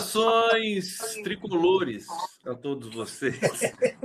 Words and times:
Saudações 0.00 0.98
tricolores 1.22 2.06
a 2.44 2.54
todos 2.54 2.94
vocês. 2.94 3.38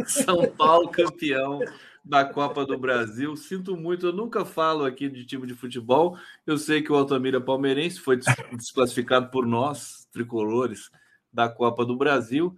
São 0.07 0.49
Paulo 0.49 0.89
campeão 0.89 1.59
da 2.03 2.23
Copa 2.23 2.65
do 2.65 2.77
Brasil. 2.77 3.35
Sinto 3.35 3.75
muito, 3.75 4.07
eu 4.07 4.13
nunca 4.13 4.45
falo 4.45 4.85
aqui 4.85 5.09
de 5.09 5.25
time 5.25 5.45
de 5.45 5.53
futebol. 5.53 6.17
Eu 6.47 6.57
sei 6.57 6.81
que 6.81 6.91
o 6.91 6.95
Altamira 6.95 7.41
palmeirense 7.41 7.99
foi 7.99 8.17
desclassificado 8.53 9.29
por 9.29 9.45
nós, 9.45 10.07
tricolores, 10.13 10.89
da 11.31 11.49
Copa 11.49 11.85
do 11.85 11.97
Brasil. 11.97 12.55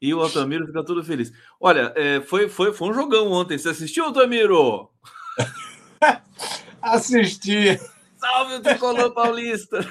E 0.00 0.12
o 0.12 0.20
Altamiro 0.20 0.66
fica 0.66 0.84
todo 0.84 1.04
feliz. 1.04 1.32
Olha, 1.60 1.92
é, 1.94 2.20
foi, 2.20 2.48
foi, 2.48 2.72
foi 2.72 2.88
um 2.88 2.94
jogão 2.94 3.30
ontem. 3.30 3.56
Você 3.56 3.68
assistiu, 3.68 4.06
Altamiro? 4.06 4.90
Assisti. 6.82 7.78
Salve 8.16 8.54
o 8.54 8.60
tricolor 8.60 9.12
paulista! 9.12 9.86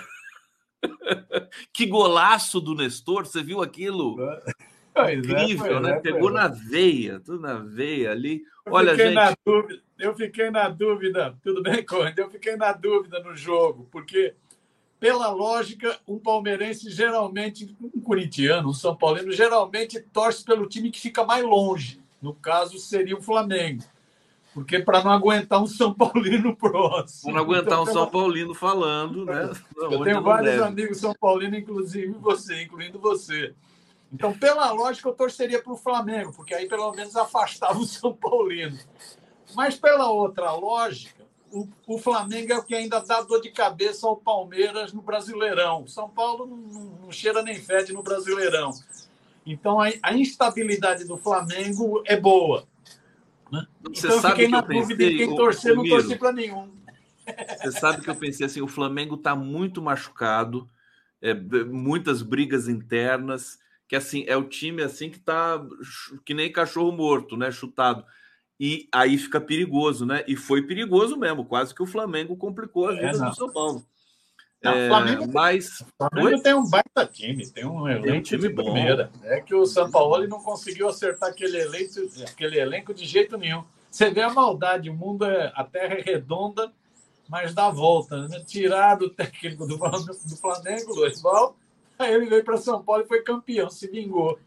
que 1.74 1.86
golaço 1.86 2.60
do 2.60 2.76
Nestor, 2.76 3.26
você 3.26 3.42
viu 3.44 3.62
aquilo? 3.62 4.18
Pois 4.94 5.20
Incrível, 5.20 5.78
é, 5.78 5.80
né? 5.80 5.92
É, 5.92 6.00
Pegou 6.00 6.30
é. 6.30 6.34
na 6.34 6.48
veia, 6.48 7.20
tudo 7.20 7.40
na 7.40 7.56
veia 7.56 8.12
ali. 8.12 8.44
Eu 8.66 8.74
Olha, 8.74 8.92
fiquei 8.92 9.06
gente. 9.08 9.16
Na 9.16 9.34
dúvida, 9.46 9.82
eu 9.98 10.16
fiquei 10.16 10.52
na 10.52 10.70
dúvida, 10.70 11.38
tudo 11.44 11.64
bem, 11.64 11.84
Conde? 11.86 12.22
Eu 12.22 12.30
fiquei 12.30 12.56
na 12.56 12.72
dúvida 12.74 13.20
no 13.20 13.36
jogo, 13.36 13.88
porque, 13.92 14.34
pela 15.00 15.30
lógica, 15.30 15.98
um 16.08 16.20
palmeirense 16.20 16.90
geralmente, 16.90 17.76
um 17.82 18.02
corintiano, 18.02 18.70
um 18.70 18.74
São 18.74 18.96
Paulino, 18.96 19.32
geralmente 19.32 20.00
torce 20.14 20.44
pelo 20.44 20.68
time 20.68 20.92
que 20.92 21.00
fica 21.00 21.24
mais 21.24 21.44
longe. 21.44 22.02
No 22.22 22.36
caso, 22.36 22.78
seria 22.78 23.18
o 23.18 23.22
Flamengo. 23.22 23.84
Porque 24.54 24.80
para 24.80 25.04
não 25.04 25.12
aguentar 25.12 25.62
um 25.62 25.68
São 25.68 25.94
Paulino 25.94 26.56
próximo. 26.58 27.32
Para 27.32 27.34
não 27.34 27.42
aguentar 27.42 27.74
então, 27.74 27.84
um 27.84 27.86
São 27.86 28.08
Paulino 28.08 28.54
falando, 28.54 29.26
né? 29.26 29.52
Não, 29.76 29.92
eu 29.92 30.04
tenho 30.04 30.22
vários 30.22 30.52
deve. 30.54 30.64
amigos 30.64 30.98
São 30.98 31.14
Paulinos, 31.14 31.60
inclusive 31.60 32.14
você, 32.20 32.64
incluindo 32.64 33.00
você. 33.00 33.54
Então, 34.12 34.38
pela 34.38 34.72
lógica, 34.72 35.08
eu 35.08 35.14
torceria 35.14 35.62
para 35.62 35.72
o 35.72 35.78
Flamengo, 35.78 36.34
porque 36.34 36.54
aí 36.54 36.68
pelo 36.68 36.92
menos 36.92 37.16
afastava 37.16 37.80
o 37.80 37.86
São 37.86 38.14
Paulino. 38.14 38.78
Mas 39.56 39.76
pela 39.78 40.12
outra 40.12 40.52
lógica, 40.52 41.26
o, 41.50 41.68
o 41.88 41.98
Flamengo 41.98 42.52
é 42.52 42.58
o 42.58 42.64
que 42.64 42.76
ainda 42.76 43.00
dá 43.00 43.22
dor 43.22 43.42
de 43.42 43.52
cabeça 43.52 44.06
ao 44.06 44.18
Palmeiras 44.18 44.92
no 44.92 45.02
Brasileirão. 45.02 45.88
São 45.88 46.10
Paulo 46.10 46.46
não, 46.46 46.58
não, 46.58 46.86
não 47.04 47.12
cheira 47.12 47.42
nem 47.42 47.56
fede 47.56 47.94
no 47.94 48.04
Brasileirão. 48.04 48.72
Então, 49.46 49.80
a, 49.80 49.90
a 50.04 50.14
instabilidade 50.14 51.06
do 51.06 51.18
Flamengo 51.18 52.04
é 52.06 52.18
boa. 52.20 52.68
Né? 53.52 53.68
Você 53.94 54.08
então, 54.08 54.22
sabe 54.22 54.34
fiquei 54.34 54.46
que 54.46 54.52
na 54.52 54.62
dúvida 54.62 54.88
pensei, 54.88 55.10
de 55.10 55.18
quem 55.18 55.36
torcer, 55.36 55.76
não 55.76 55.84
torci 55.88 56.16
para 56.16 56.32
nenhum. 56.32 56.72
Você 57.62 57.72
sabe 57.74 58.02
que 58.02 58.10
eu 58.10 58.16
pensei 58.16 58.46
assim: 58.46 58.62
o 58.62 58.68
Flamengo 58.68 59.16
está 59.16 59.36
muito 59.36 59.82
machucado, 59.82 60.70
é, 61.22 61.34
muitas 61.34 62.22
brigas 62.22 62.68
internas, 62.68 63.60
que 63.88 63.96
assim 63.96 64.24
é 64.28 64.38
o 64.38 64.46
time 64.46 64.82
assim 64.82 65.10
que 65.10 65.18
está 65.18 65.62
que 66.26 66.34
nem 66.34 66.52
cachorro 66.52 66.92
morto, 66.92 67.36
né? 67.36 67.52
Chutado. 67.52 68.06
E 68.60 68.88
aí 68.94 69.18
fica 69.18 69.42
perigoso, 69.42 70.06
né? 70.06 70.24
E 70.28 70.36
foi 70.36 70.62
perigoso 70.62 71.18
mesmo, 71.18 71.44
quase 71.44 71.74
que 71.74 71.82
o 71.82 71.88
Flamengo 71.88 72.38
complicou 72.38 72.88
a 72.88 72.94
vida 72.94 73.08
é, 73.08 73.30
do 73.30 73.36
São 73.36 73.52
Paulo. 73.52 73.86
Não, 74.64 74.74
é, 74.74 74.88
Flamengo, 74.88 75.28
mas 75.28 75.82
o 75.82 75.86
Flamengo 75.98 76.44
tem 76.44 76.54
um 76.54 76.70
baita 76.70 77.06
time, 77.06 77.50
tem 77.50 77.66
um 77.66 77.88
elenco 77.88 78.18
um 78.18 78.22
time 78.22 78.48
de 78.48 78.54
primeira. 78.54 79.12
Bom. 79.12 79.26
É 79.26 79.42
que 79.42 79.56
o 79.56 79.66
São 79.66 79.90
Paulo 79.90 80.28
não 80.28 80.42
conseguiu 80.44 80.88
acertar 80.88 81.30
aquele 81.30 81.60
elenco, 81.60 81.94
aquele 82.28 82.60
elenco 82.60 82.94
de 82.94 83.06
jeito 83.06 83.38
nenhum. 83.38 83.64
Você 83.90 84.12
vê 84.12 84.22
a 84.22 84.30
maldade, 84.30 84.90
o 84.90 84.94
mundo 84.94 85.26
é, 85.26 85.52
a 85.56 85.64
terra 85.64 85.96
é 85.96 86.02
redonda, 86.02 86.72
mas 87.28 87.56
dá 87.56 87.70
volta. 87.72 88.28
Né? 88.28 88.44
Tiraram 88.46 89.08
o 89.08 89.10
técnico 89.10 89.66
do, 89.66 89.78
do 89.78 90.38
Flamengo, 90.38 90.94
Loisbal, 90.94 91.56
aí 91.98 92.14
ele 92.14 92.28
veio 92.28 92.44
para 92.44 92.58
São 92.58 92.84
Paulo 92.84 93.04
e 93.04 93.08
foi 93.08 93.24
campeão, 93.24 93.70
se 93.70 93.88
vingou. 93.88 94.38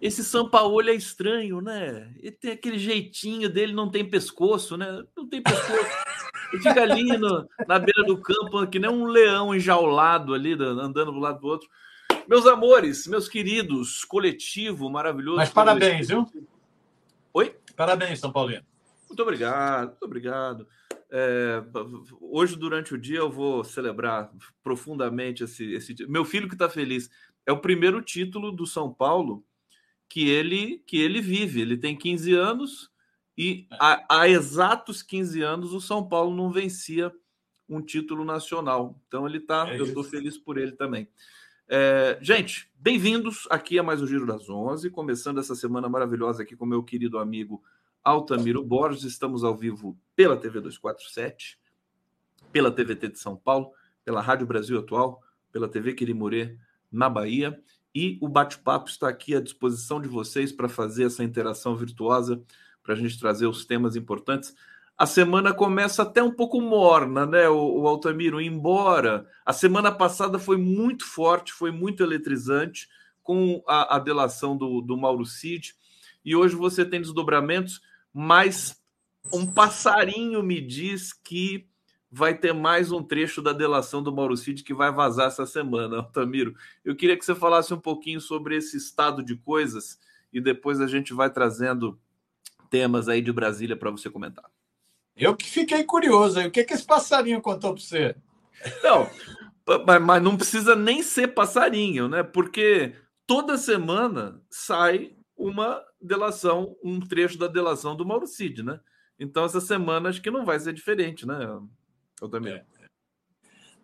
Esse 0.00 0.22
São 0.22 0.48
Paulo 0.48 0.80
é 0.88 0.94
estranho, 0.94 1.60
né? 1.60 2.12
Ele 2.18 2.30
tem 2.30 2.52
aquele 2.52 2.78
jeitinho 2.78 3.48
dele, 3.48 3.72
não 3.72 3.90
tem 3.90 4.08
pescoço, 4.08 4.76
né? 4.76 5.04
Não 5.16 5.26
tem 5.26 5.42
pescoço. 5.42 5.90
Ele 6.52 6.62
fica 6.62 6.82
ali 6.82 7.16
no, 7.18 7.48
na 7.66 7.78
beira 7.78 8.04
do 8.04 8.16
campo, 8.16 8.66
que 8.68 8.78
nem 8.78 8.90
um 8.90 9.06
leão 9.06 9.54
enjaulado 9.54 10.34
ali, 10.34 10.52
andando 10.52 11.12
do 11.12 11.18
lado 11.18 11.40
do 11.40 11.48
outro. 11.48 11.68
Meus 12.28 12.46
amores, 12.46 13.06
meus 13.06 13.28
queridos, 13.28 14.04
coletivo 14.04 14.88
maravilhoso. 14.88 15.38
Mas 15.38 15.50
parabéns, 15.50 16.08
viu? 16.08 16.26
Oi? 17.34 17.56
Parabéns, 17.74 18.20
São 18.20 18.30
Paulino. 18.30 18.64
Muito 19.08 19.22
obrigado, 19.22 19.88
muito 19.88 20.04
obrigado. 20.04 20.66
É, 21.10 21.62
hoje, 22.20 22.54
durante 22.54 22.94
o 22.94 22.98
dia, 22.98 23.18
eu 23.18 23.30
vou 23.30 23.64
celebrar 23.64 24.30
profundamente 24.62 25.42
esse, 25.42 25.72
esse. 25.72 25.94
Meu 26.06 26.24
filho 26.24 26.48
que 26.48 26.54
está 26.54 26.68
feliz. 26.68 27.10
É 27.46 27.52
o 27.52 27.60
primeiro 27.60 28.02
título 28.02 28.52
do 28.52 28.66
São 28.66 28.92
Paulo 28.92 29.42
que 30.08 30.28
ele 30.28 30.82
que 30.86 31.00
ele 31.00 31.20
vive. 31.20 31.60
Ele 31.60 31.76
tem 31.76 31.96
15 31.96 32.32
anos 32.34 32.90
e 33.36 33.66
é. 33.70 33.76
há, 33.78 34.06
há, 34.08 34.28
exatos 34.28 35.02
15 35.02 35.42
anos 35.42 35.72
o 35.72 35.80
São 35.80 36.06
Paulo 36.06 36.34
não 36.34 36.50
vencia 36.50 37.12
um 37.68 37.82
título 37.82 38.24
nacional. 38.24 39.00
Então 39.06 39.26
ele 39.26 39.40
tá, 39.40 39.68
é 39.68 39.78
eu 39.78 39.84
estou 39.84 40.02
feliz 40.02 40.38
por 40.38 40.58
ele 40.58 40.72
também. 40.72 41.08
É, 41.68 42.18
gente, 42.22 42.70
bem-vindos 42.74 43.46
aqui 43.50 43.78
a 43.78 43.82
mais 43.82 44.00
o 44.00 44.06
Giro 44.06 44.26
das 44.26 44.48
11, 44.48 44.88
começando 44.88 45.38
essa 45.38 45.54
semana 45.54 45.86
maravilhosa 45.86 46.42
aqui 46.42 46.56
com 46.56 46.64
meu 46.64 46.82
querido 46.82 47.18
amigo 47.18 47.62
Altamiro 48.02 48.64
Borges. 48.64 49.04
Estamos 49.04 49.44
ao 49.44 49.54
vivo 49.54 49.98
pela 50.16 50.34
TV 50.34 50.60
247, 50.60 51.60
pela 52.50 52.72
TVT 52.72 53.08
de 53.08 53.18
São 53.18 53.36
Paulo, 53.36 53.70
pela 54.02 54.22
Rádio 54.22 54.46
Brasil 54.46 54.78
Atual, 54.78 55.22
pela 55.52 55.68
TV 55.68 55.92
Quirimurê 55.92 56.56
na 56.90 57.10
Bahia. 57.10 57.62
E 58.00 58.16
o 58.20 58.28
bate-papo 58.28 58.88
está 58.88 59.08
aqui 59.08 59.34
à 59.34 59.40
disposição 59.40 60.00
de 60.00 60.06
vocês 60.06 60.52
para 60.52 60.68
fazer 60.68 61.06
essa 61.06 61.24
interação 61.24 61.74
virtuosa 61.74 62.40
para 62.80 62.94
a 62.94 62.96
gente 62.96 63.18
trazer 63.18 63.48
os 63.48 63.66
temas 63.66 63.96
importantes. 63.96 64.54
A 64.96 65.04
semana 65.04 65.52
começa 65.52 66.02
até 66.02 66.22
um 66.22 66.30
pouco 66.30 66.60
morna, 66.60 67.26
né, 67.26 67.48
o, 67.48 67.80
o 67.80 67.88
Altamiro? 67.88 68.40
Embora 68.40 69.26
a 69.44 69.52
semana 69.52 69.90
passada 69.90 70.38
foi 70.38 70.56
muito 70.56 71.04
forte, 71.04 71.52
foi 71.52 71.72
muito 71.72 72.00
eletrizante, 72.00 72.88
com 73.20 73.64
a, 73.66 73.96
a 73.96 73.98
delação 73.98 74.56
do, 74.56 74.80
do 74.80 74.96
Mauro 74.96 75.26
Cid, 75.26 75.74
e 76.24 76.36
hoje 76.36 76.54
você 76.54 76.84
tem 76.84 77.00
desdobramentos, 77.00 77.80
mas 78.14 78.80
um 79.34 79.44
passarinho 79.44 80.40
me 80.40 80.60
diz 80.60 81.12
que 81.12 81.66
vai 82.10 82.36
ter 82.36 82.52
mais 82.52 82.90
um 82.90 83.02
trecho 83.02 83.42
da 83.42 83.52
delação 83.52 84.02
do 84.02 84.12
Mauro 84.12 84.36
Cid 84.36 84.62
que 84.62 84.74
vai 84.74 84.90
vazar 84.90 85.28
essa 85.28 85.46
semana, 85.46 85.98
Altamiro. 85.98 86.54
Eu 86.84 86.96
queria 86.96 87.16
que 87.16 87.24
você 87.24 87.34
falasse 87.34 87.72
um 87.72 87.80
pouquinho 87.80 88.20
sobre 88.20 88.56
esse 88.56 88.76
estado 88.76 89.22
de 89.22 89.36
coisas 89.36 89.98
e 90.32 90.40
depois 90.40 90.80
a 90.80 90.86
gente 90.86 91.12
vai 91.12 91.30
trazendo 91.30 91.98
temas 92.70 93.08
aí 93.08 93.20
de 93.20 93.32
Brasília 93.32 93.76
para 93.76 93.90
você 93.90 94.10
comentar. 94.10 94.44
Eu 95.16 95.34
que 95.34 95.48
fiquei 95.48 95.82
curioso, 95.84 96.40
o 96.40 96.50
que, 96.50 96.64
que 96.64 96.74
esse 96.74 96.84
passarinho 96.84 97.40
contou 97.40 97.74
para 97.74 97.82
você? 97.82 98.16
Não, 98.82 99.10
mas 99.84 100.22
não 100.22 100.36
precisa 100.36 100.76
nem 100.76 101.02
ser 101.02 101.28
passarinho, 101.28 102.08
né? 102.08 102.22
Porque 102.22 102.94
toda 103.26 103.58
semana 103.58 104.40
sai 104.48 105.16
uma 105.36 105.82
delação, 106.00 106.76
um 106.82 107.00
trecho 107.00 107.38
da 107.38 107.48
delação 107.48 107.96
do 107.96 108.06
Mauro 108.06 108.26
Cid, 108.26 108.62
né? 108.62 108.80
Então 109.18 109.44
essa 109.44 109.60
semana 109.60 110.08
acho 110.08 110.22
que 110.22 110.30
não 110.30 110.44
vai 110.44 110.58
ser 110.60 110.72
diferente, 110.72 111.26
né? 111.26 111.36
Eu 112.20 112.28
também. 112.28 112.54
É. 112.54 112.64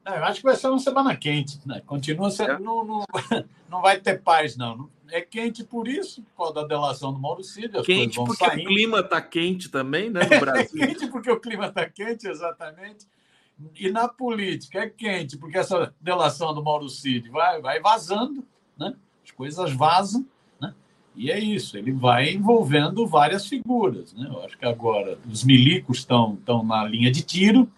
Não, 0.04 0.14
eu 0.16 0.24
acho 0.24 0.40
que 0.40 0.46
vai 0.46 0.56
ser 0.56 0.68
uma 0.68 0.78
semana 0.78 1.16
quente, 1.16 1.58
né? 1.66 1.80
Continua 1.86 2.30
sendo, 2.30 2.52
é. 2.52 2.58
não, 2.58 2.84
não, 2.84 3.04
não 3.70 3.80
vai 3.80 3.98
ter 3.98 4.20
paz, 4.20 4.56
não. 4.56 4.90
É 5.10 5.20
quente 5.20 5.64
por 5.64 5.88
isso, 5.88 6.22
por 6.22 6.36
causa 6.36 6.54
da 6.54 6.66
delação 6.66 7.12
do 7.12 7.18
Mauro 7.18 7.42
Cid. 7.42 7.82
Quente 7.82 8.16
porque 8.16 8.44
saindo. 8.44 8.64
o 8.64 8.66
clima 8.66 9.00
está 9.00 9.20
quente 9.20 9.70
também, 9.70 10.10
né, 10.10 10.20
no 10.24 10.28
Brasil. 10.40 10.82
É 10.82 10.86
quente 10.86 11.06
porque 11.06 11.30
o 11.30 11.40
clima 11.40 11.66
está 11.66 11.88
quente, 11.88 12.28
exatamente. 12.28 13.06
E 13.76 13.90
na 13.90 14.08
política 14.08 14.80
é 14.80 14.88
quente, 14.88 15.38
porque 15.38 15.56
essa 15.56 15.94
delação 16.00 16.52
do 16.52 16.62
Mauro 16.62 16.88
Cid 16.88 17.30
vai, 17.30 17.60
vai 17.62 17.80
vazando, 17.80 18.44
né? 18.76 18.94
as 19.24 19.30
coisas 19.30 19.72
vazam, 19.72 20.26
né? 20.60 20.74
e 21.14 21.30
é 21.30 21.38
isso, 21.38 21.78
ele 21.78 21.92
vai 21.92 22.30
envolvendo 22.30 23.06
várias 23.06 23.46
figuras. 23.46 24.12
Né? 24.12 24.28
Eu 24.28 24.44
acho 24.44 24.58
que 24.58 24.66
agora 24.66 25.18
os 25.30 25.44
milicos 25.44 25.98
estão, 25.98 26.36
na 26.64 26.84
linha 26.84 27.10
de 27.10 27.22
tiro? 27.22 27.70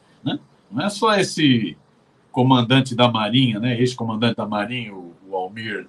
Não 0.71 0.85
é 0.85 0.91
só 0.91 1.15
esse 1.15 1.77
comandante 2.33 2.95
da 2.95 3.11
Marinha, 3.11 3.59
né? 3.59 3.79
ex-comandante 3.81 4.37
da 4.37 4.47
Marinha, 4.47 4.95
o, 4.95 5.15
o 5.29 5.37
Almir 5.37 5.89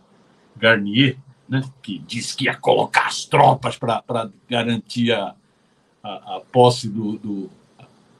Garnier, 0.56 1.18
né, 1.47 1.63
que 1.81 2.00
disse 2.00 2.35
que 2.35 2.45
ia 2.45 2.56
colocar 2.56 3.07
as 3.07 3.25
tropas 3.25 3.77
para 3.77 4.29
garantir 4.50 5.13
a, 5.13 5.35
a, 6.03 6.35
a 6.35 6.41
posse 6.51 6.89
do, 6.89 7.18
do, 7.18 7.50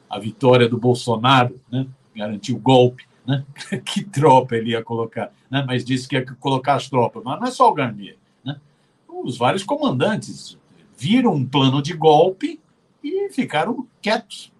a 0.08 0.18
vitória 0.18 0.68
do 0.68 0.78
Bolsonaro, 0.78 1.60
né, 1.70 1.86
garantir 2.14 2.52
o 2.52 2.58
golpe. 2.58 3.06
Né? 3.26 3.44
que 3.84 4.02
tropa 4.02 4.56
ele 4.56 4.70
ia 4.70 4.82
colocar? 4.82 5.30
Né? 5.50 5.62
Mas 5.66 5.84
disse 5.84 6.08
que 6.08 6.16
ia 6.16 6.24
colocar 6.24 6.74
as 6.74 6.88
tropas. 6.88 7.22
Mas 7.22 7.38
não 7.38 7.46
é 7.46 7.50
só 7.50 7.68
o 7.68 7.74
Garnier. 7.74 8.16
Né? 8.42 8.58
Os 9.06 9.36
vários 9.36 9.62
comandantes 9.62 10.56
viram 10.96 11.34
um 11.34 11.46
plano 11.46 11.82
de 11.82 11.92
golpe 11.92 12.58
e 13.04 13.28
ficaram 13.30 13.86
quietos. 14.00 14.50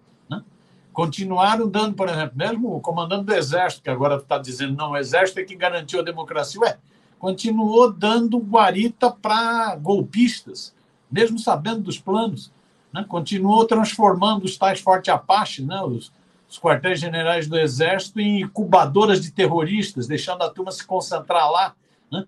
Continuaram 0.99 1.69
dando, 1.69 1.95
por 1.95 2.09
exemplo, 2.09 2.33
mesmo 2.37 2.75
o 2.75 2.81
comandante 2.81 3.23
do 3.23 3.33
Exército, 3.33 3.81
que 3.81 3.89
agora 3.89 4.17
está 4.17 4.37
dizendo 4.37 4.75
não, 4.75 4.91
o 4.91 4.97
Exército 4.97 5.39
é 5.39 5.45
que 5.45 5.55
garantiu 5.55 6.01
a 6.01 6.03
democracia. 6.03 6.59
Ué, 6.59 6.77
continuou 7.17 7.89
dando 7.89 8.37
guarita 8.37 9.09
para 9.09 9.77
golpistas, 9.77 10.75
mesmo 11.09 11.39
sabendo 11.39 11.83
dos 11.83 11.97
planos. 11.97 12.51
Né? 12.91 13.05
Continuou 13.07 13.65
transformando 13.65 14.43
os 14.43 14.57
tais 14.57 14.81
Forte 14.81 15.09
Apache, 15.09 15.63
né? 15.63 15.81
os, 15.83 16.11
os 16.49 16.59
quartéis 16.59 16.99
generais 16.99 17.47
do 17.47 17.57
Exército, 17.57 18.19
em 18.19 18.41
incubadoras 18.41 19.21
de 19.21 19.31
terroristas, 19.31 20.05
deixando 20.05 20.41
a 20.41 20.49
turma 20.49 20.69
se 20.69 20.85
concentrar 20.85 21.49
lá, 21.49 21.75
né? 22.11 22.25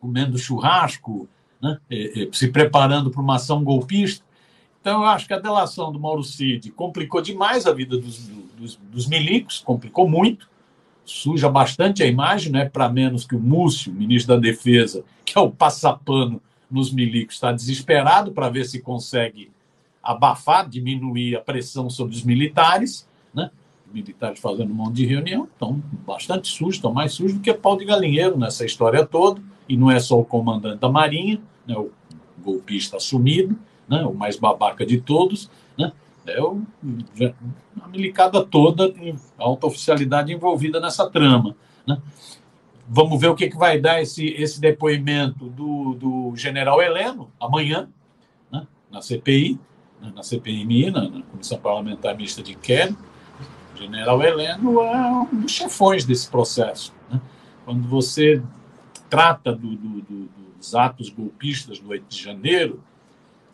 comendo 0.00 0.36
churrasco, 0.36 1.28
né? 1.62 1.78
se 2.32 2.48
preparando 2.48 3.12
para 3.12 3.22
uma 3.22 3.36
ação 3.36 3.62
golpista. 3.62 4.25
Então, 4.86 5.02
eu 5.02 5.08
acho 5.08 5.26
que 5.26 5.34
a 5.34 5.40
delação 5.40 5.90
do 5.90 5.98
Mauro 5.98 6.22
Cid 6.22 6.70
complicou 6.70 7.20
demais 7.20 7.66
a 7.66 7.72
vida 7.72 7.98
dos, 7.98 8.28
dos, 8.56 8.76
dos 8.76 9.08
milicos, 9.08 9.58
complicou 9.58 10.08
muito, 10.08 10.48
suja 11.04 11.48
bastante 11.48 12.04
a 12.04 12.06
imagem, 12.06 12.52
não 12.52 12.60
é 12.60 12.68
para 12.68 12.88
menos 12.88 13.26
que 13.26 13.34
o 13.34 13.40
Múcio, 13.40 13.92
ministro 13.92 14.36
da 14.36 14.40
Defesa, 14.40 15.02
que 15.24 15.36
é 15.36 15.40
o 15.40 15.50
passapano 15.50 16.40
nos 16.70 16.92
milicos, 16.92 17.34
está 17.34 17.50
desesperado 17.50 18.30
para 18.30 18.48
ver 18.48 18.64
se 18.64 18.80
consegue 18.80 19.50
abafar, 20.00 20.68
diminuir 20.68 21.34
a 21.34 21.40
pressão 21.40 21.90
sobre 21.90 22.14
os 22.14 22.22
militares, 22.22 23.08
né? 23.34 23.50
militares 23.92 24.38
fazendo 24.38 24.70
um 24.70 24.76
monte 24.76 24.94
de 24.94 25.06
reunião, 25.06 25.48
estão 25.52 25.82
bastante 26.06 26.46
sujos, 26.46 26.76
estão 26.76 26.92
mais 26.92 27.12
sujos 27.12 27.38
do 27.38 27.40
que 27.40 27.52
pau 27.52 27.76
de 27.76 27.84
galinheiro 27.84 28.38
nessa 28.38 28.64
história 28.64 29.04
toda, 29.04 29.42
e 29.68 29.76
não 29.76 29.90
é 29.90 29.98
só 29.98 30.16
o 30.16 30.24
comandante 30.24 30.78
da 30.78 30.88
Marinha, 30.88 31.40
né? 31.66 31.74
o 31.76 31.90
golpista 32.40 32.98
assumido, 32.98 33.58
né, 33.88 34.04
o 34.04 34.14
mais 34.14 34.36
babaca 34.36 34.84
de 34.84 35.00
todos, 35.00 35.50
né, 35.78 35.92
é 36.26 36.42
o, 36.42 36.62
a 37.80 37.88
milicada 37.88 38.44
toda, 38.44 38.92
a 39.38 39.42
alta 39.42 39.66
oficialidade 39.66 40.32
envolvida 40.32 40.80
nessa 40.80 41.08
trama. 41.08 41.56
Né. 41.86 41.98
Vamos 42.88 43.20
ver 43.20 43.28
o 43.28 43.34
que, 43.34 43.48
que 43.48 43.56
vai 43.56 43.80
dar 43.80 44.00
esse, 44.00 44.28
esse 44.28 44.60
depoimento 44.60 45.46
do, 45.46 45.94
do 45.94 46.32
general 46.36 46.80
Heleno 46.80 47.30
amanhã, 47.40 47.88
né, 48.50 48.66
na 48.90 49.00
CPI, 49.00 49.58
né, 50.00 50.12
na 50.14 50.22
CPMI, 50.22 50.90
na, 50.90 51.08
na 51.08 51.22
Comissão 51.22 51.58
Parlamentar 51.58 52.16
Mista 52.16 52.42
de 52.42 52.52
Inquérito. 52.52 52.98
O 53.74 53.78
general 53.78 54.22
Heleno 54.22 54.80
é 54.80 55.10
um 55.32 55.40
dos 55.40 55.52
chefões 55.52 56.04
desse 56.04 56.30
processo. 56.30 56.94
Né. 57.10 57.20
Quando 57.64 57.86
você 57.86 58.42
trata 59.10 59.52
do, 59.52 59.76
do, 59.76 60.00
do, 60.02 60.28
dos 60.56 60.74
atos 60.74 61.10
golpistas 61.10 61.78
do 61.78 61.90
8 61.90 62.04
de 62.08 62.22
janeiro, 62.22 62.82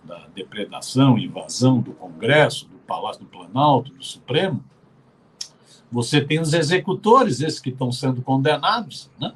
da 0.04 0.26
depredação 0.34 1.18
invasão 1.18 1.80
do 1.80 1.92
Congresso, 1.92 2.66
do 2.66 2.78
Palácio 2.78 3.22
do 3.22 3.28
Planalto, 3.28 3.92
do 3.92 4.02
Supremo, 4.02 4.62
você 5.90 6.20
tem 6.20 6.40
os 6.40 6.54
executores, 6.54 7.40
esses 7.40 7.60
que 7.60 7.68
estão 7.68 7.92
sendo 7.92 8.22
condenados, 8.22 9.10
né? 9.20 9.34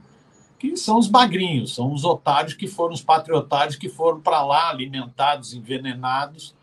que 0.58 0.76
são 0.76 0.98
os 0.98 1.06
bagrinhos, 1.06 1.74
são 1.74 1.92
os 1.92 2.04
otários 2.04 2.54
que 2.54 2.66
foram 2.66 2.94
os 2.94 3.02
patriotários 3.02 3.76
que 3.76 3.88
foram 3.90 4.20
para 4.20 4.42
lá 4.44 4.70
alimentados, 4.70 5.52
envenenados, 5.52 6.54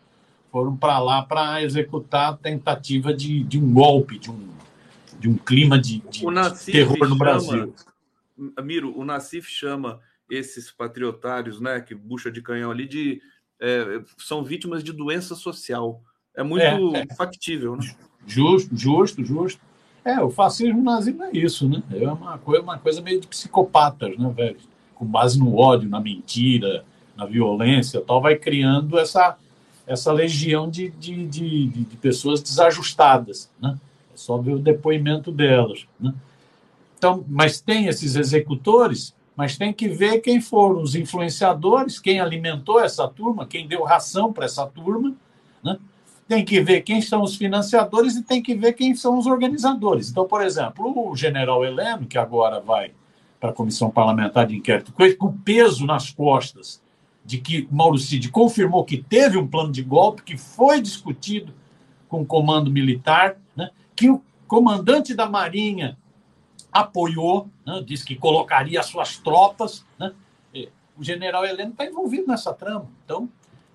foram 0.50 0.76
para 0.76 0.98
lá 0.98 1.22
para 1.22 1.62
executar 1.62 2.32
a 2.32 2.36
tentativa 2.36 3.14
de, 3.14 3.44
de 3.44 3.58
um 3.58 3.72
golpe, 3.72 4.18
de 4.18 4.30
um, 4.30 4.48
de 5.18 5.28
um 5.28 5.36
clima 5.36 5.78
de, 5.78 6.00
de 6.10 6.24
terror 6.70 6.98
no 6.98 7.06
chama, 7.06 7.16
Brasil. 7.16 7.74
Miro, 8.62 8.98
o 8.98 9.04
Nassif 9.04 9.48
chama 9.48 10.00
esses 10.28 10.70
patriotários, 10.70 11.60
né, 11.60 11.80
que 11.80 11.94
bucha 11.94 12.30
de 12.30 12.42
canhão 12.42 12.70
ali, 12.70 12.88
de 12.88 13.22
é, 13.60 14.00
são 14.18 14.42
vítimas 14.42 14.82
de 14.82 14.92
doença 14.92 15.34
social. 15.34 16.00
É 16.36 16.42
muito 16.42 16.96
é, 16.96 17.06
é. 17.08 17.14
factível, 17.14 17.76
né? 17.76 17.94
Justo, 18.26 18.76
justo, 18.76 19.24
justo. 19.24 19.60
É, 20.04 20.20
o 20.20 20.30
fascismo 20.30 20.82
nazismo 20.82 21.22
é 21.24 21.30
isso, 21.32 21.68
né? 21.68 21.82
É 21.90 22.08
uma 22.08 22.36
coisa, 22.38 22.62
uma 22.62 22.78
coisa 22.78 23.00
meio 23.00 23.20
de 23.20 23.26
psicopatas, 23.26 24.18
né, 24.18 24.32
velho? 24.36 24.58
Com 24.94 25.06
base 25.06 25.38
no 25.38 25.56
ódio, 25.56 25.88
na 25.88 26.00
mentira, 26.00 26.84
na 27.16 27.24
violência 27.24 28.00
tal, 28.00 28.20
vai 28.20 28.36
criando 28.36 28.98
essa, 28.98 29.36
essa 29.86 30.12
legião 30.12 30.68
de, 30.68 30.90
de, 30.90 31.26
de, 31.26 31.66
de 31.68 31.96
pessoas 31.96 32.42
desajustadas, 32.42 33.50
né? 33.60 33.78
É 34.12 34.16
só 34.16 34.36
ver 34.36 34.54
o 34.54 34.58
depoimento 34.58 35.32
delas, 35.32 35.86
né? 35.98 36.12
Então, 36.98 37.24
mas 37.28 37.60
tem 37.60 37.86
esses 37.86 38.14
executores 38.14 39.14
mas 39.36 39.56
tem 39.56 39.72
que 39.72 39.88
ver 39.88 40.20
quem 40.20 40.40
foram 40.40 40.82
os 40.82 40.94
influenciadores, 40.94 41.98
quem 41.98 42.20
alimentou 42.20 42.80
essa 42.80 43.08
turma, 43.08 43.46
quem 43.46 43.66
deu 43.66 43.82
ração 43.82 44.32
para 44.32 44.44
essa 44.44 44.66
turma, 44.66 45.14
né? 45.62 45.78
tem 46.26 46.44
que 46.44 46.60
ver 46.60 46.82
quem 46.82 47.02
são 47.02 47.22
os 47.22 47.36
financiadores 47.36 48.16
e 48.16 48.22
tem 48.22 48.42
que 48.42 48.54
ver 48.54 48.72
quem 48.72 48.94
são 48.94 49.18
os 49.18 49.26
organizadores. 49.26 50.10
Então, 50.10 50.26
por 50.26 50.42
exemplo, 50.42 51.10
o 51.10 51.14
general 51.16 51.64
Heleno, 51.64 52.06
que 52.06 52.16
agora 52.16 52.60
vai 52.60 52.92
para 53.38 53.50
a 53.50 53.52
Comissão 53.52 53.90
Parlamentar 53.90 54.46
de 54.46 54.56
Inquérito, 54.56 54.92
com 54.92 55.26
o 55.26 55.32
peso 55.32 55.84
nas 55.84 56.10
costas 56.10 56.80
de 57.24 57.38
que 57.38 57.68
Mauro 57.70 57.98
Cid 57.98 58.30
confirmou 58.30 58.84
que 58.84 58.98
teve 58.98 59.36
um 59.36 59.46
plano 59.46 59.72
de 59.72 59.82
golpe, 59.82 60.22
que 60.22 60.36
foi 60.36 60.80
discutido 60.80 61.52
com 62.08 62.22
o 62.22 62.26
comando 62.26 62.70
militar, 62.70 63.36
né? 63.56 63.70
que 63.96 64.10
o 64.10 64.22
comandante 64.46 65.14
da 65.14 65.28
Marinha 65.28 65.96
apoiou, 66.74 67.48
né, 67.64 67.80
disse 67.86 68.04
que 68.04 68.16
colocaria 68.16 68.82
suas 68.82 69.16
tropas. 69.16 69.86
Né? 69.98 70.12
O 70.96 71.04
general 71.04 71.46
Heleno 71.46 71.70
está 71.70 71.86
envolvido 71.86 72.26
nessa 72.26 72.52
trama. 72.52 72.90
Então, 73.04 73.28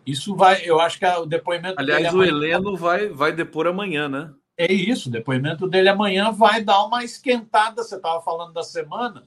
isso 0.06 0.36
vai, 0.36 0.62
eu 0.63 0.79
acho 0.79 1.00
que 1.00 1.06
o 1.06 1.25
depoimento. 1.25 1.79
Aliás, 1.79 2.13
o 2.13 2.24
Heleno 2.24 2.75
vai, 2.75 3.08
vai 3.08 3.32
depor 3.32 3.68
amanhã, 3.68 4.10
né? 4.10 4.32
É 4.58 4.72
isso, 4.72 5.08
o 5.08 5.12
depoimento 5.12 5.68
dele 5.68 5.88
amanhã 5.88 6.32
vai 6.32 6.62
dar 6.62 6.84
uma 6.84 7.03
esquentada. 7.03 7.82
Você 7.82 7.96
estava 7.96 8.22
falando 8.22 8.51
da 8.51 8.63
semana, 8.63 9.24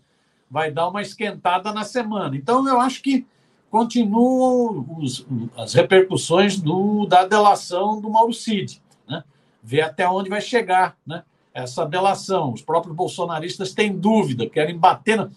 vai 0.50 0.70
dar 0.70 0.88
uma 0.88 1.00
esquentada 1.00 1.72
na 1.72 1.84
semana. 1.84 2.36
Então, 2.36 2.66
eu 2.68 2.80
acho 2.80 3.02
que 3.02 3.26
continuam 3.70 4.86
os, 4.98 5.26
as 5.56 5.72
repercussões 5.72 6.60
do, 6.60 7.06
da 7.06 7.24
delação 7.24 7.98
do 8.00 8.10
Mauro 8.10 8.34
Cid. 8.34 8.82
Né? 9.08 9.24
Ver 9.62 9.80
até 9.82 10.06
onde 10.06 10.28
vai 10.28 10.42
chegar. 10.42 10.96
Né? 11.06 11.22
Essa 11.54 11.84
delação. 11.84 12.52
Os 12.52 12.62
próprios 12.62 12.94
bolsonaristas 12.94 13.72
têm 13.72 13.96
dúvida, 13.96 14.48
querem 14.48 14.78
bater 14.78 15.28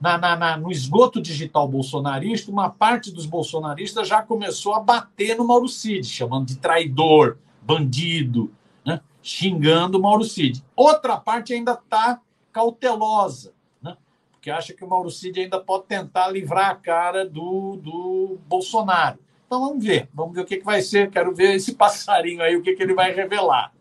na, 0.00 0.18
na, 0.18 0.36
na, 0.36 0.56
no 0.56 0.70
esgoto 0.70 1.20
digital 1.20 1.66
bolsonarista. 1.68 2.50
Uma 2.50 2.70
parte 2.70 3.10
dos 3.10 3.26
bolsonaristas 3.26 4.08
já 4.08 4.22
começou 4.22 4.74
a 4.74 4.80
bater 4.80 5.36
no 5.36 5.46
Mauro 5.46 5.68
Cid, 5.68 6.06
chamando 6.06 6.46
de 6.46 6.56
traidor, 6.56 7.38
bandido, 7.62 8.52
né? 8.84 9.00
xingando 9.22 9.98
o 9.98 10.02
Mauro 10.02 10.24
Cid. 10.24 10.62
Outra 10.76 11.16
parte 11.16 11.52
ainda 11.52 11.72
está 11.72 12.20
cautelosa, 12.52 13.52
né? 13.82 13.96
porque 14.32 14.50
acha 14.50 14.72
que 14.72 14.84
o 14.84 14.88
Mauro 14.88 15.10
Cid 15.10 15.40
ainda 15.40 15.58
pode 15.58 15.84
tentar 15.84 16.28
livrar 16.28 16.70
a 16.70 16.74
cara 16.74 17.24
do, 17.24 17.76
do 17.76 18.38
Bolsonaro. 18.46 19.18
Então 19.46 19.60
vamos 19.60 19.84
ver, 19.84 20.08
vamos 20.12 20.34
ver 20.34 20.40
o 20.40 20.44
que, 20.44 20.56
que 20.56 20.64
vai 20.64 20.82
ser. 20.82 21.10
Quero 21.10 21.34
ver 21.34 21.54
esse 21.54 21.74
passarinho 21.76 22.42
aí, 22.42 22.56
o 22.56 22.62
que, 22.62 22.74
que 22.74 22.82
ele 22.82 22.94
vai 22.94 23.12
revelar. 23.12 23.72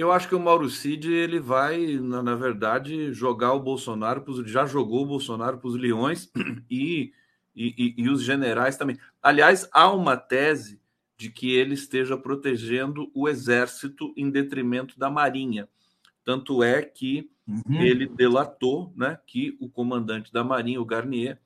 Eu 0.00 0.10
acho 0.10 0.26
que 0.30 0.34
o 0.34 0.40
Mauro 0.40 0.70
Cid 0.70 1.12
ele 1.12 1.38
vai, 1.38 1.98
na, 1.98 2.22
na 2.22 2.34
verdade, 2.34 3.12
jogar 3.12 3.52
o 3.52 3.60
Bolsonaro, 3.60 4.22
pros, 4.22 4.50
já 4.50 4.64
jogou 4.64 5.02
o 5.02 5.06
Bolsonaro 5.06 5.58
para 5.58 5.68
os 5.68 5.76
leões 5.76 6.32
e, 6.70 7.12
e, 7.54 7.94
e, 7.98 8.08
os 8.08 8.22
generais 8.22 8.78
também. 8.78 8.98
Aliás, 9.22 9.68
há 9.70 9.92
uma 9.92 10.16
tese 10.16 10.80
de 11.18 11.28
que 11.28 11.52
ele 11.52 11.74
esteja 11.74 12.16
protegendo 12.16 13.10
o 13.14 13.28
exército 13.28 14.14
em 14.16 14.30
detrimento 14.30 14.98
da 14.98 15.10
marinha. 15.10 15.68
Tanto 16.24 16.62
é 16.62 16.80
que 16.80 17.30
uhum. 17.46 17.82
ele 17.82 18.06
delatou 18.06 18.94
né, 18.96 19.18
que 19.26 19.54
o 19.60 19.68
comandante 19.68 20.32
da 20.32 20.42
marinha, 20.42 20.80
o 20.80 20.86
Garnier, 20.86 21.38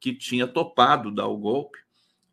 que 0.00 0.12
tinha 0.12 0.48
topado 0.48 1.08
dar 1.08 1.28
o 1.28 1.38
golpe, 1.38 1.78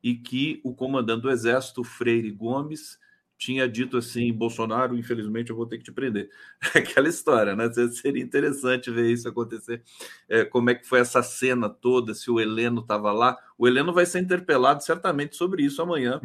e 0.02 0.16
que 0.16 0.60
o 0.64 0.74
comandante 0.74 1.22
do 1.22 1.30
exército, 1.30 1.84
Freire 1.84 2.32
Gomes, 2.32 2.98
tinha 3.40 3.68
dito 3.70 3.98
assim: 3.98 4.32
Bolsonaro, 4.34 4.98
infelizmente, 4.98 5.50
eu 5.50 5.56
vou 5.56 5.66
ter 5.66 5.78
que 5.78 5.86
te 5.86 5.92
prender. 5.92 6.30
Aquela 6.76 7.08
história, 7.08 7.56
né? 7.56 7.72
Seria 7.90 8.22
interessante 8.22 8.92
ver 8.92 9.10
isso 9.10 9.28
acontecer. 9.28 9.82
É, 10.28 10.44
como 10.44 10.70
é 10.70 10.76
que 10.76 10.86
foi 10.86 11.00
essa 11.00 11.24
cena 11.24 11.70
toda, 11.70 12.14
se 12.14 12.30
o 12.30 12.40
Heleno 12.40 12.82
estava 12.82 13.14
lá. 13.14 13.38
O 13.58 13.68
Heleno 13.68 13.94
vai 13.94 14.06
ser 14.06 14.20
interpelado 14.20 14.84
certamente 14.84 15.38
sobre 15.38 15.64
isso 15.64 15.82
amanhã, 15.82 16.20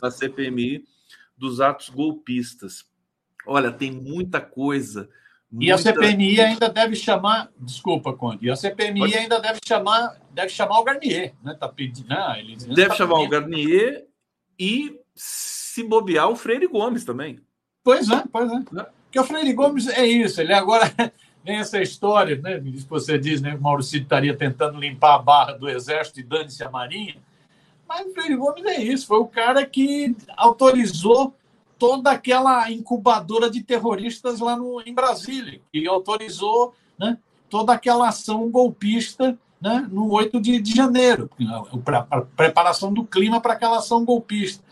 na 0.00 0.10
CPMI 0.10 0.84
dos 1.36 1.60
atos 1.60 1.88
golpistas. 1.88 2.88
Olha, 3.44 3.72
tem 3.72 3.90
muita 3.90 4.40
coisa. 4.40 5.08
Muita... 5.50 5.66
E 5.66 5.72
a 5.72 5.78
CPMI 5.78 6.40
ainda 6.40 6.68
deve 6.68 6.94
chamar, 6.94 7.50
desculpa, 7.58 8.12
Conde, 8.12 8.46
e 8.46 8.50
a 8.50 8.54
CPMI 8.54 9.00
Pode... 9.00 9.16
ainda 9.16 9.40
deve 9.40 9.58
chamar, 9.66 10.20
deve 10.30 10.50
chamar 10.50 10.78
o 10.78 10.84
Garnier, 10.84 11.34
né? 11.42 11.56
Tá 11.58 11.68
pedindo, 11.68 12.08
não, 12.08 12.36
ele, 12.36 12.54
deve 12.56 12.90
tá 12.90 12.94
chamar 12.94 13.16
pedindo. 13.16 13.26
o 13.26 13.30
Garnier 13.30 14.06
e 14.56 15.00
se 15.70 15.84
bobear 15.84 16.28
o 16.28 16.34
Freire 16.34 16.66
Gomes 16.66 17.04
também. 17.04 17.38
Pois 17.84 18.10
é, 18.10 18.24
pois 18.30 18.50
é. 18.50 18.56
Né? 18.72 18.86
Porque 19.04 19.20
o 19.20 19.24
Freire 19.24 19.52
Gomes 19.52 19.86
é 19.86 20.04
isso, 20.04 20.40
ele 20.40 20.52
agora 20.52 20.92
vem 21.44 21.58
essa 21.58 21.80
história, 21.80 22.36
né? 22.36 22.58
Que 22.58 22.80
você 22.88 23.16
diz, 23.16 23.40
né? 23.40 23.52
Que 23.52 23.58
o 23.58 23.62
Mauro 23.62 23.82
Cid 23.82 24.02
estaria 24.02 24.36
tentando 24.36 24.80
limpar 24.80 25.14
a 25.14 25.18
barra 25.18 25.52
do 25.52 25.68
Exército 25.68 26.18
e 26.18 26.24
dane-se 26.24 26.64
a 26.64 26.70
Marinha. 26.70 27.16
Mas 27.88 28.04
o 28.04 28.12
Freire 28.12 28.34
Gomes 28.34 28.64
é 28.64 28.82
isso, 28.82 29.06
foi 29.06 29.18
o 29.18 29.26
cara 29.26 29.64
que 29.64 30.16
autorizou 30.36 31.34
toda 31.78 32.10
aquela 32.10 32.70
incubadora 32.70 33.48
de 33.48 33.62
terroristas 33.62 34.40
lá 34.40 34.56
no, 34.56 34.82
em 34.84 34.92
Brasília, 34.92 35.60
e 35.72 35.88
autorizou 35.88 36.74
né, 36.98 37.16
toda 37.48 37.72
aquela 37.72 38.08
ação 38.08 38.50
golpista 38.50 39.38
né, 39.60 39.88
no 39.90 40.12
8 40.12 40.40
de, 40.40 40.60
de 40.60 40.74
janeiro, 40.74 41.30
a 42.10 42.20
preparação 42.20 42.92
do 42.92 43.04
clima 43.04 43.40
para 43.40 43.54
aquela 43.54 43.78
ação 43.78 44.04
golpista. 44.04 44.62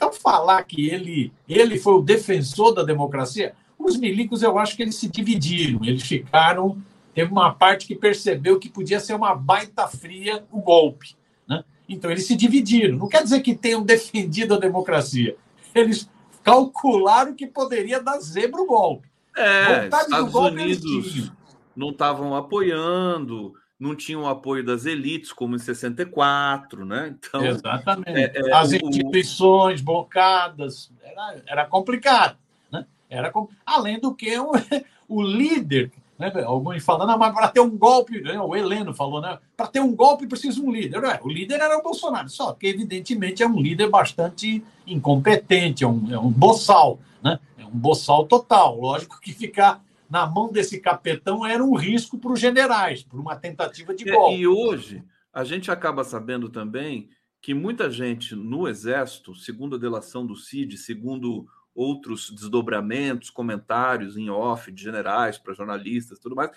Então, 0.00 0.14
falar 0.14 0.62
que 0.62 0.88
ele, 0.88 1.30
ele 1.46 1.78
foi 1.78 1.92
o 1.92 2.00
defensor 2.00 2.72
da 2.72 2.82
democracia, 2.82 3.54
os 3.78 3.98
milicos 3.98 4.42
eu 4.42 4.58
acho 4.58 4.74
que 4.74 4.80
eles 4.80 4.94
se 4.94 5.10
dividiram, 5.10 5.84
eles 5.84 6.04
ficaram. 6.04 6.80
Teve 7.12 7.30
uma 7.30 7.52
parte 7.52 7.86
que 7.86 7.94
percebeu 7.94 8.58
que 8.58 8.70
podia 8.70 8.98
ser 8.98 9.12
uma 9.12 9.34
baita 9.34 9.86
fria 9.88 10.42
o 10.50 10.58
golpe. 10.62 11.14
Né? 11.46 11.62
Então, 11.86 12.10
eles 12.10 12.26
se 12.26 12.34
dividiram. 12.34 12.96
Não 12.96 13.08
quer 13.08 13.22
dizer 13.22 13.40
que 13.42 13.54
tenham 13.54 13.82
defendido 13.82 14.54
a 14.54 14.58
democracia. 14.58 15.36
Eles 15.74 16.08
calcularam 16.42 17.34
que 17.34 17.46
poderia 17.46 18.02
dar 18.02 18.18
zebra 18.20 18.62
o 18.62 18.66
golpe. 18.66 19.06
É, 19.36 19.84
Estados 19.84 20.32
golpe, 20.32 20.62
Unidos 20.62 21.30
não 21.76 21.90
estavam 21.90 22.34
apoiando, 22.34 23.54
não 23.80 23.96
tinham 23.96 24.28
apoio 24.28 24.62
das 24.62 24.84
elites, 24.84 25.32
como 25.32 25.56
em 25.56 25.58
64, 25.58 26.84
né? 26.84 27.16
Então, 27.18 27.42
Exatamente. 27.42 28.10
É, 28.10 28.32
é, 28.34 28.52
As 28.54 28.74
instituições 28.74 29.80
blocadas, 29.80 30.92
era, 31.02 31.42
era 31.46 31.66
complicado. 31.66 32.36
Né? 32.70 32.84
Era, 33.08 33.32
além 33.64 33.98
do 33.98 34.14
que 34.14 34.38
o, 34.38 34.52
o 35.08 35.22
líder, 35.22 35.90
né? 36.18 36.30
alguns 36.44 36.84
falando, 36.84 37.18
mas 37.18 37.32
para 37.32 37.48
ter 37.48 37.60
um 37.60 37.70
golpe, 37.70 38.20
né? 38.20 38.38
o 38.38 38.54
Heleno 38.54 38.92
falou, 38.92 39.22
né? 39.22 39.38
para 39.56 39.66
ter 39.66 39.80
um 39.80 39.96
golpe 39.96 40.26
precisa 40.26 40.60
um 40.60 40.70
líder. 40.70 41.00
O 41.22 41.28
líder 41.30 41.60
era 41.60 41.78
o 41.78 41.82
Bolsonaro, 41.82 42.28
só 42.28 42.52
que 42.52 42.66
evidentemente 42.66 43.42
é 43.42 43.48
um 43.48 43.58
líder 43.58 43.88
bastante 43.88 44.62
incompetente, 44.86 45.84
é 45.84 45.88
um, 45.88 46.12
é 46.12 46.18
um 46.18 46.30
boçal, 46.30 46.98
né? 47.22 47.40
é 47.58 47.64
um 47.64 47.70
boçal 47.70 48.26
total. 48.26 48.78
Lógico 48.78 49.18
que 49.22 49.32
ficar 49.32 49.82
na 50.10 50.26
mão 50.26 50.50
desse 50.50 50.80
capetão 50.80 51.46
era 51.46 51.64
um 51.64 51.76
risco 51.76 52.18
para 52.18 52.32
os 52.32 52.40
generais, 52.40 53.04
por 53.04 53.20
uma 53.20 53.36
tentativa 53.36 53.94
de 53.94 54.04
golpe. 54.04 54.40
E 54.40 54.46
hoje 54.46 55.04
a 55.32 55.44
gente 55.44 55.70
acaba 55.70 56.02
sabendo 56.02 56.48
também 56.48 57.08
que 57.40 57.54
muita 57.54 57.88
gente 57.88 58.34
no 58.34 58.66
Exército, 58.66 59.34
segundo 59.36 59.76
a 59.76 59.78
delação 59.78 60.26
do 60.26 60.34
CID, 60.34 60.76
segundo 60.76 61.46
outros 61.72 62.30
desdobramentos, 62.30 63.30
comentários 63.30 64.16
em 64.16 64.28
off 64.28 64.72
de 64.72 64.82
generais 64.82 65.38
para 65.38 65.54
jornalistas, 65.54 66.18
tudo 66.18 66.34
mais, 66.34 66.50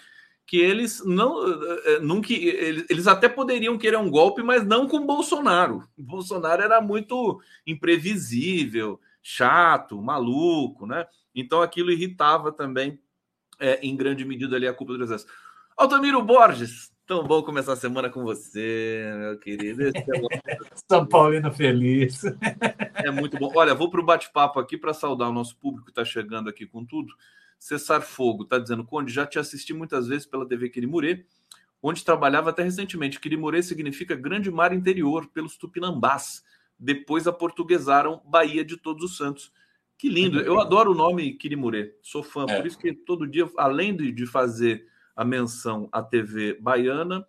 que 0.46 0.58
eles 0.58 1.04
não, 1.06 1.48
eh, 1.48 2.00
nunca, 2.02 2.34
eles 2.34 3.08
até 3.08 3.30
poderiam 3.30 3.78
querer 3.78 3.98
um 3.98 4.10
golpe, 4.10 4.42
mas 4.42 4.66
não 4.66 4.88
com 4.88 5.06
Bolsonaro. 5.06 5.88
Bolsonaro 5.98 6.62
era 6.62 6.82
muito 6.82 7.40
imprevisível, 7.66 9.00
chato, 9.22 10.02
maluco, 10.02 10.86
né? 10.86 11.06
Então 11.34 11.62
aquilo 11.62 11.92
irritava 11.92 12.52
também 12.52 13.00
é, 13.64 13.80
em 13.82 13.96
grande 13.96 14.26
medida 14.26 14.58
ali 14.58 14.68
a 14.68 14.74
culpa 14.74 14.98
do 14.98 15.04
exército. 15.04 15.32
Altamiro 15.78 16.22
Borges, 16.22 16.92
tão 17.08 17.24
bom 17.24 17.42
começar 17.42 17.74
a 17.74 17.78
semana 17.78 18.10
com 18.10 18.22
você, 18.22 19.10
meu 19.18 19.40
querido. 19.40 19.88
É 19.88 19.92
São 20.92 21.06
Paulino 21.06 21.50
feliz. 21.50 22.24
É 22.96 23.10
muito 23.10 23.38
bom. 23.38 23.50
Olha, 23.56 23.74
vou 23.74 23.90
para 23.90 24.02
o 24.02 24.06
bate-papo 24.06 24.60
aqui 24.60 24.78
para 24.78 24.94
saudar 24.94 25.30
o 25.30 25.34
nosso 25.34 25.56
público 25.56 25.86
que 25.86 25.92
está 25.92 26.04
chegando 26.04 26.50
aqui 26.50 26.66
com 26.66 26.86
tudo. 26.86 27.14
Cessar 27.58 28.02
Fogo 28.02 28.44
está 28.44 28.60
dizendo, 28.60 28.84
Conde, 28.84 29.14
já 29.14 29.26
te 29.26 29.40
assisti 29.40 29.74
muitas 29.74 30.10
vezes 30.10 30.26
pela 30.26 30.46
TV 30.46 30.68
Quirimurê, 30.68 31.26
onde 31.82 32.04
trabalhava 32.04 32.50
até 32.50 32.64
recentemente. 32.64 33.18
Quirimurê 33.18 33.64
significa 33.64 34.14
grande 34.14 34.52
mar 34.52 34.74
interior, 34.74 35.28
pelos 35.28 35.56
tupinambás. 35.56 36.44
Depois 36.78 37.28
aportuguesaram 37.28 38.22
Bahia 38.26 38.66
de 38.66 38.76
Todos 38.76 39.12
os 39.12 39.18
Santos. 39.18 39.54
Que 40.04 40.10
lindo. 40.10 40.42
Eu 40.42 40.60
adoro 40.60 40.92
o 40.92 40.94
nome 40.94 41.32
Kirimure. 41.32 41.96
Sou 42.02 42.22
fã. 42.22 42.46
É. 42.50 42.58
Por 42.58 42.68
isso 42.68 42.78
que 42.78 42.92
todo 42.92 43.26
dia, 43.26 43.50
além 43.58 43.96
de, 43.96 44.26
fazer 44.26 44.86
a 45.16 45.24
menção 45.24 45.88
à 45.94 46.04
TV 46.04 46.58
baiana, 46.60 47.26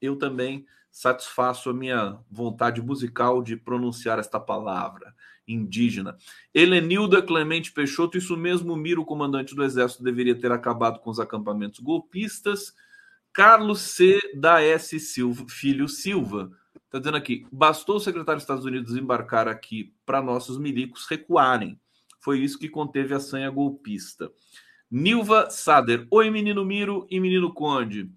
eu 0.00 0.16
também 0.16 0.66
satisfaço 0.90 1.70
a 1.70 1.72
minha 1.72 2.18
vontade 2.28 2.82
musical 2.82 3.40
de 3.40 3.56
pronunciar 3.56 4.18
esta 4.18 4.40
palavra 4.40 5.14
indígena. 5.46 6.16
Helenilda 6.52 7.22
Clemente 7.22 7.70
Peixoto, 7.70 8.18
isso 8.18 8.36
mesmo, 8.36 8.74
Miro, 8.74 9.04
comandante 9.04 9.54
do 9.54 9.62
Exército, 9.62 10.02
deveria 10.02 10.34
ter 10.34 10.50
acabado 10.50 10.98
com 10.98 11.08
os 11.08 11.20
acampamentos 11.20 11.78
golpistas. 11.78 12.74
Carlos 13.32 13.80
C. 13.80 14.18
da 14.34 14.60
S. 14.60 14.98
Silva, 14.98 15.46
filho 15.48 15.86
Silva, 15.86 16.50
está 16.74 16.98
dizendo 16.98 17.16
aqui: 17.16 17.46
bastou 17.52 17.94
o 17.94 18.00
secretário 18.00 18.38
dos 18.38 18.42
Estados 18.42 18.64
Unidos 18.64 18.96
embarcar 18.96 19.46
aqui 19.46 19.94
para 20.04 20.20
nossos 20.20 20.58
milicos 20.58 21.06
recuarem. 21.06 21.80
Foi 22.22 22.38
isso 22.38 22.58
que 22.58 22.68
conteve 22.68 23.12
a 23.14 23.20
sanha 23.20 23.50
golpista. 23.50 24.32
Nilva 24.88 25.50
Sader. 25.50 26.06
Oi, 26.08 26.30
menino 26.30 26.64
Miro 26.64 27.04
e 27.10 27.18
menino 27.18 27.52
Conde. 27.52 28.08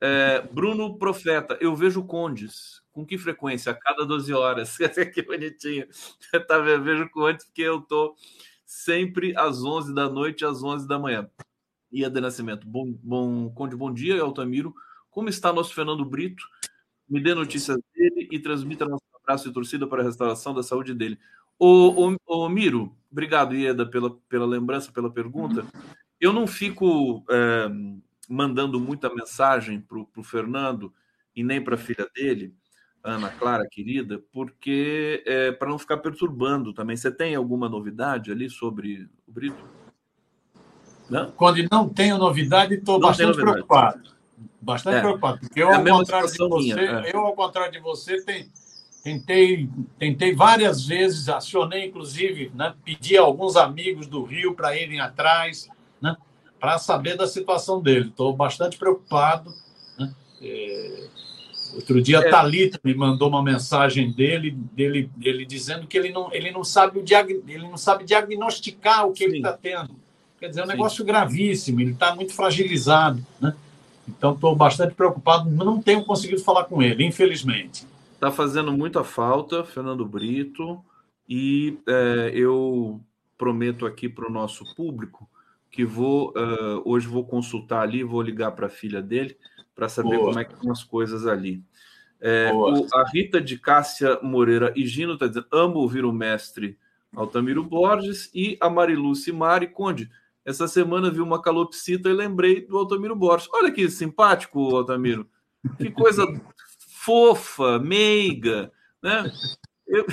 É, 0.00 0.40
Bruno 0.52 0.98
Profeta. 0.98 1.56
Eu 1.60 1.76
vejo 1.76 2.02
Condes. 2.04 2.82
Com 2.90 3.06
que 3.06 3.16
frequência? 3.16 3.70
A 3.70 3.74
cada 3.74 4.04
12 4.04 4.34
horas. 4.34 4.76
que 5.14 5.22
bonitinho. 5.22 5.86
Tá, 6.48 6.56
eu 6.56 6.82
vejo 6.82 7.08
Condes 7.10 7.44
porque 7.44 7.62
eu 7.62 7.80
tô 7.80 8.16
sempre 8.66 9.32
às 9.36 9.62
11 9.62 9.94
da 9.94 10.08
noite 10.08 10.44
às 10.44 10.60
11 10.60 10.88
da 10.88 10.98
manhã. 10.98 11.30
E 11.92 12.04
a 12.04 12.08
de 12.08 12.20
Nascimento. 12.20 12.66
Bom, 12.66 12.92
bom, 13.00 13.48
Conde, 13.50 13.76
bom 13.76 13.92
dia, 13.92 14.20
Altamiro. 14.20 14.74
Como 15.08 15.28
está 15.28 15.52
nosso 15.52 15.72
Fernando 15.72 16.04
Brito? 16.04 16.42
Me 17.08 17.20
dê 17.20 17.32
notícias 17.32 17.78
dele 17.94 18.28
e 18.32 18.40
transmita 18.40 18.84
nosso 18.86 19.04
abraço 19.22 19.48
e 19.48 19.52
torcida 19.52 19.86
para 19.86 20.02
a 20.02 20.04
restauração 20.04 20.52
da 20.52 20.64
saúde 20.64 20.94
dele. 20.94 21.16
O, 21.58 22.10
o, 22.10 22.16
o 22.26 22.48
Miro, 22.48 22.94
obrigado, 23.10 23.54
Ieda, 23.54 23.86
pela, 23.86 24.10
pela 24.28 24.46
lembrança, 24.46 24.90
pela 24.92 25.10
pergunta. 25.10 25.66
Eu 26.20 26.32
não 26.32 26.46
fico 26.46 27.24
é, 27.30 27.68
mandando 28.28 28.80
muita 28.80 29.12
mensagem 29.14 29.80
para 29.80 29.98
o 29.98 30.24
Fernando 30.24 30.92
e 31.34 31.42
nem 31.42 31.62
para 31.62 31.74
a 31.74 31.78
filha 31.78 32.08
dele, 32.14 32.54
Ana 33.02 33.30
Clara, 33.30 33.66
querida, 33.68 34.22
porque 34.32 35.22
é, 35.26 35.50
para 35.50 35.68
não 35.68 35.78
ficar 35.78 35.96
perturbando 35.96 36.72
também. 36.72 36.96
Você 36.96 37.10
tem 37.10 37.34
alguma 37.34 37.68
novidade 37.68 38.30
ali 38.30 38.48
sobre 38.48 39.08
o 39.26 39.32
Brito? 39.32 39.64
Não? 41.10 41.30
Quando 41.32 41.66
não 41.70 41.88
tenho 41.88 42.16
novidade, 42.16 42.74
estou 42.74 43.00
bastante 43.00 43.36
preocupado. 43.36 44.12
Bastante 44.60 44.96
é. 44.96 45.00
preocupado, 45.00 45.40
porque 45.40 45.60
eu, 45.60 45.70
é 45.70 45.74
ao 45.74 45.84
contrário 45.84 46.30
de 46.30 46.38
você, 46.38 46.74
minha, 46.74 46.80
é. 46.80 47.10
eu, 47.12 47.20
ao 47.20 47.34
contrário 47.34 47.72
de 47.72 47.80
você, 47.80 48.22
tem, 48.22 48.48
Tentei, 49.02 49.68
tentei 49.98 50.32
várias 50.32 50.86
vezes, 50.86 51.28
acionei 51.28 51.86
inclusive, 51.86 52.52
né, 52.54 52.72
pedi 52.84 53.18
a 53.18 53.22
alguns 53.22 53.56
amigos 53.56 54.06
do 54.06 54.22
Rio 54.22 54.54
para 54.54 54.76
irem 54.76 55.00
atrás, 55.00 55.68
né, 56.00 56.16
para 56.60 56.78
saber 56.78 57.16
da 57.16 57.26
situação 57.26 57.82
dele. 57.82 58.08
Estou 58.08 58.32
bastante 58.32 58.78
preocupado. 58.78 59.52
Né? 59.98 60.14
É... 60.40 61.08
Outro 61.74 62.00
dia 62.00 62.18
é. 62.18 62.30
Thalita 62.30 62.78
me 62.84 62.94
mandou 62.94 63.28
uma 63.28 63.42
mensagem 63.42 64.12
dele, 64.12 64.52
dele, 64.52 65.10
dele 65.16 65.44
dizendo 65.44 65.86
que 65.86 65.98
ele 65.98 66.10
não, 66.10 66.32
ele 66.32 66.52
não, 66.52 66.62
sabe, 66.62 67.00
o 67.00 67.02
diag... 67.02 67.42
ele 67.48 67.66
não 67.66 67.76
sabe 67.76 68.04
diagnosticar 68.04 69.08
o 69.08 69.12
que 69.12 69.24
Sim. 69.24 69.30
ele 69.30 69.36
está 69.38 69.52
tendo. 69.54 69.96
Quer 70.38 70.48
dizer, 70.48 70.60
é 70.60 70.64
um 70.64 70.66
Sim. 70.66 70.72
negócio 70.72 71.04
gravíssimo, 71.04 71.80
ele 71.80 71.92
está 71.92 72.14
muito 72.14 72.34
fragilizado. 72.34 73.24
Né? 73.40 73.52
Então, 74.06 74.34
estou 74.34 74.54
bastante 74.54 74.94
preocupado, 74.94 75.50
não 75.50 75.82
tenho 75.82 76.04
conseguido 76.04 76.42
falar 76.42 76.64
com 76.64 76.80
ele, 76.80 77.04
infelizmente. 77.04 77.84
Está 78.22 78.30
fazendo 78.30 78.70
muita 78.70 79.02
falta, 79.02 79.64
Fernando 79.64 80.06
Brito, 80.06 80.80
e 81.28 81.76
é, 81.88 82.30
eu 82.32 83.00
prometo 83.36 83.84
aqui 83.84 84.08
para 84.08 84.28
o 84.28 84.32
nosso 84.32 84.64
público 84.76 85.28
que 85.68 85.84
vou 85.84 86.28
uh, 86.36 86.80
hoje 86.84 87.08
vou 87.08 87.26
consultar 87.26 87.82
ali, 87.82 88.04
vou 88.04 88.22
ligar 88.22 88.52
para 88.52 88.68
a 88.68 88.70
filha 88.70 89.02
dele 89.02 89.36
para 89.74 89.88
saber 89.88 90.18
Boa. 90.18 90.26
como 90.26 90.38
é 90.38 90.44
que 90.44 90.54
estão 90.54 90.70
as 90.70 90.84
coisas 90.84 91.26
ali. 91.26 91.64
É, 92.20 92.52
o, 92.54 92.86
a 92.94 93.10
Rita 93.10 93.40
de 93.40 93.58
Cássia 93.58 94.20
Moreira 94.22 94.72
e 94.76 94.86
Gino 94.86 95.14
está 95.14 95.26
dizendo: 95.26 95.48
amo 95.50 95.80
ouvir 95.80 96.04
o 96.04 96.12
mestre 96.12 96.78
Altamiro 97.16 97.64
Borges 97.64 98.30
e 98.32 98.56
a 98.60 98.70
Marilu 98.70 99.14
Mari 99.34 99.66
Conde. 99.66 100.08
Essa 100.44 100.68
semana 100.68 101.10
vi 101.10 101.20
uma 101.20 101.42
calopsita 101.42 102.08
e 102.08 102.12
lembrei 102.12 102.64
do 102.64 102.78
Altamiro 102.78 103.16
Borges. 103.16 103.48
Olha 103.52 103.72
que 103.72 103.90
simpático, 103.90 104.76
Altamiro. 104.76 105.28
Que 105.76 105.90
coisa 105.90 106.24
fofa, 107.04 107.80
meiga, 107.80 108.72
né? 109.02 109.30
Eu... 109.86 110.06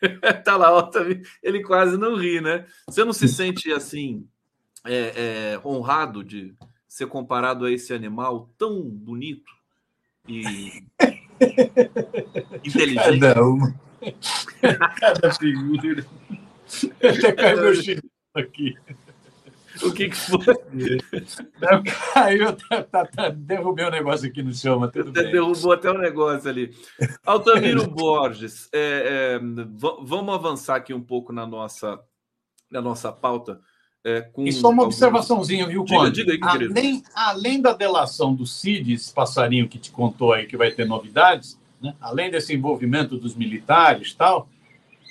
tá 0.42 0.56
lá, 0.56 0.90
ele 1.42 1.62
quase 1.62 1.98
não 1.98 2.16
ri, 2.16 2.40
né? 2.40 2.64
Você 2.88 3.04
não 3.04 3.12
se 3.12 3.28
sente 3.28 3.70
assim 3.70 4.26
é, 4.86 5.12
é, 5.54 5.60
honrado 5.62 6.24
de 6.24 6.54
ser 6.88 7.06
comparado 7.06 7.66
a 7.66 7.70
esse 7.70 7.92
animal 7.92 8.50
tão 8.56 8.80
bonito 8.82 9.52
e 10.26 10.82
inteligente? 12.64 13.20
Cada 13.20 13.42
uma. 13.42 13.74
Cada 14.98 15.34
figura. 15.34 16.06
Até 16.96 17.32
caiu 17.32 17.60
meu 17.60 17.74
chinelo 17.74 18.10
aqui. 18.34 18.74
O 19.82 19.92
que, 19.92 20.08
que 20.08 20.16
foi? 20.16 20.38
Não, 21.60 21.82
caiu, 22.12 22.56
tá, 22.56 22.82
tá, 22.82 23.06
tá, 23.06 23.28
derrubei 23.28 23.84
o 23.84 23.88
um 23.88 23.92
negócio 23.92 24.28
aqui 24.28 24.42
no 24.42 24.52
chão, 24.52 24.80
mas 24.80 24.90
tudo 24.90 25.12
bem. 25.12 25.30
Derrubou 25.30 25.72
até 25.72 25.90
o 25.90 25.94
um 25.94 25.98
negócio 25.98 26.48
ali. 26.48 26.74
Altamiro 27.24 27.88
Borges, 27.88 28.68
é, 28.72 29.38
é, 29.38 29.40
vamos 30.02 30.34
avançar 30.34 30.76
aqui 30.76 30.92
um 30.92 31.00
pouco 31.00 31.32
na 31.32 31.46
nossa, 31.46 32.00
na 32.70 32.80
nossa 32.80 33.12
pauta. 33.12 33.60
É, 34.02 34.22
com 34.22 34.46
e 34.46 34.52
só 34.52 34.68
uma 34.68 34.82
algum... 34.82 34.86
observaçãozinha, 34.86 35.66
viu, 35.66 35.84
Conde? 35.84 36.24
Diga, 36.24 36.32
diga 36.32 36.50
aí, 36.50 36.64
além, 36.64 37.02
além 37.14 37.60
da 37.60 37.72
delação 37.72 38.34
do 38.34 38.46
Cid, 38.46 38.94
esse 38.94 39.12
passarinho 39.12 39.68
que 39.68 39.78
te 39.78 39.90
contou 39.90 40.32
aí 40.32 40.46
que 40.46 40.56
vai 40.56 40.70
ter 40.70 40.86
novidades, 40.86 41.58
né? 41.80 41.94
além 42.00 42.30
desse 42.30 42.54
envolvimento 42.54 43.18
dos 43.18 43.34
militares 43.34 44.14
tal, 44.14 44.48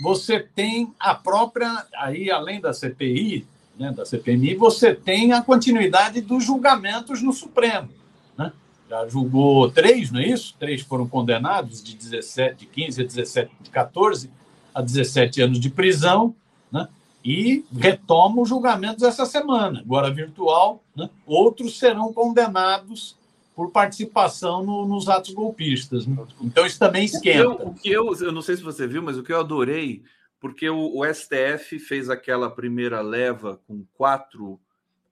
você 0.01 0.39
tem 0.39 0.91
a 0.99 1.13
própria, 1.13 1.85
aí 1.95 2.31
além 2.31 2.59
da 2.59 2.73
CPI, 2.73 3.45
né, 3.79 3.93
da 3.93 4.05
CPMI, 4.05 4.55
você 4.55 4.93
tem 4.93 5.31
a 5.31 5.41
continuidade 5.41 6.19
dos 6.19 6.43
julgamentos 6.43 7.21
no 7.21 7.31
Supremo. 7.31 7.89
Né? 8.37 8.51
Já 8.89 9.07
julgou 9.07 9.71
três, 9.71 10.11
não 10.11 10.19
é 10.19 10.27
isso? 10.27 10.53
Três 10.59 10.81
foram 10.81 11.07
condenados 11.07 11.81
de 11.81 11.95
17, 11.95 12.57
de 12.57 12.65
15 12.65 13.01
a 13.01 13.05
17, 13.05 13.51
de 13.61 13.69
14 13.69 14.29
a 14.75 14.81
17 14.81 15.41
anos 15.41 15.59
de 15.59 15.69
prisão, 15.69 16.35
né? 16.69 16.89
e 17.23 17.63
retoma 17.77 18.41
os 18.41 18.49
julgamentos 18.49 19.03
essa 19.03 19.25
semana, 19.25 19.79
agora 19.79 20.13
virtual. 20.13 20.83
Né? 20.93 21.09
Outros 21.25 21.79
serão 21.79 22.11
condenados 22.11 23.17
por 23.55 23.71
participação 23.71 24.63
no, 24.63 24.85
nos 24.85 25.07
atos 25.07 25.33
golpistas. 25.33 26.05
Né? 26.05 26.17
Então 26.41 26.65
isso 26.65 26.77
também 26.77 27.05
esquenta. 27.05 27.47
O 27.47 27.55
que, 27.75 27.89
eu, 27.91 28.03
o 28.03 28.09
que 28.13 28.23
eu, 28.23 28.27
eu 28.27 28.31
não 28.33 28.41
sei 28.41 28.57
se 28.57 28.63
você 28.63 28.85
viu, 28.85 29.01
mas 29.01 29.17
o 29.17 29.23
que 29.23 29.31
eu 29.31 29.39
adorei, 29.39 30.01
porque 30.39 30.69
o, 30.69 30.99
o 30.99 31.13
STF 31.13 31.79
fez 31.79 32.09
aquela 32.09 32.49
primeira 32.49 33.01
leva 33.01 33.61
com 33.67 33.85
quatro 33.93 34.59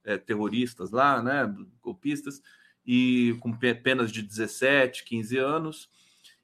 é, 0.04 0.16
terroristas 0.16 0.90
lá, 0.90 1.22
né, 1.22 1.54
golpistas, 1.82 2.42
e 2.86 3.36
com 3.40 3.52
penas 3.52 4.10
de 4.10 4.22
17, 4.22 5.04
15 5.04 5.36
anos. 5.36 5.90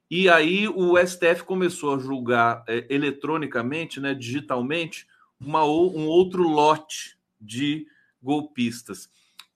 E 0.09 0.29
aí 0.29 0.67
o 0.67 0.95
STF 0.97 1.43
começou 1.43 1.95
a 1.95 1.99
julgar 1.99 2.63
é, 2.67 2.85
eletronicamente, 2.89 3.99
né, 3.99 4.13
digitalmente, 4.13 5.07
uma, 5.39 5.65
um 5.65 6.05
outro 6.05 6.43
lote 6.43 7.17
de 7.41 7.87
golpistas 8.21 9.09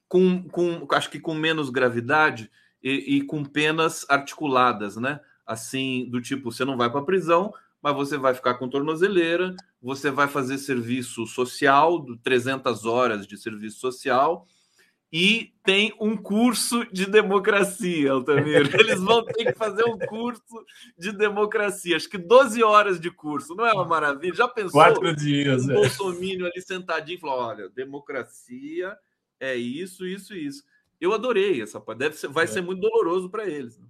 com, 0.10 0.44
com 0.50 0.88
acho 0.92 1.10
que 1.10 1.20
com 1.20 1.36
menos 1.36 1.70
gravidade 1.70 2.52
e, 2.84 3.18
e 3.18 3.22
com 3.22 3.46
penas 3.46 4.06
articuladas, 4.10 4.98
né? 4.98 5.20
Assim, 5.46 6.10
do 6.10 6.20
tipo, 6.20 6.52
você 6.52 6.66
não 6.66 6.76
vai 6.76 6.90
para 6.90 7.00
a 7.00 7.06
prisão, 7.06 7.54
mas 7.82 7.96
você 7.96 8.18
vai 8.18 8.34
ficar 8.34 8.56
com 8.56 8.70
tornozeleira, 8.70 9.56
você 9.82 10.12
vai 10.12 10.28
fazer 10.28 10.58
serviço 10.58 11.26
social, 11.26 12.06
300 12.24 12.86
horas 12.86 13.26
de 13.26 13.38
serviço 13.38 13.80
social, 13.80 14.46
e 15.12 15.54
tem 15.64 15.92
um 16.00 16.16
curso 16.16 16.86
de 16.92 17.08
democracia, 17.08 18.12
Altamiro. 18.12 18.70
Eles 18.80 19.02
vão 19.02 19.26
ter 19.26 19.46
que 19.46 19.58
fazer 19.58 19.84
um 19.86 19.98
curso 19.98 20.44
de 20.98 21.12
democracia. 21.12 21.96
Acho 21.96 22.08
que 22.08 22.18
12 22.18 22.62
horas 22.62 23.00
de 23.00 23.10
curso, 23.10 23.56
não 23.56 23.66
é 23.66 23.74
uma 23.74 23.86
maravilha? 23.86 24.36
Já 24.36 24.48
pensou? 24.48 24.72
Quatro 24.72 25.16
dias. 25.16 25.66
Um 25.66 25.72
é. 25.72 25.74
Bolsonaro 25.74 26.46
ali 26.46 26.62
sentadinho 26.62 27.18
e 27.18 27.20
falou: 27.20 27.40
olha, 27.40 27.70
democracia 27.70 28.96
é 29.40 29.56
isso, 29.56 30.06
isso 30.06 30.36
e 30.36 30.46
isso. 30.46 30.64
Eu 31.02 31.14
adorei 31.14 31.62
essa 31.62 31.80
parte. 31.80 32.00
Deve 32.00 32.16
ser, 32.16 32.28
vai 32.28 32.44
é. 32.44 32.48
ser 32.48 32.62
muito 32.62 32.82
doloroso 32.82 33.30
para 33.30 33.48
eles. 33.48 33.80
Né? 33.80 33.88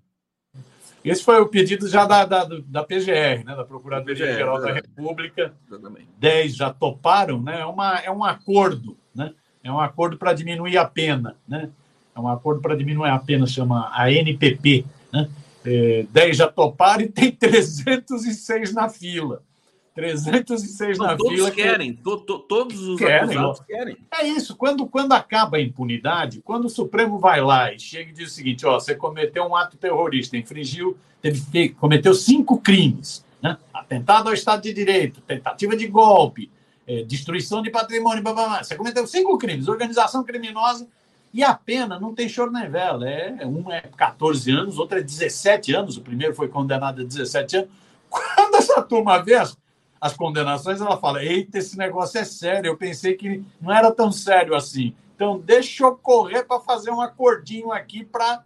Esse 1.03 1.23
foi 1.23 1.39
o 1.39 1.47
pedido 1.47 1.87
já 1.87 2.05
da, 2.05 2.25
da, 2.25 2.45
da 2.65 2.83
PGR, 2.83 3.45
né? 3.45 3.55
da 3.55 3.63
Procuradoria-Geral 3.63 4.59
da 4.59 4.73
República. 4.73 5.53
Exatamente. 5.67 6.07
Dez 6.17 6.55
já 6.55 6.73
toparam, 6.73 7.41
né? 7.41 7.61
É, 7.61 7.65
uma, 7.65 7.95
é 7.99 8.11
um 8.11 8.23
acordo, 8.23 8.97
né? 9.15 9.33
É 9.63 9.71
um 9.71 9.79
acordo 9.79 10.17
para 10.17 10.33
diminuir 10.33 10.77
a 10.77 10.85
pena, 10.85 11.35
né? 11.47 11.69
É 12.15 12.19
um 12.19 12.27
acordo 12.27 12.61
para 12.61 12.75
diminuir 12.75 13.09
a 13.09 13.19
pena, 13.19 13.47
chama 13.47 13.89
a 13.93 14.11
NPP, 14.11 14.85
né? 15.11 15.29
É, 15.65 16.05
10 16.09 16.37
já 16.37 16.47
toparam 16.47 17.03
e 17.03 17.09
tem 17.09 17.31
306 17.31 18.73
na 18.73 18.89
fila. 18.89 19.41
306 19.95 20.97
Não, 20.97 21.05
na 21.07 21.17
todos 21.17 21.33
fila. 21.33 21.51
Querem, 21.51 21.93
que... 21.93 22.01
to, 22.01 22.17
to, 22.17 22.39
todos 22.39 22.81
os 22.81 22.97
querem, 22.97 23.23
acusados 23.23 23.59
querem. 23.61 23.97
É 24.11 24.27
isso. 24.27 24.55
Quando, 24.55 24.87
quando 24.87 25.13
acaba 25.13 25.57
a 25.57 25.61
impunidade, 25.61 26.41
quando 26.41 26.65
o 26.65 26.69
Supremo 26.69 27.19
vai 27.19 27.41
lá 27.41 27.73
e 27.73 27.79
chega 27.79 28.09
e 28.09 28.13
diz 28.13 28.31
o 28.31 28.33
seguinte: 28.33 28.65
ó, 28.65 28.79
você 28.79 28.95
cometeu 28.95 29.43
um 29.43 29.55
ato 29.55 29.77
terrorista, 29.77 30.37
infringiu, 30.37 30.97
teve, 31.21 31.69
cometeu 31.69 32.13
cinco 32.13 32.59
crimes. 32.59 33.25
Né? 33.41 33.57
Atentado 33.73 34.27
ao 34.27 34.33
Estado 34.33 34.61
de 34.61 34.73
Direito, 34.73 35.21
tentativa 35.21 35.75
de 35.75 35.87
golpe, 35.87 36.51
é, 36.87 37.03
destruição 37.03 37.61
de 37.61 37.69
patrimônio, 37.69 38.21
blá, 38.23 38.33
blá, 38.33 38.47
blá. 38.47 38.63
você 38.63 38.75
cometeu 38.75 39.05
cinco 39.07 39.37
crimes, 39.37 39.67
organização 39.67 40.23
criminosa, 40.23 40.87
e 41.33 41.43
a 41.43 41.53
pena 41.53 41.99
não 41.99 42.13
tem 42.13 42.27
choro 42.27 42.51
nem 42.51 42.69
vela. 42.69 43.07
É, 43.07 43.45
um 43.45 43.71
é 43.71 43.81
14 43.81 44.51
anos, 44.51 44.79
outro 44.79 44.97
é 44.97 45.01
17 45.01 45.73
anos, 45.73 45.97
o 45.97 46.01
primeiro 46.01 46.33
foi 46.33 46.47
condenado 46.47 47.01
a 47.01 47.05
17 47.05 47.57
anos. 47.57 47.69
Quando 48.09 48.55
essa 48.55 48.81
turma 48.81 49.23
vê 49.23 49.35
as, 49.99 50.13
condenações, 50.13 50.81
ela 50.81 50.97
fala: 50.97 51.23
eita, 51.23 51.57
esse 51.57 51.77
negócio 51.77 52.19
é 52.19 52.23
sério, 52.23 52.69
eu 52.69 52.77
pensei 52.77 53.15
que 53.15 53.43
não 53.61 53.73
era 53.73 53.91
tão 53.91 54.11
sério 54.11 54.55
assim. 54.55 54.95
Então, 55.15 55.39
deixa 55.39 55.83
eu 55.83 55.95
correr 55.97 56.43
para 56.43 56.61
fazer 56.61 56.91
um 56.91 57.01
acordinho 57.01 57.71
aqui 57.71 58.05
para 58.05 58.43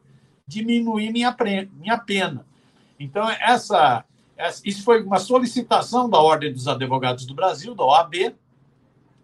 diminuir 0.48 1.12
minha, 1.12 1.36
minha 1.74 1.98
pena. 1.98 2.46
Então, 3.00 3.30
essa, 3.30 4.04
essa, 4.36 4.62
isso 4.66 4.84
foi 4.84 5.04
uma 5.04 5.20
solicitação 5.20 6.10
da 6.10 6.20
Ordem 6.20 6.52
dos 6.52 6.68
Advogados 6.68 7.26
do 7.26 7.36
Brasil, 7.36 7.76
da 7.76 7.84
OAB, 7.84 8.36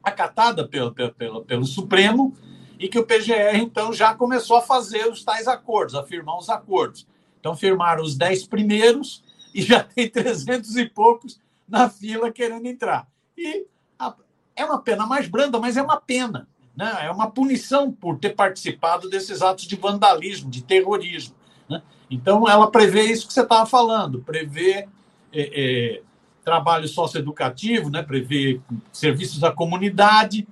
acatada 0.04 0.68
pelo, 0.68 0.94
pelo, 0.94 1.44
pelo 1.44 1.66
Supremo, 1.66 2.36
e 2.78 2.88
que 2.88 3.00
o 3.00 3.06
PGR, 3.06 3.58
então, 3.58 3.92
já 3.92 4.14
começou 4.14 4.58
a 4.58 4.62
fazer 4.62 5.08
os 5.08 5.24
tais 5.24 5.48
acordos, 5.48 5.96
a 5.96 6.04
firmar 6.04 6.38
os 6.38 6.50
acordos. 6.50 7.08
Então, 7.40 7.56
firmaram 7.56 8.04
os 8.04 8.16
dez 8.16 8.46
primeiros 8.46 9.24
e 9.54 9.62
já 9.62 9.84
tem 9.84 10.10
trezentos 10.10 10.76
e 10.78 10.88
poucos 10.88 11.40
na 11.70 11.90
fila 11.90 12.32
querendo 12.32 12.66
entrar. 12.66 13.08
E 13.38 13.66
a, 13.98 14.14
é 14.56 14.66
uma 14.66 14.82
pena 14.82 15.06
mais 15.06 15.28
branda, 15.28 15.60
mas 15.60 15.78
é 15.78 15.82
uma 15.82 16.00
pena. 16.00 16.48
Né? 16.76 16.98
É 17.02 17.12
uma 17.12 17.30
punição 17.30 17.92
por 17.92 18.18
ter 18.18 18.32
participado 18.32 19.10
desses 19.10 19.42
atos 19.42 19.66
de 19.66 19.76
vandalismo, 19.76 20.50
de 20.50 20.64
terrorismo. 20.64 21.36
Né? 21.70 21.82
Então, 22.10 22.48
ela 22.48 22.72
prevê 22.72 23.04
isso 23.04 23.28
que 23.28 23.34
você 23.34 23.42
estava 23.42 23.66
falando, 23.66 24.22
prevê 24.22 24.88
é, 25.32 25.98
é, 26.02 26.02
trabalho 26.44 26.88
socioeducativo, 26.88 27.90
né? 27.90 28.02
prevê 28.02 28.60
serviços 28.92 29.44
à 29.44 29.52
comunidade, 29.52 30.48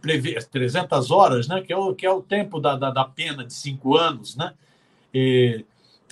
prevê 0.00 0.34
300 0.34 1.10
horas, 1.10 1.48
né? 1.48 1.60
que, 1.62 1.72
é 1.72 1.76
o, 1.76 1.94
que 1.94 2.04
é 2.04 2.10
o 2.10 2.22
tempo 2.22 2.58
da, 2.58 2.76
da, 2.76 2.90
da 2.90 3.04
pena 3.04 3.44
de 3.44 3.52
cinco 3.52 3.96
anos, 3.96 4.36
né? 4.36 4.52
E, 5.12 5.64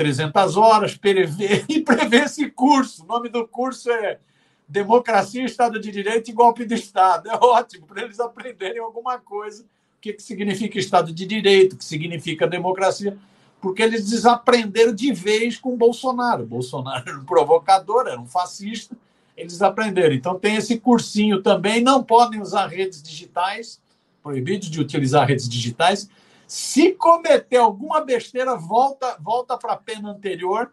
300 0.02 0.56
horas, 0.56 0.96
prevê, 0.96 1.64
e 1.70 1.80
prevê 1.80 2.24
esse 2.24 2.50
curso. 2.50 3.04
O 3.04 3.06
nome 3.06 3.28
do 3.28 3.46
curso 3.46 3.88
é 3.88 4.18
Democracia, 4.66 5.44
Estado 5.44 5.78
de 5.78 5.92
Direito 5.92 6.28
e 6.28 6.32
Golpe 6.32 6.64
de 6.64 6.74
Estado. 6.74 7.30
É 7.30 7.36
ótimo 7.36 7.86
para 7.86 8.02
eles 8.02 8.18
aprenderem 8.18 8.80
alguma 8.80 9.18
coisa. 9.18 9.62
O 9.62 10.00
que, 10.00 10.14
que 10.14 10.22
significa 10.22 10.76
Estado 10.76 11.12
de 11.12 11.24
Direito, 11.24 11.74
o 11.74 11.76
que 11.76 11.84
significa 11.84 12.48
democracia, 12.48 13.16
porque 13.60 13.80
eles 13.80 14.10
desaprenderam 14.10 14.92
de 14.92 15.12
vez 15.12 15.56
com 15.56 15.76
Bolsonaro. 15.76 16.44
Bolsonaro 16.44 17.08
era 17.08 17.18
um 17.18 17.24
provocador, 17.24 18.08
era 18.08 18.20
um 18.20 18.26
fascista, 18.26 18.96
eles 19.36 19.62
aprenderam. 19.62 20.16
Então 20.16 20.36
tem 20.36 20.56
esse 20.56 20.80
cursinho 20.80 21.40
também. 21.40 21.80
Não 21.80 22.02
podem 22.02 22.40
usar 22.40 22.66
redes 22.66 23.00
digitais, 23.00 23.80
proibidos 24.20 24.68
de 24.68 24.80
utilizar 24.80 25.28
redes 25.28 25.48
digitais 25.48 26.10
se 26.52 26.92
cometer 26.92 27.56
alguma 27.56 28.04
besteira, 28.04 28.54
volta 28.54 29.16
volta 29.18 29.56
para 29.56 29.72
a 29.72 29.76
pena 29.76 30.10
anterior. 30.10 30.70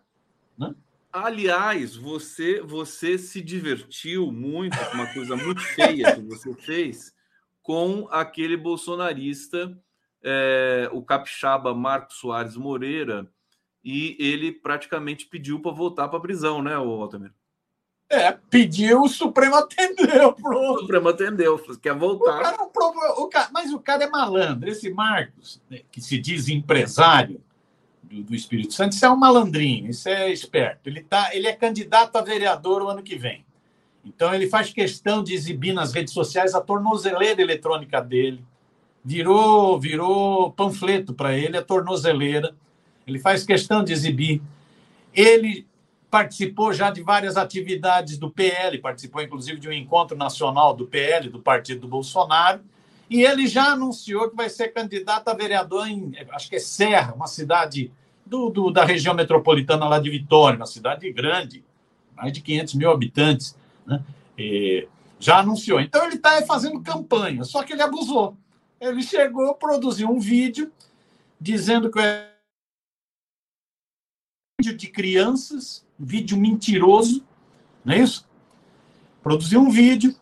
Né? 0.57 0.75
Aliás, 1.09 1.95
você 1.95 2.59
você 2.59 3.17
se 3.17 3.41
divertiu 3.41 4.29
muito 4.29 4.77
com 4.77 4.95
uma 4.95 5.13
coisa 5.13 5.37
muito 5.37 5.61
feia 5.61 6.13
que 6.13 6.21
você 6.21 6.53
fez 6.53 7.15
com 7.63 8.09
aquele 8.11 8.57
bolsonarista, 8.57 9.81
é, 10.21 10.89
o 10.91 11.01
capixaba 11.01 11.73
Marcos 11.73 12.17
Soares 12.17 12.57
Moreira, 12.57 13.31
e 13.81 14.17
ele 14.19 14.51
praticamente 14.51 15.27
pediu 15.27 15.61
para 15.61 15.71
voltar 15.71 16.09
para 16.09 16.17
a 16.17 16.21
prisão, 16.21 16.61
né, 16.61 16.75
Altamiro? 16.75 17.33
É, 18.09 18.31
pediu, 18.49 19.03
o 19.03 19.07
Supremo 19.07 19.55
atendeu, 19.55 20.33
pronto. 20.41 20.77
O 20.77 20.79
Supremo 20.79 21.09
atendeu, 21.09 21.63
quer 21.79 21.93
voltar. 21.93 22.39
O 22.39 22.41
cara, 22.41 22.57
o, 22.63 23.23
o 23.23 23.27
cara, 23.27 23.49
mas 23.53 23.71
o 23.71 23.79
cara 23.79 24.03
é 24.03 24.09
malandro. 24.09 24.67
Esse 24.67 24.89
Marcos, 24.89 25.61
né, 25.69 25.81
que 25.91 26.01
se 26.01 26.17
diz 26.17 26.47
empresário 26.47 27.39
do, 28.01 28.23
do, 28.23 28.35
Espírito 28.35 28.73
Santo, 28.73 28.93
isso 28.93 29.05
é 29.05 29.09
um 29.11 29.15
malandrinho, 29.15 29.91
isso 29.91 30.09
é 30.09 30.31
esperto. 30.31 30.89
Ele, 30.89 31.03
tá, 31.03 31.35
ele 31.35 31.47
é 31.47 31.53
candidato 31.53 32.15
a 32.15 32.21
vereador 32.21 32.81
o 32.81 32.89
ano 32.89 33.03
que 33.03 33.15
vem. 33.15 33.45
Então 34.03 34.33
ele 34.33 34.49
faz 34.49 34.73
questão 34.73 35.23
de 35.23 35.35
exibir 35.35 35.71
nas 35.71 35.93
redes 35.93 36.11
sociais 36.11 36.55
a 36.55 36.61
tornozeleira 36.61 37.39
eletrônica 37.39 38.01
dele. 38.01 38.43
Virou, 39.05 39.79
virou 39.79 40.51
panfleto 40.53 41.13
para 41.13 41.37
ele 41.37 41.57
a 41.57 41.61
tornozeleira. 41.61 42.55
Ele 43.05 43.19
faz 43.19 43.43
questão 43.43 43.83
de 43.83 43.93
exibir. 43.93 44.41
Ele 45.13 45.68
participou 46.09 46.73
já 46.73 46.89
de 46.89 47.01
várias 47.01 47.37
atividades 47.37 48.17
do 48.17 48.29
PL, 48.29 48.79
participou 48.79 49.21
inclusive 49.21 49.59
de 49.59 49.69
um 49.69 49.73
encontro 49.73 50.17
nacional 50.17 50.73
do 50.73 50.87
PL, 50.87 51.29
do 51.29 51.39
partido 51.39 51.81
do 51.81 51.87
Bolsonaro, 51.87 52.61
e 53.09 53.23
ele 53.23 53.47
já 53.47 53.71
anunciou 53.71 54.29
que 54.29 54.35
vai 54.35 54.49
ser 54.49 54.69
candidato 54.69 55.27
a 55.27 55.33
vereador 55.33 55.87
em, 55.87 56.13
acho 56.31 56.49
que 56.49 56.55
é 56.55 56.59
Serra, 56.59 57.13
uma 57.13 57.27
cidade 57.27 57.91
do, 58.25 58.49
do, 58.49 58.71
da 58.71 58.85
região 58.85 59.13
metropolitana 59.13 59.87
lá 59.87 59.99
de 59.99 60.09
Vitória, 60.09 60.57
uma 60.57 60.65
cidade 60.65 61.11
grande, 61.11 61.63
mais 62.15 62.31
de 62.31 62.41
500 62.41 62.73
mil 62.75 62.91
habitantes. 62.91 63.55
Né? 63.85 64.03
E, 64.37 64.87
Já 65.19 65.39
anunciou. 65.39 65.79
Então 65.79 66.05
ele 66.05 66.15
está 66.15 66.41
fazendo 66.43 66.81
campanha, 66.81 67.43
só 67.43 67.63
que 67.63 67.73
ele 67.73 67.81
abusou. 67.81 68.37
Ele 68.79 69.01
chegou, 69.01 69.55
produziu 69.55 70.09
um 70.09 70.19
vídeo 70.19 70.71
dizendo 71.41 71.91
que 71.91 71.99
é 71.99 72.29
de 74.61 74.87
crianças, 74.87 75.85
vídeo 75.99 76.37
mentiroso, 76.37 77.23
não 77.83 77.93
é 77.93 77.99
isso? 77.99 78.27
Produziu 79.21 79.59
um 79.61 79.69
vídeo 79.69 80.15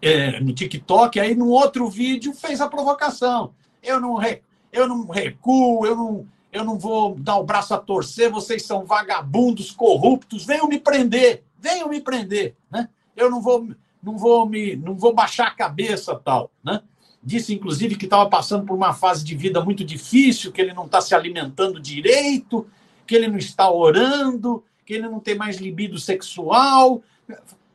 é, 0.00 0.40
no 0.40 0.52
TikTok, 0.52 1.18
aí 1.18 1.34
no 1.34 1.48
outro 1.48 1.88
vídeo 1.88 2.32
fez 2.32 2.60
a 2.60 2.68
provocação. 2.68 3.52
Eu 3.82 4.00
não, 4.00 4.14
re, 4.14 4.42
eu 4.72 4.86
não 4.86 5.06
recuo, 5.06 5.84
eu 5.84 5.96
não, 5.96 6.26
eu 6.52 6.64
não 6.64 6.78
vou 6.78 7.16
dar 7.18 7.36
o 7.36 7.44
braço 7.44 7.74
a 7.74 7.78
torcer, 7.78 8.30
vocês 8.30 8.64
são 8.64 8.84
vagabundos, 8.84 9.70
corruptos, 9.70 10.44
venham 10.44 10.68
me 10.68 10.78
prender, 10.78 11.42
venham 11.58 11.88
me 11.88 12.00
prender, 12.00 12.54
né? 12.70 12.88
Eu 13.16 13.30
não 13.30 13.42
vou, 13.42 13.68
não 14.02 14.16
vou 14.16 14.46
me, 14.46 14.76
não 14.76 14.94
vou 14.94 15.12
baixar 15.12 15.48
a 15.48 15.54
cabeça, 15.54 16.14
tal, 16.14 16.50
né? 16.64 16.82
Disse, 17.22 17.52
inclusive, 17.52 17.96
que 17.96 18.06
estava 18.06 18.28
passando 18.30 18.64
por 18.64 18.74
uma 18.74 18.94
fase 18.94 19.22
de 19.22 19.36
vida 19.36 19.62
muito 19.62 19.84
difícil, 19.84 20.50
que 20.50 20.60
ele 20.60 20.72
não 20.72 20.86
está 20.86 21.02
se 21.02 21.14
alimentando 21.14 21.78
direito, 21.78 22.66
que 23.06 23.14
ele 23.14 23.28
não 23.28 23.36
está 23.36 23.70
orando, 23.70 24.64
que 24.90 24.94
ele 24.94 25.08
não 25.08 25.20
tem 25.20 25.36
mais 25.36 25.58
libido 25.58 26.00
sexual. 26.00 27.00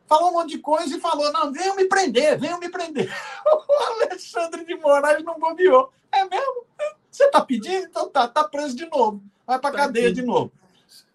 Falou 0.06 0.32
um 0.32 0.34
monte 0.34 0.50
de 0.50 0.58
coisa 0.58 0.98
e 0.98 1.00
falou: 1.00 1.32
não, 1.32 1.50
venham 1.50 1.74
me 1.74 1.86
prender, 1.86 2.38
venham 2.38 2.60
me 2.60 2.68
prender. 2.68 3.10
O 3.48 4.04
Alexandre 4.04 4.66
de 4.66 4.76
Moraes 4.76 5.24
não 5.24 5.40
bobeou. 5.40 5.94
É 6.12 6.26
mesmo? 6.26 6.66
Você 7.10 7.24
está 7.24 7.40
pedindo? 7.40 7.86
Então 7.86 8.10
tá, 8.10 8.28
tá 8.28 8.44
preso 8.44 8.76
de 8.76 8.86
novo. 8.88 9.24
Vai 9.48 9.58
para 9.60 9.70
a 9.70 9.72
tá 9.72 9.78
cadeia 9.78 10.08
aqui. 10.08 10.16
de 10.16 10.24
novo. 10.24 10.52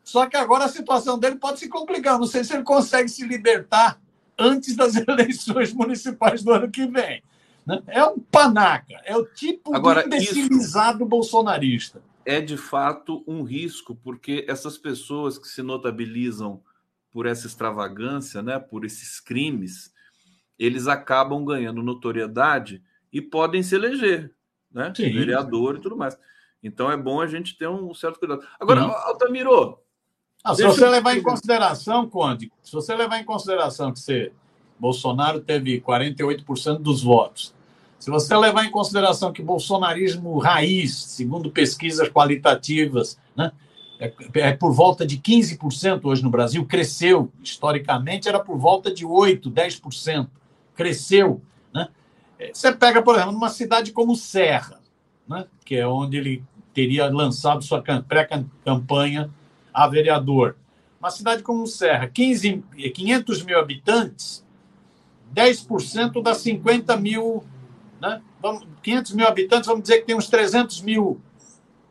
Só 0.03 0.27
que 0.27 0.39
agora 0.39 0.65
a 0.65 0.69
situação 0.69 1.19
dele 1.19 1.37
pode 1.37 1.59
se 1.59 1.69
complicar. 1.69 2.19
Não 2.19 2.27
sei 2.27 2.45
se 2.45 2.55
ele 2.55 2.63
consegue 2.63 3.09
se 3.11 3.27
libertar 3.27 4.01
antes 4.39 4.75
das 4.75 4.97
eleições 5.07 5.73
municipais 5.75 6.43
do 6.43 6.53
ano 6.53 6.71
que 6.71 6.87
vem. 6.87 7.23
Né? 7.67 7.83
É 7.89 8.05
um 8.05 8.19
panaca, 8.19 9.01
é 9.05 9.15
o 9.17 9.27
tipo 9.27 9.75
Agora, 9.77 10.01
de 10.01 10.07
imbecilizado 10.07 11.05
bolsonarista. 11.05 12.01
É 12.24 12.40
de 12.40 12.56
fato 12.56 13.24
um 13.26 13.42
risco, 13.42 13.94
porque 13.94 14.44
essas 14.48 14.76
pessoas 14.76 15.38
que 15.38 15.48
se 15.48 15.62
notabilizam 15.62 16.62
por 17.11 17.26
essa 17.26 17.46
extravagância, 17.46 18.42
né, 18.42 18.59
por 18.59 18.85
esses 18.85 19.20
crimes, 19.20 19.92
eles 20.59 20.87
acabam 20.87 21.44
ganhando 21.44 21.83
notoriedade 21.83 22.83
e 23.12 23.20
podem 23.20 23.62
se 23.62 23.74
eleger, 23.74 24.33
né? 24.70 24.92
Sim. 24.94 25.11
Vereador 25.12 25.76
e 25.76 25.80
tudo 25.80 25.96
mais. 25.96 26.16
Então 26.62 26.90
é 26.90 26.96
bom 26.96 27.20
a 27.20 27.26
gente 27.26 27.56
ter 27.56 27.68
um 27.68 27.92
certo 27.94 28.18
cuidado. 28.18 28.46
Agora, 28.59 28.83
Sim. 28.83 28.90
Altamiro. 28.90 29.78
Ah, 30.44 30.54
se 30.54 30.62
você 30.62 30.88
levar 30.88 31.16
em 31.16 31.22
consideração, 31.22 32.09
Conde, 32.09 32.50
se 32.62 32.72
você 32.72 32.94
levar 32.94 33.18
em 33.18 33.24
consideração 33.24 33.92
que 33.92 33.98
você, 33.98 34.33
Bolsonaro 34.78 35.40
teve 35.40 35.80
48% 35.80 36.78
dos 36.78 37.02
votos, 37.02 37.54
se 38.01 38.11
você 38.11 38.35
levar 38.35 38.65
em 38.65 38.71
consideração 38.71 39.31
que 39.31 39.43
bolsonarismo 39.43 40.39
raiz, 40.39 40.97
segundo 40.97 41.51
pesquisas 41.51 42.09
qualitativas, 42.09 43.19
né, 43.37 43.53
é, 43.99 44.11
é 44.37 44.53
por 44.55 44.73
volta 44.73 45.07
de 45.07 45.19
15% 45.19 46.01
hoje 46.05 46.23
no 46.23 46.31
Brasil, 46.31 46.65
cresceu. 46.65 47.31
Historicamente 47.45 48.27
era 48.27 48.41
por 48.41 48.57
volta 48.57 48.91
de 48.91 49.05
8%, 49.05 49.53
10%. 49.53 50.29
Cresceu. 50.75 51.43
Né? 51.75 51.89
É, 52.39 52.51
você 52.55 52.73
pega, 52.73 53.03
por 53.03 53.17
exemplo, 53.17 53.37
uma 53.37 53.51
cidade 53.51 53.93
como 53.93 54.17
Serra, 54.17 54.81
né, 55.29 55.45
que 55.63 55.77
é 55.77 55.87
onde 55.87 56.17
ele 56.17 56.43
teria 56.73 57.07
lançado 57.11 57.63
sua 57.63 57.83
pré-campanha 57.83 59.31
a 59.75 59.87
vereador. 59.87 60.57
Uma 60.99 61.11
cidade 61.11 61.43
como 61.43 61.67
Serra, 61.67 62.09
15, 62.09 62.65
500 62.95 63.43
mil 63.43 63.59
habitantes, 63.59 64.43
10% 65.35 66.23
dá 66.23 66.35
50 66.35 66.97
mil 66.97 67.45
né? 68.01 68.23
Vamos, 68.41 68.67
500 68.83 69.13
mil 69.13 69.27
habitantes, 69.27 69.67
vamos 69.67 69.83
dizer 69.83 69.99
que 69.99 70.07
tem 70.07 70.17
uns 70.17 70.29
300 70.29 70.81
mil 70.83 71.21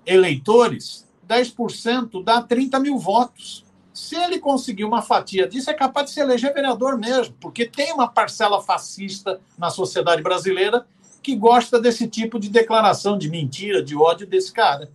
eleitores, 0.05 1.07
10% 1.27 2.23
dá 2.23 2.41
30 2.41 2.79
mil 2.79 2.97
votos. 2.97 3.65
Se 3.93 4.15
ele 4.15 4.39
conseguir 4.39 4.85
uma 4.85 5.01
fatia 5.01 5.47
disso, 5.47 5.69
é 5.69 5.73
capaz 5.73 6.07
de 6.07 6.13
se 6.13 6.19
eleger 6.19 6.53
vereador 6.53 6.97
mesmo, 6.97 7.35
porque 7.39 7.65
tem 7.65 7.93
uma 7.93 8.07
parcela 8.07 8.61
fascista 8.61 9.39
na 9.57 9.69
sociedade 9.69 10.21
brasileira 10.21 10.87
que 11.21 11.35
gosta 11.35 11.79
desse 11.79 12.07
tipo 12.07 12.39
de 12.39 12.49
declaração 12.49 13.17
de 13.17 13.29
mentira, 13.29 13.83
de 13.83 13.95
ódio 13.95 14.25
desse 14.25 14.51
cara. 14.51 14.91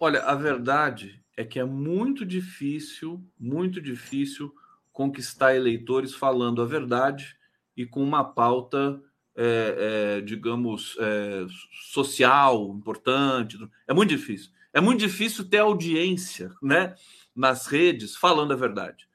Olha, 0.00 0.22
a 0.22 0.34
verdade 0.34 1.20
é 1.36 1.44
que 1.44 1.58
é 1.58 1.64
muito 1.64 2.24
difícil, 2.24 3.22
muito 3.38 3.80
difícil 3.80 4.52
conquistar 4.92 5.54
eleitores 5.54 6.14
falando 6.14 6.62
a 6.62 6.64
verdade 6.64 7.36
e 7.76 7.84
com 7.84 8.02
uma 8.02 8.24
pauta 8.24 9.00
é, 9.36 10.16
é, 10.16 10.20
digamos, 10.22 10.96
é, 10.98 11.46
social 11.92 12.74
importante. 12.76 13.58
É 13.86 13.92
muito 13.92 14.10
difícil. 14.10 14.50
É 14.72 14.80
muito 14.80 15.00
difícil 15.00 15.48
ter 15.48 15.58
audiência 15.58 16.50
né, 16.62 16.94
nas 17.34 17.66
redes 17.66 18.16
falando 18.16 18.52
a 18.52 18.56
verdade. 18.56 19.06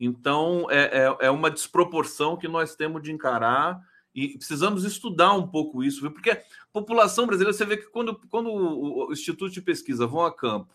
Então, 0.00 0.66
é, 0.70 1.06
é, 1.06 1.26
é 1.26 1.30
uma 1.30 1.50
desproporção 1.50 2.36
que 2.36 2.48
nós 2.48 2.76
temos 2.76 3.02
de 3.02 3.12
encarar 3.12 3.80
e 4.14 4.36
precisamos 4.36 4.84
estudar 4.84 5.32
um 5.34 5.46
pouco 5.46 5.82
isso, 5.82 6.00
viu? 6.00 6.10
porque 6.10 6.30
a 6.30 6.42
população 6.72 7.26
brasileira, 7.26 7.52
você 7.52 7.64
vê 7.64 7.76
que 7.76 7.88
quando, 7.90 8.20
quando 8.28 8.50
o 8.50 9.12
Instituto 9.12 9.52
de 9.52 9.62
Pesquisa 9.62 10.06
vão 10.06 10.24
a 10.24 10.34
campo 10.34 10.74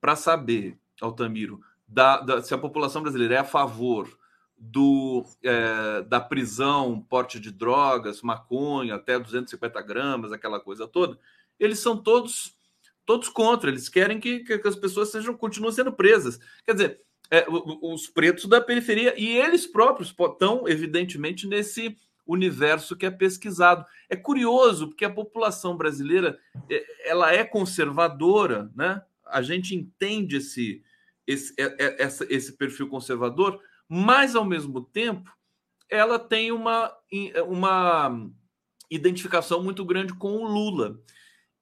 para 0.00 0.16
saber, 0.16 0.78
Altamiro, 1.00 1.60
da, 1.86 2.20
da, 2.20 2.42
se 2.42 2.52
a 2.54 2.58
população 2.58 3.02
brasileira 3.02 3.34
é 3.34 3.38
a 3.38 3.44
favor 3.44 4.17
do, 4.58 5.24
é, 5.42 6.02
da 6.02 6.20
prisão, 6.20 7.00
porte 7.00 7.38
de 7.38 7.50
drogas, 7.50 8.22
maconha, 8.22 8.96
até 8.96 9.18
250 9.18 9.80
gramas, 9.82 10.32
aquela 10.32 10.58
coisa 10.58 10.86
toda, 10.86 11.18
eles 11.58 11.78
são 11.78 11.96
todos 11.96 12.56
todos 13.04 13.30
contra, 13.30 13.70
eles 13.70 13.88
querem 13.88 14.20
que, 14.20 14.40
que 14.40 14.68
as 14.68 14.76
pessoas 14.76 15.10
sejam 15.10 15.34
continuem 15.34 15.72
sendo 15.72 15.90
presas. 15.90 16.38
Quer 16.62 16.74
dizer, 16.74 17.00
é, 17.30 17.46
os 17.82 18.06
pretos 18.06 18.44
da 18.44 18.60
periferia 18.60 19.14
e 19.18 19.34
eles 19.34 19.66
próprios 19.66 20.10
estão, 20.10 20.68
evidentemente, 20.68 21.46
nesse 21.46 21.96
universo 22.26 22.94
que 22.94 23.06
é 23.06 23.10
pesquisado. 23.10 23.86
É 24.10 24.16
curioso, 24.16 24.88
porque 24.88 25.06
a 25.06 25.10
população 25.10 25.74
brasileira 25.74 26.38
é, 26.70 26.84
ela 27.08 27.32
é 27.32 27.44
conservadora, 27.44 28.70
né? 28.76 29.00
A 29.24 29.40
gente 29.40 29.74
entende 29.74 30.36
esse, 30.36 30.82
esse, 31.26 31.54
é, 31.58 32.04
esse, 32.04 32.26
esse 32.28 32.52
perfil 32.52 32.88
conservador, 32.88 33.58
mas 33.88 34.36
ao 34.36 34.44
mesmo 34.44 34.80
tempo 34.80 35.32
ela 35.88 36.18
tem 36.18 36.52
uma, 36.52 36.92
uma 37.46 38.30
identificação 38.90 39.62
muito 39.62 39.84
grande 39.84 40.12
com 40.14 40.36
o 40.36 40.46
Lula. 40.46 41.00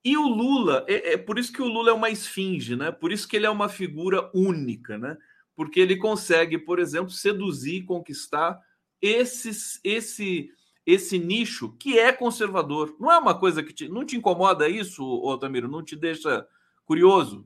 E 0.04 0.16
o 0.16 0.26
Lula, 0.26 0.84
é, 0.88 1.14
é, 1.14 1.16
por 1.16 1.38
isso 1.38 1.52
que 1.52 1.62
o 1.62 1.68
Lula 1.68 1.90
é 1.90 1.92
uma 1.92 2.10
esfinge, 2.10 2.76
né? 2.76 2.90
Por 2.90 3.12
isso 3.12 3.26
que 3.26 3.36
ele 3.36 3.46
é 3.46 3.50
uma 3.50 3.68
figura 3.68 4.30
única, 4.34 4.98
né? 4.98 5.16
Porque 5.54 5.80
ele 5.80 5.96
consegue, 5.96 6.58
por 6.58 6.78
exemplo, 6.78 7.10
seduzir, 7.10 7.84
conquistar 7.84 8.60
esses, 9.00 9.80
esse 9.82 10.50
esse 10.86 11.18
nicho 11.18 11.72
que 11.80 11.98
é 11.98 12.12
conservador. 12.12 12.94
Não 13.00 13.10
é 13.10 13.18
uma 13.18 13.36
coisa 13.36 13.62
que 13.62 13.72
te, 13.72 13.88
não 13.88 14.04
te 14.04 14.16
incomoda 14.16 14.68
isso, 14.68 15.02
Otamiro? 15.04 15.68
Não 15.68 15.82
te 15.82 15.96
deixa 15.96 16.46
curioso? 16.84 17.44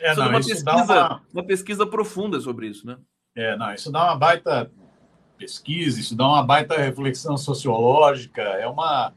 É, 0.00 0.14
não, 0.14 0.28
uma 0.28 0.38
pesquisa, 0.38 0.84
uma... 0.84 1.26
uma 1.32 1.44
pesquisa 1.44 1.84
profunda 1.84 2.40
sobre 2.40 2.68
isso, 2.68 2.86
né? 2.86 2.96
É, 3.34 3.56
não, 3.56 3.72
isso 3.72 3.90
dá 3.90 4.04
uma 4.04 4.16
baita 4.16 4.70
pesquisa, 5.38 5.98
isso 5.98 6.14
dá 6.14 6.26
uma 6.26 6.42
baita 6.42 6.76
reflexão 6.76 7.36
sociológica, 7.36 8.42
é 8.42 8.66
uma. 8.66 9.12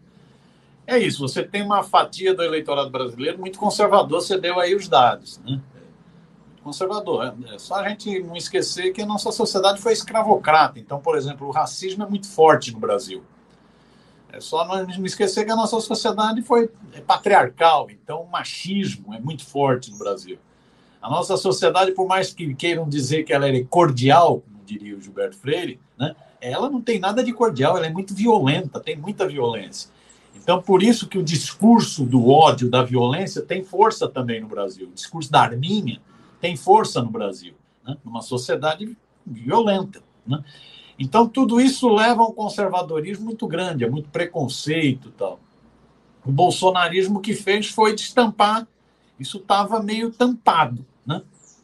É 0.88 0.97
isso, 0.97 1.19
você 1.19 1.43
tem 1.43 1.63
uma 1.63 1.84
fatia 1.84 2.34
do 2.34 2.43
eleitorado 2.43 2.89
brasileiro 2.89 3.39
muito 3.39 3.60
conservador, 3.60 4.21
você 4.21 4.38
deu 4.38 4.60
aí 4.60 4.75
os 4.75 4.88
dados, 4.88 5.39
né? 5.39 5.60
Conservador. 6.63 7.25
É, 7.25 7.56
é 7.56 7.60
só 7.60 7.75
a 7.75 7.89
gente 7.89 8.23
não 8.23 8.36
esquecer 8.36 8.91
que 8.91 9.01
a 9.01 9.06
nossa 9.06 9.32
sociedade 9.32 9.82
foi 9.82 9.93
escravocrata. 9.93 10.80
Então, 10.80 10.99
por 10.99 11.15
exemplo, 11.17 11.47
o 11.47 11.51
racismo 11.51 12.04
é 12.04 12.08
muito 12.08 12.28
forte 12.28 12.71
no 12.71 12.80
Brasil. 12.80 13.23
É 14.32 14.39
só 14.39 14.65
não 14.65 15.06
esquecer 15.06 15.45
que 15.45 15.51
a 15.51 15.56
nossa 15.56 15.80
sociedade 15.80 16.41
foi 16.41 16.69
patriarcal. 17.06 17.89
Então, 17.91 18.21
o 18.21 18.30
machismo 18.30 19.13
é 19.13 19.19
muito 19.19 19.45
forte 19.45 19.91
no 19.91 19.97
Brasil. 19.97 20.39
A 21.06 21.10
nossa 21.10 21.38
sociedade, 21.38 21.91
por 21.91 22.08
mais 22.08 22.34
que 22.34 22.56
queiram 22.56 22.89
dizer 22.89 23.26
que 23.26 23.32
ela 23.32 23.48
é 23.48 23.63
cordial, 23.63 24.41
como 24.41 24.65
diria 24.65 24.98
o 24.98 25.00
Gilberto 25.00 25.38
Freire, 25.38 25.80
né, 25.96 26.15
ela 26.41 26.68
não 26.68 26.82
tem 26.82 26.98
nada 26.98 27.24
de 27.24 27.32
cordial, 27.32 27.78
ela 27.78 27.86
é 27.86 27.91
muito 27.91 28.15
violenta, 28.15 28.80
tem 28.80 28.96
muita 28.96 29.28
violência. 29.28 29.91
Então, 30.36 30.60
por 30.60 30.82
isso 30.82 31.08
que 31.08 31.20
o 31.20 31.24
discurso 31.24 32.04
do 32.04 32.28
ódio, 32.28 32.72
da 32.72 32.82
violência, 32.82 33.44
tem 33.44 33.63
força 33.63 34.08
também 34.08 34.41
no 34.41 34.48
Brasil. 34.48 34.88
O 34.88 34.94
discurso 34.94 35.32
da 35.32 35.41
arminha 35.41 36.02
tem 36.41 36.58
força 36.58 37.04
no 37.04 37.12
Brasil, 37.12 37.54
né? 37.86 37.96
numa 38.04 38.24
sociedade 38.24 38.98
violenta. 39.24 40.02
Né? 40.26 40.44
Então, 40.98 41.30
tudo 41.30 41.62
isso 41.62 41.88
leva 41.88 42.24
a 42.24 42.28
um 42.28 42.34
conservadorismo 42.34 43.26
muito 43.26 43.46
grande, 43.46 43.86
a 43.86 43.91
muito 43.91 44.10
preconceito 44.10 45.12
tal. 45.12 45.39
O 46.26 46.32
bolsonarismo 46.32 47.22
que 47.22 47.36
fez 47.36 47.68
foi 47.68 47.94
destampar, 47.94 48.68
isso 49.20 49.38
estava 49.38 49.84
meio 49.84 50.10
tampado. 50.10 50.84
Né? 51.06 51.22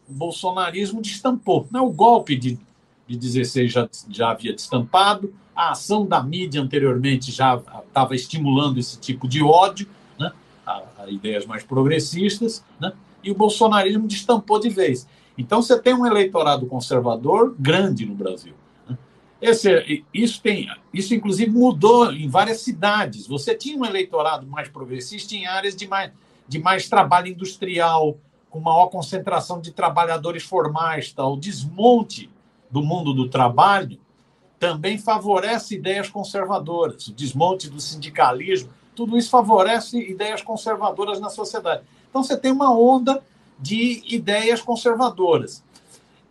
O 0.10 0.14
bolsonarismo 0.14 1.02
destampou. 1.02 1.68
Não, 1.72 1.88
o 1.88 1.92
golpe 1.92 2.36
de, 2.36 2.60
de 3.08 3.18
16 3.18 3.72
já, 3.72 3.90
já 4.10 4.32
havia 4.32 4.54
destampado, 4.54 5.34
a 5.56 5.72
ação 5.72 6.06
da 6.06 6.22
mídia 6.24 6.62
anteriormente 6.62 7.32
já 7.32 7.62
estava 7.88 8.16
estimulando 8.16 8.80
esse 8.80 9.00
tipo 9.00 9.28
de 9.28 9.44
ódio, 9.44 9.88
né? 10.20 10.32
a, 10.66 10.84
a 11.00 11.10
ideias 11.10 11.46
mais 11.46 11.64
progressistas, 11.64 12.64
né? 12.80 12.94
e 13.24 13.32
o 13.32 13.36
bolsonarismo 13.36 14.08
destampou 14.08 14.60
de 14.60 14.70
vez. 14.70 15.08
Então 15.38 15.62
você 15.62 15.80
tem 15.80 15.94
um 15.94 16.06
eleitorado 16.06 16.66
conservador 16.66 17.56
grande 17.58 18.06
no 18.06 18.16
Brasil. 18.16 18.54
Né? 18.88 18.98
Esse, 19.42 20.04
isso 20.14 20.42
tem, 20.42 20.70
isso 20.94 21.14
inclusive 21.14 21.52
mudou 21.52 22.12
em 22.12 22.28
várias 22.28 22.62
cidades. 22.62 23.28
Você 23.28 23.56
tinha 23.56 23.78
um 23.78 23.86
eleitorado 23.86 24.46
mais 24.48 24.70
progressista 24.70 25.36
em 25.36 25.46
áreas 25.46 25.76
de 25.76 25.88
mais, 25.88 26.12
de 26.48 26.60
mais 26.60 26.90
trabalho 26.90 27.28
industrial, 27.28 28.18
com 28.52 28.60
maior 28.60 28.88
concentração 28.88 29.62
de 29.62 29.72
trabalhadores 29.72 30.44
formais, 30.44 31.12
tal. 31.12 31.34
O 31.34 31.40
desmonte 31.40 32.30
do 32.70 32.84
mundo 32.84 33.14
do 33.14 33.30
trabalho 33.30 33.98
também 34.60 34.98
favorece 34.98 35.76
ideias 35.76 36.10
conservadoras. 36.10 37.08
O 37.08 37.14
desmonte 37.14 37.70
do 37.70 37.80
sindicalismo, 37.80 38.70
tudo 38.94 39.18
isso 39.18 39.30
favorece 39.30 39.98
ideias 39.98 40.42
conservadoras 40.42 41.20
na 41.20 41.30
sociedade. 41.30 41.82
Então 42.10 42.22
você 42.22 42.38
tem 42.38 42.52
uma 42.52 42.78
onda 42.78 43.24
de 43.58 44.04
ideias 44.06 44.62
conservadoras. 44.62 45.64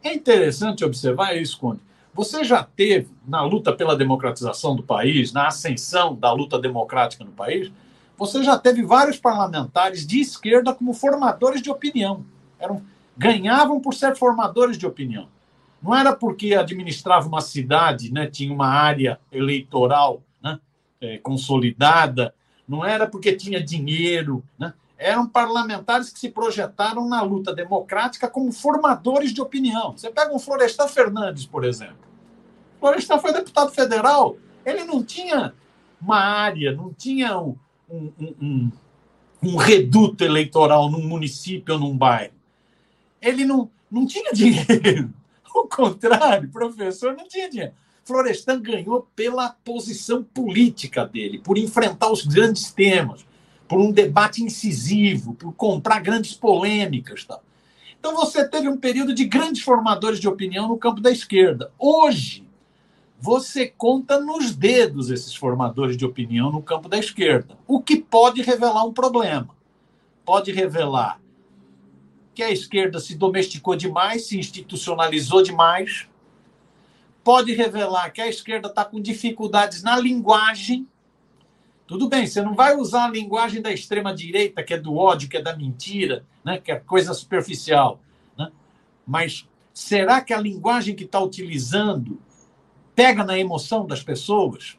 É 0.03 0.13
interessante 0.13 0.85
observar 0.85 1.35
isso, 1.37 1.59
Conde. 1.59 1.81
Você 2.13 2.45
já 2.45 2.63
teve, 2.63 3.09
na 3.27 3.43
luta 3.43 3.73
pela 3.73 3.97
democratização 3.97 4.77
do 4.77 4.83
país, 4.83 5.33
na 5.33 5.47
ascensão 5.47 6.15
da 6.15 6.33
luta 6.33 6.59
democrática 6.59 7.25
no 7.25 7.31
país, 7.31 7.71
você 8.21 8.45
já 8.45 8.59
teve 8.59 8.83
vários 8.83 9.17
parlamentares 9.17 10.07
de 10.07 10.21
esquerda 10.21 10.75
como 10.75 10.93
formadores 10.93 11.63
de 11.63 11.71
opinião. 11.71 12.23
Eram, 12.59 12.83
ganhavam 13.17 13.81
por 13.81 13.95
ser 13.95 14.15
formadores 14.15 14.77
de 14.77 14.87
opinião. 14.87 15.27
Não 15.83 15.95
era 15.95 16.15
porque 16.15 16.55
administrava 16.55 17.27
uma 17.27 17.41
cidade, 17.41 18.13
né, 18.13 18.27
tinha 18.27 18.53
uma 18.53 18.69
área 18.69 19.19
eleitoral 19.33 20.23
né, 20.43 20.61
é, 21.01 21.17
consolidada, 21.17 22.35
não 22.69 22.85
era 22.85 23.07
porque 23.07 23.33
tinha 23.33 23.59
dinheiro. 23.59 24.45
Né, 24.59 24.75
eram 24.99 25.27
parlamentares 25.27 26.13
que 26.13 26.19
se 26.19 26.29
projetaram 26.29 27.09
na 27.09 27.23
luta 27.23 27.55
democrática 27.55 28.29
como 28.29 28.53
formadores 28.53 29.33
de 29.33 29.41
opinião. 29.41 29.93
Você 29.93 30.11
pega 30.11 30.35
um 30.35 30.39
Florestan 30.39 30.89
Fernandes, 30.89 31.47
por 31.47 31.65
exemplo. 31.65 31.97
Florestan 32.79 33.19
foi 33.19 33.33
deputado 33.33 33.71
federal, 33.71 34.37
ele 34.63 34.85
não 34.85 35.03
tinha 35.03 35.55
uma 35.99 36.19
área, 36.19 36.73
não 36.73 36.93
tinha 36.93 37.39
um, 37.39 37.57
um, 37.91 38.13
um, 38.41 38.73
um 39.43 39.57
reduto 39.57 40.25
eleitoral 40.25 40.91
num 40.91 41.07
município 41.07 41.75
ou 41.75 41.81
num 41.81 41.97
bairro. 41.97 42.33
Ele 43.21 43.45
não, 43.45 43.71
não 43.91 44.07
tinha 44.07 44.33
dinheiro. 44.33 45.13
Ao 45.55 45.67
contrário, 45.67 46.49
professor 46.49 47.17
não 47.17 47.27
tinha 47.27 47.51
dinheiro. 47.51 47.73
Florestan 48.05 48.61
ganhou 48.61 49.09
pela 49.15 49.51
posição 49.65 50.23
política 50.23 51.07
dele, 51.07 51.39
por 51.39 51.59
enfrentar 51.59 52.11
os 52.11 52.25
grandes 52.25 52.73
temas, 52.73 53.25
por 53.69 53.79
um 53.81 53.93
debate 53.93 54.43
incisivo, 54.43 55.35
por 55.35 55.53
comprar 55.53 56.01
grandes 56.01 56.35
polêmicas. 56.35 57.25
Tal. 57.25 57.43
Então 57.99 58.17
você 58.17 58.49
teve 58.49 58.69
um 58.69 58.77
período 58.77 59.15
de 59.15 59.27
grandes 59.27 59.63
formadores 59.63 60.19
de 60.19 60.27
opinião 60.27 60.67
no 60.67 60.79
campo 60.79 61.01
da 61.01 61.11
esquerda. 61.11 61.71
Hoje, 61.79 62.45
você 63.21 63.67
conta 63.67 64.19
nos 64.19 64.57
dedos 64.57 65.11
esses 65.11 65.35
formadores 65.35 65.97
de 65.97 66.07
opinião 66.07 66.51
no 66.51 66.63
campo 66.63 66.89
da 66.89 66.97
esquerda, 66.97 67.59
o 67.67 67.83
que 67.83 67.97
pode 67.97 68.41
revelar 68.41 68.85
um 68.87 68.95
problema. 68.95 69.55
Pode 70.25 70.51
revelar 70.53 71.21
que 72.35 72.43
a 72.43 72.51
esquerda 72.51 72.99
se 72.99 73.15
domesticou 73.15 73.77
demais, 73.77 74.27
se 74.27 74.39
institucionalizou 74.39 75.43
demais. 75.43 76.09
Pode 77.23 77.53
revelar 77.53 78.11
que 78.11 78.23
a 78.23 78.27
esquerda 78.29 78.69
está 78.69 78.87
com 78.87 78.99
dificuldades 78.99 79.83
na 79.83 79.99
linguagem. 79.99 80.89
Tudo 81.87 82.09
bem, 82.09 82.27
você 82.27 82.41
não 82.41 82.55
vai 82.55 82.75
usar 82.75 83.05
a 83.05 83.11
linguagem 83.11 83.61
da 83.61 83.71
extrema-direita, 83.71 84.63
que 84.63 84.73
é 84.73 84.79
do 84.79 84.97
ódio, 84.97 85.29
que 85.29 85.37
é 85.37 85.43
da 85.43 85.55
mentira, 85.55 86.25
né? 86.43 86.59
que 86.59 86.73
é 86.73 86.77
coisa 86.77 87.13
superficial. 87.13 88.01
Né? 88.39 88.51
Mas 89.07 89.47
será 89.75 90.23
que 90.23 90.33
a 90.33 90.41
linguagem 90.41 90.95
que 90.95 91.05
está 91.05 91.21
utilizando 91.21 92.19
pega 93.01 93.25
na 93.25 93.39
emoção 93.39 93.87
das 93.87 94.03
pessoas? 94.03 94.79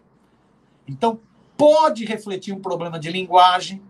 Então, 0.87 1.19
pode 1.57 2.05
refletir 2.05 2.53
um 2.53 2.61
problema 2.61 2.99
de 2.99 3.09
linguagem, 3.09 3.81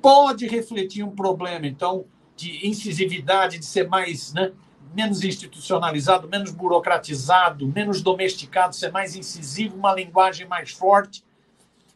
pode 0.00 0.46
refletir 0.46 1.02
um 1.02 1.10
problema, 1.10 1.66
então, 1.66 2.04
de 2.36 2.64
incisividade, 2.64 3.58
de 3.58 3.66
ser 3.66 3.88
mais, 3.88 4.32
né, 4.32 4.52
menos 4.94 5.24
institucionalizado, 5.24 6.28
menos 6.28 6.52
burocratizado, 6.52 7.66
menos 7.66 8.00
domesticado, 8.00 8.76
ser 8.76 8.92
mais 8.92 9.16
incisivo, 9.16 9.76
uma 9.76 9.92
linguagem 9.92 10.46
mais 10.46 10.70
forte. 10.70 11.24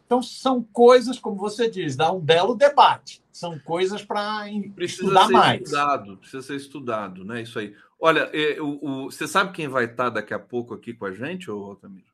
Então, 0.04 0.20
são 0.20 0.64
coisas, 0.72 1.16
como 1.16 1.36
você 1.36 1.70
diz, 1.70 1.94
dá 1.94 2.10
um 2.10 2.18
belo 2.18 2.56
debate. 2.56 3.22
São 3.36 3.58
coisas 3.58 4.02
para 4.02 4.48
estudar 4.78 5.28
mais. 5.28 5.60
Estudado, 5.60 6.16
precisa 6.16 6.42
ser 6.42 6.56
estudado, 6.56 7.22
né? 7.22 7.42
Isso 7.42 7.58
aí. 7.58 7.74
Olha, 8.00 8.30
é, 8.32 8.56
você 9.04 9.28
sabe 9.28 9.52
quem 9.52 9.68
vai 9.68 9.84
estar 9.84 10.08
daqui 10.08 10.32
a 10.32 10.38
pouco 10.38 10.72
aqui 10.72 10.94
com 10.94 11.04
a 11.04 11.12
gente, 11.12 11.50
ô 11.50 11.62
Altamiro? 11.62 12.06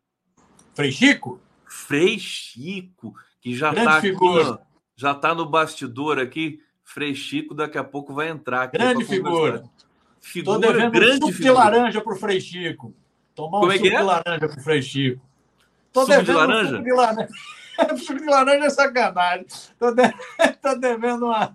Frei 0.74 0.90
Chico? 0.90 1.40
Frei 1.64 2.18
Chico, 2.18 3.14
que 3.40 3.54
já 3.54 3.72
está 3.72 4.02
já 4.96 5.14
tá 5.14 5.32
no 5.32 5.46
bastidor 5.46 6.18
aqui 6.18 6.60
Frei 6.82 7.14
Chico 7.14 7.54
daqui 7.54 7.78
a 7.78 7.84
pouco 7.84 8.12
vai 8.12 8.28
entrar. 8.28 8.66
Grande 8.66 9.04
figura. 9.04 9.62
Figura 10.20 10.60
Tô 10.60 10.72
devendo 10.72 10.90
grande 10.90 11.24
um 11.24 11.28
suco 11.28 11.32
figura. 11.34 11.52
de 11.52 11.58
laranja 11.58 12.00
para 12.00 12.12
o 12.12 12.16
Frei 12.16 12.40
Chico. 12.40 12.92
Tomar 13.32 13.60
Como 13.60 13.70
um 13.70 13.72
é 13.72 13.76
suco 13.76 13.86
é? 13.86 13.90
de 13.90 14.02
laranja 14.02 14.48
para 14.48 14.58
o 14.58 14.62
Frei 14.64 14.82
Chico. 14.82 15.24
Suco 15.94 16.06
devendo 16.06 16.26
de 16.26 16.32
laranja? 16.32 16.64
Um 16.64 16.70
suco 16.72 16.82
de 16.82 16.92
laranja. 16.92 17.28
suco 17.98 18.20
de 18.20 18.26
laranja 18.26 18.66
é 18.66 18.70
sacanagem. 18.70 19.46
Tô, 19.78 19.90
de... 19.90 20.02
Tô 20.60 20.74
devendo 20.76 21.26
uma 21.26 21.54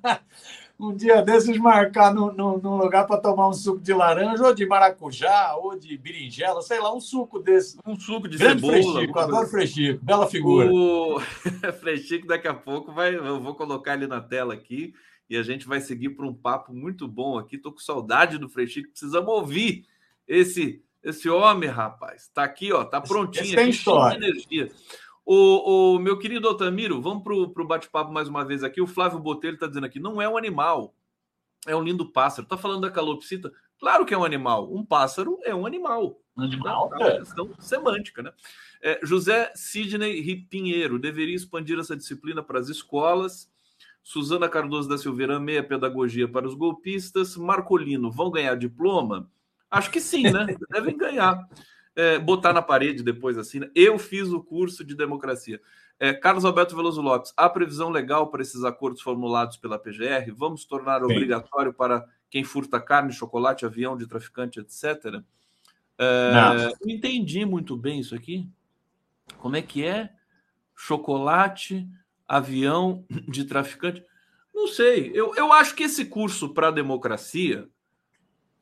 um 0.79 0.93
dia 0.95 1.21
desses 1.23 1.57
marcar 1.57 2.13
num, 2.13 2.31
num, 2.31 2.77
lugar 2.77 3.07
para 3.07 3.19
tomar 3.19 3.49
um 3.49 3.53
suco 3.53 3.79
de 3.79 3.93
laranja, 3.93 4.43
ou 4.45 4.53
de 4.53 4.65
maracujá, 4.65 5.55
ou 5.55 5.77
de 5.77 5.97
berinjela, 5.97 6.61
sei 6.61 6.79
lá, 6.79 6.93
um 6.93 6.99
suco 6.99 7.39
desse. 7.39 7.79
Um 7.85 7.99
suco 7.99 8.27
de 8.27 8.37
Grande 8.37 8.61
cebola. 8.61 8.93
Frechico, 8.93 9.19
adoro 9.19 9.47
Frechico, 9.47 10.05
bela 10.05 10.27
figura. 10.27 10.71
O 10.71 11.19
Frechico 11.81 12.27
daqui 12.27 12.47
a 12.47 12.53
pouco 12.53 12.91
vai, 12.91 13.15
eu 13.15 13.41
vou 13.41 13.55
colocar 13.55 13.95
ele 13.95 14.05
na 14.05 14.21
tela 14.21 14.53
aqui 14.53 14.93
e 15.29 15.35
a 15.35 15.41
gente 15.41 15.67
vai 15.67 15.81
seguir 15.81 16.09
para 16.09 16.27
um 16.27 16.33
papo 16.33 16.71
muito 16.73 17.07
bom 17.07 17.39
aqui. 17.39 17.57
Tô 17.57 17.71
com 17.71 17.79
saudade 17.79 18.37
do 18.37 18.47
Frechico, 18.47 18.91
precisamos 18.91 19.29
ouvir 19.29 19.85
esse 20.27 20.83
esse 21.03 21.29
homem, 21.29 21.69
rapaz. 21.69 22.29
Tá 22.33 22.43
aqui, 22.43 22.73
ó, 22.73 22.83
tá 22.83 22.99
prontinho. 22.99 23.45
Esse, 23.45 23.55
tem 23.55 23.69
história. 23.69 24.17
energia. 24.17 24.69
O, 25.29 25.95
o 25.95 25.99
meu 25.99 26.17
querido 26.17 26.47
Altamiro, 26.47 27.01
vamos 27.01 27.21
para 27.21 27.33
o 27.33 27.67
bate-papo 27.67 28.13
mais 28.13 28.29
uma 28.29 28.45
vez 28.45 28.63
aqui. 28.63 28.79
O 28.79 28.87
Flávio 28.87 29.19
Botelho 29.19 29.55
está 29.55 29.67
dizendo 29.67 29.85
aqui: 29.85 29.99
não 29.99 30.21
é 30.21 30.29
um 30.29 30.37
animal, 30.37 30.95
é 31.67 31.75
um 31.75 31.83
lindo 31.83 32.09
pássaro. 32.09 32.43
Está 32.43 32.55
falando 32.55 32.83
da 32.83 32.89
calopsita? 32.89 33.51
Claro 33.77 34.05
que 34.05 34.13
é 34.13 34.17
um 34.17 34.23
animal. 34.23 34.73
Um 34.73 34.85
pássaro 34.85 35.37
é 35.43 35.53
um 35.53 35.65
animal. 35.65 36.17
Animal 36.37 36.93
é 36.93 36.97
uma 36.97 37.19
questão 37.19 37.53
semântica, 37.59 38.23
né? 38.23 38.31
É, 38.81 39.01
José 39.03 39.51
Sidney 39.53 40.45
Pinheiro 40.49 40.97
deveria 40.97 41.35
expandir 41.35 41.77
essa 41.77 41.97
disciplina 41.97 42.41
para 42.41 42.59
as 42.61 42.69
escolas. 42.69 43.51
Suzana 44.01 44.47
Cardoso 44.47 44.87
da 44.87 44.97
Silveira, 44.97 45.41
meia 45.41 45.61
pedagogia 45.61 46.29
para 46.29 46.47
os 46.47 46.55
golpistas. 46.55 47.35
Marcolino, 47.35 48.09
vão 48.09 48.31
ganhar 48.31 48.55
diploma? 48.55 49.29
Acho 49.69 49.91
que 49.91 49.99
sim, 49.99 50.23
né? 50.23 50.45
Devem 50.71 50.95
ganhar 50.95 51.45
é, 51.97 52.19
botar 52.19 52.53
na 52.53 52.61
parede 52.61 53.01
depois 53.01 53.39
assim. 53.39 53.59
Né? 53.59 53.71
Eu 53.73 53.97
fiz 53.97 54.29
o 54.29 54.39
curso 54.41 54.85
de 54.85 54.95
democracia. 54.95 55.59
É, 55.99 56.13
Carlos 56.13 56.45
Alberto 56.45 56.75
Veloso 56.75 57.01
Lopes, 57.01 57.33
há 57.35 57.49
previsão 57.49 57.89
legal 57.89 58.27
para 58.29 58.43
esses 58.43 58.63
acordos 58.63 59.01
formulados 59.01 59.57
pela 59.57 59.79
PGR? 59.79 60.31
Vamos 60.31 60.63
tornar 60.63 60.99
Sim. 60.99 61.05
obrigatório 61.05 61.73
para 61.73 62.05
quem 62.29 62.43
furta 62.43 62.79
carne, 62.79 63.11
chocolate, 63.11 63.65
avião 63.65 63.97
de 63.97 64.05
traficante, 64.05 64.59
etc. 64.59 65.23
É, 65.97 66.71
não 66.85 66.91
entendi 66.93 67.43
muito 67.45 67.75
bem 67.75 67.99
isso 67.99 68.13
aqui. 68.13 68.47
Como 69.39 69.55
é 69.55 69.61
que 69.63 69.83
é? 69.83 70.11
Chocolate, 70.75 71.89
avião 72.27 73.03
de 73.27 73.43
traficante? 73.43 74.05
Não 74.53 74.67
sei. 74.67 75.11
Eu, 75.15 75.33
eu 75.35 75.51
acho 75.51 75.73
que 75.73 75.83
esse 75.83 76.05
curso 76.05 76.53
para 76.53 76.67
a 76.67 76.71
democracia, 76.71 77.67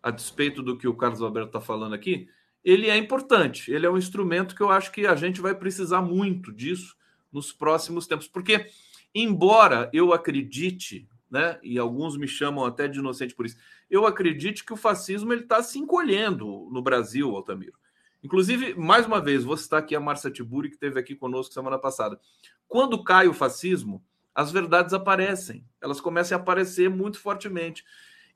a 0.02 0.10
despeito 0.10 0.64
do 0.64 0.78
que 0.78 0.88
o 0.88 0.96
Carlos 0.96 1.22
Alberto 1.22 1.50
está 1.50 1.60
falando 1.60 1.94
aqui, 1.94 2.30
ele 2.66 2.90
é 2.90 2.98
importante. 2.98 3.72
Ele 3.72 3.86
é 3.86 3.90
um 3.90 3.98
instrumento 3.98 4.56
que 4.56 4.62
eu 4.62 4.72
acho 4.72 4.92
que 4.92 5.06
a 5.06 5.16
gente 5.16 5.40
vai 5.40 5.54
precisar 5.54 6.02
muito 6.02 6.52
disso 6.52 6.98
nos 7.32 7.54
próximos 7.54 8.08
tempos, 8.08 8.28
porque 8.28 8.66
embora 9.14 9.90
eu 9.94 10.12
acredite, 10.12 11.08
né, 11.30 11.60
e 11.62 11.78
alguns 11.78 12.18
me 12.18 12.28
chamam 12.28 12.66
até 12.66 12.88
de 12.88 12.98
inocente 12.98 13.36
por 13.36 13.46
isso, 13.46 13.58
eu 13.90 14.08
acredito 14.08 14.66
que 14.66 14.74
o 14.74 14.78
fascismo 14.78 15.32
ele 15.32 15.44
está 15.44 15.62
se 15.62 15.78
encolhendo 15.78 16.68
no 16.72 16.82
Brasil, 16.82 17.30
Altamiro. 17.36 17.78
Inclusive, 18.24 18.74
mais 18.74 19.06
uma 19.06 19.22
vez, 19.22 19.44
vou 19.44 19.56
citar 19.56 19.80
aqui 19.80 19.96
a 19.96 20.00
Marcia 20.00 20.32
Tiburi, 20.32 20.70
que 20.70 20.76
esteve 20.76 21.00
aqui 21.00 21.14
conosco 21.14 21.54
semana 21.54 21.78
passada. 21.78 22.20
Quando 22.68 23.04
cai 23.04 23.28
o 23.28 23.34
fascismo, 23.34 24.04
as 24.34 24.52
verdades 24.52 24.94
aparecem, 24.94 25.64
elas 25.80 26.02
começam 26.02 26.36
a 26.36 26.42
aparecer 26.42 26.90
muito 26.90 27.20
fortemente. 27.20 27.84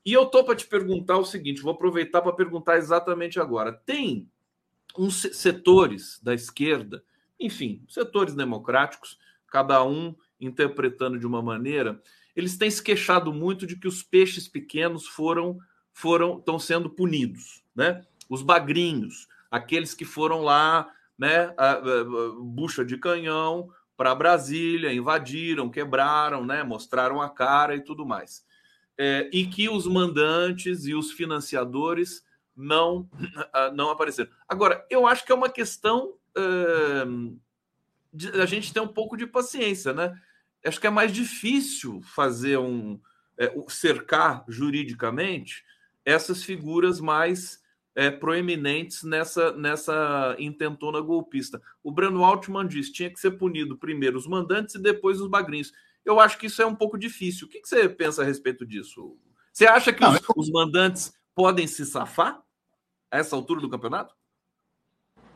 E 0.04 0.12
eu 0.12 0.26
tô 0.26 0.44
para 0.44 0.56
te 0.56 0.66
perguntar 0.66 1.18
o 1.18 1.24
seguinte, 1.24 1.60
vou 1.60 1.72
aproveitar 1.72 2.22
para 2.22 2.32
perguntar 2.32 2.78
exatamente 2.78 3.38
agora. 3.38 3.72
Tem 3.72 4.28
uns 4.98 5.20
setores 5.32 6.20
da 6.22 6.34
esquerda, 6.34 7.04
enfim, 7.38 7.84
setores 7.88 8.34
democráticos, 8.34 9.18
cada 9.46 9.84
um 9.84 10.14
interpretando 10.40 11.18
de 11.18 11.26
uma 11.26 11.42
maneira, 11.42 12.00
eles 12.34 12.56
têm 12.56 12.70
se 12.70 12.82
queixado 12.82 13.32
muito 13.32 13.66
de 13.66 13.76
que 13.76 13.88
os 13.88 14.02
peixes 14.02 14.48
pequenos 14.48 15.06
foram 15.06 15.58
foram 15.92 16.38
estão 16.38 16.58
sendo 16.58 16.88
punidos, 16.88 17.62
né? 17.74 18.02
Os 18.28 18.42
bagrinhos, 18.42 19.28
aqueles 19.50 19.92
que 19.92 20.04
foram 20.04 20.40
lá, 20.42 20.88
né, 21.18 21.52
a, 21.58 21.72
a, 21.72 21.74
a, 21.74 22.04
bucha 22.40 22.84
de 22.84 22.96
canhão 22.96 23.68
para 23.96 24.14
Brasília, 24.14 24.92
invadiram, 24.92 25.68
quebraram, 25.68 26.46
né, 26.46 26.62
mostraram 26.62 27.20
a 27.20 27.28
cara 27.28 27.74
e 27.74 27.82
tudo 27.82 28.06
mais. 28.06 28.46
É, 29.02 29.30
e 29.32 29.46
que 29.46 29.66
os 29.66 29.86
mandantes 29.86 30.84
e 30.84 30.94
os 30.94 31.10
financiadores 31.10 32.22
não 32.54 33.08
não 33.74 33.88
apareceram. 33.88 34.30
Agora, 34.46 34.84
eu 34.90 35.06
acho 35.06 35.24
que 35.24 35.32
é 35.32 35.34
uma 35.34 35.48
questão 35.48 36.12
uh, 36.36 37.40
de, 38.12 38.28
a 38.40 38.44
gente 38.44 38.74
ter 38.74 38.80
um 38.80 38.88
pouco 38.88 39.16
de 39.16 39.26
paciência, 39.26 39.94
né? 39.94 40.14
Acho 40.62 40.78
que 40.78 40.86
é 40.86 40.90
mais 40.90 41.12
difícil 41.12 42.02
fazer 42.02 42.58
um 42.58 43.00
é, 43.38 43.50
cercar 43.68 44.44
juridicamente 44.46 45.64
essas 46.04 46.44
figuras 46.44 47.00
mais 47.00 47.62
é, 47.94 48.10
proeminentes 48.10 49.02
nessa, 49.02 49.52
nessa 49.52 50.36
intentona 50.38 51.00
golpista. 51.00 51.60
O 51.82 51.90
Breno 51.90 52.22
Altman 52.22 52.66
diz 52.66 52.90
tinha 52.90 53.08
que 53.08 53.18
ser 53.18 53.30
punido 53.32 53.78
primeiro 53.78 54.18
os 54.18 54.26
mandantes 54.26 54.74
e 54.74 54.82
depois 54.82 55.20
os 55.22 55.28
bagrinhos. 55.28 55.72
Eu 56.04 56.18
acho 56.18 56.38
que 56.38 56.46
isso 56.46 56.62
é 56.62 56.66
um 56.66 56.74
pouco 56.74 56.98
difícil. 56.98 57.46
O 57.46 57.50
que, 57.50 57.60
que 57.60 57.68
você 57.68 57.88
pensa 57.88 58.22
a 58.22 58.24
respeito 58.24 58.66
disso? 58.66 59.16
Você 59.52 59.66
acha 59.66 59.92
que 59.92 60.00
Não, 60.00 60.12
os, 60.12 60.16
eu... 60.16 60.34
os 60.36 60.50
mandantes 60.50 61.12
podem 61.34 61.66
se 61.66 61.84
safar 61.84 62.40
a 63.10 63.18
essa 63.18 63.36
altura 63.36 63.60
do 63.60 63.68
campeonato? 63.68 64.14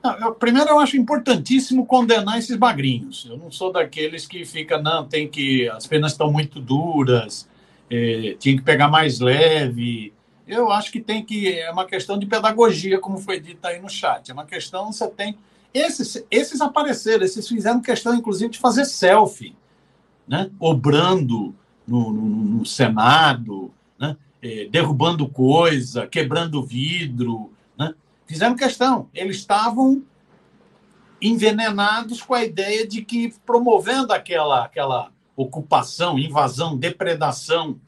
Não, 0.05 0.19
eu, 0.19 0.35
primeiro, 0.35 0.69
eu 0.69 0.79
acho 0.79 0.99
importantíssimo 0.99 1.87
condenar 1.87 2.39
esses 2.39 2.57
bagrinhos. 2.57 3.25
Eu 3.25 3.39
não 3.39 3.51
sou 3.51 3.73
daqueles 3.73 4.27
que 4.27 4.45
fica, 4.45 4.79
não, 4.79 5.09
tem 5.09 5.27
que. 5.27 5.67
As 5.71 5.87
penas 5.87 6.13
estão 6.13 6.31
muito 6.31 6.61
duras, 6.61 7.49
eh, 7.91 8.37
tinha 8.39 8.55
que 8.55 8.63
pegar 8.63 8.89
mais 8.89 9.19
leve. 9.19 10.13
Eu 10.47 10.71
acho 10.71 10.93
que 10.93 11.01
tem 11.01 11.25
que. 11.25 11.59
É 11.59 11.71
uma 11.71 11.87
questão 11.87 12.19
de 12.19 12.27
pedagogia, 12.27 12.99
como 12.99 13.17
foi 13.17 13.41
dito 13.41 13.65
aí 13.65 13.81
no 13.81 13.89
chat. 13.89 14.31
É 14.31 14.35
uma 14.35 14.45
questão, 14.45 14.93
você 14.93 15.09
tem. 15.09 15.39
Esses, 15.73 16.23
esses 16.31 16.61
apareceram, 16.61 17.25
esses 17.25 17.49
fizeram 17.49 17.81
questão, 17.81 18.15
inclusive, 18.15 18.51
de 18.51 18.59
fazer 18.59 18.85
selfie, 18.85 19.57
né? 20.27 20.51
obrando 20.59 21.55
no, 21.87 22.13
no, 22.13 22.27
no 22.27 22.67
Senado, 22.67 23.71
né? 23.99 24.17
Eh, 24.43 24.69
derrubando 24.71 25.29
coisa, 25.29 26.07
quebrando 26.07 26.63
vidro, 26.63 27.51
Fizeram 28.27 28.57
questão. 28.57 29.09
Eles 29.15 29.37
estavam 29.37 30.03
envenenados 31.21 32.23
com 32.23 32.35
a 32.35 32.45
ideia 32.45 32.87
de 32.87 33.03
que 33.03 33.35
promovendo 33.45 34.13
aquela, 34.13 34.65
aquela 34.65 35.11
ocupação, 35.37 36.19
invasão, 36.19 36.77
depredação 36.77 37.79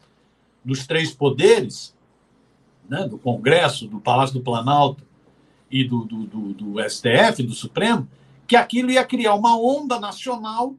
dos 0.64 0.86
três 0.86 1.12
poderes, 1.12 1.94
né, 2.88 3.06
do 3.06 3.18
Congresso, 3.18 3.86
do 3.86 4.00
Palácio 4.00 4.34
do 4.38 4.44
Planalto 4.44 5.04
e 5.70 5.84
do, 5.84 6.04
do, 6.04 6.24
do, 6.24 6.52
do 6.54 6.88
STF, 6.88 7.42
do 7.42 7.54
Supremo, 7.54 8.08
que 8.46 8.56
aquilo 8.56 8.90
ia 8.90 9.04
criar 9.04 9.34
uma 9.34 9.58
onda 9.58 9.98
nacional 9.98 10.74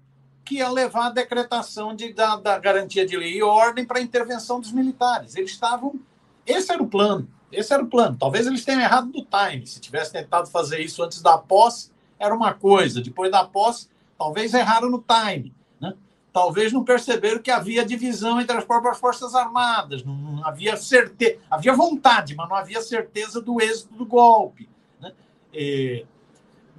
que 0.48 0.56
ia 0.56 0.70
levar 0.70 1.08
à 1.08 1.10
decretação 1.10 1.94
de, 1.94 2.14
da, 2.14 2.38
da 2.38 2.58
garantia 2.58 3.06
de 3.06 3.18
lei 3.18 3.38
e 3.38 3.44
ordem 3.44 3.86
para 3.86 4.00
a 4.00 4.02
intervenção 4.02 4.60
dos 4.60 4.72
militares. 4.72 5.36
Eles 5.36 5.52
estavam. 5.52 6.00
Esse 6.46 6.72
era 6.72 6.82
o 6.82 6.88
plano. 6.88 7.28
Esse 7.52 7.74
era 7.74 7.84
o 7.84 7.88
plano. 7.88 8.18
Talvez 8.18 8.48
eles 8.48 8.64
tenham 8.64 8.82
errado 8.82 9.08
no 9.08 9.26
time. 9.26 9.68
Se 9.68 9.80
tivesse 9.80 10.14
tentado 10.14 10.50
fazer 10.50 10.80
isso 10.80 11.04
antes 11.04 11.22
da 11.22 11.38
posse, 11.38 11.92
era 12.18 12.34
uma 12.34 12.54
coisa. 12.54 13.02
Depois 13.02 13.30
da 13.30 13.44
posse, 13.44 13.90
talvez 14.18 14.54
erraram 14.54 14.90
no 14.90 15.04
time. 15.04 15.54
Né? 15.80 15.94
Talvez 16.32 16.72
não 16.72 16.84
perceberam 16.84 17.42
que 17.42 17.52
havia 17.52 17.86
divisão 17.86 18.40
entre 18.40 18.56
as 18.56 18.64
próprias 18.64 18.98
Forças 18.98 19.36
Armadas. 19.36 20.04
Não, 20.04 20.16
não 20.16 20.46
havia 20.46 20.78
certeza. 20.78 21.40
Havia 21.50 21.74
vontade, 21.74 22.36
mas 22.36 22.48
não 22.50 22.56
havia 22.56 22.82
certeza 22.82 23.42
do 23.42 23.62
êxito 23.62 23.94
do 23.94 24.06
golpe. 24.06 24.70
Né? 25.02 25.12
E... 25.54 26.06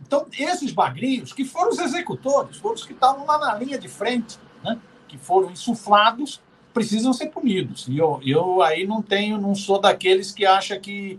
Então, 0.09 0.27
esses 0.39 0.73
bagrinhos, 0.73 1.35
que 1.35 1.45
foram 1.45 1.69
os 1.69 1.79
executores, 1.79 2.57
foram 2.57 2.75
os 2.75 2.85
que 2.85 2.95
estavam 2.95 3.27
lá 3.27 3.39
na 3.39 3.55
linha 3.55 3.79
de 3.79 3.89
frente, 3.89 4.39
né? 4.65 4.81
que 5.07 5.19
foram 5.19 5.51
insuflados 5.51 6.41
precisam 6.73 7.13
ser 7.13 7.27
punidos. 7.27 7.89
E 7.89 7.99
eu, 7.99 8.21
eu 8.25 8.63
aí 8.63 8.87
não 8.87 9.03
tenho, 9.03 9.41
não 9.41 9.55
sou 9.55 9.81
daqueles 9.81 10.33
que 10.33 10.47
acha 10.47 10.79
que, 10.79 11.19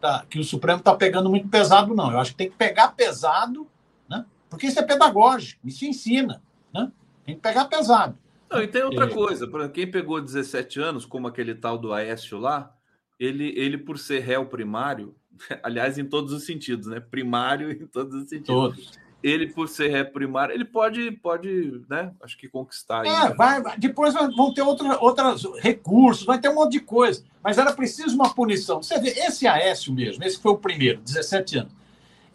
tá, 0.00 0.24
que 0.28 0.38
o 0.38 0.44
Supremo 0.44 0.78
está 0.78 0.94
pegando 0.94 1.28
muito 1.28 1.46
pesado, 1.48 1.94
não. 1.94 2.10
Eu 2.10 2.18
acho 2.18 2.32
que 2.32 2.38
tem 2.38 2.50
que 2.50 2.56
pegar 2.56 2.88
pesado, 2.88 3.68
né? 4.08 4.24
porque 4.48 4.66
isso 4.66 4.80
é 4.80 4.82
pedagógico, 4.82 5.60
isso 5.66 5.84
ensina. 5.84 6.42
Né? 6.72 6.90
Tem 7.24 7.34
que 7.34 7.40
pegar 7.40 7.66
pesado. 7.66 8.16
Não, 8.50 8.62
e 8.62 8.66
tem 8.66 8.82
outra 8.82 9.04
é... 9.04 9.08
coisa, 9.08 9.46
para 9.46 9.68
quem 9.68 9.90
pegou 9.90 10.20
17 10.20 10.80
anos, 10.80 11.04
como 11.04 11.28
aquele 11.28 11.54
tal 11.54 11.76
do 11.76 11.92
Aécio 11.92 12.38
lá, 12.38 12.74
ele, 13.20 13.52
ele 13.56 13.76
por 13.78 13.98
ser 13.98 14.20
réu 14.20 14.46
primário, 14.46 15.14
aliás, 15.62 15.98
em 15.98 16.04
todos 16.04 16.32
os 16.32 16.44
sentidos, 16.44 16.86
né? 16.86 17.00
Primário 17.00 17.70
em 17.70 17.86
todos 17.86 18.14
os 18.14 18.28
sentidos. 18.28 18.46
Todos 18.46 19.04
ele, 19.24 19.46
por 19.46 19.70
ser 19.70 19.88
ré 19.88 20.04
primário, 20.04 20.54
ele 20.54 20.66
pode, 20.66 21.10
pode, 21.12 21.80
né? 21.88 22.12
Acho 22.22 22.36
que 22.36 22.46
conquistar. 22.46 23.06
É, 23.06 23.32
vai, 23.32 23.62
depois 23.78 24.12
vão 24.12 24.52
ter 24.52 24.60
outra, 24.60 24.98
outros 25.02 25.46
recursos, 25.60 26.26
vai 26.26 26.38
ter 26.38 26.50
um 26.50 26.56
monte 26.56 26.72
de 26.72 26.80
coisa. 26.80 27.24
Mas 27.42 27.56
era 27.56 27.72
preciso 27.72 28.14
uma 28.14 28.34
punição. 28.34 28.82
Você 28.82 29.00
vê, 29.00 29.08
esse 29.08 29.46
Aécio 29.46 29.94
mesmo, 29.94 30.22
esse 30.22 30.38
foi 30.38 30.52
o 30.52 30.58
primeiro, 30.58 31.00
17 31.00 31.56
anos. 31.56 31.72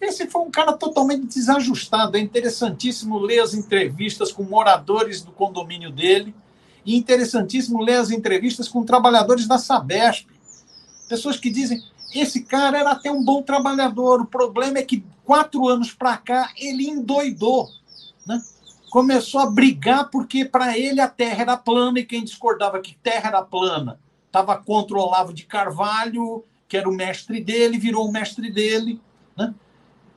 Esse 0.01 0.25
foi 0.27 0.41
um 0.41 0.49
cara 0.49 0.73
totalmente 0.73 1.27
desajustado. 1.27 2.17
É 2.17 2.19
interessantíssimo 2.19 3.19
ler 3.19 3.41
as 3.41 3.53
entrevistas 3.53 4.31
com 4.31 4.41
moradores 4.41 5.21
do 5.21 5.31
condomínio 5.31 5.91
dele. 5.91 6.33
E 6.83 6.95
interessantíssimo 6.95 7.83
ler 7.83 7.97
as 7.97 8.09
entrevistas 8.09 8.67
com 8.67 8.83
trabalhadores 8.83 9.47
da 9.47 9.59
Sabesp. 9.59 10.27
Pessoas 11.07 11.37
que 11.37 11.51
dizem: 11.51 11.83
esse 12.13 12.41
cara 12.41 12.79
era 12.79 12.91
até 12.91 13.11
um 13.11 13.23
bom 13.23 13.41
trabalhador. 13.41 14.21
O 14.21 14.25
problema 14.25 14.79
é 14.79 14.83
que 14.83 15.03
quatro 15.23 15.67
anos 15.67 15.93
para 15.93 16.17
cá 16.17 16.51
ele 16.57 16.87
endoidou, 16.87 17.69
né? 18.25 18.41
Começou 18.89 19.41
a 19.41 19.49
brigar 19.49 20.09
porque 20.09 20.43
para 20.43 20.77
ele 20.77 20.99
a 20.99 21.07
Terra 21.07 21.41
era 21.41 21.57
plana 21.57 21.99
e 21.99 22.05
quem 22.05 22.23
discordava 22.23 22.79
que 22.79 22.97
Terra 23.03 23.29
era 23.29 23.41
plana 23.41 23.99
estava 24.25 24.57
contra 24.57 24.97
o 24.97 24.99
Olavo 24.99 25.33
de 25.33 25.43
Carvalho, 25.43 26.43
que 26.67 26.77
era 26.77 26.89
o 26.89 26.93
mestre 26.93 27.41
dele, 27.41 27.77
virou 27.77 28.07
o 28.07 28.11
mestre 28.11 28.51
dele, 28.51 28.99
né? 29.37 29.53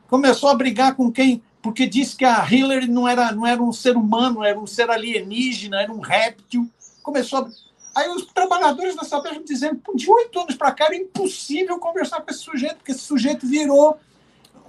Começou 0.08 0.48
a 0.48 0.54
brigar 0.54 0.94
com 0.94 1.10
quem 1.10 1.42
porque 1.62 1.86
disse 1.86 2.16
que 2.16 2.24
a 2.24 2.44
Hillary 2.44 2.88
não 2.88 3.06
era, 3.06 3.30
não 3.30 3.46
era 3.46 3.62
um 3.62 3.72
ser 3.72 3.96
humano, 3.96 4.42
era 4.42 4.58
um 4.58 4.66
ser 4.66 4.90
alienígena, 4.90 5.80
era 5.80 5.92
um 5.92 6.00
réptil. 6.00 6.68
Começou 7.02 7.38
a 7.38 7.48
Aí 7.94 8.08
os 8.08 8.24
trabalhadores 8.26 8.96
da 8.96 9.04
Sabesp 9.04 9.44
dizendo, 9.44 9.80
de 9.94 10.10
oito 10.10 10.40
anos 10.40 10.54
para 10.54 10.72
cá 10.72 10.86
era 10.86 10.96
impossível 10.96 11.78
conversar 11.78 12.22
com 12.22 12.30
esse 12.30 12.40
sujeito, 12.40 12.76
porque 12.76 12.92
esse 12.92 13.00
sujeito 13.00 13.46
virou 13.46 13.98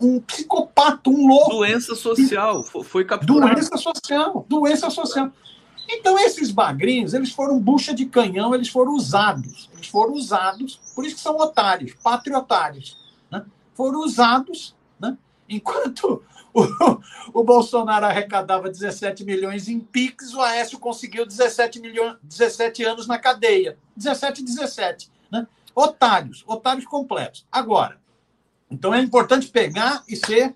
um 0.01 0.19
psicopata, 0.19 1.09
um 1.09 1.27
louco. 1.27 1.51
Doença 1.51 1.95
social, 1.95 2.63
foi 2.63 3.05
capturado. 3.05 3.53
Doença 3.53 3.77
social, 3.77 4.45
doença 4.49 4.89
social. 4.89 5.31
Então, 5.89 6.17
esses 6.19 6.51
bagrinhos, 6.51 7.13
eles 7.13 7.31
foram 7.31 7.59
bucha 7.59 7.93
de 7.93 8.05
canhão, 8.05 8.53
eles 8.53 8.69
foram 8.69 8.93
usados. 8.93 9.69
Eles 9.73 9.87
foram 9.87 10.13
usados, 10.13 10.79
por 10.95 11.05
isso 11.05 11.15
que 11.15 11.21
são 11.21 11.37
otários, 11.37 11.93
patriotários. 12.01 12.97
Né? 13.31 13.45
Foram 13.73 13.99
usados, 13.99 14.75
né? 14.99 15.17
enquanto 15.47 16.23
o, 16.53 16.99
o 17.41 17.43
Bolsonaro 17.43 18.05
arrecadava 18.05 18.69
17 18.69 19.25
milhões 19.25 19.67
em 19.67 19.79
PIX, 19.79 20.33
o 20.33 20.41
Aécio 20.41 20.79
conseguiu 20.79 21.25
17, 21.25 21.79
milhões, 21.79 22.17
17 22.23 22.83
anos 22.83 23.07
na 23.07 23.17
cadeia. 23.17 23.77
17, 23.95 24.43
17. 24.43 25.09
Né? 25.31 25.47
Otários, 25.75 26.43
otários 26.47 26.85
completos. 26.85 27.45
Agora, 27.51 27.97
então 28.69 28.93
é 28.93 28.99
importante 28.99 29.47
pegar 29.47 30.03
e 30.07 30.15
ser 30.15 30.55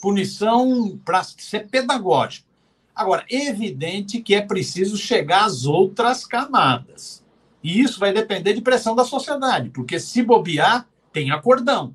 punição 0.00 1.00
para 1.04 1.22
ser 1.24 1.68
pedagógico. 1.68 2.46
Agora, 2.94 3.24
evidente 3.28 4.20
que 4.20 4.34
é 4.34 4.40
preciso 4.40 4.96
chegar 4.96 5.44
às 5.44 5.64
outras 5.64 6.24
camadas. 6.24 7.24
E 7.62 7.80
isso 7.80 7.98
vai 7.98 8.12
depender 8.12 8.52
de 8.52 8.60
pressão 8.60 8.94
da 8.94 9.04
sociedade, 9.04 9.70
porque 9.70 9.98
se 9.98 10.22
bobear, 10.22 10.86
tem 11.10 11.30
acordão. 11.30 11.94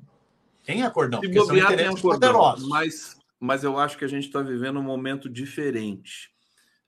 Tem 0.64 0.82
acordão. 0.82 1.20
Se 1.20 1.28
bobear, 1.28 1.76
tem 1.76 1.86
acordão. 1.86 2.10
Poderosos. 2.10 2.68
Mas 2.68 3.19
mas 3.40 3.64
eu 3.64 3.78
acho 3.78 3.96
que 3.96 4.04
a 4.04 4.08
gente 4.08 4.26
está 4.26 4.42
vivendo 4.42 4.78
um 4.78 4.82
momento 4.82 5.28
diferente. 5.28 6.30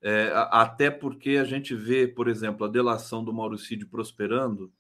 É, 0.03 0.33
até 0.51 0.91
porque 0.91 1.31
a 1.31 1.45
gente 1.45 1.75
vê, 1.75 2.07
por 2.07 2.29
exemplo, 2.29 2.67
a 2.67 2.71
delação 2.71 3.25
do 3.25 3.33
Mauricídio 3.33 3.89
prosperando, 3.89 4.71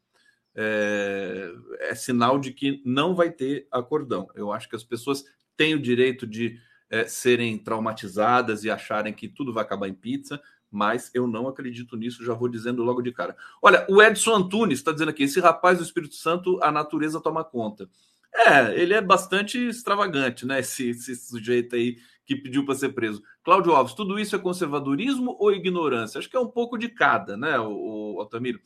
é, 0.55 1.51
é, 1.81 1.95
sinal 1.95 2.39
de 2.39 2.53
que 2.53 2.83
não 2.85 3.15
vai 3.15 3.31
ter 3.31 3.67
acordão. 3.71 4.29
Eu 4.35 4.53
acho 4.53 4.69
que 4.69 4.77
as 4.77 4.85
pessoas 4.85 5.25
têm 5.57 5.75
o 5.75 5.81
direito 5.81 6.27
de 6.27 6.59
é, 6.91 7.07
serem 7.07 7.57
traumatizadas 7.57 8.65
e 8.65 8.71
acharem 8.71 9.15
que 9.15 9.29
tudo 9.29 9.53
vai 9.53 9.63
acabar 9.65 9.89
em 9.89 9.95
pizza, 9.95 10.43
mas 10.71 11.11
eu 11.15 11.27
não 11.27 11.49
acredito 11.49 11.97
nisso, 11.97 12.25
já 12.25 12.35
vou 12.35 12.49
dizendo 12.49 12.83
logo 12.83 13.01
de 13.01 13.13
cara. 13.13 13.37
Olha, 13.63 13.87
o 13.89 14.03
Edson 14.03 14.35
Antunes 14.35 14.79
está 14.79 14.93
dizendo 14.93 15.11
aqui: 15.11 15.23
esse 15.23 15.39
rapaz 15.41 15.79
do 15.79 15.85
Espírito 15.85 16.15
Santo, 16.15 16.59
a 16.63 16.71
natureza 16.73 17.21
toma 17.21 17.45
conta. 17.45 17.89
É, 18.35 18.81
ele 18.81 18.95
é 18.95 19.01
bastante 19.01 19.59
extravagante, 19.59 20.47
né? 20.47 20.61
Esse, 20.61 20.91
esse 20.91 21.15
sujeito 21.17 21.77
aí 21.77 21.99
que 22.25 22.37
pediu 22.37 22.65
para 22.65 22.75
ser 22.75 22.91
preso. 22.91 23.23
Cláudio 23.43 23.73
Alves, 23.73 23.95
tudo 23.95 24.19
isso 24.19 24.35
é 24.35 24.39
conservadorismo 24.39 25.37
ou 25.39 25.53
ignorância? 25.53 26.19
Acho 26.19 26.31
que 26.31 26.37
é 26.37 26.41
um 26.41 26.49
pouco 26.49 26.79
de 26.79 26.89
cada, 26.89 27.37
né, 27.37 27.59
o, 27.59 28.15
o 28.15 28.21
Altamiro? 28.21 28.61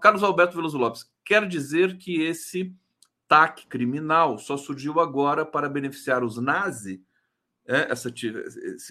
Carlos 0.00 0.22
Alberto 0.22 0.54
Veloso 0.54 0.78
Lopes, 0.78 1.10
quer 1.24 1.46
dizer 1.48 1.96
que 1.96 2.20
esse 2.20 2.74
TAC 3.26 3.66
criminal 3.66 4.38
só 4.38 4.56
surgiu 4.56 5.00
agora 5.00 5.44
para 5.44 5.68
beneficiar 5.68 6.22
os 6.22 6.36
nazis? 6.38 7.00
É, 7.66 7.92
essa, 7.92 8.12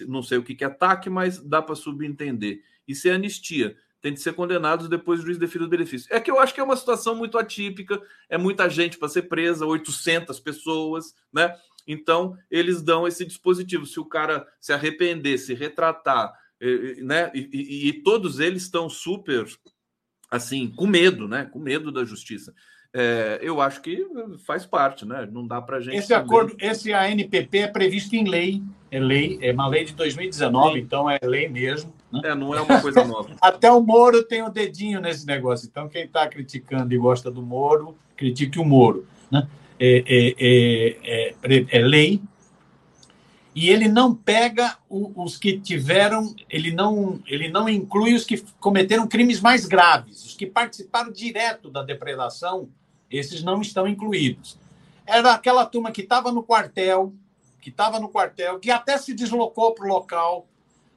não 0.08 0.22
sei 0.22 0.38
o 0.38 0.42
que 0.42 0.64
é 0.64 0.68
TAC, 0.68 1.08
mas 1.08 1.38
dá 1.38 1.62
para 1.62 1.74
subentender. 1.74 2.62
Isso 2.88 3.08
é 3.08 3.12
anistia 3.12 3.76
tem 4.02 4.12
de 4.12 4.20
ser 4.20 4.34
condenados 4.34 4.88
depois 4.88 5.20
do 5.20 5.26
juiz 5.26 5.38
definido 5.38 5.66
o 5.66 5.70
benefício. 5.70 6.08
É 6.10 6.18
que 6.18 6.30
eu 6.30 6.40
acho 6.40 6.52
que 6.52 6.60
é 6.60 6.64
uma 6.64 6.76
situação 6.76 7.14
muito 7.14 7.38
atípica, 7.38 8.02
é 8.28 8.36
muita 8.36 8.68
gente 8.68 8.98
para 8.98 9.08
ser 9.08 9.22
presa, 9.22 9.64
800 9.64 10.40
pessoas, 10.40 11.14
né? 11.32 11.56
Então, 11.86 12.36
eles 12.50 12.82
dão 12.82 13.06
esse 13.06 13.24
dispositivo. 13.24 13.86
Se 13.86 14.00
o 14.00 14.04
cara 14.04 14.46
se 14.60 14.72
arrepender, 14.72 15.38
se 15.38 15.54
retratar, 15.54 16.32
né? 16.98 17.30
E, 17.32 17.48
e, 17.52 17.88
e 17.88 17.92
todos 18.02 18.40
eles 18.40 18.64
estão 18.64 18.90
super, 18.90 19.46
assim, 20.28 20.68
com 20.68 20.86
medo, 20.86 21.28
né? 21.28 21.44
Com 21.44 21.60
medo 21.60 21.92
da 21.92 22.04
justiça. 22.04 22.52
É, 22.94 23.38
eu 23.40 23.58
acho 23.60 23.80
que 23.80 24.06
faz 24.44 24.66
parte, 24.66 25.06
né? 25.06 25.26
Não 25.30 25.46
dá 25.46 25.62
para 25.62 25.80
gente. 25.80 25.96
Esse 25.96 26.08
também... 26.08 26.24
acordo, 26.24 26.56
esse 26.60 26.92
ANPP 26.92 27.58
é 27.58 27.66
previsto 27.66 28.14
em 28.14 28.28
lei, 28.28 28.62
é 28.90 29.00
lei, 29.00 29.38
é 29.40 29.50
uma 29.52 29.66
lei 29.66 29.84
de 29.86 29.94
2019, 29.94 30.74
Sim. 30.74 30.78
então 30.78 31.08
é 31.08 31.18
lei 31.22 31.48
mesmo. 31.48 31.92
Né? 32.12 32.20
É, 32.24 32.34
não 32.34 32.54
é 32.54 32.60
uma 32.60 32.82
coisa 32.82 33.02
nova. 33.06 33.34
Até 33.40 33.72
o 33.72 33.80
Moro 33.80 34.22
tem 34.22 34.42
o 34.42 34.48
um 34.48 34.50
dedinho 34.50 35.00
nesse 35.00 35.26
negócio. 35.26 35.66
Então, 35.66 35.88
quem 35.88 36.04
está 36.04 36.28
criticando 36.28 36.92
e 36.92 36.98
gosta 36.98 37.30
do 37.30 37.40
Moro, 37.40 37.96
critique 38.14 38.58
o 38.58 38.64
Moro. 38.64 39.06
Né? 39.30 39.48
É, 39.80 40.04
é, 40.06 41.34
é, 41.42 41.66
é 41.70 41.78
lei. 41.80 42.20
E 43.54 43.68
ele 43.68 43.88
não 43.88 44.14
pega 44.14 44.76
os 44.88 45.36
que 45.36 45.58
tiveram, 45.58 46.34
ele 46.48 46.72
não, 46.72 47.20
ele 47.26 47.48
não 47.48 47.68
inclui 47.68 48.14
os 48.14 48.24
que 48.24 48.42
cometeram 48.58 49.06
crimes 49.06 49.40
mais 49.40 49.66
graves, 49.66 50.24
os 50.24 50.34
que 50.34 50.46
participaram 50.46 51.12
direto 51.12 51.70
da 51.70 51.82
depredação 51.82 52.70
esses 53.12 53.42
não 53.42 53.60
estão 53.60 53.86
incluídos. 53.86 54.58
Era 55.06 55.34
aquela 55.34 55.66
turma 55.66 55.90
que 55.90 56.02
estava 56.02 56.32
no 56.32 56.42
quartel, 56.42 57.12
que 57.60 57.70
estava 57.70 58.00
no 58.00 58.08
quartel, 58.08 58.58
que 58.58 58.70
até 58.70 58.98
se 58.98 59.14
deslocou 59.14 59.74
para 59.74 59.84
o 59.84 59.88
local, 59.88 60.46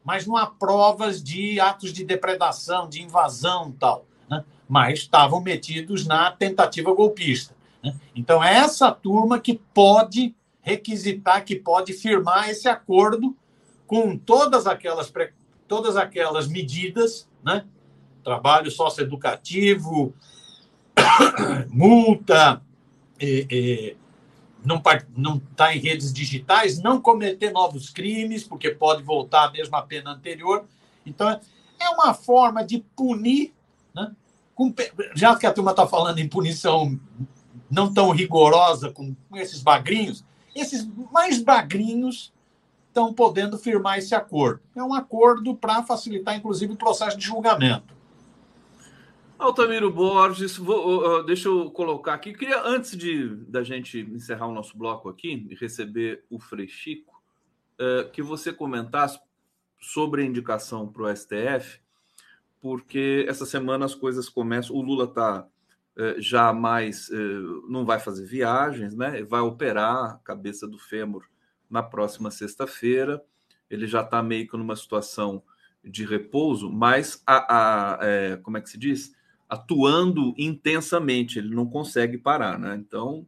mas 0.03 0.25
não 0.25 0.37
há 0.37 0.45
provas 0.45 1.21
de 1.21 1.59
atos 1.59 1.91
de 1.91 2.03
depredação, 2.03 2.87
de 2.87 3.01
invasão 3.01 3.71
tal. 3.71 4.05
Né? 4.29 4.43
Mas 4.67 4.99
estavam 4.99 5.41
metidos 5.41 6.05
na 6.05 6.31
tentativa 6.31 6.93
golpista. 6.93 7.55
Né? 7.83 7.95
Então, 8.15 8.43
é 8.43 8.55
essa 8.55 8.91
turma 8.91 9.39
que 9.39 9.59
pode 9.73 10.35
requisitar, 10.61 11.43
que 11.43 11.55
pode 11.55 11.93
firmar 11.93 12.49
esse 12.49 12.67
acordo 12.67 13.35
com 13.85 14.17
todas 14.17 14.65
aquelas, 14.65 15.11
todas 15.67 15.95
aquelas 15.95 16.47
medidas, 16.47 17.27
né? 17.43 17.65
trabalho 18.23 18.71
socioeducativo, 18.71 20.13
multa, 21.69 22.61
é, 23.19 23.47
é, 23.49 23.95
não 24.63 25.37
está 25.51 25.75
em 25.75 25.79
redes 25.79 26.11
digitais, 26.11 26.79
não 26.79 26.99
cometer 26.99 27.51
novos 27.51 27.89
crimes, 27.89 28.43
porque 28.43 28.71
pode 28.71 29.03
voltar 29.03 29.51
mesmo 29.51 29.75
à 29.75 29.81
pena 29.81 30.11
anterior. 30.11 30.65
Então, 31.05 31.39
é 31.79 31.89
uma 31.89 32.13
forma 32.13 32.63
de 32.63 32.79
punir, 32.95 33.53
né? 33.93 34.11
Com, 34.53 34.73
já 35.13 35.35
que 35.35 35.45
a 35.45 35.51
turma 35.51 35.71
está 35.71 35.85
falando 35.85 36.19
em 36.19 36.27
punição 36.27 36.97
não 37.69 37.93
tão 37.93 38.11
rigorosa 38.11 38.89
com, 38.89 39.13
com 39.29 39.37
esses 39.37 39.61
bagrinhos, 39.61 40.23
esses 40.55 40.87
mais 41.11 41.41
bagrinhos 41.41 42.33
estão 42.87 43.13
podendo 43.13 43.57
firmar 43.57 43.97
esse 43.97 44.15
acordo. 44.15 44.61
É 44.73 44.81
um 44.81 44.93
acordo 44.93 45.53
para 45.53 45.83
facilitar, 45.83 46.35
inclusive, 46.35 46.71
o 46.71 46.77
processo 46.77 47.17
de 47.17 47.25
julgamento. 47.25 47.94
Altamiro 49.37 49.91
Borges, 49.91 50.57
vou, 50.57 51.19
uh, 51.19 51.23
deixa 51.23 51.49
eu 51.49 51.69
colocar 51.69 52.13
aqui. 52.13 52.33
Queria, 52.33 52.61
antes 52.63 52.95
de 52.95 53.35
da 53.47 53.63
gente 53.63 53.99
encerrar 53.99 54.47
o 54.47 54.53
nosso 54.53 54.77
bloco 54.77 55.09
aqui 55.09 55.45
e 55.49 55.55
receber 55.55 56.23
o 56.29 56.39
Frechico, 56.39 57.21
uh, 57.79 58.09
que 58.11 58.21
você 58.21 58.53
comentasse 58.53 59.19
sobre 59.79 60.21
a 60.21 60.25
indicação 60.25 60.87
para 60.87 61.03
o 61.03 61.15
STF, 61.15 61.81
porque 62.61 63.25
essa 63.27 63.45
semana 63.45 63.85
as 63.85 63.93
coisas 63.93 64.29
começam. 64.29 64.75
O 64.75 64.81
Lula 64.81 65.03
está 65.03 65.41
uh, 65.41 66.21
já 66.21 66.53
mais. 66.53 67.09
não 67.67 67.85
vai 67.85 67.99
fazer 67.99 68.25
viagens, 68.25 68.95
né? 68.95 69.21
Vai 69.23 69.41
operar 69.41 70.11
a 70.11 70.19
cabeça 70.23 70.65
do 70.65 70.79
fêmur 70.79 71.25
na 71.69 71.83
próxima 71.83 72.31
sexta-feira. 72.31 73.21
Ele 73.69 73.85
já 73.85 74.01
está 74.01 74.23
meio 74.23 74.47
que 74.47 74.57
numa 74.57 74.75
situação 74.75 75.43
de 75.83 76.05
repouso, 76.05 76.71
mas 76.71 77.21
a, 77.27 77.97
a 77.97 77.99
é, 78.01 78.37
como 78.37 78.57
é 78.57 78.61
que 78.61 78.69
se 78.69 78.77
diz? 78.77 79.13
Atuando 79.49 80.33
intensamente, 80.37 81.39
ele 81.39 81.53
não 81.53 81.65
consegue 81.65 82.17
parar, 82.17 82.57
né? 82.57 82.75
Então, 82.75 83.25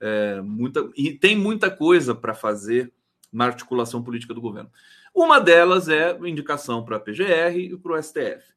é, 0.00 0.40
muita, 0.40 0.88
e 0.96 1.12
tem 1.12 1.36
muita 1.36 1.70
coisa 1.70 2.14
para 2.14 2.34
fazer 2.34 2.92
na 3.32 3.46
articulação 3.46 4.02
política 4.02 4.34
do 4.34 4.40
governo. 4.40 4.70
Uma 5.14 5.40
delas 5.40 5.88
é 5.88 6.16
indicação 6.26 6.84
para 6.84 6.96
a 6.96 7.00
PGR 7.00 7.56
e 7.56 7.76
para 7.76 7.92
o 7.92 8.02
STF. 8.02 8.50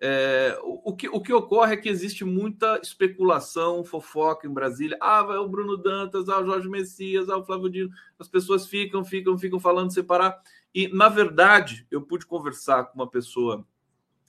É, 0.00 0.56
o, 0.62 0.94
que, 0.94 1.08
o 1.08 1.20
que 1.20 1.32
ocorre 1.32 1.74
é 1.74 1.76
que 1.76 1.88
existe 1.88 2.24
muita 2.24 2.78
especulação, 2.80 3.84
fofoca 3.84 4.46
em 4.46 4.52
Brasília. 4.52 4.96
Ah, 5.00 5.22
vai 5.22 5.36
o 5.38 5.48
Bruno 5.48 5.76
Dantas, 5.76 6.28
ah, 6.28 6.40
o 6.40 6.46
Jorge 6.46 6.68
Messias, 6.68 7.28
ah, 7.28 7.36
o 7.36 7.44
Flávio 7.44 7.68
Dino. 7.68 7.90
As 8.18 8.28
pessoas 8.28 8.66
ficam, 8.66 9.04
ficam, 9.04 9.36
ficam 9.36 9.58
falando 9.58 9.92
separar. 9.92 10.40
E, 10.72 10.86
na 10.88 11.08
verdade, 11.08 11.86
eu 11.90 12.00
pude 12.00 12.26
conversar 12.26 12.84
com 12.84 12.94
uma 12.94 13.08
pessoa 13.08 13.66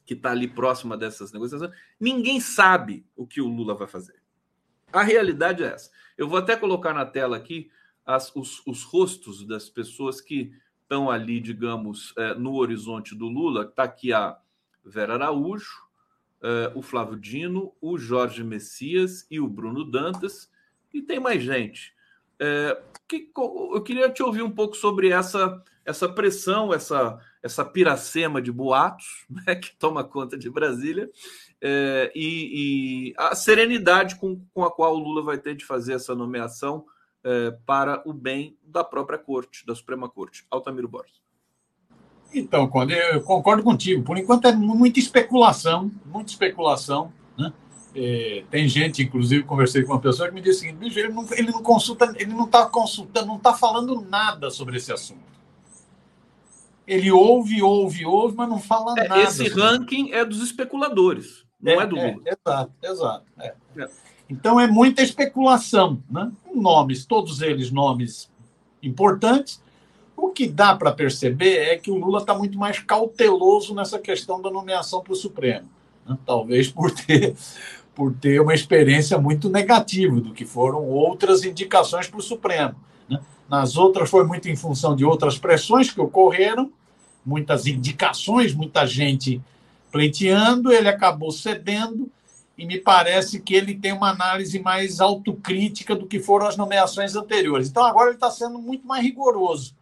que 0.10 0.16
está 0.16 0.32
ali 0.32 0.47
próxima 0.47 0.97
dessas 0.97 1.32
negociações, 1.32 1.70
ninguém 1.99 2.39
sabe 2.39 3.05
o 3.16 3.28
que 3.28 3.39
o 3.39 3.47
Lula 3.47 3.76
vai 3.76 3.88
fazer. 3.88 4.16
A 4.91 5.03
realidade 5.03 5.64
é 5.64 5.68
essa. 5.68 5.91
Eu 6.18 6.28
vou 6.28 6.39
até 6.39 6.57
colocar 6.57 6.95
na 6.95 7.05
tela 7.05 7.38
aqui 7.38 7.70
as, 8.03 8.36
os, 8.36 8.66
os 8.66 8.82
rostos 8.82 9.45
das 9.45 9.70
pessoas 9.70 10.20
que 10.20 10.51
estão 10.82 11.12
ali, 11.12 11.39
digamos, 11.39 12.12
é, 12.18 12.34
no 12.34 12.55
horizonte 12.55 13.14
do 13.14 13.28
Lula. 13.28 13.66
Está 13.66 13.84
aqui 13.84 14.12
a 14.12 14.36
Vera 14.84 15.14
Araújo, 15.14 15.78
é, 16.41 16.72
o 16.74 16.82
Flávio 16.82 17.16
Dino, 17.16 17.72
o 17.80 17.95
Jorge 17.95 18.43
Messias 18.43 19.28
e 19.30 19.39
o 19.39 19.47
Bruno 19.47 19.86
Dantas. 19.86 20.49
E 20.91 21.03
tem 21.03 21.20
mais 21.20 21.43
gente. 21.43 21.93
É, 22.39 22.82
que, 23.07 23.32
eu 23.36 23.84
queria 23.84 24.10
te 24.10 24.24
ouvir 24.24 24.41
um 24.41 24.49
pouco 24.49 24.76
sobre 24.76 25.10
essa, 25.10 25.64
essa 25.86 26.10
pressão, 26.10 26.74
essa 26.74 27.20
essa 27.41 27.63
piracema 27.63 28.41
de 28.41 28.51
boatos 28.51 29.25
né, 29.29 29.55
que 29.55 29.75
toma 29.75 30.03
conta 30.03 30.37
de 30.37 30.49
Brasília 30.49 31.09
é, 31.61 32.11
e, 32.15 33.09
e, 33.09 33.13
a 33.17 33.35
serenidade 33.35 34.15
com, 34.15 34.41
com 34.53 34.63
a 34.63 34.71
qual 34.71 34.95
o 34.95 34.99
Lula 34.99 35.23
vai 35.23 35.37
ter 35.37 35.55
de 35.55 35.65
fazer 35.65 35.93
essa 35.93 36.15
nomeação 36.15 36.85
é, 37.23 37.51
para 37.65 38.01
o 38.05 38.13
bem 38.13 38.57
da 38.63 38.83
própria 38.83 39.17
corte, 39.17 39.65
da 39.65 39.75
Suprema 39.75 40.07
Corte. 40.07 40.45
Altamiro 40.49 40.87
Borges. 40.87 41.21
Então, 42.33 42.67
quando 42.67 42.91
eu 42.91 43.21
concordo 43.23 43.63
contigo. 43.63 44.03
Por 44.03 44.17
enquanto 44.17 44.47
é 44.47 44.55
muita 44.55 44.99
especulação, 44.99 45.91
muita 46.05 46.31
especulação. 46.31 47.11
Né? 47.37 47.51
É, 47.95 48.45
tem 48.49 48.69
gente, 48.69 49.01
inclusive, 49.01 49.43
conversei 49.43 49.83
com 49.83 49.93
uma 49.93 49.99
pessoa 49.99 50.29
que 50.29 50.35
me 50.35 50.41
disse 50.41 50.59
o 50.59 50.69
seguinte: 50.69 50.97
ele 50.97 51.09
não, 51.09 51.25
ele 51.31 51.51
não 51.51 51.63
consulta, 51.63 52.13
ele 52.17 52.31
não 52.31 52.45
está 52.45 52.67
consultando, 52.67 53.27
não 53.27 53.37
está 53.37 53.53
falando 53.53 53.99
nada 53.99 54.49
sobre 54.51 54.77
esse 54.77 54.93
assunto 54.93 55.38
ele 56.89 57.11
ouve, 57.11 57.61
ouve, 57.61 58.03
ouve, 58.03 58.35
mas 58.35 58.49
não 58.49 58.59
fala 58.59 58.95
é, 58.97 59.07
nada. 59.07 59.21
Esse 59.21 59.47
ranking 59.47 60.11
é 60.11 60.25
dos 60.25 60.41
especuladores, 60.41 61.45
não 61.61 61.73
é, 61.73 61.83
é 61.83 61.85
do 61.85 61.97
é, 61.97 62.11
Lula. 62.11 62.23
Exato, 62.25 62.71
exato. 62.81 63.25
É. 63.39 63.53
É. 63.77 63.87
Então 64.27 64.59
é 64.59 64.65
muita 64.65 65.03
especulação, 65.03 66.01
né? 66.09 66.31
Nomes, 66.51 67.05
todos 67.05 67.41
eles 67.41 67.69
nomes 67.69 68.29
importantes. 68.81 69.61
O 70.17 70.29
que 70.29 70.47
dá 70.47 70.75
para 70.75 70.91
perceber 70.91 71.57
é 71.57 71.77
que 71.77 71.91
o 71.91 71.95
Lula 71.95 72.19
está 72.19 72.33
muito 72.35 72.57
mais 72.57 72.79
cauteloso 72.79 73.73
nessa 73.75 73.99
questão 73.99 74.41
da 74.41 74.49
nomeação 74.49 75.01
para 75.01 75.13
o 75.13 75.15
Supremo. 75.15 75.69
Né? 76.05 76.17
Talvez 76.25 76.69
por 76.69 76.91
ter, 76.91 77.35
por 77.93 78.13
ter 78.13 78.41
uma 78.41 78.53
experiência 78.55 79.17
muito 79.19 79.47
negativa 79.47 80.19
do 80.19 80.33
que 80.33 80.43
foram 80.43 80.85
outras 80.85 81.45
indicações 81.45 82.07
para 82.07 82.19
o 82.19 82.23
Supremo. 82.23 82.75
Né? 83.07 83.19
Nas 83.49 83.75
outras 83.75 84.09
foi 84.09 84.25
muito 84.25 84.47
em 84.47 84.55
função 84.55 84.95
de 84.95 85.03
outras 85.03 85.37
pressões 85.37 85.91
que 85.91 85.99
ocorreram 85.99 86.71
muitas 87.25 87.65
indicações, 87.67 88.53
muita 88.53 88.85
gente 88.85 89.41
pleiteando, 89.91 90.71
ele 90.71 90.87
acabou 90.87 91.31
cedendo 91.31 92.09
e 92.57 92.65
me 92.65 92.77
parece 92.77 93.39
que 93.39 93.53
ele 93.53 93.73
tem 93.73 93.93
uma 93.93 94.09
análise 94.09 94.59
mais 94.59 94.99
autocrítica 94.99 95.95
do 95.95 96.05
que 96.05 96.19
foram 96.19 96.47
as 96.47 96.57
nomeações 96.57 97.15
anteriores. 97.15 97.69
Então 97.69 97.83
agora 97.83 98.09
ele 98.09 98.15
está 98.17 98.29
sendo 98.29 98.59
muito 98.59 98.85
mais 98.85 99.03
rigoroso. 99.03 99.73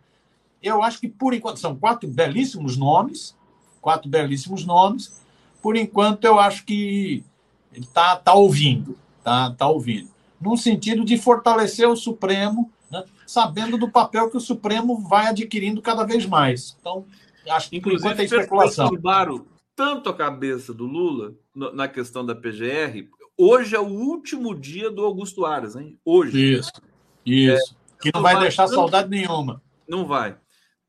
Eu 0.61 0.84
acho 0.84 0.99
que 0.99 1.07
por 1.07 1.34
enquanto 1.34 1.59
são 1.59 1.76
quatro 1.76 2.07
belíssimos 2.07 2.78
nomes, 2.78 3.36
quatro 3.82 4.09
belíssimos 4.09 4.65
nomes. 4.65 5.22
Por 5.61 5.76
enquanto 5.76 6.26
eu 6.26 6.39
acho 6.39 6.63
que 6.65 7.24
ele 7.74 7.86
está 7.86 8.15
tá 8.15 8.34
ouvindo, 8.34 8.97
tá, 9.24 9.51
tá 9.51 9.68
ouvindo. 9.68 10.09
num 10.39 10.55
sentido 10.55 11.03
de 11.03 11.18
fortalecer 11.18 11.88
o 11.88 11.95
Supremo, 11.95 12.72
sabendo 13.28 13.78
do 13.78 13.92
papel 13.92 14.30
que 14.30 14.38
o 14.38 14.42
Supremo 14.42 15.00
vai 15.02 15.28
adquirindo 15.28 15.82
cada 15.82 16.04
vez 16.04 16.26
mais. 16.26 16.76
Então, 16.80 17.06
acho 17.50 17.70
que 17.70 17.78
Inclusive, 17.78 18.16
por 18.16 18.24
especulação. 18.24 18.90
tanto 19.76 20.10
a 20.10 20.16
cabeça 20.16 20.74
do 20.74 20.86
Lula 20.86 21.36
na 21.54 21.88
questão 21.88 22.26
da 22.26 22.34
PGR. 22.34 23.08
Hoje 23.38 23.76
é 23.76 23.80
o 23.80 23.86
último 23.88 24.56
dia 24.56 24.90
do 24.90 25.06
Augusto 25.06 25.46
Aras, 25.46 25.76
hein? 25.76 26.00
Hoje. 26.04 26.54
Isso. 26.54 26.72
Isso. 27.24 27.76
É, 27.76 28.02
que 28.02 28.12
não 28.14 28.22
vai 28.22 28.40
deixar 28.40 28.64
tanto, 28.64 28.76
saudade 28.76 29.10
nenhuma. 29.10 29.62
Não 29.88 30.06
vai. 30.06 30.38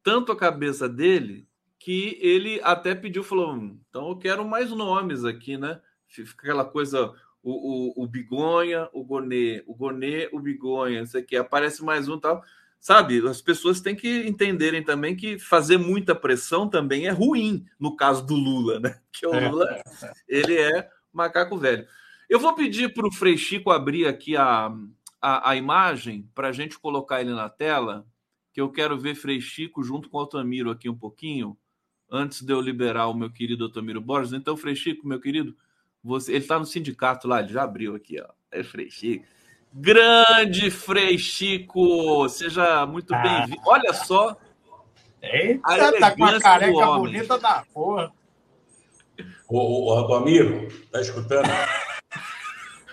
Tanto 0.02 0.32
a 0.32 0.36
cabeça 0.36 0.88
dele 0.88 1.46
que 1.78 2.18
ele 2.20 2.60
até 2.62 2.94
pediu, 2.94 3.24
falou: 3.24 3.54
então 3.88 4.08
eu 4.08 4.16
quero 4.16 4.46
mais 4.46 4.70
nomes 4.70 5.24
aqui, 5.24 5.58
né? 5.58 5.80
Fica 6.06 6.42
aquela 6.42 6.64
coisa, 6.64 7.12
o, 7.42 8.00
o, 8.00 8.04
o 8.04 8.06
Bigonha, 8.06 8.88
o 8.92 9.04
Gonê, 9.04 9.62
o 9.66 9.74
Gonê, 9.74 10.28
o 10.32 10.40
Bigonha, 10.40 11.02
isso 11.02 11.16
aqui, 11.16 11.36
aparece 11.36 11.84
mais 11.84 12.08
um 12.08 12.18
tal. 12.18 12.42
Sabe, 12.80 13.26
as 13.26 13.40
pessoas 13.42 13.80
têm 13.80 13.96
que 13.96 14.26
entenderem 14.28 14.84
também 14.84 15.16
que 15.16 15.38
fazer 15.38 15.78
muita 15.78 16.14
pressão 16.14 16.68
também 16.68 17.06
é 17.06 17.10
ruim, 17.10 17.66
no 17.78 17.96
caso 17.96 18.24
do 18.24 18.34
Lula, 18.34 18.78
né? 18.78 19.00
Que 19.12 19.26
o 19.26 19.34
é. 19.34 19.48
Lula, 19.48 19.82
ele 20.28 20.56
é 20.56 20.88
macaco 21.12 21.58
velho. 21.58 21.86
Eu 22.28 22.38
vou 22.38 22.54
pedir 22.54 22.94
para 22.94 23.06
o 23.06 23.12
Frei 23.12 23.36
Chico 23.36 23.72
abrir 23.72 24.06
aqui 24.06 24.36
a, 24.36 24.70
a, 25.20 25.50
a 25.50 25.56
imagem 25.56 26.30
para 26.34 26.48
a 26.48 26.52
gente 26.52 26.78
colocar 26.78 27.20
ele 27.20 27.32
na 27.32 27.48
tela, 27.48 28.06
que 28.52 28.60
eu 28.60 28.70
quero 28.70 28.96
ver 28.96 29.16
Frei 29.16 29.40
Chico 29.40 29.82
junto 29.82 30.08
com 30.08 30.18
o 30.18 30.20
Altamiro 30.20 30.70
aqui 30.70 30.88
um 30.88 30.96
pouquinho, 30.96 31.58
antes 32.10 32.42
de 32.42 32.52
eu 32.52 32.60
liberar 32.60 33.08
o 33.08 33.14
meu 33.14 33.30
querido 33.30 33.64
Altamiro 33.64 34.00
Borges. 34.00 34.32
Então, 34.32 34.56
Frei 34.56 34.76
Chico, 34.76 35.06
meu 35.06 35.20
querido, 35.20 35.56
você, 36.08 36.32
ele 36.32 36.38
está 36.38 36.58
no 36.58 36.64
sindicato 36.64 37.28
lá, 37.28 37.40
ele 37.40 37.52
já 37.52 37.62
abriu 37.62 37.94
aqui, 37.94 38.20
ó. 38.20 38.26
É 38.50 38.64
Frei 38.64 38.90
Chico. 38.90 39.26
Grande 39.72 40.70
Frei 40.70 41.18
Chico, 41.18 42.28
seja 42.28 42.86
muito 42.86 43.14
ah. 43.14 43.18
bem-vindo. 43.18 43.60
Olha 43.66 43.92
só. 43.92 44.36
Eita, 45.20 45.98
tá 46.00 46.16
com 46.16 46.24
a 46.24 46.40
careca 46.40 46.86
bonita 46.92 47.38
da 47.38 47.64
porra. 47.74 48.12
Ô, 49.48 49.86
ô, 49.86 49.92
Altamiro, 49.92 50.68
tá 50.90 51.00
escutando? 51.00 51.48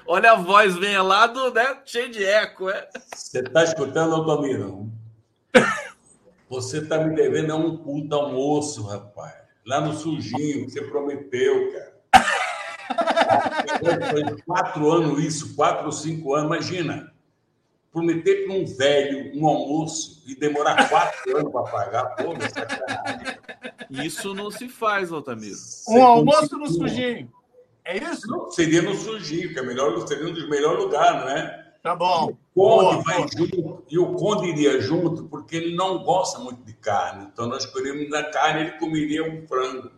Olha 0.07 0.33
a 0.33 0.35
voz 0.35 0.75
vem 0.75 0.97
lá 0.97 1.27
do, 1.27 1.51
né? 1.51 1.81
Cheio 1.85 2.09
de 2.11 2.23
eco, 2.23 2.69
é. 2.69 2.87
Você 3.13 3.43
tá 3.43 3.63
escutando, 3.63 4.13
Altamiro? 4.13 4.91
Você 6.49 6.85
tá 6.85 6.99
me 6.99 7.15
devendo 7.15 7.51
é 7.51 7.55
um 7.55 7.77
puta 7.77 8.15
almoço, 8.15 8.83
rapaz. 8.83 9.33
Lá 9.65 9.81
no 9.81 9.93
sujinho, 9.93 10.69
você 10.69 10.81
prometeu, 10.81 11.71
cara. 11.71 11.94
Foi 14.11 14.41
quatro 14.43 14.91
anos 14.91 15.23
isso, 15.23 15.55
quatro 15.55 15.85
ou 15.85 15.91
cinco 15.91 16.33
anos, 16.33 16.47
imagina. 16.47 17.13
Prometer 17.91 18.45
para 18.45 18.53
um 18.55 18.65
velho 18.65 19.39
um 19.39 19.47
almoço 19.47 20.23
e 20.27 20.35
demorar 20.35 20.89
quatro 20.89 21.37
anos 21.37 21.51
para 21.51 21.63
pagar, 21.63 22.05
pô. 22.15 22.33
Isso 23.89 24.33
não 24.33 24.51
se 24.51 24.67
faz, 24.67 25.11
Altamiro. 25.11 25.55
Um 25.87 26.03
almoço 26.03 26.57
no 26.57 26.67
sujinho. 26.67 27.31
É 27.85 27.97
isso? 27.97 28.27
Não, 28.27 28.49
seria 28.49 28.81
no 28.81 28.95
sujinho, 28.95 29.53
que 29.53 29.59
é 29.59 29.63
melhor, 29.63 30.05
seria 30.07 30.27
um 30.27 30.33
dos 30.33 30.49
melhores 30.49 30.83
lugares, 30.83 31.25
né? 31.25 31.65
Tá 31.83 31.95
bom. 31.95 32.35
O 32.55 32.63
Conde 32.63 32.83
boa, 32.83 33.03
vai 33.03 33.17
boa. 33.17 33.27
junto, 33.37 33.83
e 33.87 33.99
o 33.99 34.13
Conde 34.13 34.47
iria 34.49 34.81
junto 34.81 35.25
porque 35.25 35.55
ele 35.55 35.75
não 35.75 36.03
gosta 36.03 36.39
muito 36.39 36.63
de 36.63 36.73
carne. 36.73 37.29
Então 37.31 37.45
nós 37.45 37.63
queríamos 37.67 38.09
na 38.09 38.23
carne, 38.23 38.61
ele 38.61 38.71
comeria 38.79 39.23
um 39.23 39.47
frango. 39.47 39.91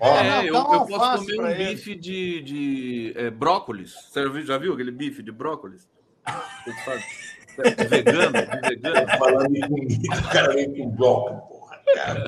É, 0.00 0.40
eu, 0.40 0.54
eu 0.54 0.86
posso 0.86 1.24
comer 1.24 1.40
um 1.40 1.46
ele. 1.48 1.64
bife 1.66 1.94
de, 1.94 2.42
de 2.42 3.12
é, 3.16 3.30
brócolis. 3.30 3.94
Você 4.10 4.42
já 4.42 4.58
viu 4.58 4.72
aquele 4.74 4.90
bife 4.90 5.22
de 5.22 5.30
brócolis? 5.30 5.88
vegano, 7.88 8.32
de 8.32 8.68
vegano. 8.68 9.18
Falando 9.18 9.56
em 9.56 9.60
comida, 9.60 10.16
o 10.16 10.32
cara 10.32 10.52
vem 10.54 10.74
com 10.74 10.90
brócolis, 10.90 11.42
porra. 11.48 11.64
Cara, 11.94 12.26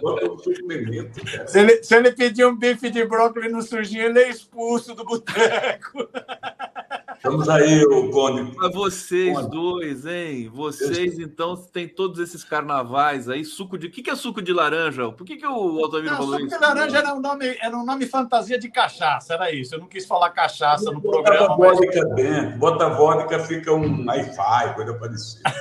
Se 1.46 1.58
ele, 1.58 1.82
se 1.82 1.96
ele 1.96 2.12
pedir 2.12 2.46
um 2.46 2.54
bife 2.54 2.88
de 2.90 3.04
brócolis 3.04 3.50
no 3.52 3.62
sujinho, 3.62 4.04
ele 4.04 4.20
é 4.20 4.28
expulso 4.28 4.94
do 4.94 5.04
boteco. 5.04 6.08
Vamos 7.22 7.48
aí, 7.48 7.84
o 7.84 8.10
Conde. 8.10 8.52
Mas 8.56 8.74
vocês 8.74 9.36
Conde. 9.36 9.50
dois, 9.50 10.06
hein? 10.06 10.48
Vocês, 10.52 11.18
então, 11.18 11.56
têm 11.56 11.88
todos 11.88 12.20
esses 12.20 12.44
carnavais 12.44 13.28
aí. 13.28 13.44
Suco 13.44 13.76
de. 13.78 13.86
O 13.86 13.90
que, 13.90 14.08
é 14.08 14.14
suco 14.14 14.42
de 14.42 14.52
laranja? 14.52 15.10
Por 15.12 15.24
que, 15.26 15.36
que 15.36 15.46
o 15.46 15.84
Altamiro 15.84 16.10
não, 16.10 16.16
falou 16.16 16.32
suco 16.34 16.46
isso? 16.46 16.54
Suco 16.54 16.64
de 16.64 16.66
laranja 16.66 16.98
era 16.98 17.14
um, 17.14 17.20
nome, 17.20 17.56
era 17.60 17.76
um 17.76 17.84
nome 17.84 18.06
fantasia 18.06 18.58
de 18.58 18.68
cachaça, 18.68 19.34
era 19.34 19.52
isso. 19.52 19.74
Eu 19.74 19.80
não 19.80 19.88
quis 19.88 20.06
falar 20.06 20.30
cachaça 20.30 20.90
no 20.90 21.00
Bota 21.00 21.22
programa. 21.22 21.56
Bota 21.56 21.74
vodka 21.74 22.04
mas... 22.06 22.14
dentro. 22.14 22.58
Bota 22.58 22.88
vodka, 22.90 23.38
fica 23.40 23.72
um 23.72 24.06
Wi-Fi, 24.06 24.74
coisa 24.74 24.94
parecida. 24.94 25.54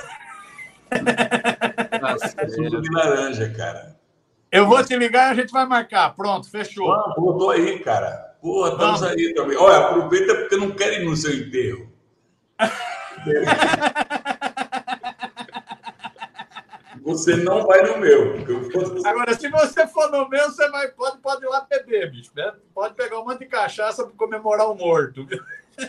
é 2.38 2.48
suco 2.48 2.80
de 2.80 2.90
laranja, 2.92 3.50
cara. 3.50 3.96
Eu 4.50 4.66
vou 4.66 4.82
te 4.84 4.96
ligar 4.96 5.28
e 5.28 5.30
a 5.32 5.42
gente 5.42 5.52
vai 5.52 5.66
marcar. 5.66 6.14
Pronto, 6.14 6.48
fechou. 6.48 6.92
Ah, 6.92 7.14
botou 7.16 7.50
aí, 7.50 7.78
cara. 7.80 8.25
Pô, 8.46 8.68
estamos 8.68 9.02
aí 9.02 9.34
também. 9.34 9.56
Olha, 9.56 9.78
aproveita 9.78 10.36
porque 10.36 10.56
não 10.56 10.70
quero 10.70 10.94
ir 10.94 11.04
no 11.04 11.16
seu 11.16 11.34
enterro. 11.34 11.90
você 17.02 17.34
não 17.34 17.66
vai 17.66 17.82
no 17.82 17.98
meu. 17.98 18.36
Agora, 19.04 19.34
se 19.34 19.48
você 19.48 19.88
for 19.88 20.12
no 20.12 20.28
meu, 20.28 20.48
você 20.48 20.70
vai, 20.70 20.86
pode, 20.92 21.18
pode 21.18 21.44
ir 21.44 21.48
lá 21.48 21.66
beber, 21.68 22.12
bicho. 22.12 22.30
Né? 22.36 22.52
Pode 22.72 22.94
pegar 22.94 23.18
um 23.18 23.24
monte 23.24 23.40
de 23.40 23.46
cachaça 23.46 24.04
para 24.04 24.14
comemorar 24.14 24.70
o 24.70 24.76
morto. 24.76 25.26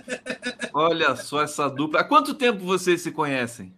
Olha 0.74 1.16
só 1.16 1.43
essa 1.43 1.70
dupla. 1.70 1.99
Há 1.99 2.03
quanto 2.03 2.34
tempo 2.34 2.66
vocês 2.66 3.01
se 3.01 3.12
conhecem? 3.12 3.72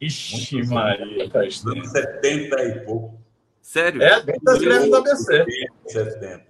Ixi, 0.00 0.62
Maria. 0.68 1.28
Faz 1.30 1.58
70 1.58 2.62
e 2.62 2.84
pouco. 2.84 3.20
Sério? 3.60 4.00
É, 4.00 4.22
desde 4.22 4.48
as 4.48 4.58
greves 4.58 4.88
do 4.88 4.96
ABC. 4.98 5.44
70. 5.88 6.49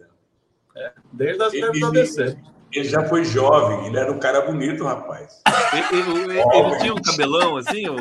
É, 0.76 0.92
desde 1.12 1.42
as 1.42 1.52
greves 1.52 1.80
do 1.80 1.86
ABC. 1.86 2.38
Ele 2.72 2.88
já 2.88 3.04
foi 3.04 3.24
jovem, 3.24 3.88
ele 3.88 3.98
era 3.98 4.12
um 4.12 4.18
cara 4.20 4.42
bonito, 4.42 4.84
rapaz. 4.84 5.42
Ele, 5.72 6.12
ele, 6.12 6.40
ele 6.40 6.78
tinha 6.78 6.94
um 6.94 7.02
cabelão 7.02 7.56
assim? 7.56 7.88
Ou... 7.88 7.98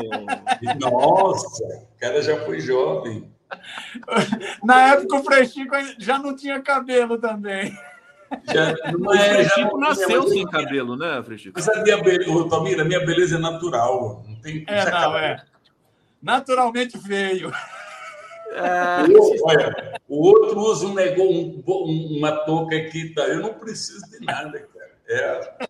Nossa, 0.79 1.65
o 1.65 1.99
cara 1.99 2.21
já 2.21 2.39
foi 2.45 2.59
jovem. 2.59 3.31
Na 4.63 4.93
época 4.93 5.15
o 5.15 5.23
Frechico 5.23 5.75
já 5.97 6.19
não 6.19 6.35
tinha 6.35 6.61
cabelo 6.61 7.17
também. 7.17 7.75
Já, 8.53 8.69
é, 8.69 8.73
o 8.95 9.11
Frechico 9.11 9.77
nasceu 9.79 10.27
sem 10.27 10.45
cabelo, 10.45 10.95
né, 10.95 11.21
Frechico? 11.23 11.53
Mas 11.55 11.67
a 11.67 11.81
minha 11.81 12.03
beleza, 12.03 12.47
Tomira, 12.47 12.83
a 12.83 12.85
minha 12.85 13.03
beleza 13.03 13.37
é 13.37 13.39
natural. 13.39 14.23
Não 14.27 14.39
tem 14.39 14.63
É, 14.67 14.85
não, 14.91 15.17
é. 15.17 15.43
Naturalmente 16.21 16.97
feio. 16.99 17.51
O, 18.51 19.47
olha, 19.47 19.99
o 20.07 20.27
outro 20.27 20.59
usa 20.59 20.87
um 20.87 20.93
negócio, 20.93 21.63
um, 21.67 22.17
uma 22.17 22.31
touca 22.45 22.75
aqui, 22.75 23.13
tá? 23.13 23.27
Eu 23.27 23.41
não 23.41 23.53
preciso 23.53 24.01
de 24.09 24.25
nada, 24.25 24.59
cara. 24.59 24.97
É. 25.07 25.67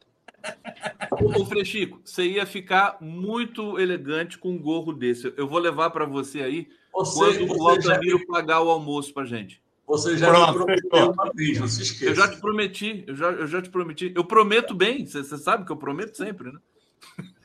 Ô, 1.12 1.46
Frechico, 1.46 2.02
você 2.04 2.24
ia 2.26 2.46
ficar 2.46 2.98
muito 3.02 3.80
elegante 3.80 4.38
com 4.38 4.50
um 4.52 4.62
gorro 4.62 4.94
desse. 4.94 5.34
Eu 5.36 5.48
vou 5.48 5.60
levar 5.60 5.90
para 5.90 6.06
você 6.06 6.42
aí 6.42 6.68
você, 6.94 7.20
quando 7.20 7.48
você 7.48 7.62
o 7.62 7.68
Altamiro 7.68 8.20
já... 8.20 8.26
pagar 8.26 8.62
o 8.62 8.70
almoço 8.70 9.14
para 9.14 9.26
gente. 9.26 9.62
Você 9.86 10.18
já 10.18 10.28
Pronto, 10.28 10.48
me 10.50 10.54
prometeu 10.54 11.12
uma 11.12 11.32
vez, 11.34 11.60
não 11.60 11.68
se 11.68 11.82
esqueça. 11.82 12.12
Eu 12.12 12.16
já 12.16 12.28
te 12.28 12.40
prometi, 12.40 13.04
eu 13.08 13.16
já, 13.16 13.32
eu 13.32 13.48
já 13.48 13.62
te 13.62 13.70
prometi. 13.70 14.14
Eu 14.16 14.24
prometo 14.24 14.76
bem, 14.76 15.06
você, 15.06 15.24
você 15.24 15.38
sabe 15.38 15.66
que 15.66 15.72
eu 15.72 15.78
prometo 15.78 16.16
sempre, 16.16 16.52
né? 16.52 16.60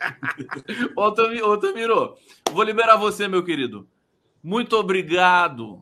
Ô, 0.95 1.03
Altamiro, 1.03 2.17
vou 2.53 2.63
liberar 2.63 2.97
você, 2.97 3.27
meu 3.27 3.43
querido. 3.43 3.89
Muito 4.45 4.77
obrigado. 4.77 5.81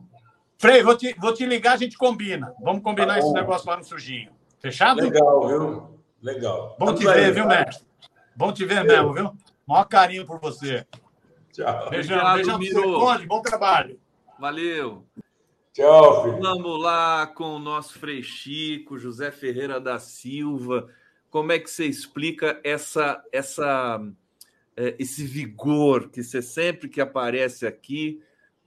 Frei, 0.57 0.81
vou 0.81 0.95
te, 0.95 1.13
vou 1.19 1.33
te 1.33 1.45
ligar, 1.45 1.73
a 1.73 1.77
gente 1.77 1.97
combina. 1.97 2.55
Vamos 2.61 2.81
combinar 2.81 3.15
tá 3.15 3.19
esse 3.19 3.33
negócio 3.33 3.69
lá 3.69 3.75
no 3.75 3.83
sujinho. 3.83 4.31
Fechado? 4.61 5.01
Legal, 5.01 5.47
viu? 5.47 5.99
Legal. 6.21 6.77
Bom 6.79 6.95
te 6.95 7.03
ver, 7.05 7.33
viu, 7.33 7.45
mestre? 7.45 7.85
Bom 8.33 8.53
te 8.53 8.63
ver 8.63 8.85
mesmo, 8.85 9.13
viu? 9.13 9.33
Maior 9.67 9.83
carinho 9.83 10.25
por 10.25 10.39
você. 10.39 10.87
Tchau. 11.51 11.89
Beijão, 11.89 12.15
Obrigado, 12.15 12.35
beijão 12.35 12.57
Miro. 12.57 12.99
Você, 12.99 13.25
Bom 13.25 13.41
trabalho. 13.41 13.99
Valeu. 14.39 15.05
Tchau, 15.73 16.23
filho. 16.23 16.41
Vamos 16.41 16.81
lá 16.81 17.27
com 17.27 17.57
o 17.57 17.59
nosso 17.59 17.99
Frei 17.99 18.23
Chico, 18.23 18.97
José 18.97 19.29
Ferreira 19.29 19.77
da 19.77 19.99
Silva. 19.99 20.87
Como 21.29 21.51
é 21.51 21.59
que 21.59 21.69
você 21.69 21.85
explica 21.85 22.61
essa, 22.63 23.21
essa, 23.29 24.01
é, 24.77 24.95
esse 24.97 25.25
vigor 25.25 26.09
que 26.09 26.23
você 26.23 26.41
sempre 26.41 26.87
que 26.87 27.01
aparece 27.01 27.67
aqui 27.67 28.23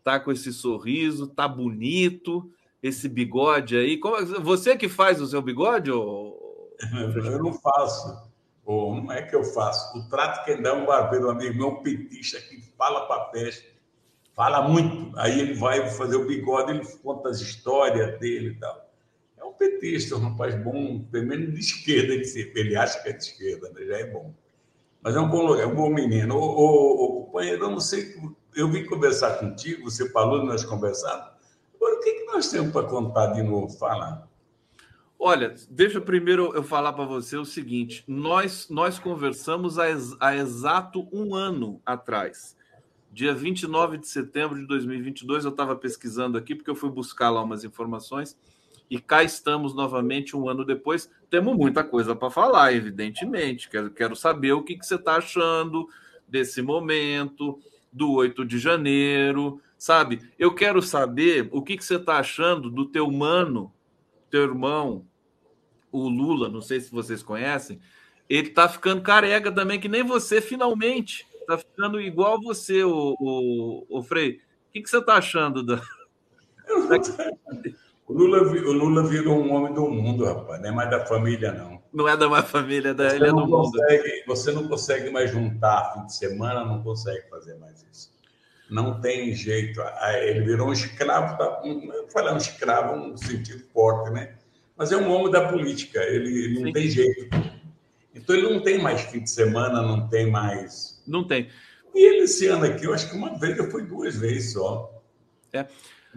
tá 0.06 0.20
com 0.20 0.30
esse 0.30 0.52
sorriso, 0.52 1.26
tá 1.26 1.48
bonito, 1.48 2.48
esse 2.80 3.08
bigode 3.08 3.76
aí. 3.76 3.98
Como, 3.98 4.24
você 4.40 4.76
que 4.76 4.88
faz 4.88 5.20
o 5.20 5.26
seu 5.26 5.42
bigode? 5.42 5.90
Ou... 5.90 6.72
Eu 6.94 7.42
não 7.42 7.52
faço. 7.52 8.30
Ou 8.64 8.94
não 8.94 9.10
é 9.10 9.22
que 9.22 9.34
eu 9.34 9.42
faço. 9.42 9.98
O 9.98 10.08
trato 10.08 10.44
quem 10.44 10.62
dá 10.62 10.74
um 10.74 10.86
barbeiro, 10.86 11.26
um 11.26 11.30
amigo 11.30 11.56
meu, 11.56 11.68
um 11.70 11.82
petista 11.82 12.40
que 12.40 12.62
fala 12.78 13.06
para 13.08 13.24
peste, 13.30 13.66
fala 14.32 14.68
muito. 14.68 15.18
Aí 15.18 15.40
ele 15.40 15.54
vai 15.54 15.90
fazer 15.90 16.14
o 16.14 16.24
bigode, 16.24 16.70
ele 16.70 16.86
conta 17.02 17.28
as 17.28 17.40
histórias 17.40 18.16
dele 18.20 18.50
e 18.50 18.60
tal. 18.60 18.88
É 19.36 19.42
um 19.44 19.54
petista, 19.54 20.14
um 20.14 20.20
rapaz 20.20 20.54
bom, 20.62 21.00
pelo 21.10 21.26
menos 21.26 21.52
de 21.52 21.58
esquerda, 21.58 22.14
ele, 22.14 22.52
ele 22.54 22.76
acha 22.76 23.02
que 23.02 23.08
é 23.08 23.12
de 23.12 23.24
esquerda, 23.24 23.70
né? 23.70 23.84
já 23.84 23.98
é 23.98 24.06
bom. 24.06 24.32
Mas 25.02 25.16
é 25.16 25.20
um 25.20 25.28
bom, 25.28 25.56
é 25.56 25.66
um 25.66 25.74
bom 25.74 25.90
menino. 25.90 26.36
O 26.36 27.24
companheiro, 27.24 27.64
eu 27.64 27.70
não 27.70 27.80
sei, 27.80 28.14
eu 28.56 28.70
vim 28.70 28.84
conversar 28.86 29.38
contigo, 29.38 29.88
você 29.88 30.10
falou, 30.10 30.42
nós 30.42 30.64
conversamos. 30.64 31.26
Agora, 31.74 31.94
o 31.94 32.00
que, 32.00 32.12
que 32.12 32.24
nós 32.24 32.50
temos 32.50 32.72
para 32.72 32.86
contar 32.86 33.26
de 33.26 33.42
novo? 33.42 33.68
Fala. 33.68 34.26
Olha, 35.18 35.54
deixa 35.70 36.00
primeiro 36.00 36.54
eu 36.54 36.62
falar 36.62 36.94
para 36.94 37.04
você 37.04 37.36
o 37.36 37.44
seguinte: 37.44 38.02
nós, 38.08 38.68
nós 38.70 38.98
conversamos 38.98 39.78
há, 39.78 39.90
ex, 39.90 40.16
há 40.18 40.34
exato 40.34 41.06
um 41.12 41.34
ano 41.34 41.80
atrás. 41.84 42.56
Dia 43.12 43.34
29 43.34 43.98
de 43.98 44.08
setembro 44.08 44.58
de 44.58 44.66
2022, 44.66 45.44
eu 45.44 45.50
estava 45.50 45.76
pesquisando 45.76 46.36
aqui, 46.36 46.54
porque 46.54 46.70
eu 46.70 46.74
fui 46.74 46.90
buscar 46.90 47.30
lá 47.30 47.42
umas 47.42 47.64
informações, 47.64 48.36
e 48.90 48.98
cá 48.98 49.22
estamos 49.22 49.74
novamente 49.74 50.36
um 50.36 50.48
ano 50.48 50.64
depois. 50.64 51.10
Temos 51.28 51.56
muita 51.56 51.84
coisa 51.84 52.16
para 52.16 52.30
falar, 52.30 52.72
evidentemente. 52.72 53.68
Quero, 53.68 53.90
quero 53.90 54.16
saber 54.16 54.52
o 54.52 54.62
que, 54.62 54.78
que 54.78 54.86
você 54.86 54.96
está 54.96 55.16
achando 55.16 55.88
desse 56.28 56.60
momento, 56.60 57.58
do 57.96 58.12
8 58.12 58.44
de 58.44 58.58
janeiro, 58.58 59.58
sabe? 59.78 60.20
Eu 60.38 60.54
quero 60.54 60.82
saber 60.82 61.48
o 61.50 61.62
que, 61.62 61.78
que 61.78 61.84
você 61.84 61.96
está 61.96 62.18
achando 62.18 62.70
do 62.70 62.84
teu 62.84 63.10
mano, 63.10 63.72
teu 64.30 64.42
irmão, 64.42 65.06
o 65.90 66.06
Lula, 66.06 66.50
não 66.50 66.60
sei 66.60 66.78
se 66.78 66.92
vocês 66.92 67.22
conhecem, 67.22 67.80
ele 68.28 68.48
está 68.48 68.68
ficando 68.68 69.00
careca 69.00 69.50
também, 69.50 69.80
que 69.80 69.88
nem 69.88 70.02
você, 70.02 70.42
finalmente. 70.42 71.26
Tá 71.46 71.56
ficando 71.56 71.98
igual 71.98 72.38
você, 72.42 72.84
o, 72.84 73.16
o, 73.18 73.86
o 73.88 74.02
Frei. 74.02 74.40
O 74.68 74.72
que, 74.74 74.82
que 74.82 74.90
você 74.90 74.98
está 74.98 75.14
achando 75.14 75.62
da. 75.62 75.80
O, 78.06 78.12
Lula, 78.12 78.38
o 78.42 78.72
Lula 78.72 79.02
virou 79.06 79.42
um 79.42 79.52
homem 79.52 79.74
do 79.74 79.88
mundo, 79.88 80.24
rapaz. 80.24 80.60
Não 80.60 80.68
é 80.68 80.72
mais 80.72 80.90
da 80.90 81.04
família, 81.04 81.52
não. 81.52 81.82
Não 81.92 82.08
é 82.08 82.16
da 82.16 82.28
minha 82.28 82.42
família, 82.42 82.94
da, 82.94 83.14
ele 83.14 83.26
é 83.26 83.30
do 83.30 83.48
consegue, 83.48 84.08
mundo. 84.08 84.24
Você 84.26 84.52
não 84.52 84.68
consegue 84.68 85.10
mais 85.10 85.30
juntar 85.30 85.94
fim 85.94 86.06
de 86.06 86.14
semana, 86.14 86.64
não 86.64 86.82
consegue 86.82 87.28
fazer 87.28 87.54
mais 87.58 87.84
isso. 87.90 88.14
Não 88.70 89.00
tem 89.00 89.34
jeito. 89.34 89.80
Ele 90.22 90.40
virou 90.40 90.68
um 90.68 90.72
escravo, 90.72 91.38
da, 91.38 91.62
um, 91.62 91.90
falar 92.12 92.34
um 92.34 92.36
escravo 92.36 92.96
no 92.96 93.16
sentido 93.16 93.64
forte, 93.72 94.10
né? 94.10 94.34
Mas 94.76 94.92
é 94.92 94.96
um 94.96 95.10
homem 95.10 95.30
da 95.30 95.48
política, 95.48 96.00
ele, 96.02 96.44
ele 96.44 96.60
não 96.60 96.72
tem 96.72 96.88
jeito. 96.88 97.30
Então 98.14 98.36
ele 98.36 98.52
não 98.52 98.62
tem 98.62 98.80
mais 98.80 99.00
fim 99.02 99.20
de 99.20 99.30
semana, 99.30 99.80
não 99.80 100.08
tem 100.08 100.30
mais. 100.30 101.02
Não 101.06 101.24
tem. 101.24 101.48
E 101.94 102.04
ele 102.04 102.24
esse 102.24 102.46
ano 102.46 102.66
aqui, 102.66 102.84
eu 102.84 102.92
acho 102.92 103.08
que 103.08 103.16
uma 103.16 103.38
vez, 103.38 103.56
eu 103.56 103.70
fui 103.70 103.82
duas 103.84 104.16
vezes 104.16 104.52
só. 104.52 105.02
É. 105.52 105.66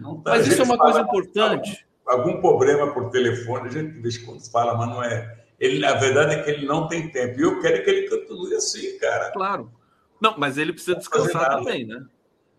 Tá, 0.02 0.32
mas 0.32 0.46
isso 0.46 0.60
é 0.60 0.64
uma 0.64 0.78
coisa 0.78 1.00
importante. 1.00 1.86
Algum, 2.06 2.30
algum, 2.30 2.40
problema 2.40 2.92
por 2.92 3.10
telefone, 3.10 3.68
a 3.68 3.70
gente 3.70 3.92
de 3.92 4.00
vez 4.00 4.18
quando 4.18 4.40
fala, 4.50 4.76
mas 4.76 4.88
não 4.88 5.02
é. 5.02 5.38
Ele, 5.58 5.84
a 5.84 5.94
verdade 5.94 6.34
é 6.34 6.42
que 6.42 6.50
ele 6.50 6.66
não 6.66 6.88
tem 6.88 7.10
tempo. 7.10 7.38
E 7.38 7.42
eu 7.42 7.60
quero 7.60 7.84
que 7.84 7.90
ele 7.90 8.08
continue 8.08 8.54
assim, 8.54 8.98
cara. 8.98 9.30
Claro. 9.30 9.70
Não, 10.20 10.34
mas 10.38 10.58
ele 10.58 10.72
precisa 10.72 10.96
descansar 10.96 11.50
também, 11.50 11.86
né? 11.86 12.04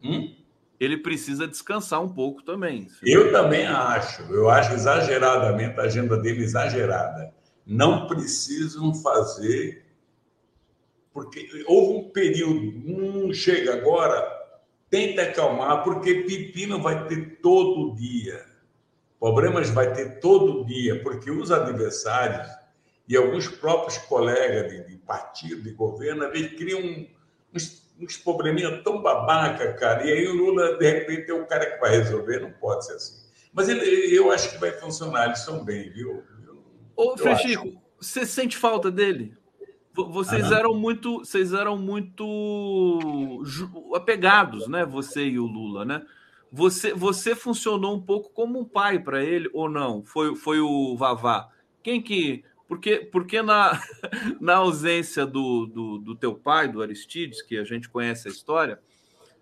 Hum? 0.04 0.36
Ele 0.80 0.98
precisa 0.98 1.48
descansar 1.48 2.02
um 2.02 2.10
pouco 2.10 2.42
também. 2.44 2.88
Eu 3.04 3.32
também 3.32 3.68
acho. 3.68 4.24
Eu 4.24 4.50
acho 4.50 4.74
exageradamente 4.74 5.80
a 5.80 5.84
agenda 5.84 6.18
dele 6.18 6.44
exagerada 6.44 7.34
não 7.66 8.08
precisam 8.08 8.94
fazer, 8.96 9.86
porque 11.14 11.48
houve 11.68 12.00
um 12.00 12.10
período, 12.10 12.74
não 12.86 13.34
chega 13.34 13.74
agora, 13.74 14.41
tenta 14.92 15.24
acalmar, 15.24 15.84
porque 15.84 16.14
pepino 16.14 16.80
vai 16.80 17.08
ter 17.08 17.39
todo 17.42 17.96
dia. 17.96 18.46
Problemas 19.20 19.70
vai 19.70 19.94
ter 19.94 20.20
todo 20.20 20.66
dia, 20.66 21.02
porque 21.02 21.32
os 21.32 21.50
adversários 21.50 22.48
e 23.08 23.16
alguns 23.16 23.48
próprios 23.48 23.98
colegas 23.98 24.72
de, 24.72 24.88
de 24.89 24.98
partido, 24.98 25.64
de 25.64 25.72
governo, 25.72 26.26
eles 26.26 26.54
criam 26.58 27.08
uns, 27.54 27.89
uns 28.00 28.18
probleminhas 28.18 28.84
tão 28.84 29.02
babaca, 29.02 29.74
cara. 29.74 30.06
E 30.06 30.12
aí 30.12 30.28
o 30.28 30.36
Lula, 30.36 30.78
de 30.78 30.89
repente, 30.89 31.32
é 31.32 31.34
o 31.34 31.46
cara 31.46 31.72
que 31.72 31.80
vai 31.80 31.92
resolver, 31.92 32.39
não 32.39 32.52
pode 32.52 32.86
ser 32.86 32.94
assim. 32.94 33.22
Mas 33.54 33.70
ele, 33.70 34.16
eu 34.16 34.32
acho 34.32 34.52
que 34.52 34.58
vai 34.58 34.72
funcionar, 34.72 35.26
eles 35.26 35.39
estão 35.39 35.64
bem, 35.64 35.89
viu? 35.92 36.24
Ô, 36.96 37.18
Frechico, 37.18 37.82
você 38.00 38.26
sente 38.26 38.58
falta 38.58 38.92
dele? 38.92 39.36
Vocês 39.94 40.52
eram 40.52 40.74
muito, 40.74 41.20
vocês 41.20 41.54
eram 41.54 41.78
muito 41.78 42.26
apegados, 43.94 44.68
né? 44.68 44.86
Você 44.86 45.26
e 45.26 45.39
o 45.39 45.46
Lula, 45.46 45.84
né? 45.84 46.06
Você, 46.52 46.94
você 46.94 47.36
funcionou 47.36 47.96
um 47.96 48.02
pouco 48.02 48.30
como 48.30 48.60
um 48.60 48.66
pai 48.66 49.00
para 49.00 49.24
ele 49.24 49.50
ou 49.54 49.70
não? 49.70 50.04
Foi, 50.04 50.36
foi 50.36 50.60
o 50.60 50.96
Vavá? 50.98 51.50
Quem 51.82 52.02
que? 52.02 52.44
Porque, 52.68 52.98
porque 53.12 53.42
na, 53.42 53.82
na 54.39 54.56
ausência 54.58 55.26
do, 55.26 55.66
do, 55.66 55.98
do 55.98 56.16
teu 56.16 56.34
pai, 56.36 56.70
do 56.70 56.82
Aristides, 56.82 57.42
que 57.42 57.58
a 57.58 57.64
gente 57.64 57.89
conhece 57.89 58.28
a 58.28 58.32
história, 58.32 58.80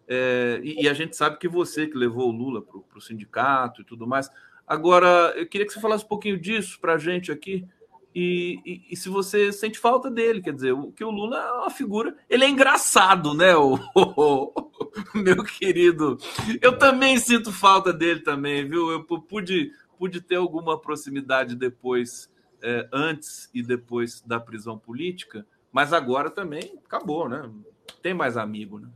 é, 0.08 0.60
e, 0.64 0.84
e, 0.84 0.90
a 0.90 0.94
gente 0.96 1.16
sabe 1.16 1.38
que 1.38 1.48
você 1.48 1.86
que 1.86 1.96
levou 1.96 2.30
o 2.30 2.32
Lula 2.36 2.64
para 2.64 2.98
o 2.98 3.02
sindicato 3.02 3.82
e 3.82 3.86
tudo 3.86 4.08
mais. 4.08 4.28
Agora, 4.66 5.34
eu 5.36 5.46
queria 5.48 5.68
que 5.68 5.72
você 5.72 5.80
falasse 5.80 6.04
um 6.04 6.08
pouquinho 6.08 6.40
disso 6.40 6.80
para 6.80 6.96
a 6.96 6.98
gente 6.98 7.32
aqui. 7.32 7.68
E, 8.22 8.60
e, 8.66 8.86
e, 8.92 8.98
se 8.98 9.08
você 9.08 9.50
sente 9.50 9.80
falta 9.80 10.12
dele, 10.12 10.42
quer 10.42 10.52
dizer, 10.52 10.74
o 10.74 10.92
que 10.92 11.06
o 11.06 11.10
Lula 11.10 11.38
é 11.38 11.52
uma 11.54 11.70
figura, 11.70 12.14
ele 12.30 12.44
é 12.44 12.50
engraçado, 12.50 13.34
né, 13.34 13.56
o, 13.56 13.76
o, 13.96 14.52
o, 15.16 15.18
meu 15.18 15.42
querido. 15.42 16.18
Eu 16.62 16.78
também 16.78 17.18
sinto 17.18 17.50
falta 17.50 17.94
dele 17.94 18.20
também, 18.20 18.68
viu? 18.68 18.92
Eu 18.92 19.06
pude, 19.06 19.72
pude 19.98 20.20
ter 20.20 20.36
alguma 20.36 20.78
proximidade 20.78 21.56
depois, 21.56 22.30
é, 22.62 22.90
antes 22.92 23.50
e 23.54 23.64
depois 23.64 24.20
da 24.20 24.38
prisão 24.38 24.78
política, 24.78 25.48
mas 25.72 25.94
agora 25.94 26.30
também 26.30 26.78
acabou, 26.86 27.30
né? 27.30 27.50
Tem 28.02 28.14
mais 28.14 28.36
amigo, 28.36 28.80
né? 28.80 28.90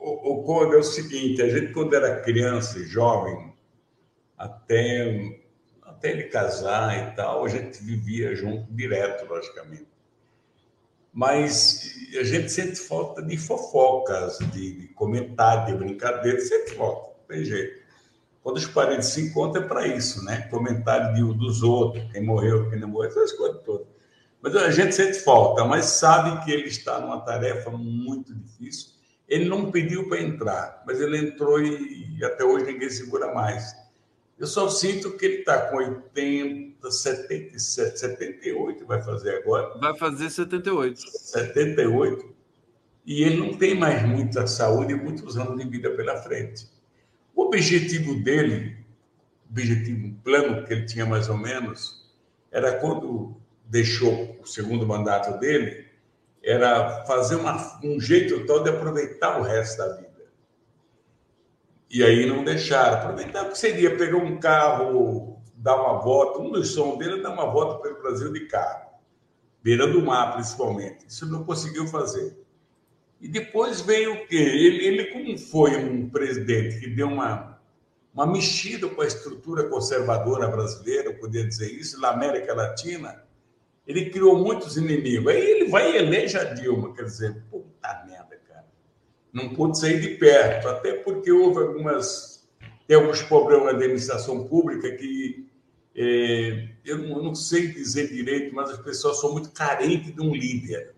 O, 0.00 0.40
o 0.40 0.42
Conde 0.42 0.74
é 0.74 0.78
o 0.78 0.82
seguinte: 0.82 1.40
a 1.40 1.48
gente 1.48 1.72
quando 1.72 1.94
era 1.94 2.20
criança 2.22 2.80
e 2.80 2.86
jovem 2.86 3.54
até, 4.36 5.43
até 5.96 6.10
ele 6.10 6.24
casar 6.24 6.96
e 6.96 7.14
tal, 7.14 7.44
a 7.44 7.48
gente 7.48 7.82
vivia 7.82 8.34
junto 8.34 8.72
direto, 8.72 9.26
logicamente. 9.26 9.86
Mas 11.12 11.94
a 12.18 12.24
gente 12.24 12.50
sente 12.50 12.76
falta 12.76 13.22
de 13.22 13.36
fofocas, 13.36 14.38
de, 14.52 14.80
de 14.80 14.88
comentário, 14.88 15.72
de 15.72 15.78
brincadeira, 15.78 16.40
sente 16.40 16.74
falta, 16.74 17.10
não 17.18 17.26
tem 17.28 17.44
jeito. 17.44 17.84
Quando 18.42 18.56
os 18.56 18.66
parentes 18.66 19.08
se 19.08 19.22
encontram 19.22 19.62
é 19.62 19.66
para 19.66 19.86
isso, 19.86 20.22
né? 20.24 20.42
Comentário 20.50 21.14
de, 21.14 21.38
dos 21.38 21.62
outros, 21.62 22.04
quem 22.12 22.22
morreu, 22.22 22.68
quem 22.68 22.78
não 22.78 22.88
morreu, 22.88 23.10
essas 23.10 23.32
coisas 23.32 23.62
todas. 23.62 23.86
Mas 24.42 24.54
a 24.56 24.70
gente 24.70 24.94
sente 24.94 25.20
falta, 25.20 25.64
mas 25.64 25.86
sabe 25.86 26.44
que 26.44 26.52
ele 26.52 26.66
está 26.66 27.00
numa 27.00 27.20
tarefa 27.20 27.70
muito 27.70 28.34
difícil. 28.34 28.90
Ele 29.26 29.48
não 29.48 29.70
pediu 29.70 30.06
para 30.08 30.20
entrar, 30.20 30.82
mas 30.86 31.00
ele 31.00 31.16
entrou 31.16 31.58
e, 31.58 32.18
e 32.18 32.24
até 32.24 32.44
hoje 32.44 32.66
ninguém 32.66 32.90
segura 32.90 33.32
mais. 33.32 33.74
Eu 34.38 34.46
só 34.46 34.68
sinto 34.68 35.16
que 35.16 35.24
ele 35.24 35.36
está 35.38 35.70
com 35.70 35.76
80, 35.76 36.90
77, 36.90 37.98
78, 37.98 38.84
vai 38.84 39.02
fazer 39.02 39.36
agora. 39.36 39.78
Vai 39.78 39.96
fazer 39.96 40.28
78. 40.28 41.00
78. 41.00 42.34
E 43.06 43.22
ele 43.22 43.36
não 43.36 43.56
tem 43.56 43.74
mais 43.74 44.02
muita 44.06 44.46
saúde 44.46 44.92
e 44.92 44.96
muitos 44.96 45.36
anos 45.36 45.56
de 45.58 45.68
vida 45.68 45.90
pela 45.90 46.16
frente. 46.22 46.66
O 47.34 47.42
objetivo 47.44 48.22
dele, 48.22 48.76
objetivo, 49.48 50.06
um 50.06 50.14
plano 50.14 50.64
que 50.66 50.72
ele 50.72 50.86
tinha 50.86 51.06
mais 51.06 51.28
ou 51.28 51.36
menos, 51.36 52.10
era 52.50 52.78
quando 52.78 53.36
deixou 53.66 54.36
o 54.40 54.46
segundo 54.46 54.86
mandato 54.86 55.38
dele, 55.38 55.86
era 56.42 57.04
fazer 57.06 57.36
uma, 57.36 57.80
um 57.82 58.00
jeito 58.00 58.46
tal 58.46 58.62
de 58.62 58.70
aproveitar 58.70 59.40
o 59.40 59.42
resto 59.42 59.78
da 59.78 59.96
vida. 59.96 60.13
E 61.90 62.02
aí 62.02 62.26
não 62.26 62.44
deixaram. 62.44 62.98
Aproveitar 62.98 63.48
que 63.48 63.58
seria 63.58 63.96
pegar 63.96 64.16
um 64.16 64.38
carro, 64.38 65.42
dar 65.56 65.76
uma 65.76 66.00
volta. 66.00 66.40
Um 66.40 66.50
dos 66.50 66.70
sonhos 66.70 66.98
dele 66.98 67.20
é 67.20 67.22
dar 67.22 67.30
uma 67.30 67.46
volta 67.46 67.80
pelo 67.82 68.02
Brasil 68.02 68.32
de 68.32 68.46
carro, 68.46 68.90
beirando 69.62 69.98
o 69.98 70.06
mar 70.06 70.34
principalmente. 70.34 71.06
Isso 71.08 71.26
não 71.30 71.44
conseguiu 71.44 71.86
fazer. 71.86 72.36
E 73.20 73.28
depois 73.28 73.80
veio 73.80 74.12
o 74.12 74.26
quê? 74.26 74.36
Ele, 74.36 74.84
ele 74.84 75.04
como 75.06 75.38
foi 75.38 75.76
um 75.76 76.10
presidente 76.10 76.80
que 76.80 76.88
deu 76.88 77.08
uma, 77.08 77.58
uma 78.12 78.26
mexida 78.26 78.86
com 78.88 79.00
a 79.00 79.06
estrutura 79.06 79.68
conservadora 79.68 80.46
brasileira, 80.48 81.08
eu 81.08 81.18
poderia 81.18 81.48
dizer 81.48 81.72
isso, 81.72 81.98
na 82.00 82.10
América 82.10 82.54
Latina, 82.54 83.24
ele 83.86 84.10
criou 84.10 84.38
muitos 84.38 84.76
inimigos. 84.76 85.32
Aí 85.32 85.40
ele 85.40 85.70
vai 85.70 85.92
e 85.92 85.96
elege 85.96 86.36
a 86.36 86.44
Dilma, 86.44 86.92
quer 86.94 87.04
dizer, 87.04 87.42
não 89.34 89.50
pude 89.50 89.78
sair 89.78 90.00
de 90.00 90.10
perto, 90.16 90.68
até 90.68 90.94
porque 90.94 91.30
houve 91.30 91.58
algumas 91.58 92.34
tem 92.86 92.96
alguns 92.96 93.22
problemas 93.22 93.64
na 93.64 93.70
administração 93.72 94.46
pública 94.46 94.90
que 94.92 95.46
é, 95.96 96.68
eu, 96.84 96.98
não, 96.98 97.16
eu, 97.16 97.22
não, 97.22 97.34
sei 97.34 97.68
dizer 97.68 98.12
direito, 98.12 98.54
mas 98.54 98.70
as 98.70 98.78
pessoas 98.78 99.20
são 99.20 99.32
muito 99.32 99.50
carentes 99.52 100.14
de 100.14 100.20
um 100.20 100.34
líder, 100.34 100.92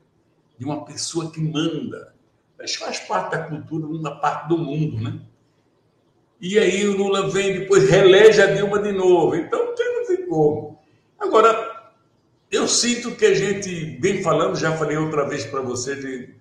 de 0.59 0.65
uma 0.65 0.85
pessoa 0.85 1.31
que 1.31 1.41
manda. 1.41 2.15
Que 2.59 2.79
faz 2.79 2.99
parte 3.01 3.33
da 3.33 3.45
cultura 3.45 3.87
de 3.87 3.93
uma 3.93 4.19
parte 4.19 4.49
do 4.49 4.59
mundo, 4.59 5.01
né? 5.01 5.21
E 6.41 6.59
aí 6.59 6.89
o 6.89 6.97
Lula 6.97 7.31
vem 7.31 7.61
depois 7.61 7.89
relege 7.89 8.41
a 8.43 8.47
Dilma 8.47 8.81
de 8.81 8.93
novo. 8.93 9.37
Então 9.37 9.67
não 9.67 9.75
tem 9.75 9.87
como. 10.29 10.79
Agora, 11.19 11.93
eu 12.51 12.69
sinto 12.69 13.15
que 13.17 13.25
a 13.25 13.35
gente, 13.35 13.99
bem 14.01 14.23
falando, 14.23 14.57
já 14.57 14.77
falei 14.77 14.97
outra 14.97 15.29
vez 15.29 15.45
para 15.47 15.61
você, 15.61 15.97
de, 15.97 16.35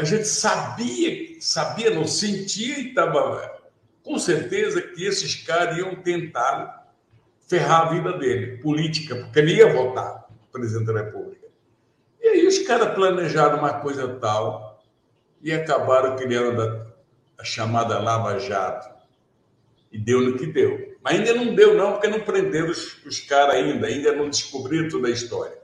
a 0.00 0.04
gente 0.04 0.24
sabia, 0.24 1.36
sabia, 1.40 1.90
não 1.90 2.06
sentia 2.06 2.78
e 2.78 2.88
estava 2.88 3.60
com 4.02 4.18
certeza 4.18 4.80
que 4.80 5.04
esses 5.04 5.34
caras 5.36 5.76
iam 5.76 5.94
tentar 5.96 6.90
ferrar 7.46 7.88
a 7.88 7.90
vida 7.90 8.16
dele, 8.16 8.58
política, 8.58 9.16
porque 9.16 9.38
ele 9.38 9.56
ia 9.56 9.72
votar 9.72 10.26
presidente 10.50 10.86
da 10.86 11.02
República. 11.02 11.46
E 12.20 12.28
aí 12.28 12.46
os 12.46 12.58
caras 12.60 12.94
planejaram 12.94 13.58
uma 13.58 13.74
coisa 13.74 14.08
tal 14.16 14.82
e 15.42 15.52
acabaram 15.52 16.16
criando 16.16 16.62
a, 16.62 16.86
a 17.38 17.44
chamada 17.44 17.98
Lava 17.98 18.38
Jato. 18.38 18.88
E 19.92 19.98
deu 19.98 20.20
no 20.20 20.36
que 20.36 20.46
deu. 20.46 20.96
Mas 21.02 21.14
ainda 21.14 21.34
não 21.34 21.54
deu, 21.54 21.74
não, 21.74 21.92
porque 21.92 22.08
não 22.08 22.20
prenderam 22.20 22.70
os, 22.70 23.04
os 23.04 23.20
caras 23.20 23.54
ainda, 23.54 23.86
ainda 23.86 24.12
não 24.12 24.28
descobriram 24.28 24.88
toda 24.88 25.08
a 25.08 25.10
história. 25.10 25.59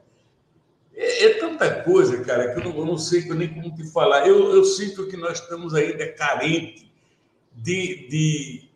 É, 0.96 1.26
é 1.26 1.34
tanta 1.34 1.82
coisa, 1.82 2.24
cara, 2.24 2.52
que 2.52 2.60
eu 2.60 2.64
não, 2.64 2.78
eu 2.78 2.86
não, 2.86 2.98
sei 2.98 3.24
nem 3.34 3.52
como 3.52 3.74
te 3.74 3.84
falar. 3.92 4.26
Eu, 4.26 4.54
eu 4.54 4.64
sinto 4.64 5.06
que 5.06 5.16
nós 5.16 5.40
estamos 5.40 5.74
ainda 5.74 6.10
carentes 6.12 6.86
de, 7.52 8.08
de 8.08 8.70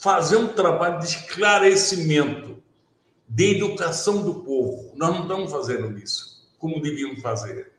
fazer 0.00 0.36
um 0.36 0.48
trabalho 0.48 1.00
de 1.00 1.06
esclarecimento, 1.06 2.62
de 3.28 3.56
educação 3.56 4.22
do 4.22 4.42
povo. 4.42 4.92
Nós 4.96 5.10
não 5.14 5.22
estamos 5.22 5.50
fazendo 5.50 5.98
isso 5.98 6.30
como 6.58 6.80
devíamos 6.80 7.20
fazer. 7.20 7.72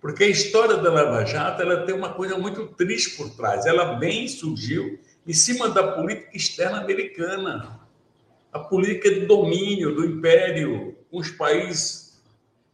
Porque 0.00 0.24
a 0.24 0.28
história 0.28 0.76
da 0.76 0.92
Lava 0.92 1.24
Jato 1.24 1.62
ela 1.62 1.86
tem 1.86 1.94
uma 1.94 2.12
coisa 2.12 2.36
muito 2.36 2.66
triste 2.66 3.16
por 3.16 3.30
trás. 3.30 3.64
Ela 3.64 3.94
bem 3.94 4.28
surgiu 4.28 4.98
em 5.26 5.32
cima 5.32 5.68
da 5.70 5.92
política 5.92 6.36
externa 6.36 6.80
americana, 6.80 7.80
a 8.52 8.58
política 8.58 9.10
de 9.10 9.26
domínio 9.26 9.94
do 9.94 10.04
império 10.04 10.96
os 11.10 11.30
países. 11.30 12.05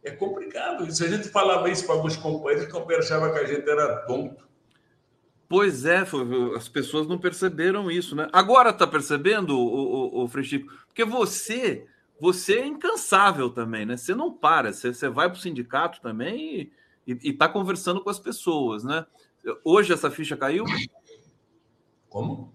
É 0.03 0.11
complicado. 0.11 0.91
Se 0.93 1.05
a 1.05 1.09
gente 1.09 1.29
falava 1.29 1.71
isso 1.71 1.87
para 1.87 1.95
alguns 1.95 2.17
companheiros, 2.17 2.67
os 2.67 2.73
companheiros 2.73 3.07
achavam 3.07 3.33
que 3.33 3.39
a 3.39 3.47
gente 3.47 3.69
era 3.69 3.99
tonto. 4.07 4.45
Pois 5.49 5.85
é, 5.85 6.03
as 6.57 6.69
pessoas 6.69 7.07
não 7.07 7.19
perceberam 7.19 7.91
isso, 7.91 8.17
né? 8.17 8.27
Agora 8.33 8.71
está 8.71 8.87
percebendo, 8.87 9.59
o, 9.59 10.21
o, 10.21 10.25
o 10.25 10.29
Frechico? 10.29 10.73
Porque 10.87 11.05
você, 11.05 11.87
você 12.19 12.55
é 12.61 12.67
incansável 12.67 13.51
também, 13.51 13.85
né? 13.85 13.97
Você 13.97 14.15
não 14.15 14.33
para, 14.33 14.73
você, 14.73 14.95
você 14.95 15.09
vai 15.09 15.29
para 15.29 15.37
o 15.37 15.41
sindicato 15.41 16.01
também 16.01 16.73
e 17.07 17.19
está 17.23 17.49
conversando 17.49 18.01
com 18.01 18.09
as 18.09 18.19
pessoas, 18.19 18.83
né? 18.83 19.05
Hoje 19.63 19.93
essa 19.93 20.11
ficha 20.11 20.37
caiu? 20.37 20.65
Como? 22.09 22.53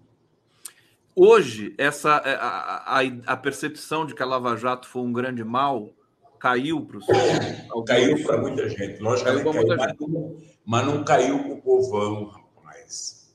Hoje, 1.14 1.74
essa 1.76 2.16
é, 2.24 2.34
a, 2.34 2.98
a, 2.98 3.00
a, 3.26 3.36
percepção 3.36 4.06
de 4.06 4.14
que 4.14 4.22
a 4.22 4.26
Lava 4.26 4.56
Jato 4.56 4.86
foi 4.86 5.02
um 5.02 5.12
grande 5.12 5.42
mal 5.42 5.92
caiu 6.38 6.80
para 6.82 6.98
o 6.98 7.84
Caiu 7.84 8.24
para 8.24 8.38
muita 8.38 8.68
gente, 8.68 9.00
logicamente 9.00 9.44
caiu, 9.44 9.66
caiu 9.66 9.76
mas, 9.76 9.94
não, 9.98 10.36
mas 10.64 10.86
não 10.86 11.04
caiu 11.04 11.38
para 11.38 11.52
o 11.52 11.62
povão, 11.62 12.24
rapaz. 12.26 13.34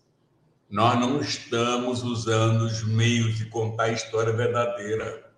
Nós 0.69 0.99
não 0.99 1.19
estamos 1.19 2.03
usando 2.03 2.63
os 2.63 2.83
meios 2.83 3.35
de 3.35 3.45
contar 3.45 3.83
a 3.83 3.91
história 3.91 4.33
verdadeira, 4.33 5.31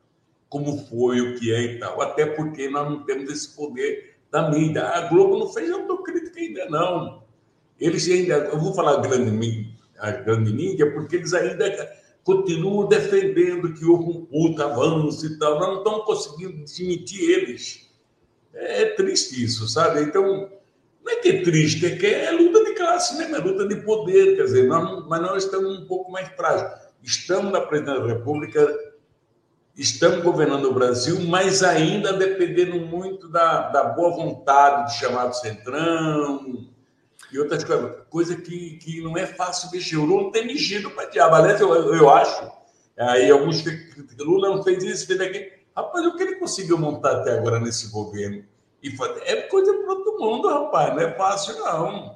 como 0.48 0.86
foi, 0.88 1.20
o 1.20 1.38
que 1.38 1.54
é 1.54 1.62
e 1.62 1.80
tal. 1.80 2.02
Até 2.02 2.26
porque 2.26 2.70
nós 2.70 2.90
não 2.90 3.04
temos 3.04 3.30
esse 3.32 3.56
poder 3.56 4.18
da 4.32 4.50
mídia. 4.50 4.84
A 4.88 5.02
Globo 5.10 5.38
não 5.38 5.50
fez 5.50 5.70
autocrítica 5.72 6.40
ainda, 6.40 6.70
não. 6.70 7.24
Eles 7.78 8.08
ainda. 8.08 8.36
Eu 8.36 8.60
vou 8.60 8.74
falar 8.74 9.02
grande 9.02 9.32
mídia 9.32 9.76
a 10.00 10.12
grande 10.12 10.54
mídia, 10.54 10.92
porque 10.92 11.18
eles 11.18 11.34
ainda 11.34 11.66
continuam 12.26 12.88
defendendo 12.88 13.72
que 13.76 13.86
houve 13.86 14.18
um 14.18 14.26
puto 14.26 14.62
avanço 14.62 15.28
e 15.28 15.38
tal. 15.38 15.60
Nós 15.60 15.68
não 15.70 15.78
estamos 15.78 16.06
conseguindo 16.06 16.64
desmentir 16.64 17.30
eles. 17.30 17.88
É 18.52 18.86
triste 18.86 19.42
isso, 19.44 19.68
sabe? 19.68 20.02
Então, 20.02 20.50
não 21.04 21.14
é 21.14 21.18
que 21.18 21.30
é 21.30 21.42
triste, 21.44 21.86
é 21.86 21.96
que 21.96 22.08
é 22.08 22.32
luta 22.32 22.66
de 22.66 22.74
classe 22.74 23.16
mesmo, 23.16 23.36
é 23.36 23.40
luta 23.40 23.68
de 23.68 23.76
poder. 23.84 24.36
Quer 24.36 24.46
dizer, 24.46 24.68
nós, 24.68 25.06
mas 25.08 25.22
nós 25.22 25.44
estamos 25.46 25.80
um 25.80 25.86
pouco 25.86 26.12
mais 26.12 26.28
frágeis. 26.30 26.72
Estamos 27.04 27.52
na 27.52 27.62
presidência 27.62 28.02
da 28.02 28.08
República, 28.08 28.76
estamos 29.78 30.24
governando 30.24 30.66
o 30.66 30.74
Brasil, 30.74 31.20
mas 31.28 31.62
ainda 31.62 32.12
dependendo 32.12 32.80
muito 32.80 33.30
da, 33.30 33.70
da 33.70 33.84
boa 33.84 34.16
vontade 34.16 34.92
de 34.92 35.00
chamado 35.00 35.36
Centrão, 35.36 36.74
e 37.36 37.40
outras 37.40 37.64
coisas. 37.64 37.98
Coisa 38.10 38.36
que, 38.36 38.78
que 38.78 39.02
não 39.02 39.18
é 39.18 39.26
fácil 39.26 39.70
mexer. 39.72 39.98
O 39.98 40.06
Lula 40.06 40.24
não 40.24 40.32
tem 40.32 40.48
mexido 40.48 40.90
para 40.92 41.10
diabo. 41.10 41.36
Aliás, 41.36 41.60
eu, 41.60 41.94
eu 41.94 42.10
acho. 42.10 42.50
Aí 42.98 43.30
alguns 43.30 43.62
criticam, 43.62 44.26
Lula 44.26 44.56
não 44.56 44.64
fez 44.64 44.84
isso, 44.84 45.06
fez 45.06 45.20
aquilo. 45.20 45.52
Rapaz, 45.76 46.06
o 46.06 46.16
que 46.16 46.24
ele 46.24 46.36
conseguiu 46.36 46.78
montar 46.78 47.18
até 47.18 47.38
agora 47.38 47.60
nesse 47.60 47.90
governo? 47.90 48.46
E 48.82 48.96
é 49.24 49.42
coisa 49.44 49.74
para 49.74 49.96
todo 49.96 50.20
mundo, 50.20 50.48
rapaz. 50.48 50.96
Não 50.96 51.02
é 51.02 51.12
fácil, 51.14 51.58
não. 51.60 52.16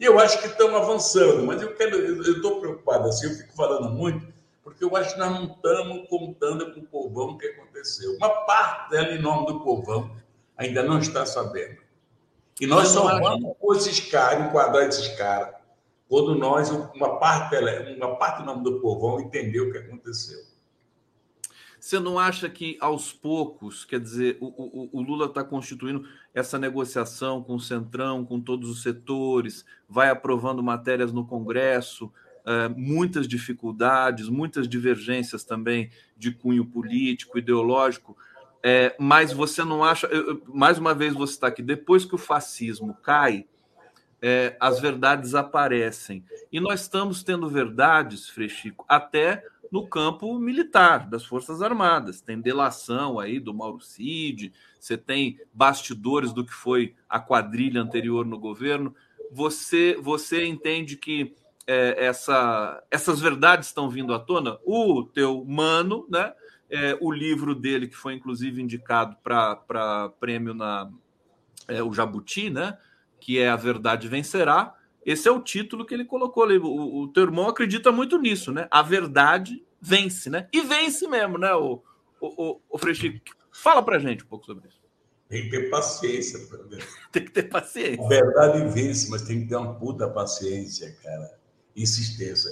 E 0.00 0.04
eu 0.04 0.18
acho 0.18 0.40
que 0.40 0.46
estão 0.46 0.74
avançando, 0.74 1.44
mas 1.44 1.60
eu 1.60 1.74
quero, 1.74 1.96
eu 1.96 2.36
estou 2.36 2.60
preocupado 2.60 3.08
assim, 3.08 3.26
eu 3.26 3.34
fico 3.34 3.54
falando 3.54 3.90
muito, 3.90 4.26
porque 4.62 4.84
eu 4.84 4.94
acho 4.94 5.14
que 5.14 5.18
nós 5.18 5.32
não 5.32 5.44
estamos 5.44 6.06
contando 6.08 6.74
com 6.74 6.80
o 6.80 6.86
povão 6.86 7.30
o 7.30 7.38
que 7.38 7.46
aconteceu. 7.46 8.14
Uma 8.16 8.28
parte 8.28 8.90
dela, 8.90 9.12
em 9.12 9.22
nome 9.22 9.46
do 9.46 9.60
povão, 9.60 10.10
ainda 10.56 10.82
não 10.82 10.98
está 10.98 11.24
sabendo. 11.24 11.78
E 12.60 12.66
nós 12.66 12.88
só 12.88 13.18
vamos 13.18 13.56
pôr 13.58 13.76
esses 13.76 14.00
caras, 14.00 14.46
enquadrar 14.46 14.86
esses 14.86 15.08
caras, 15.16 15.54
quando 16.08 16.34
nós, 16.34 16.70
uma 16.70 17.18
parte, 17.18 17.56
uma 17.96 18.16
parte 18.16 18.40
do 18.40 18.46
nome 18.46 18.64
do 18.64 18.80
povão, 18.80 19.20
entendeu 19.20 19.68
o 19.68 19.72
que 19.72 19.78
aconteceu. 19.78 20.38
Você 21.78 22.00
não 22.00 22.18
acha 22.18 22.48
que 22.48 22.76
aos 22.80 23.12
poucos, 23.12 23.84
quer 23.84 24.00
dizer, 24.00 24.38
o, 24.40 24.46
o, 24.46 24.88
o 24.92 25.02
Lula 25.02 25.26
está 25.26 25.44
constituindo 25.44 26.04
essa 26.34 26.58
negociação 26.58 27.42
com 27.42 27.54
o 27.54 27.60
Centrão, 27.60 28.24
com 28.24 28.40
todos 28.40 28.68
os 28.68 28.82
setores, 28.82 29.64
vai 29.88 30.08
aprovando 30.08 30.62
matérias 30.62 31.12
no 31.12 31.24
Congresso, 31.24 32.10
é, 32.44 32.68
muitas 32.68 33.28
dificuldades, 33.28 34.28
muitas 34.28 34.68
divergências 34.68 35.44
também 35.44 35.90
de 36.16 36.32
cunho 36.32 36.64
político, 36.64 37.38
ideológico, 37.38 38.16
é, 38.62 38.94
mas 38.98 39.32
você 39.32 39.64
não 39.64 39.84
acha. 39.84 40.08
Mais 40.46 40.78
uma 40.78 40.94
vez 40.94 41.14
você 41.14 41.34
está 41.34 41.46
aqui. 41.46 41.62
Depois 41.62 42.04
que 42.04 42.14
o 42.14 42.18
fascismo 42.18 42.94
cai, 43.02 43.46
é, 44.20 44.56
as 44.58 44.80
verdades 44.80 45.34
aparecem. 45.34 46.24
E 46.50 46.58
nós 46.58 46.82
estamos 46.82 47.22
tendo 47.22 47.48
verdades, 47.48 48.28
Frechico, 48.28 48.84
até 48.88 49.44
no 49.70 49.86
campo 49.86 50.38
militar 50.38 51.08
das 51.08 51.24
Forças 51.24 51.62
Armadas. 51.62 52.20
Tem 52.20 52.40
delação 52.40 53.18
aí 53.18 53.38
do 53.38 53.54
Mauro 53.54 53.80
Cid, 53.80 54.52
você 54.78 54.96
tem 54.96 55.38
bastidores 55.52 56.32
do 56.32 56.44
que 56.44 56.52
foi 56.52 56.94
a 57.08 57.18
quadrilha 57.18 57.80
anterior 57.80 58.24
no 58.24 58.38
governo. 58.38 58.94
Você, 59.32 59.96
você 60.00 60.46
entende 60.46 60.96
que 60.96 61.34
é, 61.66 62.06
essa, 62.06 62.82
essas 62.90 63.20
verdades 63.20 63.68
estão 63.68 63.90
vindo 63.90 64.14
à 64.14 64.18
tona? 64.18 64.58
O 64.64 65.02
teu 65.02 65.44
mano, 65.44 66.06
né? 66.08 66.32
É, 66.70 66.96
o 67.00 67.10
livro 67.10 67.54
dele, 67.54 67.88
que 67.88 67.96
foi 67.96 68.14
inclusive 68.14 68.60
indicado 68.60 69.16
para 69.22 70.12
prêmio 70.20 70.54
na 70.54 70.90
é, 71.68 71.82
o 71.82 71.92
Jabuti, 71.92 72.50
né? 72.50 72.78
Que 73.20 73.38
é 73.38 73.48
A 73.48 73.56
Verdade 73.56 74.08
Vencerá. 74.08 74.74
Esse 75.04 75.28
é 75.28 75.30
o 75.30 75.40
título 75.40 75.84
que 75.84 75.94
ele 75.94 76.04
colocou 76.04 76.42
ali. 76.42 76.58
O, 76.58 77.02
o 77.02 77.08
teu 77.08 77.24
irmão 77.24 77.48
acredita 77.48 77.92
muito 77.92 78.18
nisso, 78.18 78.52
né? 78.52 78.66
A 78.70 78.82
verdade 78.82 79.64
vence, 79.80 80.28
né? 80.28 80.48
E 80.52 80.60
vence 80.62 81.06
mesmo, 81.06 81.38
né, 81.38 81.54
o, 81.54 81.82
o, 82.20 82.50
o, 82.50 82.60
o 82.70 82.78
Frechico? 82.78 83.20
Fala 83.52 83.82
pra 83.82 83.98
gente 83.98 84.24
um 84.24 84.26
pouco 84.26 84.44
sobre 84.46 84.68
isso. 84.68 84.80
Tem 85.28 85.44
que 85.44 85.50
ter 85.50 85.70
paciência. 85.70 86.40
tem 87.10 87.24
que 87.24 87.30
ter 87.32 87.44
paciência. 87.44 88.04
A 88.04 88.08
verdade 88.08 88.68
vence, 88.68 89.10
mas 89.10 89.22
tem 89.22 89.42
que 89.42 89.48
ter 89.48 89.56
uma 89.56 89.74
puta 89.74 90.08
paciência, 90.08 90.96
cara. 91.02 91.38
Insistência. 91.74 92.50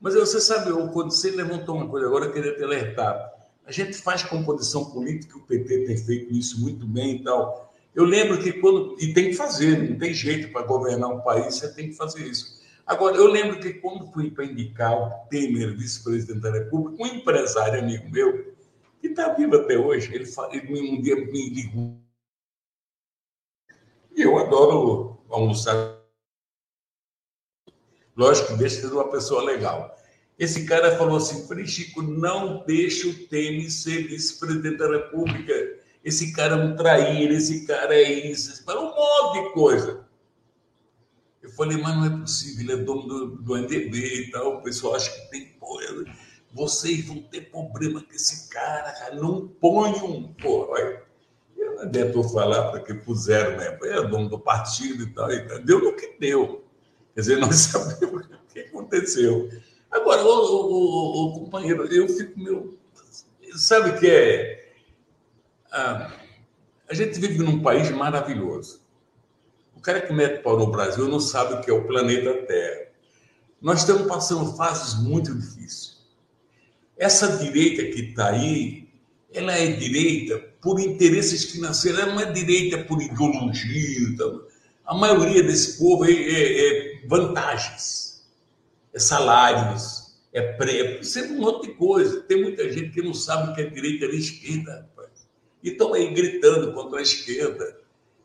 Mas 0.00 0.14
você 0.14 0.40
sabe, 0.40 0.70
quando 0.92 1.10
você 1.10 1.30
levantou 1.30 1.76
uma 1.76 1.88
coisa 1.88 2.06
agora, 2.06 2.26
eu 2.26 2.32
queria 2.32 2.54
te 2.54 2.62
alertar. 2.62 3.33
A 3.66 3.72
gente 3.72 3.94
faz 3.94 4.22
composição 4.22 4.90
política, 4.90 5.38
o 5.38 5.42
PT 5.42 5.86
tem 5.86 5.96
feito 5.96 6.32
isso 6.34 6.60
muito 6.60 6.86
bem 6.86 7.16
e 7.16 7.24
tal. 7.24 7.74
Eu 7.94 8.04
lembro 8.04 8.42
que 8.42 8.52
quando. 8.54 8.96
E 9.00 9.14
tem 9.14 9.30
que 9.30 9.34
fazer, 9.34 9.90
não 9.90 9.98
tem 9.98 10.12
jeito 10.12 10.52
para 10.52 10.66
governar 10.66 11.10
um 11.10 11.20
país, 11.20 11.54
você 11.54 11.72
tem 11.72 11.88
que 11.88 11.94
fazer 11.94 12.26
isso. 12.26 12.62
Agora, 12.86 13.16
eu 13.16 13.26
lembro 13.28 13.58
que 13.60 13.74
quando 13.74 14.12
fui 14.12 14.30
para 14.30 14.44
indicar 14.44 14.92
o 14.94 15.28
Temer, 15.28 15.74
vice-presidente 15.74 16.40
da 16.40 16.50
República, 16.50 17.02
um 17.02 17.06
empresário 17.06 17.80
amigo 17.80 18.10
meu, 18.10 18.54
que 19.00 19.06
está 19.06 19.32
vivo 19.32 19.56
até 19.56 19.78
hoje, 19.78 20.14
ele, 20.14 20.28
ele 20.52 20.96
um 20.96 21.00
dia 21.00 21.16
me 21.16 21.48
ligou. 21.48 21.98
E 24.14 24.20
eu 24.20 24.36
adoro 24.38 25.18
almoçar. 25.30 25.98
Lógico 28.14 28.48
que 28.48 28.58
deixa 28.58 28.76
de 28.76 28.88
ser 28.88 28.92
uma 28.92 29.10
pessoa 29.10 29.42
legal. 29.42 29.96
Esse 30.38 30.64
cara 30.64 30.96
falou 30.96 31.16
assim: 31.16 31.46
Frei 31.46 31.66
Chico, 31.66 32.02
não 32.02 32.64
deixe 32.66 33.08
o 33.08 33.26
Temer 33.28 33.70
ser 33.70 34.08
vice-presidente 34.08 34.78
da 34.78 34.88
República. 34.88 35.52
Esse 36.04 36.32
cara 36.32 36.54
é 36.54 36.64
um 36.64 36.76
traíra, 36.76 37.32
esse 37.32 37.66
cara 37.66 37.94
é 37.94 38.28
isso, 38.28 38.64
para 38.64 38.80
um 38.80 38.94
monte 38.94 39.42
de 39.42 39.52
coisa. 39.54 40.04
Eu 41.42 41.50
falei, 41.50 41.76
mas 41.76 41.96
não 41.96 42.06
é 42.06 42.20
possível, 42.20 42.62
ele 42.62 42.72
é 42.72 42.84
dono 42.84 43.06
do, 43.06 43.26
do 43.36 43.56
NDB 43.56 43.98
e 43.98 44.30
tal. 44.30 44.56
O 44.56 44.62
pessoal 44.62 44.96
acha 44.96 45.10
que 45.10 45.30
tem. 45.30 45.46
Pô, 45.60 45.78
vocês 46.52 47.06
vão 47.06 47.20
ter 47.22 47.50
problema 47.50 48.02
com 48.02 48.12
esse 48.12 48.48
cara, 48.48 48.92
cara. 48.92 49.14
Não 49.14 49.46
ponham, 49.48 50.34
pô. 50.40 50.70
Olha. 50.70 51.02
adiantou 51.80 52.24
falar 52.24 52.70
porque 52.70 52.94
puseram 52.94 53.58
mesmo. 53.58 53.84
É 53.84 54.08
dono 54.08 54.28
do 54.28 54.38
partido 54.38 55.02
e 55.02 55.06
tal, 55.12 55.30
e 55.30 55.46
tal. 55.46 55.58
Deu 55.60 55.80
no 55.80 55.96
que 55.96 56.16
deu. 56.18 56.64
Quer 57.14 57.20
dizer, 57.20 57.36
nós 57.38 57.56
sabemos 57.70 58.26
o 58.26 58.52
que 58.52 58.60
aconteceu. 58.60 59.50
Agora, 59.94 60.24
o, 60.24 60.28
o, 60.28 60.74
o, 60.74 61.26
o 61.26 61.40
companheiro, 61.40 61.86
eu 61.86 62.08
fico 62.08 62.38
meu. 62.38 62.76
Sabe 63.54 63.90
o 63.90 63.98
que 64.00 64.10
é? 64.10 64.72
Ah, 65.70 66.10
a 66.88 66.94
gente 66.94 67.20
vive 67.20 67.38
num 67.38 67.62
país 67.62 67.88
maravilhoso. 67.92 68.82
O 69.76 69.80
cara 69.80 70.00
que 70.00 70.12
mete 70.12 70.42
pau 70.42 70.58
no 70.58 70.66
Brasil 70.66 71.06
não 71.06 71.20
sabe 71.20 71.54
o 71.54 71.60
que 71.60 71.70
é 71.70 71.72
o 71.72 71.86
planeta 71.86 72.34
Terra. 72.44 72.88
Nós 73.62 73.80
estamos 73.80 74.08
passando 74.08 74.56
fases 74.56 75.00
muito 75.00 75.32
difíceis. 75.32 76.02
Essa 76.96 77.36
direita 77.36 77.84
que 77.84 78.10
está 78.10 78.30
aí, 78.30 78.88
ela 79.32 79.52
é 79.52 79.66
direita 79.68 80.38
por 80.60 80.80
interesses 80.80 81.44
financeiros, 81.44 82.00
ela 82.00 82.12
não 82.12 82.20
é 82.20 82.32
direita 82.32 82.78
por 82.78 83.00
ideologia. 83.00 84.08
Então, 84.08 84.42
a 84.84 84.94
maioria 84.94 85.42
desse 85.44 85.78
povo 85.78 86.04
é, 86.04 86.10
é, 86.10 86.98
é 87.00 87.06
vantagens, 87.06 88.13
é 88.94 88.98
salários, 88.98 90.14
é 90.32 90.40
pré, 90.52 90.98
é 90.98 91.02
sempre 91.02 91.36
um 91.36 91.40
monte 91.40 91.68
de 91.68 91.74
coisa. 91.74 92.20
Tem 92.22 92.40
muita 92.40 92.70
gente 92.72 92.90
que 92.90 93.02
não 93.02 93.12
sabe 93.12 93.50
o 93.50 93.54
que 93.54 93.62
é 93.62 93.66
direita 93.66 94.06
nem 94.06 94.18
esquerda, 94.18 94.86
rapaz. 94.96 95.28
E 95.62 95.70
estão 95.70 95.92
aí 95.92 96.12
gritando 96.12 96.72
contra 96.72 97.00
a 97.00 97.02
esquerda. 97.02 97.78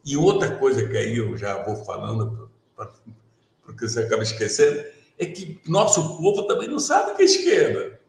E 0.05 0.15
outra 0.15 0.55
coisa 0.57 0.87
que 0.87 0.97
aí 0.97 1.17
eu 1.17 1.35
já 1.37 1.63
vou 1.63 1.83
falando, 1.83 2.49
porque 3.63 3.87
você 3.87 4.01
acaba 4.01 4.23
esquecendo, 4.23 4.83
é 5.17 5.25
que 5.25 5.59
nosso 5.67 6.17
povo 6.17 6.43
também 6.43 6.67
não 6.67 6.79
sabe 6.79 7.11
o 7.11 7.15
que 7.15 7.23
é 7.23 7.25
esquerda. 7.25 7.99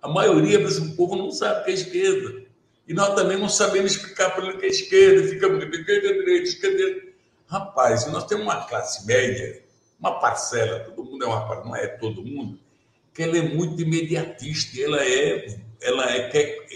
A 0.00 0.08
maioria 0.08 0.58
desse 0.58 0.96
povo 0.96 1.16
não 1.16 1.30
sabe 1.30 1.60
o 1.60 1.64
que 1.64 1.70
é 1.70 1.74
esquerda. 1.74 2.42
E 2.86 2.92
nós 2.92 3.14
também 3.14 3.38
não 3.38 3.48
sabemos 3.48 3.92
explicar 3.92 4.34
para 4.34 4.46
ele 4.46 4.58
que 4.58 4.66
é 4.66 4.68
esquerda, 4.68 5.28
ficamos 5.28 5.64
esquerda, 5.64 6.08
direita, 6.14 6.48
esquerda. 6.48 7.02
Rapaz, 7.46 8.06
nós 8.10 8.26
temos 8.26 8.44
uma 8.44 8.66
classe 8.66 9.06
média, 9.06 9.62
uma 10.02 10.18
parcela, 10.18 10.80
todo 10.80 11.04
mundo 11.04 11.24
é 11.24 11.28
uma 11.28 11.64
não 11.64 11.76
é 11.76 11.86
todo 11.86 12.24
mundo, 12.24 12.58
que 13.14 13.22
ela 13.22 13.38
é 13.38 13.42
muito 13.42 13.80
imediatista, 13.80 14.80
ela 14.80 15.00
é, 15.00 15.60
ela 15.80 16.10
é 16.10 16.28
quer, 16.28 16.66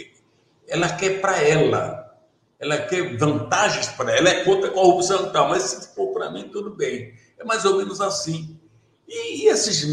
ela 0.68 0.88
quer 0.96 1.20
para 1.20 1.42
ela, 1.42 2.16
ela 2.60 2.78
quer 2.82 3.16
vantagens 3.16 3.88
para 3.88 4.16
ela, 4.16 4.28
é 4.28 4.44
contra 4.44 4.70
a 4.70 4.72
corrupção 4.72 5.26
e 5.26 5.32
tal, 5.32 5.48
mas 5.48 5.62
se 5.64 5.94
for 5.94 6.12
para 6.12 6.30
mim, 6.30 6.48
tudo 6.50 6.70
bem. 6.70 7.14
É 7.36 7.44
mais 7.44 7.64
ou 7.64 7.78
menos 7.78 8.00
assim. 8.00 8.58
E, 9.08 9.42
e 9.42 9.48
esses 9.48 9.84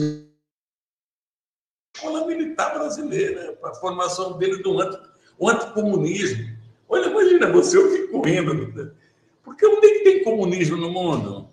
escola 1.95 2.25
militar 2.25 2.73
brasileira, 2.73 3.57
a 3.63 3.73
formação 3.75 4.37
dele 4.37 4.61
do 4.61 4.79
anti, 4.79 4.99
o 5.39 5.49
anticomunismo. 5.49 6.55
Olha, 6.87 7.07
imagina 7.07 7.51
você, 7.51 7.77
eu 7.77 7.91
fico 7.91 8.21
rindo. 8.21 8.95
Porque 9.43 9.65
onde 9.65 9.87
é 9.87 9.93
que 9.97 10.03
tem 10.03 10.23
comunismo 10.23 10.77
no 10.77 10.91
mundo? 10.91 11.52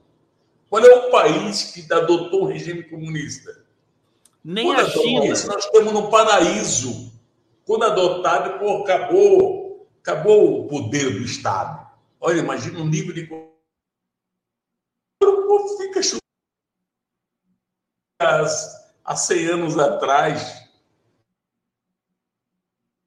Qual 0.70 0.84
é 0.84 0.94
o 0.94 1.10
país 1.10 1.72
que 1.72 1.92
adotou 1.92 2.44
um 2.44 2.46
regime 2.46 2.84
comunista? 2.84 3.66
Nem 4.42 4.66
Quando 4.66 4.80
a 4.80 4.88
China. 4.88 5.26
Isso, 5.26 5.48
nós 5.48 5.64
estamos 5.64 5.92
no 5.92 6.08
paraíso. 6.08 7.12
Quando 7.66 7.84
adotado, 7.84 8.58
pô, 8.60 8.84
acabou, 8.84 9.90
acabou 10.00 10.60
o 10.60 10.68
poder 10.68 11.10
do 11.10 11.24
Estado. 11.24 11.90
Olha, 12.20 12.38
imagina 12.38 12.78
o 12.78 12.86
nível 12.86 13.12
de. 13.12 13.28
O 15.22 15.46
povo 15.48 15.76
fica 15.76 16.00
há 19.04 19.16
100 19.16 19.46
anos 19.46 19.76
atrás, 19.76 20.68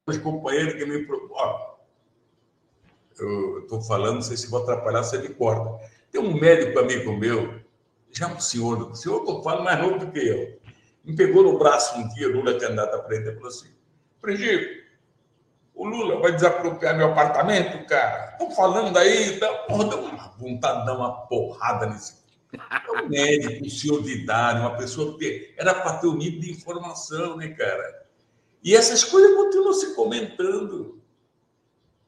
os 0.06 0.18
companheiros 0.18 0.74
que 0.74 0.84
me 0.84 1.06
propõem. 1.06 1.74
Eu 3.18 3.60
estou 3.60 3.80
falando, 3.80 4.16
não 4.16 4.22
sei 4.22 4.36
se 4.36 4.48
vou 4.48 4.62
atrapalhar, 4.62 5.02
você 5.02 5.18
me 5.18 5.32
corta. 5.32 5.93
Tem 6.14 6.22
um 6.22 6.32
médico 6.32 6.78
amigo 6.78 7.12
meu, 7.12 7.60
já 8.12 8.28
um 8.28 8.38
senhor, 8.38 8.92
o 8.92 8.94
senhor 8.94 9.24
que 9.24 9.30
eu 9.32 9.42
falo 9.42 9.64
mais 9.64 9.80
novo 9.80 9.98
do 9.98 10.12
que 10.12 10.20
eu, 10.20 10.60
me 11.04 11.16
pegou 11.16 11.42
no 11.42 11.58
braço 11.58 11.98
um 11.98 12.06
dia, 12.10 12.28
Lula 12.28 12.56
candidato 12.56 12.94
a 12.94 13.14
e 13.14 13.34
falou 13.34 13.48
assim: 13.48 13.74
Pregico, 14.20 14.84
o 15.74 15.84
Lula 15.88 16.20
vai 16.20 16.30
desapropriar 16.30 16.96
meu 16.96 17.10
apartamento, 17.10 17.84
cara. 17.88 18.30
Estão 18.30 18.48
falando 18.52 18.96
aí, 18.96 19.40
tá? 19.40 19.52
porra, 19.66 19.88
deu 19.88 19.98
uma 20.04 20.28
vontade 20.38 20.80
de 20.80 20.86
dar 20.86 20.94
uma 20.96 21.26
porrada 21.26 21.86
nesse 21.86 22.22
é 22.52 23.02
um 23.02 23.08
médico, 23.08 23.66
um 23.66 23.68
senhor 23.68 24.00
de 24.00 24.12
idade, 24.12 24.60
uma 24.60 24.76
pessoa 24.76 25.18
que 25.18 25.52
era 25.58 25.74
para 25.74 25.98
ter 25.98 26.06
um 26.06 26.16
nível 26.16 26.38
de 26.38 26.52
informação, 26.52 27.36
né, 27.36 27.48
cara? 27.48 28.06
E 28.62 28.76
essas 28.76 29.02
coisas 29.02 29.34
continuam 29.34 29.72
se 29.72 29.96
comentando. 29.96 31.02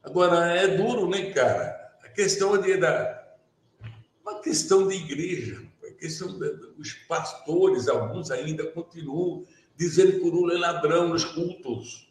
Agora, 0.00 0.54
é 0.54 0.68
duro, 0.68 1.10
né, 1.10 1.32
cara? 1.32 1.98
A 2.04 2.08
questão 2.08 2.56
de, 2.56 2.76
da, 2.76 3.25
uma 4.26 4.40
questão 4.40 4.88
de 4.88 4.94
igreja, 4.96 5.62
a 5.86 5.92
questão 5.92 6.38
dos 6.38 6.92
pastores, 7.08 7.88
alguns 7.88 8.30
ainda 8.30 8.66
continuam 8.72 9.44
dizendo 9.76 10.12
que 10.12 10.24
o 10.26 10.30
Lula 10.30 10.54
é 10.54 10.58
ladrão 10.58 11.08
nos 11.08 11.24
cultos. 11.24 12.08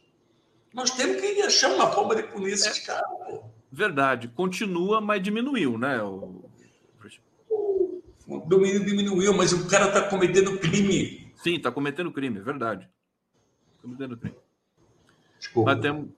Nós 0.73 0.91
temos 0.91 1.19
que 1.19 1.41
achar 1.41 1.73
uma 1.73 1.91
forma 1.91 2.15
de 2.15 2.23
punir 2.23 2.53
esses 2.53 2.77
é, 2.77 2.85
caras. 2.85 3.09
Pô. 3.09 3.43
Verdade, 3.71 4.29
continua, 4.29 5.01
mas 5.01 5.21
diminuiu, 5.21 5.77
né? 5.77 6.01
O 6.01 6.45
o 8.27 8.39
domínio 8.39 8.83
diminuiu, 8.83 9.33
mas 9.33 9.53
o 9.53 9.67
cara 9.67 9.87
está 9.87 10.09
cometendo 10.09 10.57
crime. 10.57 11.31
Sim, 11.35 11.55
está 11.55 11.71
cometendo 11.71 12.11
crime, 12.11 12.39
é 12.39 12.41
verdade. 12.41 12.89
Cometendo 13.81 14.17
crime. 14.17 14.35
Desculpa. 15.37 15.73
Nós 15.73 15.81
temos, 15.81 16.09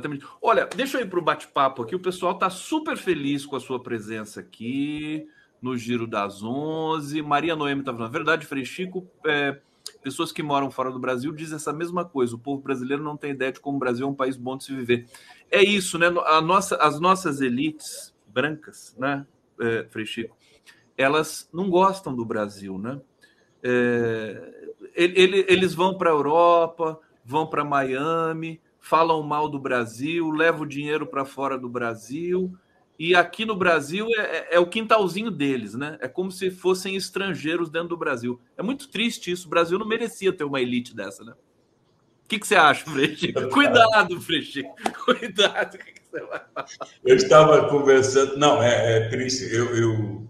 temos... 0.00 0.18
Olha, 0.42 0.68
deixa 0.74 0.98
eu 0.98 1.02
ir 1.02 1.08
para 1.08 1.18
o 1.18 1.22
bate-papo 1.22 1.82
aqui. 1.82 1.94
O 1.94 2.00
pessoal 2.00 2.32
está 2.32 2.50
super 2.50 2.96
feliz 2.96 3.46
com 3.46 3.56
a 3.56 3.60
sua 3.60 3.82
presença 3.82 4.40
aqui 4.40 5.28
no 5.60 5.76
Giro 5.76 6.06
das 6.06 6.42
Onze. 6.42 7.22
Maria 7.22 7.56
Noemi 7.56 7.80
está 7.80 7.92
falando. 7.92 8.12
Verdade, 8.12 8.46
Frei 8.46 8.64
Chico, 8.64 9.08
é, 9.24 9.58
pessoas 10.02 10.32
que 10.32 10.42
moram 10.42 10.70
fora 10.70 10.90
do 10.90 10.98
Brasil 10.98 11.32
dizem 11.32 11.56
essa 11.56 11.72
mesma 11.72 12.04
coisa. 12.04 12.34
O 12.34 12.38
povo 12.38 12.62
brasileiro 12.62 13.02
não 13.02 13.16
tem 13.16 13.30
ideia 13.30 13.52
de 13.52 13.60
como 13.60 13.76
o 13.76 13.80
Brasil 13.80 14.06
é 14.06 14.10
um 14.10 14.14
país 14.14 14.36
bom 14.36 14.56
de 14.56 14.64
se 14.64 14.74
viver. 14.74 15.06
É 15.50 15.62
isso, 15.62 15.98
né? 15.98 16.06
A 16.26 16.40
nossa, 16.40 16.76
as 16.76 17.00
nossas 17.00 17.40
elites 17.40 18.14
brancas, 18.26 18.94
né, 18.98 19.26
é, 19.58 19.86
elas 20.98 21.48
não 21.52 21.70
gostam 21.70 22.14
do 22.14 22.24
Brasil, 22.24 22.78
né? 22.78 23.00
É, 23.62 24.74
ele, 24.94 25.44
eles 25.48 25.74
vão 25.74 25.96
para 25.96 26.10
a 26.10 26.12
Europa, 26.12 27.00
vão 27.24 27.46
para 27.46 27.64
Miami, 27.64 28.60
falam 28.88 29.20
mal 29.20 29.48
do 29.48 29.58
Brasil, 29.58 30.30
levam 30.30 30.62
o 30.62 30.68
dinheiro 30.68 31.06
para 31.08 31.24
fora 31.24 31.58
do 31.58 31.68
Brasil. 31.68 32.56
E 32.96 33.16
aqui 33.16 33.44
no 33.44 33.56
Brasil 33.56 34.06
é, 34.16 34.20
é, 34.20 34.48
é, 34.52 34.58
o 34.60 34.66
quintalzinho 34.68 35.28
deles, 35.28 35.74
né? 35.74 35.98
É 36.00 36.06
como 36.06 36.30
se 36.30 36.52
fossem 36.52 36.94
estrangeiros 36.94 37.68
dentro 37.68 37.88
do 37.88 37.96
Brasil. 37.96 38.40
É 38.56 38.62
muito 38.62 38.88
triste 38.88 39.30
isso. 39.32 39.48
O 39.48 39.50
Brasil 39.50 39.76
não 39.76 39.86
merecia 39.86 40.32
ter 40.32 40.44
uma 40.44 40.60
elite 40.60 40.94
dessa, 40.94 41.24
né? 41.24 41.32
O 41.32 42.28
que, 42.28 42.38
que 42.38 42.46
você 42.46 42.54
acha, 42.54 42.84
Freixo? 42.84 43.26
Cuidado, 43.50 44.20
Freixo. 44.20 44.62
Cuidado. 45.04 45.74
O 45.74 45.78
que, 45.78 45.92
que 45.92 46.02
você 46.08 46.20
vai 46.20 46.40
falar? 46.54 46.68
Eu 47.04 47.16
estava 47.16 47.68
conversando. 47.68 48.36
Não, 48.36 48.62
é, 48.62 48.98
é 48.98 49.08
triste. 49.08 49.52
Eu, 49.52 49.76
eu 49.76 50.28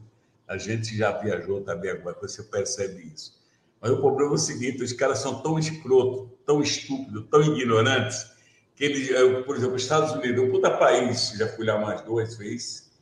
a 0.48 0.56
gente 0.56 0.96
já 0.96 1.12
viajou 1.12 1.60
também 1.60 1.90
agora, 1.90 2.16
você 2.22 2.42
percebe 2.42 3.12
isso. 3.14 3.38
Mas 3.82 3.90
o 3.90 3.98
problema 3.98 4.30
é 4.30 4.34
o 4.34 4.38
seguinte: 4.38 4.82
os 4.82 4.94
caras 4.94 5.18
são 5.18 5.42
tão 5.42 5.58
escrotos, 5.58 6.30
tão 6.46 6.62
estúpidos, 6.62 7.26
tão 7.30 7.42
ignorantes, 7.42 8.35
que 8.76 8.84
eles, 8.84 9.08
por 9.44 9.56
exemplo, 9.56 9.74
os 9.74 9.82
Estados 9.82 10.12
Unidos, 10.12 10.44
um 10.44 10.50
puta 10.50 10.70
país, 10.70 11.32
já 11.36 11.48
fui 11.48 11.66
lá 11.66 11.78
mais 11.78 12.02
duas 12.02 12.36
vezes, 12.36 12.92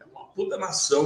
é 0.00 0.04
uma 0.04 0.26
puta 0.28 0.56
nação, 0.56 1.04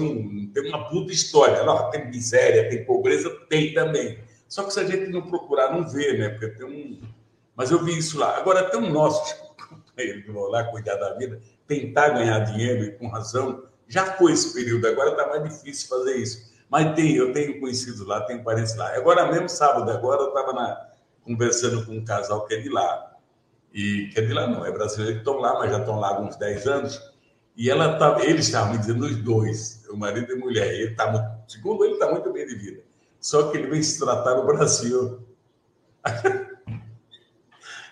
tem 0.52 0.68
uma 0.68 0.88
puta 0.88 1.12
história. 1.12 1.62
Lá 1.62 1.90
tem 1.90 2.08
miséria, 2.08 2.68
tem 2.68 2.84
pobreza, 2.84 3.30
tem 3.48 3.74
também. 3.74 4.18
Só 4.46 4.64
que 4.64 4.72
se 4.72 4.80
a 4.80 4.84
gente 4.84 5.10
não 5.10 5.22
procurar, 5.22 5.72
não 5.72 5.88
vê, 5.88 6.16
né? 6.16 6.28
Porque 6.28 6.48
tem 6.48 6.66
um. 6.66 7.00
Mas 7.56 7.70
eu 7.70 7.82
vi 7.82 7.98
isso 7.98 8.18
lá. 8.18 8.36
Agora, 8.36 8.70
tem 8.70 8.78
um 8.78 8.92
nosso 8.92 9.34
companheiro 9.68 10.22
que 10.22 10.30
vão 10.30 10.44
lá 10.44 10.62
cuidar 10.64 10.96
da 10.96 11.14
vida, 11.14 11.40
tentar 11.66 12.10
ganhar 12.10 12.38
dinheiro 12.40 12.84
e 12.84 12.92
com 12.92 13.08
razão 13.08 13.66
já 13.88 14.04
foi 14.16 14.32
esse 14.32 14.52
período, 14.52 14.86
agora 14.86 15.12
está 15.12 15.26
mais 15.26 15.42
difícil 15.42 15.88
fazer 15.88 16.16
isso. 16.16 16.52
Mas 16.68 16.94
tem, 16.94 17.16
eu 17.16 17.32
tenho 17.32 17.58
conhecidos 17.58 18.06
lá, 18.06 18.20
tenho 18.20 18.44
parentes 18.44 18.76
lá. 18.76 18.94
Agora 18.94 19.30
mesmo, 19.32 19.48
sábado, 19.48 19.90
agora 19.90 20.22
eu 20.22 20.28
estava 20.28 20.90
conversando 21.24 21.84
com 21.86 21.92
um 21.92 22.04
casal 22.04 22.46
que 22.46 22.54
é 22.54 22.58
de 22.58 22.68
lá. 22.68 23.07
E 23.72 24.08
que 24.08 24.20
é 24.20 24.22
de 24.22 24.32
lá 24.32 24.46
não, 24.46 24.64
é 24.64 24.72
brasileiro 24.72 25.14
que 25.14 25.18
estão 25.18 25.38
lá, 25.38 25.58
mas 25.58 25.70
já 25.70 25.78
estão 25.78 25.98
lá 25.98 26.16
há 26.16 26.20
uns 26.20 26.36
10 26.36 26.66
anos. 26.66 27.12
E 27.56 27.68
ela 27.68 27.98
tá, 27.98 28.18
eles 28.24 28.46
estavam 28.46 28.72
me 28.72 28.78
dizendo, 28.78 29.04
os 29.04 29.16
dois, 29.16 29.84
o 29.90 29.96
marido 29.96 30.32
e 30.32 30.36
a 30.36 30.38
mulher, 30.38 30.72
ele 30.74 30.94
tá, 30.94 31.40
segundo 31.48 31.84
ele, 31.84 31.94
está 31.94 32.10
muito 32.10 32.32
bem 32.32 32.46
de 32.46 32.54
vida. 32.54 32.82
Só 33.20 33.50
que 33.50 33.58
ele 33.58 33.66
vem 33.66 33.82
se 33.82 33.98
tratar 33.98 34.36
no 34.36 34.46
Brasil. 34.46 35.20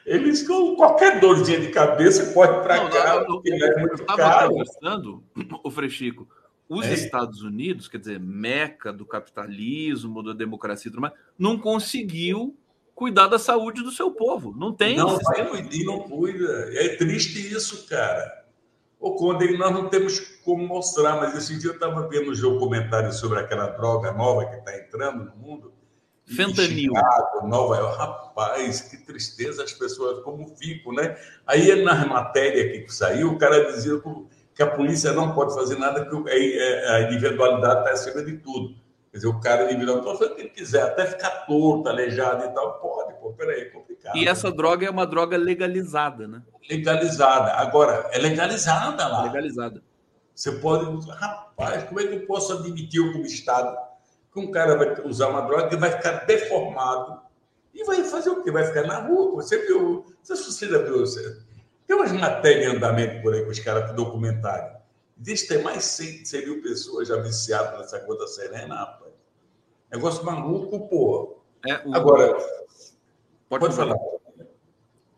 Eles 0.06 0.46
com 0.46 0.76
qualquer 0.76 1.18
dorzinha 1.18 1.60
de 1.60 1.70
cabeça 1.70 2.32
pode 2.32 2.62
para 2.62 2.88
cá, 2.88 3.18
não, 3.18 3.26
porque 3.26 3.52
é 3.52 3.80
muito 3.80 4.02
eu 4.02 4.06
caro. 4.06 4.50
conversando, 4.50 5.24
o 5.64 5.68
Frechico, 5.68 6.28
os 6.68 6.86
é. 6.86 6.94
Estados 6.94 7.42
Unidos, 7.42 7.88
quer 7.88 7.98
dizer, 7.98 8.20
meca 8.20 8.92
do 8.92 9.04
capitalismo, 9.04 10.22
da 10.22 10.32
democracia 10.32 10.88
e 10.88 10.92
tudo 10.92 11.00
mais, 11.00 11.14
não 11.36 11.58
conseguiu 11.58 12.56
cuidar 12.97 13.28
da 13.28 13.38
saúde 13.38 13.82
do 13.84 13.92
seu 13.92 14.11
povo. 14.11 14.53
Não 14.57 14.72
tem. 14.72 14.97
Não 14.97 15.18
vai 15.18 15.47
cuidar, 15.49 15.84
não 15.84 16.01
cuida. 16.01 16.70
É 16.72 16.97
triste 16.97 17.55
isso, 17.55 17.86
cara. 17.86 18.44
O 18.99 19.14
Conde, 19.14 19.57
nós 19.59 19.70
não 19.70 19.88
temos 19.88 20.18
como 20.42 20.66
mostrar, 20.66 21.16
mas 21.16 21.36
esse 21.36 21.57
dia 21.59 21.70
eu 21.70 21.74
estava 21.74 22.09
vendo 22.09 22.32
um 22.32 22.40
documentário 22.40 23.12
sobre 23.12 23.38
aquela 23.38 23.66
droga 23.66 24.11
nova 24.12 24.47
que 24.47 24.57
está 24.57 24.76
entrando 24.76 25.26
no 25.26 25.36
mundo. 25.36 25.72
Fentanil. 26.24 26.92
Chicago, 26.92 27.47
Nova 27.47 27.76
York. 27.76 27.99
Rapaz, 27.99 28.80
que 28.80 28.97
tristeza 28.97 29.62
as 29.62 29.72
pessoas 29.72 30.24
como 30.24 30.49
ficam, 30.57 30.92
né? 30.94 31.16
Aí 31.47 31.84
na 31.84 32.07
matéria 32.07 32.82
que 32.82 32.92
saiu, 32.92 33.32
o 33.32 33.38
cara 33.38 33.70
dizia 33.70 34.01
que 34.55 34.62
a 34.62 34.66
polícia 34.66 35.12
não 35.12 35.34
pode 35.34 35.55
fazer 35.55 35.78
nada, 35.78 36.05
que 36.07 36.30
a 36.30 37.03
individualidade 37.03 37.80
está 37.80 37.90
acima 37.92 38.24
de 38.24 38.38
tudo. 38.38 38.74
Quer 39.16 39.20
dizer, 39.20 39.28
o 39.28 39.40
cara 39.40 39.66
pode 40.02 40.18
fazer 40.18 40.30
o 40.30 40.34
que 40.34 40.42
ele 40.42 40.50
quiser, 40.50 40.82
até 40.82 41.06
ficar 41.06 41.30
torto, 41.46 41.88
aleijado 41.88 42.44
e 42.44 42.48
tal, 42.48 42.78
pode, 42.80 43.14
pô, 43.14 43.32
peraí, 43.32 43.62
é 43.62 43.64
complicado. 43.70 44.14
E 44.14 44.28
essa 44.28 44.52
droga 44.52 44.86
é 44.86 44.90
uma 44.90 45.06
droga 45.06 45.38
legalizada, 45.38 46.28
né? 46.28 46.42
Legalizada. 46.68 47.52
Agora, 47.52 48.10
é 48.12 48.18
legalizada 48.18 49.08
lá. 49.08 49.22
Legalizada. 49.22 49.82
Você 50.34 50.52
pode. 50.52 51.08
Rapaz, 51.08 51.84
como 51.84 51.98
é 51.98 52.06
que 52.06 52.14
eu 52.14 52.26
posso 52.26 52.52
admitir 52.52 53.00
eu, 53.00 53.10
como 53.12 53.24
Estado 53.24 53.74
que 54.30 54.38
um 54.38 54.50
cara 54.50 54.76
vai 54.76 55.00
usar 55.06 55.28
uma 55.28 55.40
droga 55.40 55.70
que 55.70 55.76
vai 55.76 55.92
ficar 55.92 56.26
deformado 56.26 57.22
e 57.72 57.84
vai 57.84 58.04
fazer 58.04 58.28
o 58.28 58.42
quê? 58.42 58.50
Vai 58.50 58.66
ficar 58.66 58.82
na 58.82 58.98
rua. 58.98 59.36
Você 59.36 59.64
viu? 59.66 60.14
Você 60.22 60.66
já 60.66 60.76
viu? 60.76 60.98
Você... 60.98 61.38
Tem 61.86 61.96
umas 61.96 62.12
matérias 62.12 62.70
em 62.70 62.76
andamento 62.76 63.22
por 63.22 63.32
aí 63.32 63.42
com 63.42 63.50
os 63.50 63.60
caras 63.60 63.88
do 63.88 63.96
documentário. 63.96 64.76
Diz 65.16 65.42
que 65.42 65.48
tem 65.48 65.62
mais 65.62 65.78
de 65.96 66.26
100 66.28 66.44
mil 66.44 66.60
pessoas 66.60 67.08
já 67.08 67.16
viciadas 67.16 67.78
nessa 67.78 67.98
gota 68.00 68.26
serena, 68.26 68.74
rapaz. 68.74 69.05
Negócio 69.93 70.24
maluco, 70.24 70.89
pô. 70.89 71.39
É, 71.66 71.87
o... 71.87 71.95
Agora, 71.95 72.34
pode, 73.49 73.61
pode 73.61 73.76
falar. 73.76 73.97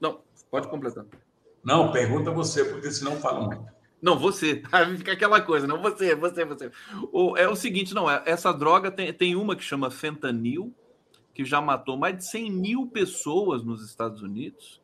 Não, 0.00 0.20
pode 0.50 0.68
completar. 0.68 1.04
Não, 1.64 1.92
pergunta 1.92 2.30
você, 2.30 2.64
porque 2.64 2.90
senão 2.90 3.16
fala 3.16 3.46
muito. 3.46 3.78
Não, 4.00 4.18
você. 4.18 4.62
Fica 4.96 5.12
aquela 5.12 5.40
coisa, 5.40 5.66
não 5.66 5.82
você, 5.82 6.14
você, 6.14 6.44
você. 6.44 6.70
O, 7.12 7.36
é 7.36 7.48
o 7.48 7.56
seguinte, 7.56 7.94
não, 7.94 8.10
é, 8.10 8.22
essa 8.26 8.52
droga 8.52 8.90
tem, 8.90 9.12
tem 9.12 9.34
uma 9.34 9.56
que 9.56 9.62
chama 9.62 9.90
fentanil, 9.90 10.72
que 11.34 11.44
já 11.44 11.60
matou 11.60 11.96
mais 11.96 12.16
de 12.16 12.24
100 12.24 12.50
mil 12.50 12.86
pessoas 12.86 13.64
nos 13.64 13.84
Estados 13.84 14.22
Unidos, 14.22 14.80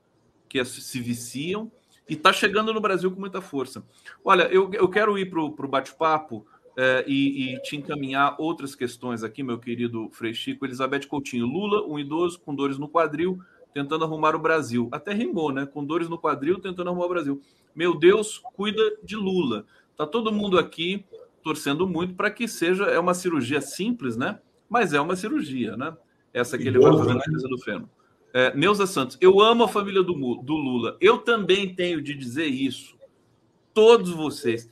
que 0.49 0.65
se 0.65 1.01
viciam, 1.01 1.71
e 2.09 2.15
está 2.15 2.33
chegando 2.33 2.73
no 2.73 2.81
Brasil 2.81 3.11
com 3.11 3.19
muita 3.19 3.41
força. 3.41 3.83
Olha, 4.25 4.45
eu, 4.45 4.71
eu 4.75 4.89
quero 4.89 5.19
ir 5.19 5.31
para 5.31 5.41
o 5.41 5.69
bate-papo 5.69 6.47
é, 6.77 7.05
e, 7.07 7.55
e, 7.55 7.63
te 7.63 7.77
encaminhar 7.77 8.35
outras 8.39 8.75
questões 8.75 9.23
aqui, 9.23 9.43
meu 9.43 9.59
querido 9.59 10.09
Frei 10.13 10.35
Chico. 10.35 10.65
Elizabeth 10.65 11.07
Coutinho, 11.07 11.47
Lula, 11.47 11.87
um 11.87 11.99
idoso 11.99 12.41
com 12.41 12.55
dores 12.55 12.79
no 12.79 12.89
quadril, 12.89 13.39
tentando 13.73 14.05
arrumar 14.05 14.35
o 14.35 14.41
Brasil. 14.41 14.89
Até 14.91 15.13
rimou, 15.13 15.53
né? 15.53 15.67
Com 15.67 15.85
dores 15.85 16.09
no 16.09 16.19
quadril, 16.19 16.59
tentando 16.59 16.91
arrumar 16.91 17.07
o 17.07 17.09
Brasil. 17.09 17.41
Meu 17.75 17.95
Deus, 17.97 18.43
cuida 18.55 18.83
de 19.03 19.17
Lula. 19.17 19.65
Tá 19.97 20.07
todo 20.07 20.33
mundo 20.33 20.59
aqui 20.59 21.05
torcendo 21.43 21.87
muito 21.87 22.15
para 22.15 22.31
que 22.31 22.49
seja 22.49 22.85
é 22.85 22.99
uma 22.99 23.15
cirurgia 23.15 23.61
simples, 23.61 24.17
né? 24.17 24.41
Mas 24.69 24.93
é 24.93 25.01
uma 25.01 25.15
cirurgia, 25.15 25.77
né? 25.77 25.97
Essa 26.33 26.59
que 26.59 26.67
ele 26.67 26.79
vai 26.79 26.93
fazer 26.93 27.15
na 27.15 27.25
mesa 27.29 27.47
do 27.47 27.59
feno. 27.59 27.89
É, 28.33 28.53
Neuza 28.57 28.87
Santos, 28.87 29.17
eu 29.21 29.41
amo 29.41 29.63
a 29.63 29.69
família 29.69 30.03
do, 30.03 30.13
do 30.13 30.55
Lula. 30.55 30.97
Eu 31.01 31.19
também 31.19 31.73
tenho 31.73 32.03
de 32.03 32.15
dizer 32.15 32.47
isso. 32.47 32.97
Todos 33.73 34.11
vocês. 34.11 34.69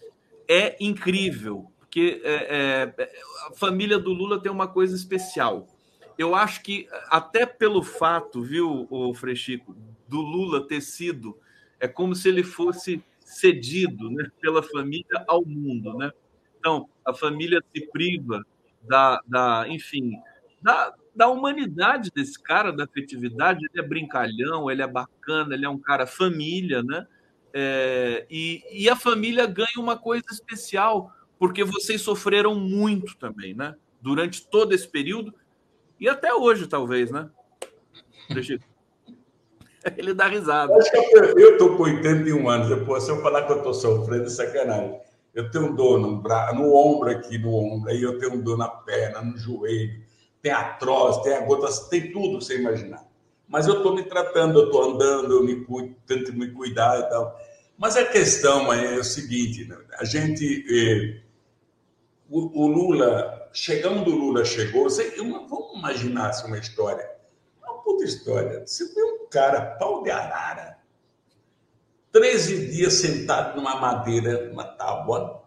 É 0.49 0.77
incrível, 0.85 1.72
porque 1.93 2.23
é, 2.25 2.95
é, 2.97 3.13
a 3.49 3.53
família 3.55 3.99
do 3.99 4.15
Lula 4.15 4.41
tem 4.41 4.51
uma 4.51 4.67
coisa 4.67 4.97
especial. 4.97 5.69
Eu 6.17 6.35
acho 6.35 6.63
que, 6.63 6.89
até 7.11 7.45
pelo 7.45 7.83
fato, 7.83 8.41
viu, 8.43 8.87
o 8.89 9.13
Frechico, 9.13 9.77
do 10.09 10.23
Lula 10.23 10.67
ter 10.67 10.81
sido 10.81 11.39
é 11.79 11.87
como 11.87 12.15
se 12.15 12.31
ele 12.31 12.43
fosse 12.43 13.05
cedido 13.21 14.11
né, 14.11 14.27
pela 14.41 14.63
família 14.63 15.23
ao 15.29 15.45
mundo, 15.45 15.93
né? 15.99 16.11
Então, 16.59 16.89
a 17.05 17.13
família 17.13 17.61
se 17.75 17.87
priva 17.89 18.43
da, 18.83 19.21
da 19.27 19.67
enfim, 19.69 20.13
da, 20.63 20.95
da 21.15 21.29
humanidade 21.29 22.11
desse 22.15 22.43
cara, 22.43 22.73
da 22.73 22.85
afetividade. 22.85 23.67
Ele 23.67 23.85
é 23.85 23.87
brincalhão, 23.87 24.71
ele 24.71 24.81
é 24.81 24.87
bacana, 24.87 25.55
ele 25.55 25.67
é 25.67 25.69
um 25.69 25.79
cara 25.79 26.07
família, 26.07 26.83
né? 26.83 27.07
É, 27.53 28.27
e, 28.31 28.63
e 28.73 28.89
a 28.89 28.97
família 28.97 29.45
ganha 29.47 29.79
uma 29.79 29.99
coisa 29.99 30.25
especial, 30.31 31.13
porque 31.43 31.65
vocês 31.65 32.01
sofreram 32.01 32.55
muito 32.55 33.19
também, 33.19 33.53
né? 33.53 33.75
Durante 34.01 34.47
todo 34.47 34.73
esse 34.73 34.87
período 34.87 35.35
e 35.99 36.09
até 36.09 36.33
hoje, 36.33 36.69
talvez, 36.69 37.11
né? 37.11 37.29
Ele 39.99 40.15
dá 40.15 40.29
risada. 40.29 40.73
Eu 41.37 41.55
estou 41.55 41.77
com 41.77 41.83
81 41.83 42.49
anos. 42.49 42.71
Eu, 42.71 43.01
se 43.01 43.11
eu 43.11 43.21
falar 43.21 43.43
que 43.43 43.51
eu 43.51 43.57
estou 43.57 43.75
sofrendo, 43.75 44.27
é 44.27 44.29
sacanagem. 44.29 45.01
Eu 45.35 45.51
tenho 45.51 45.75
dor 45.75 45.99
no, 45.99 46.23
bra... 46.23 46.53
no 46.55 46.73
ombro 46.77 47.11
aqui, 47.11 47.37
no 47.39 47.53
ombro, 47.53 47.91
aí 47.91 48.01
eu 48.01 48.21
tenho 48.21 48.41
dor 48.41 48.57
na 48.57 48.69
perna, 48.69 49.21
no 49.21 49.37
joelho, 49.37 50.01
tem 50.41 50.53
atroz, 50.53 51.23
tem 51.23 51.35
a 51.35 51.41
gota, 51.41 51.67
tem 51.91 52.13
tudo 52.13 52.41
você 52.41 52.61
imaginar. 52.61 53.05
Mas 53.49 53.67
eu 53.67 53.79
estou 53.79 53.97
me 53.97 54.05
tratando, 54.05 54.61
eu 54.61 54.67
estou 54.67 54.95
andando, 54.95 55.33
eu 55.33 55.43
me 55.43 55.65
cuido, 55.65 55.97
tento 56.07 56.33
me 56.33 56.53
cuidar 56.53 57.01
e 57.01 57.09
tal. 57.09 57.37
Mas 57.77 57.97
a 57.97 58.05
questão 58.05 58.73
é 58.73 58.95
o 58.97 59.03
seguinte: 59.03 59.65
né? 59.65 59.77
a 59.99 60.05
gente. 60.05 60.65
Eh, 60.71 61.32
o, 62.39 62.65
o, 62.65 62.67
Lula, 62.67 63.51
chegando 63.53 64.11
o 64.11 64.17
Lula 64.17 64.45
chegou, 64.45 64.85
você, 64.85 65.15
vamos 65.17 65.77
imaginar 65.77 66.31
assim, 66.31 66.47
uma 66.47 66.59
história 66.59 67.13
puta 67.83 68.05
história. 68.05 68.67
Você 68.67 68.93
vê 68.95 69.03
um 69.03 69.27
cara, 69.29 69.77
pau 69.79 70.03
de 70.03 70.11
arara, 70.11 70.79
13 72.11 72.71
dias 72.71 72.95
sentado 72.95 73.57
numa 73.57 73.77
madeira, 73.77 74.49
numa 74.49 74.65
tábua, 74.65 75.43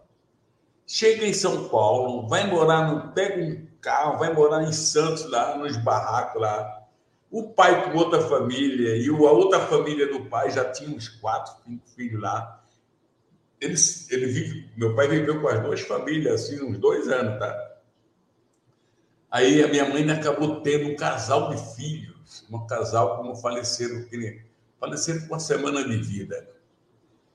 chega 0.87 1.25
em 1.25 1.33
São 1.33 1.69
Paulo, 1.69 2.27
vai 2.27 2.47
morar 2.47 2.91
no. 2.91 3.13
pega 3.13 3.43
um 3.43 3.67
carro, 3.81 4.17
vai 4.17 4.33
morar 4.33 4.63
em 4.63 4.73
Santos, 4.73 5.29
lá 5.29 5.57
nos 5.57 5.77
barracos 5.77 6.41
lá. 6.41 6.81
O 7.29 7.49
pai 7.49 7.91
com 7.91 7.97
outra 7.97 8.21
família, 8.21 8.95
e 8.95 9.09
a 9.09 9.31
outra 9.31 9.59
família 9.59 10.07
do 10.07 10.25
pai 10.25 10.49
já 10.49 10.71
tinha 10.71 10.95
uns 10.95 11.07
quatro, 11.07 11.53
cinco 11.63 11.87
filhos 11.89 12.21
lá. 12.21 12.63
Ele, 13.59 13.75
ele 14.09 14.25
vive, 14.27 14.69
meu 14.75 14.95
pai 14.95 15.07
viveu 15.07 15.41
com 15.41 15.47
as 15.47 15.63
duas 15.63 15.81
famílias, 15.81 16.43
assim, 16.43 16.61
uns 16.61 16.77
dois 16.77 17.07
anos, 17.07 17.39
tá? 17.39 17.71
Aí 19.31 19.63
a 19.63 19.67
minha 19.67 19.87
mãe 19.87 20.09
acabou 20.11 20.61
tendo 20.61 20.89
um 20.89 20.95
casal 20.95 21.49
de 21.49 21.75
filhos 21.75 22.15
um 22.51 22.65
casal 22.65 23.17
como 23.17 23.35
faleceram, 23.35 24.03
que 24.05 24.41
faleceram 24.79 25.21
com 25.21 25.27
uma 25.27 25.39
semana 25.39 25.83
de 25.83 25.97
vida. 25.97 26.49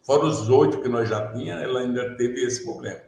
Fora 0.02 0.24
os 0.24 0.48
oito 0.48 0.80
que 0.80 0.88
nós 0.88 1.08
já 1.08 1.32
tínhamos, 1.32 1.62
ela 1.62 1.80
ainda 1.80 2.16
teve 2.16 2.44
esse 2.44 2.64
problema. 2.64 3.00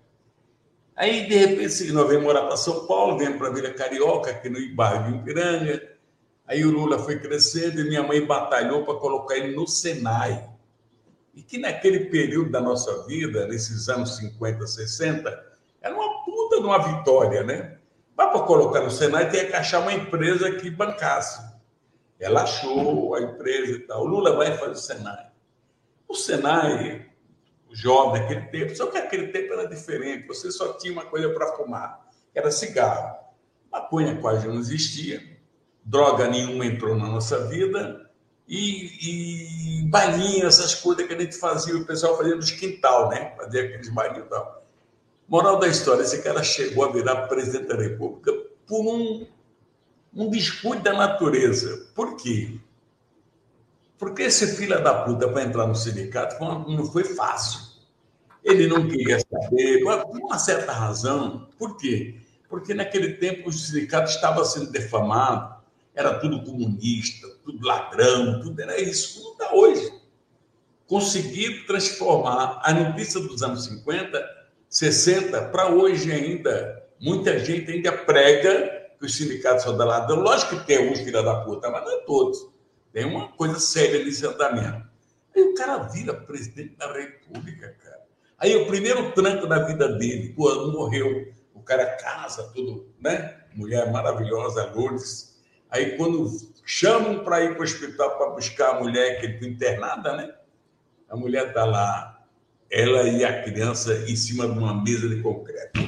Aí, 0.94 1.26
de 1.26 1.36
repente, 1.36 1.90
nós 1.92 2.08
vemos 2.08 2.24
morar 2.24 2.42
para 2.42 2.56
São 2.56 2.86
Paulo, 2.86 3.18
viemos 3.18 3.38
para 3.38 3.48
a 3.48 3.52
Vila 3.52 3.70
Carioca, 3.72 4.30
aqui 4.30 4.48
no 4.48 4.74
bairro 4.74 5.10
de 5.10 5.18
Ipiranga. 5.18 5.92
Aí 6.46 6.64
o 6.64 6.70
Lula 6.70 6.98
foi 6.98 7.18
crescendo 7.18 7.80
e 7.80 7.84
minha 7.84 8.02
mãe 8.02 8.24
batalhou 8.24 8.84
para 8.84 8.98
colocar 8.98 9.36
ele 9.36 9.56
no 9.56 9.66
Senai. 9.66 10.50
E 11.34 11.42
que 11.42 11.58
naquele 11.58 12.06
período 12.06 12.50
da 12.50 12.60
nossa 12.60 13.06
vida, 13.06 13.46
nesses 13.46 13.88
anos 13.88 14.16
50, 14.16 14.66
60, 14.66 15.52
era 15.80 15.94
uma 15.94 16.24
puta 16.24 16.60
de 16.60 16.66
uma 16.66 16.78
vitória, 16.78 17.42
né? 17.42 17.78
Para 18.14 18.40
colocar 18.40 18.80
no 18.82 18.90
Senai, 18.90 19.30
tinha 19.30 19.46
que 19.46 19.54
achar 19.54 19.80
uma 19.80 19.92
empresa 19.92 20.50
que 20.52 20.70
bancasse. 20.70 21.42
Ela 22.20 22.42
achou 22.42 23.14
a 23.14 23.20
empresa 23.20 23.72
e 23.72 23.78
tal. 23.80 24.02
O 24.02 24.06
Lula 24.06 24.36
vai 24.36 24.56
fazer 24.56 24.72
o 24.72 24.76
Senai. 24.76 25.26
O 26.06 26.14
Senai, 26.14 27.06
o 27.68 27.74
jovem 27.74 28.20
naquele 28.20 28.42
tempo, 28.42 28.76
só 28.76 28.86
que 28.86 28.98
aquele 28.98 29.28
tempo 29.28 29.54
era 29.54 29.66
diferente. 29.66 30.28
Você 30.28 30.50
só 30.50 30.74
tinha 30.74 30.92
uma 30.92 31.06
coisa 31.06 31.30
para 31.30 31.56
fumar, 31.56 32.06
era 32.34 32.50
cigarro. 32.50 33.16
Maconha 33.70 34.20
quase 34.20 34.46
não 34.46 34.58
existia, 34.58 35.20
droga 35.82 36.28
nenhuma 36.28 36.66
entrou 36.66 36.94
na 36.94 37.06
nossa 37.06 37.48
vida. 37.48 38.10
E, 38.54 39.88
e 39.88 40.42
essas 40.44 40.74
coisas 40.74 41.06
que 41.06 41.14
a 41.14 41.18
gente 41.18 41.38
fazia, 41.38 41.74
o 41.74 41.86
pessoal 41.86 42.18
fazia 42.18 42.36
nos 42.36 42.50
quintal, 42.50 43.08
né? 43.08 43.32
Fazia 43.34 43.64
aqueles 43.64 43.88
bailinhos 43.88 44.26
e 44.26 44.28
tal. 44.28 44.66
Moral 45.26 45.58
da 45.58 45.68
história, 45.68 46.02
esse 46.02 46.20
cara 46.20 46.42
chegou 46.42 46.84
a 46.84 46.92
virar 46.92 47.28
presidente 47.28 47.68
da 47.68 47.76
República 47.76 48.30
por 48.66 48.86
um 48.86 49.26
um 50.14 50.28
descuido 50.28 50.82
da 50.82 50.92
natureza. 50.92 51.88
Por 51.94 52.16
quê? 52.16 52.58
Porque 53.98 54.24
esse 54.24 54.56
filho 54.56 54.82
da 54.84 55.02
puta 55.04 55.26
para 55.28 55.44
entrar 55.44 55.66
no 55.66 55.74
sindicato 55.74 56.38
não 56.38 56.84
foi 56.84 57.04
fácil. 57.04 57.60
Ele 58.44 58.66
não 58.66 58.86
queria 58.86 59.18
saber, 59.20 59.82
por 59.82 60.18
uma 60.18 60.38
certa 60.38 60.72
razão. 60.72 61.48
Por 61.58 61.78
quê? 61.78 62.20
Porque 62.50 62.74
naquele 62.74 63.14
tempo 63.14 63.48
o 63.48 63.52
sindicato 63.52 64.10
estava 64.10 64.44
sendo 64.44 64.70
defamado, 64.70 65.61
era 65.94 66.18
tudo 66.18 66.42
comunista, 66.42 67.28
tudo 67.44 67.66
ladrão, 67.66 68.40
tudo 68.40 68.60
era 68.60 68.80
isso. 68.80 69.22
Não 69.22 69.32
está 69.32 69.54
hoje. 69.54 69.92
Conseguir 70.86 71.66
transformar 71.66 72.60
a 72.64 72.72
notícia 72.72 73.20
dos 73.20 73.42
anos 73.42 73.64
50, 73.64 74.24
60, 74.68 75.48
para 75.48 75.68
hoje 75.70 76.10
ainda. 76.10 76.82
Muita 77.00 77.38
gente 77.38 77.70
ainda 77.70 77.92
prega 77.92 78.82
que 78.98 79.06
os 79.06 79.16
sindicatos 79.16 79.64
são 79.64 79.76
da 79.76 79.84
ladrão. 79.84 80.20
Lógico 80.20 80.58
que 80.60 80.66
tem 80.66 80.90
uns 80.90 81.00
filha 81.00 81.22
da 81.22 81.40
puta, 81.44 81.70
mas 81.70 81.84
não 81.84 81.92
é 81.92 82.04
todos. 82.04 82.38
Tem 82.92 83.04
uma 83.04 83.32
coisa 83.32 83.58
séria 83.58 84.04
nesse 84.04 84.24
andamento. 84.26 84.86
Aí 85.34 85.42
o 85.42 85.54
cara 85.54 85.78
vira 85.78 86.14
presidente 86.14 86.76
da 86.76 86.92
República, 86.92 87.74
cara. 87.82 88.02
Aí 88.38 88.54
o 88.56 88.66
primeiro 88.66 89.12
tranco 89.12 89.46
da 89.46 89.64
vida 89.64 89.88
dele, 89.88 90.32
pô, 90.34 90.68
morreu. 90.68 91.32
O 91.54 91.60
cara 91.62 91.96
casa, 91.96 92.50
tudo, 92.54 92.92
né? 93.00 93.40
Mulher 93.54 93.90
maravilhosa, 93.90 94.72
Lourdes. 94.74 95.31
Aí 95.72 95.96
quando 95.96 96.28
chamam 96.64 97.24
para 97.24 97.42
ir 97.42 97.54
para 97.54 97.60
o 97.60 97.64
hospital 97.64 98.18
para 98.18 98.30
buscar 98.30 98.76
a 98.76 98.80
mulher 98.80 99.18
que 99.18 99.26
está 99.26 99.46
internada, 99.46 100.16
né? 100.16 100.34
A 101.08 101.16
mulher 101.16 101.48
está 101.48 101.64
lá, 101.64 102.24
ela 102.70 103.08
e 103.08 103.24
a 103.24 103.42
criança 103.42 104.04
em 104.08 104.14
cima 104.14 104.46
de 104.46 104.58
uma 104.58 104.74
mesa 104.82 105.08
de 105.08 105.22
concreto. 105.22 105.80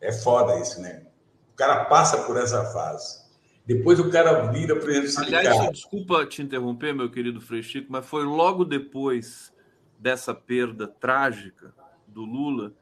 É 0.00 0.10
foda 0.10 0.58
isso, 0.58 0.80
né? 0.80 1.06
O 1.52 1.56
cara 1.56 1.84
passa 1.84 2.22
por 2.24 2.38
essa 2.38 2.64
fase. 2.72 3.28
Depois 3.66 4.00
o 4.00 4.10
cara 4.10 4.50
vira 4.50 4.76
presidente 4.76 5.30
do 5.30 5.36
Aliás, 5.36 5.70
desculpa 5.70 6.24
te 6.24 6.40
interromper, 6.40 6.94
meu 6.94 7.10
querido 7.10 7.40
Frei 7.40 7.62
Chico, 7.62 7.88
mas 7.90 8.06
foi 8.06 8.24
logo 8.24 8.64
depois 8.64 9.52
dessa 9.98 10.34
perda 10.34 10.88
trágica 10.88 11.74
do 12.06 12.24
Lula 12.24 12.72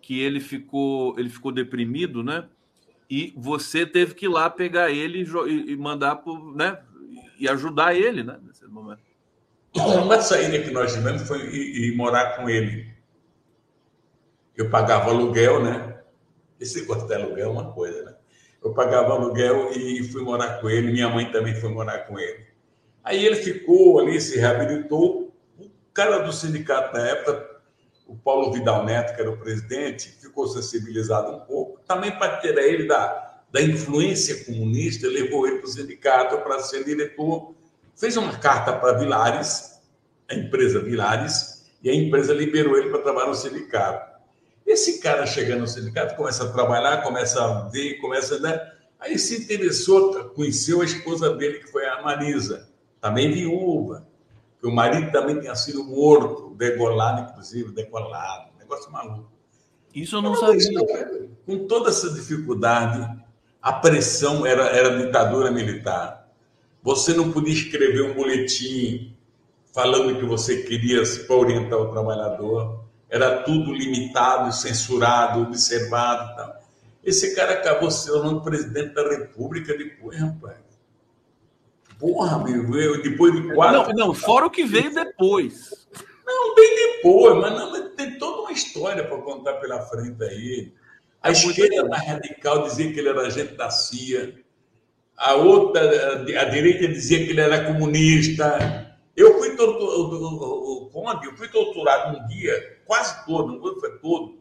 que 0.00 0.18
ele 0.20 0.40
ficou, 0.40 1.18
ele 1.18 1.28
ficou 1.28 1.52
deprimido, 1.52 2.22
né? 2.22 2.48
E 3.10 3.34
você 3.36 3.84
teve 3.84 4.14
que 4.14 4.26
ir 4.26 4.28
lá 4.28 4.48
pegar 4.48 4.90
ele 4.90 5.28
e 5.44 5.76
mandar 5.76 6.16
pro, 6.16 6.54
né? 6.54 6.78
E 7.40 7.48
ajudar 7.48 7.94
ele, 7.94 8.22
né? 8.22 8.38
Nesse 8.46 8.64
momento. 8.66 9.02
Uma 9.74 10.20
saída 10.20 10.60
que 10.60 10.70
nós 10.70 10.92
tivemos 10.92 11.22
foi 11.22 11.40
ir, 11.40 11.88
ir 11.88 11.96
morar 11.96 12.36
com 12.36 12.48
ele. 12.48 12.88
Eu 14.56 14.70
pagava 14.70 15.10
aluguel, 15.10 15.62
né? 15.62 15.98
Esse 16.60 16.80
negócio 16.80 17.08
de 17.08 17.14
aluguel 17.14 17.48
é 17.48 17.52
uma 17.52 17.72
coisa, 17.72 18.02
né? 18.04 18.14
Eu 18.62 18.72
pagava 18.74 19.14
aluguel 19.14 19.72
e 19.72 20.04
fui 20.04 20.22
morar 20.22 20.60
com 20.60 20.68
ele. 20.68 20.92
Minha 20.92 21.08
mãe 21.08 21.32
também 21.32 21.54
foi 21.54 21.70
morar 21.70 22.00
com 22.00 22.18
ele. 22.18 22.46
Aí 23.02 23.24
ele 23.24 23.36
ficou 23.36 23.98
ali, 23.98 24.20
se 24.20 24.38
reabilitou. 24.38 25.32
O 25.58 25.92
cara 25.92 26.18
do 26.18 26.32
sindicato 26.32 26.92
na 26.96 27.06
época, 27.08 27.60
o 28.06 28.14
Paulo 28.14 28.52
Vidal 28.52 28.84
Neto, 28.84 29.14
que 29.14 29.20
era 29.20 29.30
o 29.30 29.38
presidente, 29.38 30.10
ficou 30.10 30.46
sensibilizado 30.46 31.32
um 31.32 31.40
pouco. 31.40 31.69
Também 31.90 32.12
para 32.12 32.36
tirar 32.36 32.62
ele 32.62 32.86
da, 32.86 33.40
da 33.50 33.60
influência 33.60 34.44
comunista, 34.44 35.08
levou 35.08 35.44
ele 35.48 35.58
para 35.58 35.66
o 35.66 35.72
sindicato 35.72 36.38
para 36.38 36.60
ser 36.60 36.84
diretor. 36.84 37.52
Fez 37.96 38.16
uma 38.16 38.38
carta 38.38 38.72
para 38.72 38.96
Vilares, 38.96 39.82
a 40.30 40.36
empresa 40.36 40.78
Vilares, 40.78 41.68
e 41.82 41.90
a 41.90 41.92
empresa 41.92 42.32
liberou 42.32 42.78
ele 42.78 42.90
para 42.90 43.02
trabalhar 43.02 43.26
no 43.26 43.34
sindicato. 43.34 44.08
Esse 44.64 45.00
cara 45.00 45.26
chegando 45.26 45.62
no 45.62 45.66
sindicato, 45.66 46.14
começa 46.14 46.44
a 46.44 46.52
trabalhar, 46.52 47.02
começa 47.02 47.42
a 47.42 47.68
ver, 47.68 47.94
começa 47.94 48.36
a. 48.36 48.38
Né? 48.38 48.72
Aí 49.00 49.18
se 49.18 49.42
interessou, 49.42 50.30
conheceu 50.30 50.82
a 50.82 50.84
esposa 50.84 51.34
dele, 51.34 51.58
que 51.58 51.72
foi 51.72 51.84
a 51.86 52.02
Marisa, 52.02 52.68
também 53.00 53.32
viúva, 53.32 54.06
que 54.60 54.66
o 54.68 54.70
marido 54.70 55.10
também 55.10 55.40
tinha 55.40 55.56
sido 55.56 55.82
morto, 55.82 56.54
degolado, 56.54 57.28
inclusive, 57.28 57.72
degolado, 57.72 58.52
negócio 58.60 58.92
maluco. 58.92 59.39
Isso 59.94 60.16
eu 60.16 60.22
não 60.22 60.34
sabia. 60.34 61.28
Com 61.46 61.66
toda 61.66 61.90
essa 61.90 62.10
dificuldade, 62.10 63.08
a 63.60 63.72
pressão 63.72 64.46
era, 64.46 64.64
era 64.68 65.04
ditadura 65.04 65.50
militar. 65.50 66.28
Você 66.82 67.12
não 67.12 67.32
podia 67.32 67.52
escrever 67.52 68.02
um 68.02 68.14
boletim 68.14 69.14
falando 69.72 70.18
que 70.18 70.24
você 70.24 70.62
queria 70.62 71.02
para 71.26 71.36
orientar 71.36 71.78
o 71.78 71.90
trabalhador 71.92 72.80
era 73.10 73.42
tudo 73.42 73.72
limitado, 73.74 74.54
censurado, 74.54 75.42
observado. 75.42 76.36
Tal. 76.36 76.60
Esse 77.02 77.34
cara 77.34 77.54
acabou 77.54 77.90
se 77.90 78.06
tornando 78.06 78.40
presidente 78.40 78.94
da 78.94 79.02
República 79.02 79.76
depois, 79.76 80.18
rapaz. 80.18 80.58
Porra, 81.98 82.42
meu, 82.42 82.74
eu, 82.76 83.02
depois 83.02 83.34
de 83.34 83.52
quatro. 83.52 83.94
Não, 83.94 84.06
não, 84.06 84.14
fora 84.14 84.46
o 84.46 84.50
que 84.50 84.64
veio 84.64 84.94
depois. 84.94 85.88
Não, 86.30 86.54
bem 86.54 86.76
depois, 86.76 87.36
mas, 87.36 87.52
não, 87.52 87.70
mas 87.72 87.94
tem 87.96 88.16
toda 88.16 88.42
uma 88.42 88.52
história 88.52 89.04
para 89.04 89.18
contar 89.18 89.54
pela 89.54 89.80
frente 89.80 90.22
aí. 90.22 90.72
A 91.20 91.30
é 91.30 91.32
esquerda 91.32 91.88
mais 91.88 92.06
radical 92.06 92.62
dizia 92.62 92.92
que 92.92 93.00
ele 93.00 93.08
era 93.08 93.22
agente 93.22 93.54
da 93.54 93.68
CIA. 93.68 94.40
A 95.16 95.34
outra, 95.34 96.22
a 96.22 96.44
direita 96.44 96.86
dizia 96.86 97.18
que 97.18 97.30
ele 97.30 97.40
era 97.40 97.64
comunista. 97.64 98.96
Eu 99.16 99.38
fui 99.38 99.56
torturado, 99.56 100.88
Conde, 100.92 101.26
eu 101.26 101.36
fui 101.36 101.48
torturado 101.48 102.16
um 102.16 102.26
dia, 102.28 102.78
quase 102.86 103.24
todo, 103.26 103.52
não 103.52 103.80
foi 103.80 103.98
todo, 103.98 104.38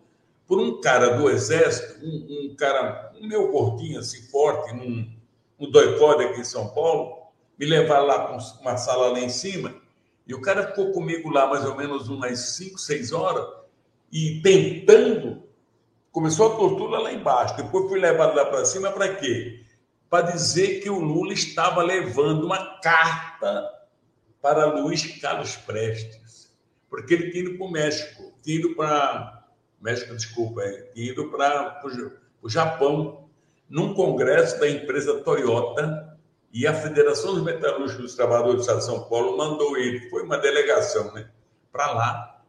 por 0.48 0.60
um 0.60 0.80
cara 0.80 1.18
do 1.18 1.30
exército, 1.30 2.04
um, 2.04 2.52
um 2.52 2.56
cara, 2.56 3.12
um 3.20 3.28
meu 3.28 3.52
gordinho 3.52 4.00
assim, 4.00 4.22
forte, 4.30 4.74
num, 4.74 5.12
no 5.60 5.70
doicode 5.70 6.24
aqui 6.24 6.42
em 6.42 6.46
São 6.46 6.70
Paulo, 6.70 7.18
me 7.58 7.66
levar 7.66 8.00
lá 8.00 8.20
para 8.20 8.38
uma 8.62 8.78
sala 8.78 9.10
lá 9.10 9.20
em 9.20 9.30
cima, 9.30 9.76
e 10.30 10.34
o 10.36 10.42
cara 10.42 10.68
ficou 10.68 10.92
comigo 10.92 11.28
lá 11.32 11.48
mais 11.48 11.66
ou 11.66 11.76
menos 11.76 12.08
umas 12.08 12.56
5, 12.56 12.78
6 12.78 13.12
horas, 13.14 13.48
e 14.12 14.40
tentando, 14.44 15.42
começou 16.12 16.54
a 16.54 16.56
tortura 16.56 17.00
lá 17.00 17.12
embaixo, 17.12 17.58
depois 17.58 17.90
fui 17.90 18.00
levado 18.00 18.36
lá 18.36 18.46
para 18.46 18.64
cima 18.64 18.92
para 18.92 19.16
quê? 19.16 19.66
Para 20.08 20.30
dizer 20.30 20.82
que 20.82 20.90
o 20.90 21.00
Lula 21.00 21.34
estava 21.34 21.82
levando 21.82 22.44
uma 22.46 22.80
carta 22.80 23.68
para 24.40 24.68
Luiz 24.68 25.20
Carlos 25.20 25.56
Prestes, 25.56 26.54
porque 26.92 27.16
ele 27.16 27.32
tinha 27.32 27.44
ido 27.46 27.58
para 27.58 27.66
o 27.66 27.72
México, 27.72 28.34
tinha 28.44 28.60
ido 28.60 28.76
para. 28.76 29.48
México, 29.82 30.16
desculpa, 30.16 30.62
é, 30.62 30.82
tinha 30.94 31.12
ido 31.12 31.30
para 31.32 31.82
o 32.42 32.50
Japão, 32.50 33.30
num 33.68 33.96
congresso 33.96 34.60
da 34.60 34.70
empresa 34.70 35.22
Toyota, 35.22 36.09
e 36.52 36.66
a 36.66 36.74
Federação 36.74 37.36
dos 37.36 37.44
Metalúrgicos 37.44 38.04
dos 38.04 38.16
Trabalhadores 38.16 38.58
do 38.58 38.62
Estado 38.62 38.80
de 38.80 38.86
São 38.86 39.04
Paulo 39.08 39.38
mandou 39.38 39.78
ele, 39.78 40.10
foi 40.10 40.24
uma 40.24 40.38
delegação, 40.38 41.14
né, 41.14 41.30
para 41.72 41.92
lá. 41.92 42.42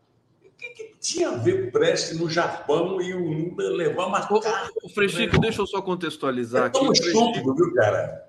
O 0.45 0.49
que, 0.57 0.69
que, 0.70 0.95
tinha 1.01 1.31
a 1.31 1.37
ver 1.37 1.69
o 1.69 1.73
Prestes 1.73 2.19
no 2.19 2.29
Japão 2.29 3.01
e 3.01 3.15
o 3.15 3.33
Lula 3.33 3.70
levar 3.70 4.07
uma 4.07 4.20
carta? 4.20 4.70
O 4.83 4.89
Frechico, 4.91 5.37
né? 5.37 5.41
deixa 5.43 5.62
eu 5.62 5.66
só 5.66 5.81
contextualizar 5.81 6.65
é 6.65 6.66
aqui. 6.66 6.79
Tão 6.79 6.93
estúpido, 6.93 7.55
viu, 7.55 7.75
cara? 7.75 8.29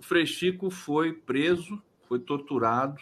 O 0.00 0.04
Frechico 0.04 0.68
foi 0.70 1.12
preso 1.12 1.80
foi 2.12 2.18
torturado. 2.18 3.00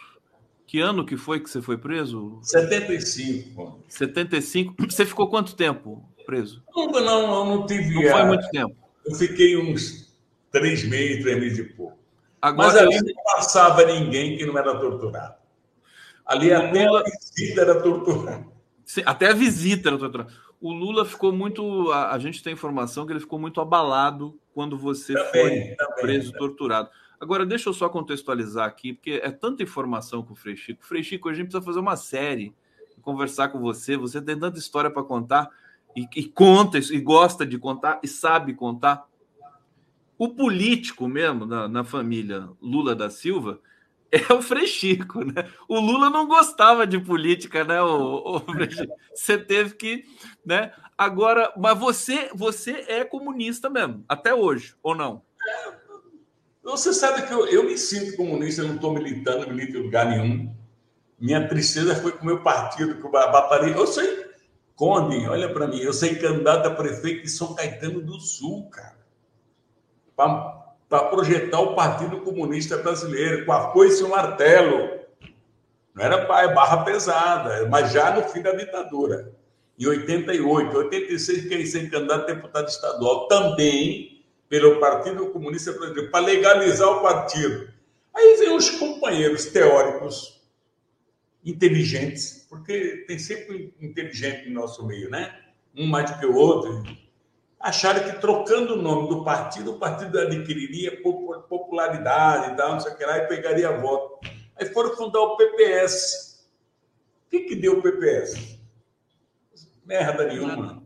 Que 0.68 0.78
ano 0.78 1.04
que 1.04 1.16
foi 1.16 1.40
que 1.40 1.50
você 1.50 1.60
foi 1.60 1.76
preso? 1.76 2.38
75. 2.42 3.82
75. 3.88 4.76
Você 4.88 5.04
ficou 5.04 5.28
quanto 5.28 5.56
tempo 5.56 6.08
preso? 6.24 6.62
Não, 6.76 6.86
não, 6.86 7.44
não 7.44 7.66
tive. 7.66 7.92
Não 7.92 8.08
foi 8.08 8.24
muito 8.24 8.48
tempo. 8.50 8.76
Eu 9.04 9.16
fiquei 9.16 9.56
uns 9.56 10.09
três 10.50 10.84
meses, 10.84 11.22
três 11.22 11.38
meses 11.38 11.58
e 11.58 11.64
pouco. 11.64 11.98
Agora, 12.40 12.68
Mas 12.68 12.76
ali 12.76 13.14
não 13.14 13.22
passava 13.24 13.84
ninguém 13.84 14.36
que 14.36 14.46
não 14.46 14.56
era 14.56 14.78
torturado. 14.78 15.34
Ali 16.24 16.52
até 16.52 16.86
Lula... 16.86 17.00
a 17.00 17.04
visita 17.04 17.60
era 17.60 17.80
torturada. 17.80 18.46
até 19.04 19.28
a 19.28 19.34
visita 19.34 19.88
era 19.88 19.98
torturada. 19.98 20.32
O 20.60 20.72
Lula 20.72 21.04
ficou 21.04 21.32
muito. 21.32 21.90
A, 21.90 22.12
a, 22.12 22.18
gente 22.18 22.42
tem 22.42 22.52
informação 22.52 23.06
que 23.06 23.12
ele 23.12 23.20
ficou 23.20 23.38
muito 23.38 23.60
abalado 23.60 24.38
quando 24.54 24.76
você 24.78 25.14
também, 25.14 25.30
foi 25.32 25.76
também, 25.76 26.00
preso, 26.00 26.32
também. 26.32 26.46
torturado. 26.46 26.90
Agora, 27.18 27.44
deixa 27.44 27.68
eu 27.68 27.74
só 27.74 27.88
contextualizar 27.88 28.66
aqui, 28.66 28.94
porque 28.94 29.20
é 29.22 29.30
tanta 29.30 29.62
informação 29.62 30.22
com 30.22 30.32
o 30.32 30.36
Frei 30.36 30.56
Chico. 30.56 30.84
Frei 30.84 31.02
Chico, 31.02 31.28
a 31.28 31.34
gente 31.34 31.46
precisa 31.46 31.64
fazer 31.64 31.78
uma 31.78 31.96
série, 31.96 32.54
conversar 33.02 33.48
com 33.48 33.58
você. 33.58 33.96
Você 33.96 34.22
tem 34.22 34.38
tanta 34.38 34.58
história 34.58 34.90
para 34.90 35.02
contar 35.02 35.50
e, 35.96 36.06
e 36.16 36.24
conta 36.24 36.78
e 36.78 37.00
gosta 37.00 37.44
de 37.44 37.58
contar 37.58 38.00
e 38.02 38.08
sabe 38.08 38.54
contar. 38.54 39.06
O 40.20 40.28
político 40.28 41.08
mesmo 41.08 41.46
na, 41.46 41.66
na 41.66 41.82
família 41.82 42.46
Lula 42.60 42.94
da 42.94 43.08
Silva 43.08 43.58
é 44.12 44.30
o 44.34 44.42
Frei 44.42 44.66
Chico, 44.66 45.24
né? 45.24 45.48
O 45.66 45.80
Lula 45.80 46.10
não 46.10 46.28
gostava 46.28 46.86
de 46.86 46.98
política, 47.00 47.64
né? 47.64 47.80
O, 47.80 48.36
o 48.36 48.44
você 49.16 49.38
teve 49.38 49.76
que, 49.76 50.04
né? 50.44 50.74
Agora, 50.98 51.50
mas 51.56 51.78
você, 51.78 52.28
você 52.34 52.84
é 52.86 53.02
comunista 53.02 53.70
mesmo, 53.70 54.04
até 54.06 54.34
hoje, 54.34 54.74
ou 54.82 54.94
não? 54.94 55.22
Você 56.62 56.92
sabe 56.92 57.26
que 57.26 57.32
eu, 57.32 57.46
eu 57.46 57.64
me 57.64 57.78
sinto 57.78 58.14
comunista, 58.14 58.60
eu 58.60 58.68
não 58.68 58.74
estou 58.74 58.92
militando, 58.92 59.46
não 59.46 59.54
milito 59.54 59.78
em 59.78 59.82
lugar 59.84 60.04
nenhum. 60.04 60.54
Minha 61.18 61.48
tristeza 61.48 61.96
foi 61.96 62.12
com 62.12 62.24
o 62.24 62.26
meu 62.26 62.42
partido, 62.42 63.00
com 63.00 63.08
o 63.08 63.10
Bapari. 63.10 63.70
Eu 63.70 63.86
sei, 63.86 64.26
Conde, 64.76 65.26
olha 65.26 65.50
para 65.50 65.66
mim, 65.66 65.78
eu 65.78 65.94
sei 65.94 66.16
candidato 66.16 66.66
a 66.66 66.74
prefeito 66.74 67.22
de 67.22 67.30
São 67.30 67.54
Caetano 67.54 68.02
do 68.02 68.20
Sul, 68.20 68.68
cara. 68.68 68.99
Para 70.88 71.04
projetar 71.04 71.60
o 71.60 71.74
Partido 71.74 72.20
Comunista 72.20 72.76
Brasileiro, 72.78 73.46
com 73.46 73.52
a 73.52 73.72
foice 73.72 74.02
e 74.02 74.04
o 74.04 74.10
martelo. 74.10 75.00
Não 75.94 76.04
era 76.04 76.26
pai, 76.26 76.52
barra 76.54 76.84
pesada, 76.84 77.68
mas 77.68 77.92
já 77.92 78.14
no 78.14 78.22
fim 78.28 78.42
da 78.42 78.52
ditadura. 78.52 79.32
Em 79.78 79.86
88, 79.86 80.76
86, 80.76 81.42
fiquei 81.42 81.66
sem 81.66 81.88
candidato 81.88 82.30
a 82.30 82.34
deputado 82.34 82.68
estadual. 82.68 83.28
Também 83.28 84.20
pelo 84.48 84.80
Partido 84.80 85.30
Comunista 85.30 85.72
Brasileiro, 85.72 86.10
para 86.10 86.26
legalizar 86.26 86.88
o 86.88 87.00
partido. 87.00 87.72
Aí 88.12 88.36
vem 88.36 88.54
os 88.54 88.68
companheiros 88.70 89.46
teóricos, 89.46 90.42
inteligentes, 91.44 92.46
porque 92.50 93.04
tem 93.06 93.18
sempre 93.18 93.72
um 93.80 93.86
inteligente 93.86 94.48
no 94.48 94.60
nosso 94.60 94.84
meio, 94.84 95.08
né? 95.08 95.38
Um 95.74 95.86
mais 95.86 96.10
do 96.10 96.18
que 96.18 96.26
o 96.26 96.34
outro. 96.34 96.82
Acharam 97.60 98.02
que 98.10 98.18
trocando 98.18 98.72
o 98.72 98.82
nome 98.82 99.10
do 99.10 99.22
partido, 99.22 99.72
o 99.72 99.78
partido 99.78 100.18
adquiriria 100.18 101.02
popularidade 101.02 102.52
e 102.52 102.56
tal, 102.56 102.72
não 102.72 102.80
sei 102.80 102.92
o 102.92 102.96
que 102.96 103.04
lá, 103.04 103.18
e 103.18 103.28
pegaria 103.28 103.78
voto. 103.78 104.18
Aí 104.56 104.66
foram 104.72 104.96
fundar 104.96 105.20
o 105.20 105.36
PPS. 105.36 106.48
O 107.26 107.30
que, 107.30 107.40
que 107.40 107.54
deu 107.54 107.78
o 107.78 107.82
PPS? 107.82 108.58
Merda 109.84 110.24
nenhuma. 110.24 110.82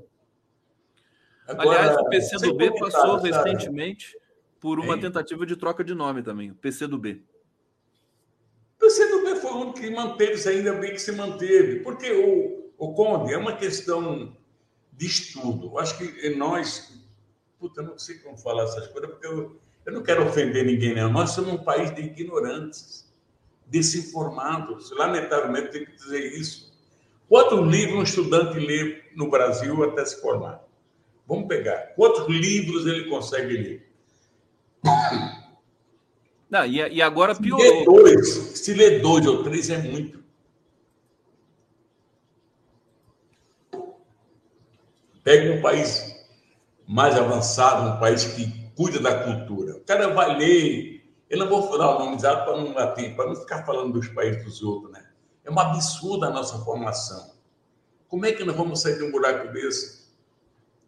Agora, 1.47 1.79
Aliás, 1.79 1.97
o 1.97 2.09
PCdoB 2.09 2.79
passou 2.79 3.21
sabe? 3.21 3.31
recentemente 3.31 4.19
por 4.59 4.81
uma 4.81 4.99
tentativa 4.99 5.47
de 5.47 5.57
troca 5.57 5.85
de 5.85 5.95
nome 5.95 6.23
também, 6.23 6.51
o 6.51 6.55
PCdoB. 6.55 7.23
O 8.77 8.79
PCdoB 8.81 9.37
foi 9.37 9.51
o 9.51 9.57
único 9.59 9.79
que 9.79 9.91
manteve-se, 9.91 10.49
ainda 10.49 10.73
bem 10.73 10.93
que 10.93 10.99
se 10.99 11.13
manteve, 11.13 11.81
porque 11.81 12.11
o, 12.11 12.73
o 12.79 12.95
Conde 12.95 13.33
é 13.33 13.39
uma 13.39 13.57
questão 13.57 14.37
de 14.97 15.07
estudo. 15.07 15.67
Eu 15.69 15.79
acho 15.79 15.99
que 15.99 16.31
nós, 16.31 16.93
puta, 17.59 17.81
eu 17.81 17.87
não 17.87 17.99
sei 17.99 18.17
como 18.19 18.37
falar 18.37 18.65
essas 18.65 18.87
coisas, 18.89 19.11
porque 19.11 19.27
eu, 19.27 19.57
eu 19.87 19.93
não 19.93 20.03
quero 20.03 20.27
ofender 20.27 20.65
ninguém, 20.65 20.95
não. 20.95 21.13
Nós 21.13 21.31
somos 21.31 21.53
um 21.53 21.59
país 21.59 21.95
de 21.95 22.03
ignorantes, 22.03 23.13
desinformados. 23.67 24.91
Lamentavelmente, 24.93 25.73
tenho 25.73 25.87
que 25.87 25.97
dizer 25.97 26.33
isso. 26.33 26.73
Quantos 27.29 27.67
livros 27.67 27.99
um 27.99 28.03
estudante 28.03 28.59
lê 28.59 29.03
no 29.15 29.31
Brasil 29.31 29.83
até 29.85 30.05
se 30.05 30.21
formar? 30.21 30.63
Vamos 31.27 31.49
pegar. 31.49 31.95
Quantos 31.97 32.29
livros 32.29 32.87
ele 32.87 33.09
consegue 33.09 33.57
ler? 33.57 33.91
Não, 36.51 36.65
e, 36.67 36.77
e 36.77 37.03
agora 37.03 37.35
piorou. 37.35 37.61
Se 37.61 37.73
lê, 37.73 37.85
dois, 37.85 38.29
se 38.29 38.75
lê 38.75 38.99
dois 39.01 39.27
ou 39.27 39.43
três 39.43 39.71
é 39.71 39.79
muito. 39.79 40.24
Pegue 45.25 45.51
um 45.51 45.63
país 45.63 46.15
mais 46.87 47.17
avançado, 47.17 47.97
um 47.97 47.99
país 47.99 48.25
que 48.25 48.71
cuida 48.77 49.01
da 49.01 49.25
cultura. 49.25 49.77
O 49.77 49.81
cara 49.81 50.09
vai 50.09 50.37
ler. 50.37 51.03
Eu 51.31 51.39
não 51.39 51.49
vou 51.49 51.67
falar 51.67 51.97
o 51.97 51.99
nome 51.99 52.17
exato 52.17 52.45
para 52.45 52.61
não 52.61 52.73
para 52.73 53.27
não 53.27 53.35
ficar 53.35 53.65
falando 53.65 53.95
dos 53.95 54.09
países 54.09 54.45
dos 54.45 54.63
outros, 54.63 54.93
né? 54.93 55.05
É 55.43 55.51
um 55.51 55.59
absurdo 55.59 56.27
a 56.27 56.31
nossa 56.31 56.59
formação. 56.59 57.35
Como 58.07 58.27
é 58.27 58.33
que 58.33 58.45
nós 58.45 58.55
vamos 58.55 58.81
sair 58.81 58.99
de 58.99 59.05
um 59.05 59.11
buraco 59.11 59.53
desse? 59.53 60.05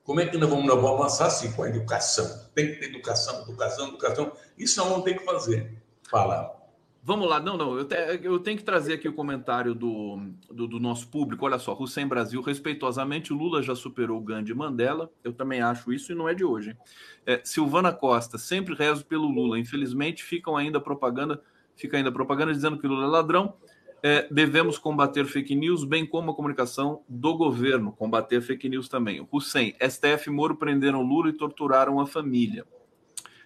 Como 0.05 0.21
é 0.21 0.27
que 0.27 0.37
nós 0.39 0.49
vamos, 0.49 0.67
nós 0.67 0.81
vamos 0.81 1.01
avançar 1.01 1.27
assim 1.27 1.51
com 1.53 1.63
a 1.63 1.69
educação? 1.69 2.47
Tem 2.55 2.69
que 2.69 2.77
ter 2.77 2.87
educação, 2.87 3.43
educação, 3.43 3.89
educação. 3.89 4.33
Isso 4.57 4.79
não 4.79 5.03
tem 5.03 5.17
que 5.17 5.25
fazer. 5.25 5.83
Fala. 6.09 6.56
Vamos 7.07 7.29
lá, 7.29 7.39
não, 7.39 7.57
não, 7.57 7.79
eu, 7.79 7.85
te, 7.85 7.95
eu 8.21 8.37
tenho 8.41 8.59
que 8.59 8.65
trazer 8.65 8.95
aqui 8.95 9.09
o 9.09 9.13
comentário 9.13 9.77
do, 9.77 10.19
do, 10.51 10.67
do, 10.67 10.81
nosso 10.81 11.07
público. 11.07 11.47
Olha 11.47 11.57
só, 11.57 11.73
Hussein 11.73 12.09
Brasil, 12.09 12.43
respeitosamente, 12.43 13.33
Lula 13.33 13.63
já 13.63 13.77
superou 13.77 14.19
o 14.19 14.21
Gandhi 14.21 14.53
Mandela, 14.53 15.09
eu 15.23 15.33
também 15.33 15.61
acho 15.61 15.93
isso 15.93 16.11
e 16.11 16.17
não 16.17 16.29
é 16.29 16.35
de 16.35 16.45
hoje. 16.45 16.77
É, 17.25 17.41
Silvana 17.45 17.93
Costa, 17.93 18.39
sempre 18.39 18.75
rezo 18.75 19.07
pelo 19.07 19.29
Lula. 19.29 19.57
Infelizmente, 19.57 20.25
ficam 20.25 20.57
ainda 20.57 20.81
propaganda, 20.81 21.41
fica 21.77 21.97
ainda 21.97 22.11
propaganda 22.11 22.53
dizendo 22.53 22.77
que 22.77 22.89
Lula 22.89 23.05
é 23.05 23.09
ladrão. 23.09 23.55
É, 24.03 24.27
devemos 24.29 24.77
combater 24.77 25.27
fake 25.27 25.55
news, 25.55 25.85
bem 25.85 26.05
como 26.05 26.33
a 26.33 26.35
comunicação 26.35 27.05
do 27.09 27.37
governo, 27.37 27.93
combater 27.93 28.41
fake 28.41 28.69
news 28.69 28.89
também. 28.89 29.25
Hussein, 29.31 29.77
STF 29.81 30.29
Moro 30.29 30.57
prenderam 30.57 31.03
Lula 31.03 31.29
e 31.29 31.33
torturaram 31.33 32.01
a 32.01 32.07
família. 32.07 32.67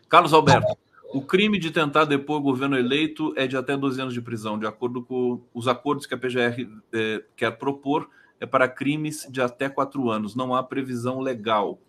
Carlos 0.09 0.33
Alberto. 0.33 0.90
O 1.13 1.21
crime 1.21 1.59
de 1.59 1.73
tentar 1.73 2.05
depor 2.05 2.39
o 2.39 2.43
governo 2.43 2.79
eleito 2.79 3.33
é 3.37 3.45
de 3.47 3.57
até 3.57 3.77
12 3.77 4.01
anos 4.01 4.15
de 4.15 4.23
prisão, 4.23 4.57
de 4.57 4.67
acordo 4.67 5.03
com 5.03 5.43
os 5.53 5.67
acordos 5.67 6.07
que 6.07 6.15
a 6.15 6.19
PGR 6.19 6.69
é, 6.93 7.25
quer 7.35 7.51
propor, 7.53 8.09
é 8.39 8.47
para 8.47 8.69
crimes 8.69 9.27
de 9.29 9.43
até 9.43 9.69
quatro 9.69 10.09
anos. 10.09 10.37
Não 10.37 10.55
há 10.55 10.63
previsão 10.63 11.19
legal. 11.19 11.81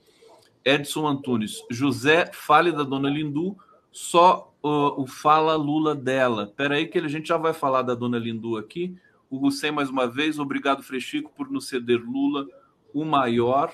Edson 0.66 1.08
Antunes, 1.08 1.64
José, 1.70 2.32
fale 2.34 2.72
da 2.72 2.84
dona 2.84 3.10
Lindu, 3.10 3.56
só 3.92 4.52
uh, 4.64 5.00
o 5.00 5.06
fala 5.06 5.56
Lula 5.56 5.94
dela. 5.94 6.44
Espera 6.44 6.76
aí 6.76 6.88
que 6.88 6.98
a 6.98 7.08
gente 7.08 7.28
já 7.28 7.38
vai 7.38 7.54
falar 7.54 7.84
da 7.84 7.94
dona 7.94 8.18
Lindu 8.18 8.58
aqui. 8.58 8.96
O 9.30 9.46
Hussein, 9.46 9.72
mais 9.72 9.90
uma 9.90 10.08
vez, 10.08 10.40
obrigado, 10.40 10.82
Frechico, 10.82 11.32
por 11.36 11.50
nos 11.50 11.68
ceder 11.68 12.02
Lula, 12.04 12.48
o 12.92 13.06
maior. 13.06 13.72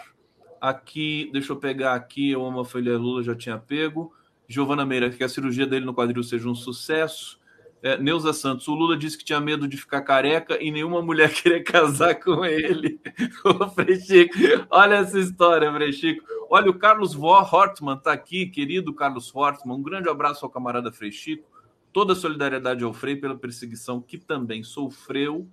Aqui, 0.60 1.30
deixa 1.32 1.54
eu 1.54 1.58
pegar 1.58 1.94
aqui, 1.94 2.32
eu 2.32 2.46
amo 2.46 2.60
a 2.60 2.66
folha 2.66 2.98
Lula, 2.98 3.24
já 3.24 3.34
tinha 3.34 3.58
pego. 3.58 4.14
Giovana 4.48 4.86
Meira, 4.86 5.10
que 5.10 5.24
a 5.24 5.30
cirurgia 5.30 5.68
dele 5.68 5.86
no 5.86 5.94
quadril 5.94 6.24
seja 6.24 6.48
um 6.48 6.56
sucesso. 6.56 7.40
É, 7.82 7.98
Neuza 7.98 8.34
Santos, 8.34 8.68
o 8.68 8.74
Lula 8.74 8.98
disse 8.98 9.18
que 9.18 9.24
tinha 9.24 9.40
medo 9.40 9.68
de 9.68 9.78
ficar 9.78 10.02
careca 10.02 10.62
e 10.62 10.72
nenhuma 10.72 11.02
mulher 11.02 11.32
queria 11.36 11.64
casar 11.64 12.16
com 12.16 12.44
ele. 12.44 13.00
Ô, 13.46 13.70
Frechico, 13.70 14.34
olha 14.70 14.96
essa 14.96 15.20
história, 15.20 15.72
Frechico. 15.72 16.26
Olha, 16.50 16.72
o 16.72 16.74
Carlos 16.80 17.16
Hortman 17.16 17.96
está 17.96 18.14
aqui, 18.14 18.48
querido 18.48 18.94
Carlos 18.94 19.34
Hortman. 19.34 19.76
Um 19.76 19.84
grande 19.84 20.10
abraço 20.10 20.46
ao 20.46 20.52
camarada 20.52 20.92
Frechico. 20.92 21.46
Toda 21.94 22.14
a 22.14 22.16
solidariedade 22.16 22.84
ao 22.84 22.94
Frei 22.94 23.16
pela 23.16 23.36
perseguição 23.36 24.02
que 24.02 24.18
também 24.18 24.64
sofreu. 24.64 25.48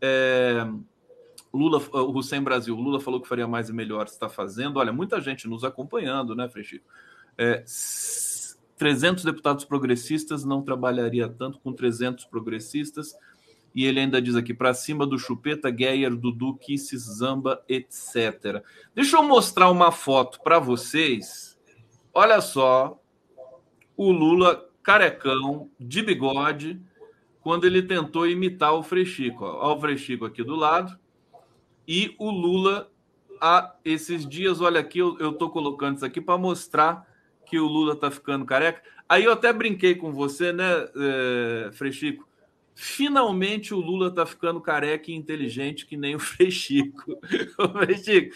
É, 0.00 0.66
Lula, 1.52 1.82
o 1.92 2.16
Hussein 2.16 2.42
Brasil, 2.42 2.74
Lula 2.74 2.98
falou 2.98 3.20
que 3.20 3.28
faria 3.28 3.46
mais 3.46 3.68
e 3.68 3.72
melhor, 3.72 4.06
está 4.06 4.28
fazendo. 4.28 4.78
Olha, 4.78 4.92
muita 4.92 5.20
gente 5.20 5.46
nos 5.46 5.64
acompanhando, 5.64 6.34
né, 6.34 6.48
Frechico? 6.48 6.86
É, 7.36 7.64
300 8.76 9.24
deputados 9.24 9.64
progressistas 9.64 10.44
não 10.44 10.60
trabalharia 10.60 11.28
tanto 11.28 11.58
com 11.60 11.72
300 11.72 12.24
progressistas. 12.24 13.14
E 13.74 13.86
ele 13.86 14.00
ainda 14.00 14.20
diz 14.20 14.34
aqui, 14.34 14.52
para 14.52 14.74
cima 14.74 15.06
do 15.06 15.18
Chupeta, 15.18 15.74
Geyer, 15.74 16.14
Dudu, 16.14 16.56
Kisses, 16.56 17.02
Zamba, 17.02 17.62
etc. 17.68 18.62
Deixa 18.94 19.16
eu 19.16 19.22
mostrar 19.22 19.70
uma 19.70 19.90
foto 19.90 20.40
para 20.42 20.58
vocês. 20.58 21.58
Olha 22.12 22.40
só, 22.40 23.00
o 23.96 24.10
Lula 24.10 24.68
carecão, 24.82 25.70
de 25.78 26.02
bigode, 26.02 26.80
quando 27.40 27.64
ele 27.64 27.82
tentou 27.82 28.26
imitar 28.26 28.74
o 28.74 28.82
Frechico. 28.82 29.44
Olha 29.44 29.76
o 29.76 29.80
Frechico 29.80 30.24
aqui 30.24 30.42
do 30.42 30.56
lado. 30.56 30.98
E 31.86 32.14
o 32.18 32.30
Lula, 32.30 32.90
há 33.40 33.74
esses 33.84 34.26
dias, 34.28 34.60
olha 34.60 34.80
aqui, 34.80 34.98
eu 34.98 35.30
estou 35.30 35.50
colocando 35.50 35.96
isso 35.96 36.04
aqui 36.04 36.20
para 36.20 36.36
mostrar 36.36 37.06
que 37.52 37.58
o 37.58 37.66
Lula 37.66 37.94
tá 37.94 38.10
ficando 38.10 38.46
careca. 38.46 38.80
Aí 39.06 39.24
eu 39.24 39.32
até 39.32 39.52
brinquei 39.52 39.94
com 39.94 40.10
você, 40.10 40.54
né, 40.54 40.88
é, 40.96 41.70
Frechico? 41.70 42.26
Finalmente 42.74 43.74
o 43.74 43.78
Lula 43.78 44.10
tá 44.10 44.24
ficando 44.24 44.58
careca 44.58 45.10
e 45.10 45.14
inteligente 45.14 45.84
que 45.84 45.94
nem 45.94 46.14
o 46.14 46.18
Frechico. 46.18 47.18
O 47.58 47.68
Frechico. 47.68 48.34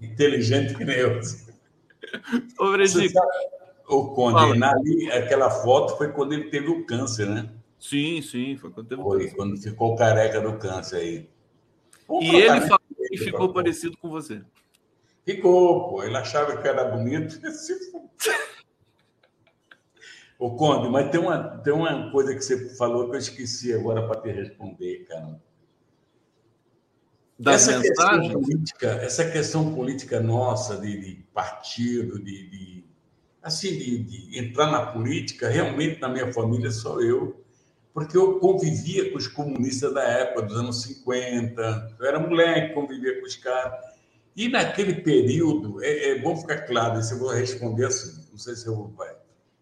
Inteligente 0.00 0.76
que 0.76 0.84
nem 0.84 0.98
eu. 0.98 1.18
O 2.60 2.72
Frechico. 2.74 3.20
O 3.88 4.14
Conde, 4.14 4.62
ali, 4.62 5.10
aquela 5.10 5.50
foto 5.50 5.98
foi 5.98 6.12
quando 6.12 6.32
ele 6.32 6.44
teve 6.44 6.68
o 6.68 6.84
câncer, 6.84 7.26
né? 7.26 7.50
Sim, 7.76 8.22
sim, 8.22 8.56
foi 8.56 8.70
quando 8.70 8.86
teve 8.86 9.02
foi, 9.02 9.18
câncer. 9.18 9.34
quando 9.34 9.56
ficou 9.60 9.96
careca 9.96 10.40
do 10.40 10.56
câncer 10.58 10.96
aí. 10.98 11.28
Vamos 12.06 12.24
e 12.24 12.36
ele 12.36 12.60
falou 12.60 12.80
que 13.08 13.18
ficou 13.18 13.52
parecido 13.52 13.96
com 13.98 14.08
você. 14.08 14.42
Ficou, 15.24 15.88
pô. 15.88 16.02
Ele 16.02 16.16
achava 16.16 16.56
que 16.56 16.68
era 16.68 16.84
bonito. 16.84 17.40
Ô, 20.38 20.56
Conde, 20.56 20.88
mas 20.88 21.10
tem 21.10 21.20
uma, 21.20 21.58
tem 21.58 21.72
uma 21.72 22.10
coisa 22.10 22.34
que 22.34 22.40
você 22.42 22.74
falou 22.76 23.08
que 23.08 23.14
eu 23.16 23.20
esqueci 23.20 23.72
agora 23.72 24.06
para 24.06 24.20
te 24.20 24.30
responder, 24.30 25.06
cara. 25.08 25.40
essa 27.46 27.80
questão 27.80 28.30
política, 28.30 28.88
essa 29.00 29.30
questão 29.30 29.74
política 29.74 30.20
nossa 30.20 30.76
de, 30.76 31.00
de 31.00 31.22
partido, 31.32 32.22
de, 32.22 32.50
de 32.50 32.84
assim, 33.42 33.78
de, 33.78 33.98
de, 34.02 34.38
entrar 34.38 34.70
na 34.70 34.86
política, 34.86 35.48
realmente 35.48 36.00
na 36.00 36.08
minha 36.08 36.32
família 36.32 36.70
sou 36.70 37.00
eu, 37.00 37.44
porque 37.92 38.16
eu 38.16 38.40
convivia 38.40 39.12
com 39.12 39.18
os 39.18 39.28
comunistas 39.28 39.94
da 39.94 40.02
época 40.02 40.42
dos 40.42 40.56
anos 40.56 40.82
50, 40.82 41.96
eu 42.00 42.06
era 42.06 42.18
moleque, 42.18 42.74
convivia 42.74 43.20
com 43.20 43.26
os 43.26 43.36
caras. 43.36 43.93
E 44.36 44.48
naquele 44.48 44.94
período, 44.94 45.82
é, 45.82 46.10
é 46.10 46.18
bom 46.20 46.36
ficar 46.36 46.62
claro, 46.62 46.98
isso 46.98 47.14
eu 47.14 47.18
vou 47.18 47.30
responder 47.30 47.86
assim, 47.86 48.26
não 48.30 48.38
sei 48.38 48.56
se 48.56 48.66
eu 48.66 48.74
vou, 48.74 48.92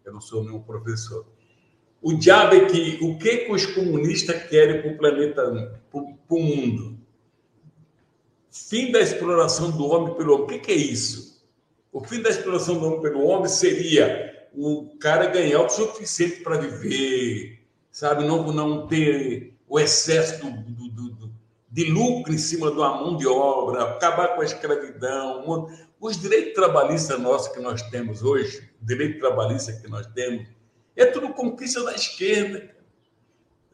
eu 0.03 0.13
não 0.13 0.21
sou 0.21 0.43
nenhum 0.43 0.61
professor. 0.61 1.25
O 2.01 2.13
diabo 2.13 2.55
é 2.55 2.65
que, 2.65 2.97
o 3.01 3.17
que, 3.17 3.37
que 3.37 3.51
os 3.51 3.65
comunistas 3.67 4.43
querem 4.49 4.81
para 4.81 4.91
o 4.91 4.97
planeta, 4.97 5.81
para 5.89 6.01
o 6.01 6.39
mundo? 6.39 6.99
Fim 8.51 8.91
da 8.91 8.99
exploração 8.99 9.71
do 9.71 9.85
homem 9.85 10.13
pelo 10.15 10.33
homem. 10.33 10.45
O 10.45 10.47
que, 10.47 10.59
que 10.59 10.71
é 10.71 10.75
isso? 10.75 11.41
O 11.91 12.03
fim 12.03 12.21
da 12.21 12.29
exploração 12.29 12.77
do 12.77 12.87
homem 12.87 13.01
pelo 13.01 13.23
homem 13.23 13.47
seria 13.47 14.47
o 14.53 14.97
cara 14.99 15.27
ganhar 15.27 15.61
o 15.61 15.69
suficiente 15.69 16.41
para 16.41 16.57
viver, 16.57 17.65
sabe? 17.91 18.25
Não, 18.25 18.51
não 18.51 18.87
ter 18.87 19.55
o 19.67 19.79
excesso 19.79 20.43
do, 20.43 20.51
do, 20.51 21.09
do 21.09 21.32
de 21.73 21.85
lucro 21.85 22.31
em 22.31 22.37
cima 22.37 22.69
uma 22.69 23.01
mão 23.01 23.17
de 23.17 23.25
obra, 23.25 23.83
acabar 23.83 24.35
com 24.35 24.41
a 24.41 24.45
escravidão, 24.45 25.67
os 25.99 26.21
direitos 26.21 26.53
trabalhistas 26.53 27.19
nossos 27.19 27.51
que 27.51 27.59
nós 27.59 27.81
temos 27.89 28.21
hoje, 28.21 28.69
o 28.79 28.85
direito 28.85 29.19
trabalhista 29.19 29.73
que 29.73 29.89
nós 29.89 30.05
temos, 30.13 30.47
é 30.95 31.03
tudo 31.07 31.33
conquista 31.33 31.83
da 31.83 31.95
esquerda. 31.95 32.69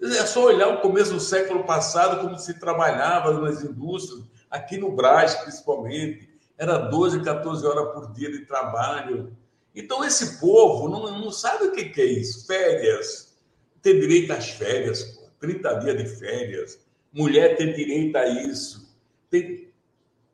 É 0.02 0.26
só 0.26 0.46
olhar 0.46 0.70
o 0.70 0.80
começo 0.80 1.12
do 1.12 1.20
século 1.20 1.66
passado, 1.66 2.22
como 2.22 2.40
se 2.40 2.58
trabalhava 2.58 3.34
nas 3.34 3.62
indústrias, 3.66 4.24
aqui 4.50 4.78
no 4.78 4.96
Brás, 4.96 5.36
principalmente. 5.36 6.30
Era 6.58 6.78
12, 6.78 7.22
14 7.22 7.68
horas 7.68 7.94
por 7.94 8.14
dia 8.14 8.32
de 8.32 8.46
trabalho. 8.46 9.36
Então, 9.76 10.06
esse 10.06 10.40
povo 10.40 10.88
não, 10.88 11.20
não 11.20 11.32
sabe 11.32 11.66
o 11.66 11.72
que 11.74 12.00
é 12.00 12.06
isso. 12.06 12.48
Férias. 12.48 13.38
Ter 13.82 14.00
direito 14.00 14.32
às 14.32 14.52
férias, 14.52 15.04
pô. 15.04 15.24
30 15.42 15.74
dias 15.80 15.98
de 15.98 16.06
férias 16.06 16.89
mulher 17.14 17.56
ter 17.58 17.74
direito 17.74 18.16
a 18.16 18.28
isso. 18.28 18.96
Tem... 19.30 19.70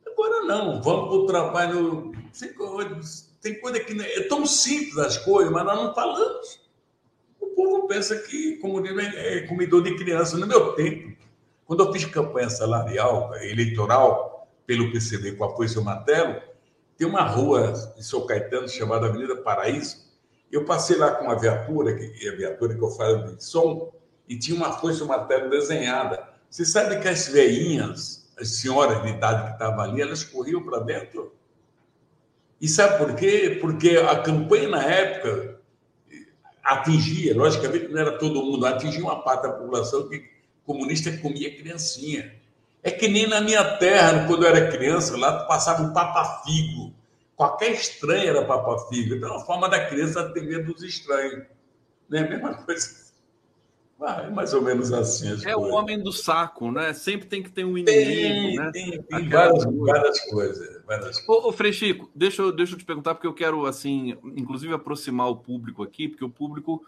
Agora 0.06 0.44
não, 0.44 0.82
vamos 0.82 1.08
para 1.08 1.16
o 1.16 1.26
trabalho. 1.26 2.12
Tem 3.40 3.60
coisa 3.60 3.80
que 3.80 4.00
é 4.00 4.22
tão 4.22 4.46
simples 4.46 4.98
as 4.98 5.18
coisas, 5.18 5.52
mas 5.52 5.64
nós 5.64 5.76
não 5.76 5.94
falamos. 5.94 6.60
O 7.40 7.46
povo 7.48 7.86
pensa 7.86 8.16
que 8.16 8.56
comunismo 8.56 9.00
é 9.00 9.42
comedor 9.42 9.82
de 9.82 9.96
criança. 9.96 10.36
No 10.36 10.46
meu 10.46 10.72
tempo, 10.72 11.16
quando 11.64 11.84
eu 11.84 11.92
fiz 11.92 12.04
campanha 12.04 12.50
salarial, 12.50 13.34
eleitoral, 13.36 14.48
pelo 14.66 14.90
PCB 14.90 15.32
com 15.32 15.44
apoio 15.44 15.68
seu 15.68 15.82
Martelo, 15.82 16.40
tem 16.96 17.06
uma 17.06 17.22
rua 17.22 17.72
em 17.96 18.02
São 18.02 18.26
Caetano 18.26 18.68
chamada 18.68 19.06
Avenida 19.06 19.36
Paraíso. 19.36 20.06
Eu 20.50 20.64
passei 20.64 20.96
lá 20.96 21.10
com 21.12 21.24
uma 21.24 21.38
viatura, 21.38 21.94
que 21.94 22.26
é 22.26 22.30
a 22.30 22.36
viatura 22.36 22.74
que 22.74 22.82
eu 22.82 22.90
falo 22.90 23.34
de 23.34 23.44
som, 23.44 23.92
e 24.28 24.38
tinha 24.38 24.56
uma 24.56 24.72
foice 24.72 25.04
martelo 25.04 25.50
desenhada. 25.50 26.28
Você 26.50 26.64
sabe 26.64 27.00
que 27.00 27.08
as 27.08 27.28
veinhas, 27.28 28.30
as 28.38 28.48
senhoras 28.60 29.02
de 29.02 29.10
idade 29.10 29.46
que 29.46 29.52
estavam 29.52 29.80
ali, 29.80 30.00
elas 30.00 30.24
corriam 30.24 30.62
para 30.62 30.80
dentro? 30.80 31.34
E 32.60 32.68
sabe 32.68 32.98
por 32.98 33.14
quê? 33.14 33.58
Porque 33.60 33.90
a 33.96 34.22
campanha 34.22 34.68
na 34.68 34.82
época 34.82 35.60
atingia, 36.62 37.36
logicamente 37.36 37.88
não 37.88 38.00
era 38.00 38.18
todo 38.18 38.42
mundo, 38.42 38.66
atingia 38.66 39.02
uma 39.02 39.22
parte 39.22 39.42
da 39.42 39.50
população 39.50 40.08
que 40.08 40.28
comunista 40.64 41.16
comia 41.18 41.56
criancinha. 41.56 42.34
É 42.82 42.90
que 42.90 43.08
nem 43.08 43.26
na 43.26 43.40
minha 43.40 43.76
terra, 43.78 44.26
quando 44.26 44.44
eu 44.44 44.48
era 44.48 44.70
criança, 44.70 45.16
lá 45.16 45.44
passava 45.44 45.82
um 45.82 45.92
papafigo. 45.92 46.94
Qualquer 47.36 47.72
estranho 47.72 48.30
era 48.30 48.44
papafigo. 48.44 49.14
Então, 49.14 49.30
uma 49.30 49.44
forma 49.44 49.68
da 49.68 49.86
criança 49.86 50.28
ter 50.30 50.42
medo 50.42 50.72
dos 50.72 50.82
estranhos. 50.82 51.44
Não 52.08 52.18
é 52.18 52.22
a 52.22 52.28
mesma 52.28 52.54
coisa 52.54 53.05
ah, 54.00 54.24
é 54.26 54.30
mais 54.30 54.52
ou 54.52 54.60
menos 54.60 54.92
assim. 54.92 55.26
é 55.26 55.30
coisas. 55.30 55.54
o 55.54 55.74
homem 55.74 56.02
do 56.02 56.12
saco, 56.12 56.70
né? 56.70 56.92
Sempre 56.92 57.26
tem 57.26 57.42
que 57.42 57.50
ter 57.50 57.64
um 57.64 57.78
inimigo, 57.78 57.86
tem, 57.86 58.56
né? 58.56 58.70
Tem, 58.70 59.02
tem 59.02 59.28
várias, 59.28 59.64
várias, 59.64 60.20
coisas. 60.30 60.82
Várias 60.84 61.28
ô, 61.28 61.48
ô 61.48 61.72
Chico, 61.72 62.10
deixa 62.14 62.42
eu, 62.42 62.52
deixa 62.52 62.74
eu 62.74 62.78
te 62.78 62.84
perguntar, 62.84 63.14
porque 63.14 63.26
eu 63.26 63.32
quero, 63.32 63.64
assim, 63.64 64.16
inclusive 64.36 64.74
aproximar 64.74 65.28
o 65.28 65.36
público 65.36 65.82
aqui, 65.82 66.08
porque 66.08 66.24
o 66.24 66.28
público 66.28 66.84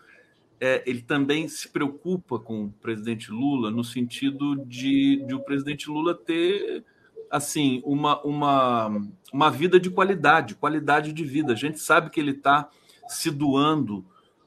é, 0.60 0.82
ele 0.86 1.00
também 1.00 1.48
se 1.48 1.68
preocupa 1.68 2.38
com 2.38 2.64
o 2.64 2.70
presidente 2.72 3.30
Lula 3.30 3.70
no 3.70 3.84
sentido 3.84 4.56
de, 4.66 5.24
de 5.26 5.34
o 5.34 5.40
presidente 5.40 5.88
Lula 5.88 6.14
ter 6.14 6.84
assim 7.30 7.82
uma, 7.84 8.20
uma, 8.22 9.02
uma 9.32 9.50
vida 9.50 9.78
de 9.80 9.90
qualidade, 9.90 10.54
qualidade 10.54 11.12
de 11.12 11.24
vida. 11.24 11.52
A 11.52 11.56
gente 11.56 11.78
sabe 11.78 12.10
que 12.10 12.20
ele 12.20 12.32
está 12.32 12.68
se 13.08 13.30
doando 13.30 14.04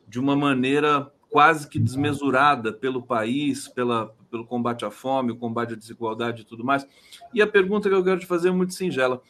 de 0.08 0.20
uma 0.20 0.36
maneira 0.36 1.12
quase 1.32 1.68
que 1.68 1.80
desmesurada 1.80 2.74
pelo 2.74 3.02
país, 3.02 3.66
pela, 3.66 4.14
pelo 4.30 4.46
combate 4.46 4.84
à 4.84 4.92
fome, 4.92 5.32
o 5.32 5.38
combate 5.38 5.74
à 5.74 5.78
desigualdade 5.78 6.42
e 6.42 6.46
tudo 6.46 6.64
mais. 6.64 6.86
E 7.34 7.42
a 7.42 7.48
pergunta 7.48 7.88
que 7.88 7.96
eu 7.96 8.04
quero 8.04 8.20
te 8.20 8.26
fazer 8.26 8.50
é 8.50 8.52
muito 8.52 8.74
singela. 8.74 9.22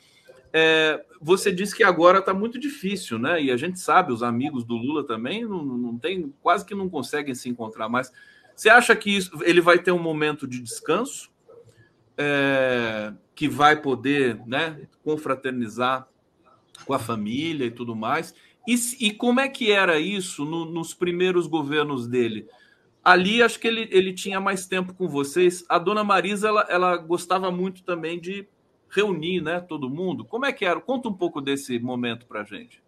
É, 0.52 1.06
você 1.22 1.52
disse 1.52 1.76
que 1.76 1.84
agora 1.84 2.18
está 2.18 2.34
muito 2.34 2.60
difícil, 2.60 3.20
né? 3.20 3.42
E 3.42 3.52
a 3.52 3.56
gente 3.56 3.80
sabe, 3.80 4.12
os 4.12 4.24
amigos 4.24 4.66
do 4.66 4.76
Lula 4.76 5.06
também 5.06 5.46
não, 5.46 5.64
não 5.64 5.98
tem, 5.98 6.34
quase 6.42 6.66
que 6.66 6.74
não 6.74 6.90
conseguem 6.90 7.36
se 7.36 7.48
encontrar 7.48 7.88
mais. 7.88 8.12
Você 8.56 8.68
acha 8.68 8.96
que 8.96 9.16
isso, 9.16 9.32
ele 9.44 9.62
vai 9.62 9.78
ter 9.78 9.92
um 9.92 10.02
momento 10.02 10.48
de 10.48 10.60
descanso, 10.60 11.30
é, 12.18 13.14
que 13.36 13.48
vai 13.48 13.80
poder, 13.80 14.42
né, 14.48 14.88
confraternizar 15.04 16.08
com 16.84 16.94
a 16.94 17.00
família 17.00 17.66
e 17.66 17.72
tudo 17.72 17.96
mais? 17.96 18.34
E, 18.68 18.76
e 19.00 19.12
como 19.12 19.40
é 19.40 19.50
que 19.50 19.72
era 19.72 20.00
isso 20.00 20.46
no, 20.46 20.66
nos 20.66 20.94
primeiros 20.94 21.48
governos 21.48 22.08
dele? 22.08 22.48
Ali 23.04 23.42
acho 23.42 23.60
que 23.60 23.68
ele, 23.68 23.88
ele 23.92 24.14
tinha 24.14 24.40
mais 24.40 24.68
tempo 24.68 24.94
com 24.94 25.08
vocês. 25.08 25.66
A 25.68 25.80
dona 25.80 26.04
Marisa 26.04 26.48
ela, 26.48 26.68
ela 26.70 26.98
gostava 26.98 27.52
muito 27.52 27.84
também 27.84 28.20
de 28.20 28.48
reunir 28.90 29.42
né, 29.42 29.60
todo 29.60 29.90
mundo. 29.90 30.24
Como 30.24 30.46
é 30.46 30.54
que 30.54 30.66
era? 30.66 30.80
Conta 30.80 31.10
um 31.10 31.14
pouco 31.14 31.42
desse 31.42 31.80
momento 31.80 32.26
para 32.28 32.44
gente. 32.44 32.84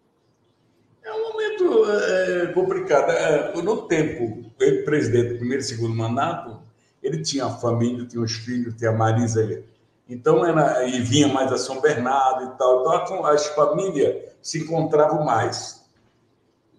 É 1.02 1.12
um 1.12 1.32
momento 1.32 1.84
é, 1.90 2.46
complicado. 2.52 3.62
No 3.62 3.88
tempo, 3.88 4.50
ele 4.60 4.82
presidente 4.82 5.32
do 5.32 5.38
primeiro 5.38 5.62
e 5.62 5.66
segundo 5.66 5.94
mandato, 5.94 6.62
ele 7.02 7.20
tinha 7.22 7.46
a 7.46 7.50
família, 7.50 8.06
tinha 8.06 8.22
os 8.22 8.32
filhos, 8.32 8.76
tinha 8.76 8.90
a 8.90 8.94
Marisa. 8.94 9.64
Então, 10.08 10.46
era, 10.46 10.86
e 10.86 11.00
vinha 11.00 11.28
mais 11.28 11.52
a 11.52 11.58
São 11.58 11.80
Bernardo 11.80 12.54
e 12.54 12.58
tal. 12.58 12.82
Então, 12.82 13.26
as 13.26 13.46
famílias 13.48 14.33
se 14.44 14.58
encontravam 14.58 15.24
mais. 15.24 15.82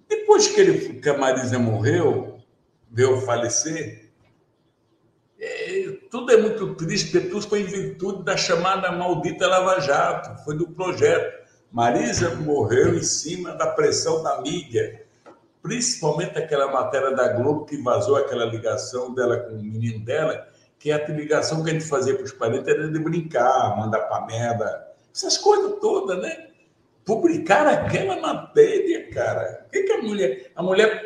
Depois 0.08 0.48
que, 0.48 0.62
ele, 0.62 1.02
que 1.02 1.10
a 1.10 1.18
Marisa 1.18 1.58
morreu, 1.58 2.38
veio 2.92 3.20
falecer, 3.22 4.12
é, 5.40 5.98
tudo 6.12 6.32
é 6.32 6.38
muito 6.38 6.76
triste, 6.76 7.12
porque 7.12 7.28
tudo 7.28 7.50
foi 7.50 7.62
em 7.62 7.66
virtude 7.66 8.24
da 8.24 8.38
chamada 8.38 8.92
maldita 8.92 9.48
Lava 9.48 9.82
Jato, 9.82 10.44
foi 10.46 10.56
do 10.56 10.68
projeto. 10.70 11.44
Marisa 11.72 12.36
morreu 12.36 12.96
em 12.96 13.04
cima 13.04 13.54
da 13.54 13.68
pressão 13.68 14.22
da 14.22 14.40
mídia, 14.42 15.04
principalmente 15.64 16.38
aquela 16.38 16.72
matéria 16.72 17.16
da 17.16 17.30
Globo 17.30 17.66
que 17.66 17.82
vazou 17.82 18.16
aquela 18.16 18.46
ligação 18.46 19.12
dela 19.16 19.40
com 19.40 19.56
o 19.56 19.64
menino 19.64 20.06
dela, 20.06 20.48
que 20.78 20.92
a 20.92 21.08
ligação 21.08 21.64
que 21.64 21.72
a 21.72 21.74
gente 21.74 21.86
fazia 21.86 22.14
para 22.14 22.26
os 22.26 22.32
parentes 22.32 22.68
era 22.68 22.88
de 22.88 23.00
brincar, 23.00 23.76
mandar 23.76 24.02
para 24.02 24.26
merda, 24.28 24.88
essas 25.14 25.36
coisas 25.36 25.80
todas, 25.82 26.22
né? 26.22 26.44
Publicar 27.06 27.68
aquela 27.68 28.19
matéria, 28.19 29.10
cara. 29.11 29.65
O 29.68 29.72
que, 29.72 29.84
que 29.84 29.91
a 29.91 30.02
mulher. 30.02 30.52
A 30.56 30.64
mulher 30.64 31.06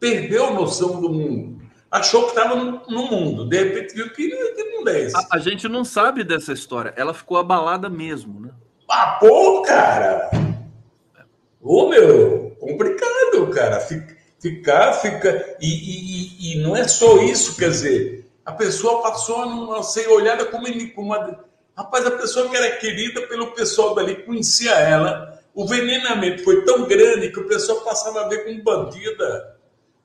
perdeu 0.00 0.46
a 0.46 0.50
noção 0.52 1.00
do 1.00 1.08
mundo. 1.08 1.62
Achou 1.90 2.24
que 2.24 2.30
estava 2.30 2.54
no, 2.54 2.82
no, 2.86 3.10
mundo. 3.10 3.48
De 3.48 3.56
repente 3.62 3.94
viu 3.94 4.12
que, 4.12 4.28
que 4.28 4.64
mundo 4.64 4.90
é 4.90 5.00
esse. 5.00 5.16
A, 5.16 5.36
a, 5.36 5.38
gente 5.38 5.68
não 5.68 5.84
sabe 5.84 6.22
dessa 6.22 6.52
história. 6.52 6.92
Ela 6.96 7.14
ficou 7.14 7.38
abalada 7.38 7.88
mesmo, 7.88 8.40
né? 8.40 8.50
Ah, 8.90 9.16
pô, 9.18 9.62
cara! 9.62 10.30
Ô, 11.62 11.88
meu, 11.88 12.56
complicado, 12.60 13.46
cara. 13.54 13.80
Ficar, 13.80 14.92
fica. 14.94 15.56
E, 15.60 15.66
e, 15.66 16.52
e, 16.52 16.62
não 16.62 16.76
é 16.76 16.86
só 16.86 17.22
isso, 17.22 17.56
quer 17.56 17.70
dizer, 17.70 18.30
a 18.44 18.52
pessoa 18.52 19.02
passou 19.02 19.74
a 19.74 19.82
ser 19.82 20.08
olhada 20.08 20.44
como, 20.44 20.66
uma 20.96 21.44
Rapaz, 21.78 22.04
a 22.04 22.10
pessoa 22.10 22.48
que 22.48 22.56
era 22.56 22.76
querida 22.76 23.22
pelo 23.28 23.52
pessoal 23.52 23.94
dali, 23.94 24.16
conhecia 24.24 24.72
ela. 24.72 25.40
O 25.54 25.64
venenamento 25.64 26.42
foi 26.42 26.64
tão 26.64 26.88
grande 26.88 27.30
que 27.30 27.38
o 27.38 27.46
pessoal 27.46 27.82
passava 27.82 28.22
a 28.22 28.28
ver 28.28 28.44
como 28.44 28.64
bandida. 28.64 29.56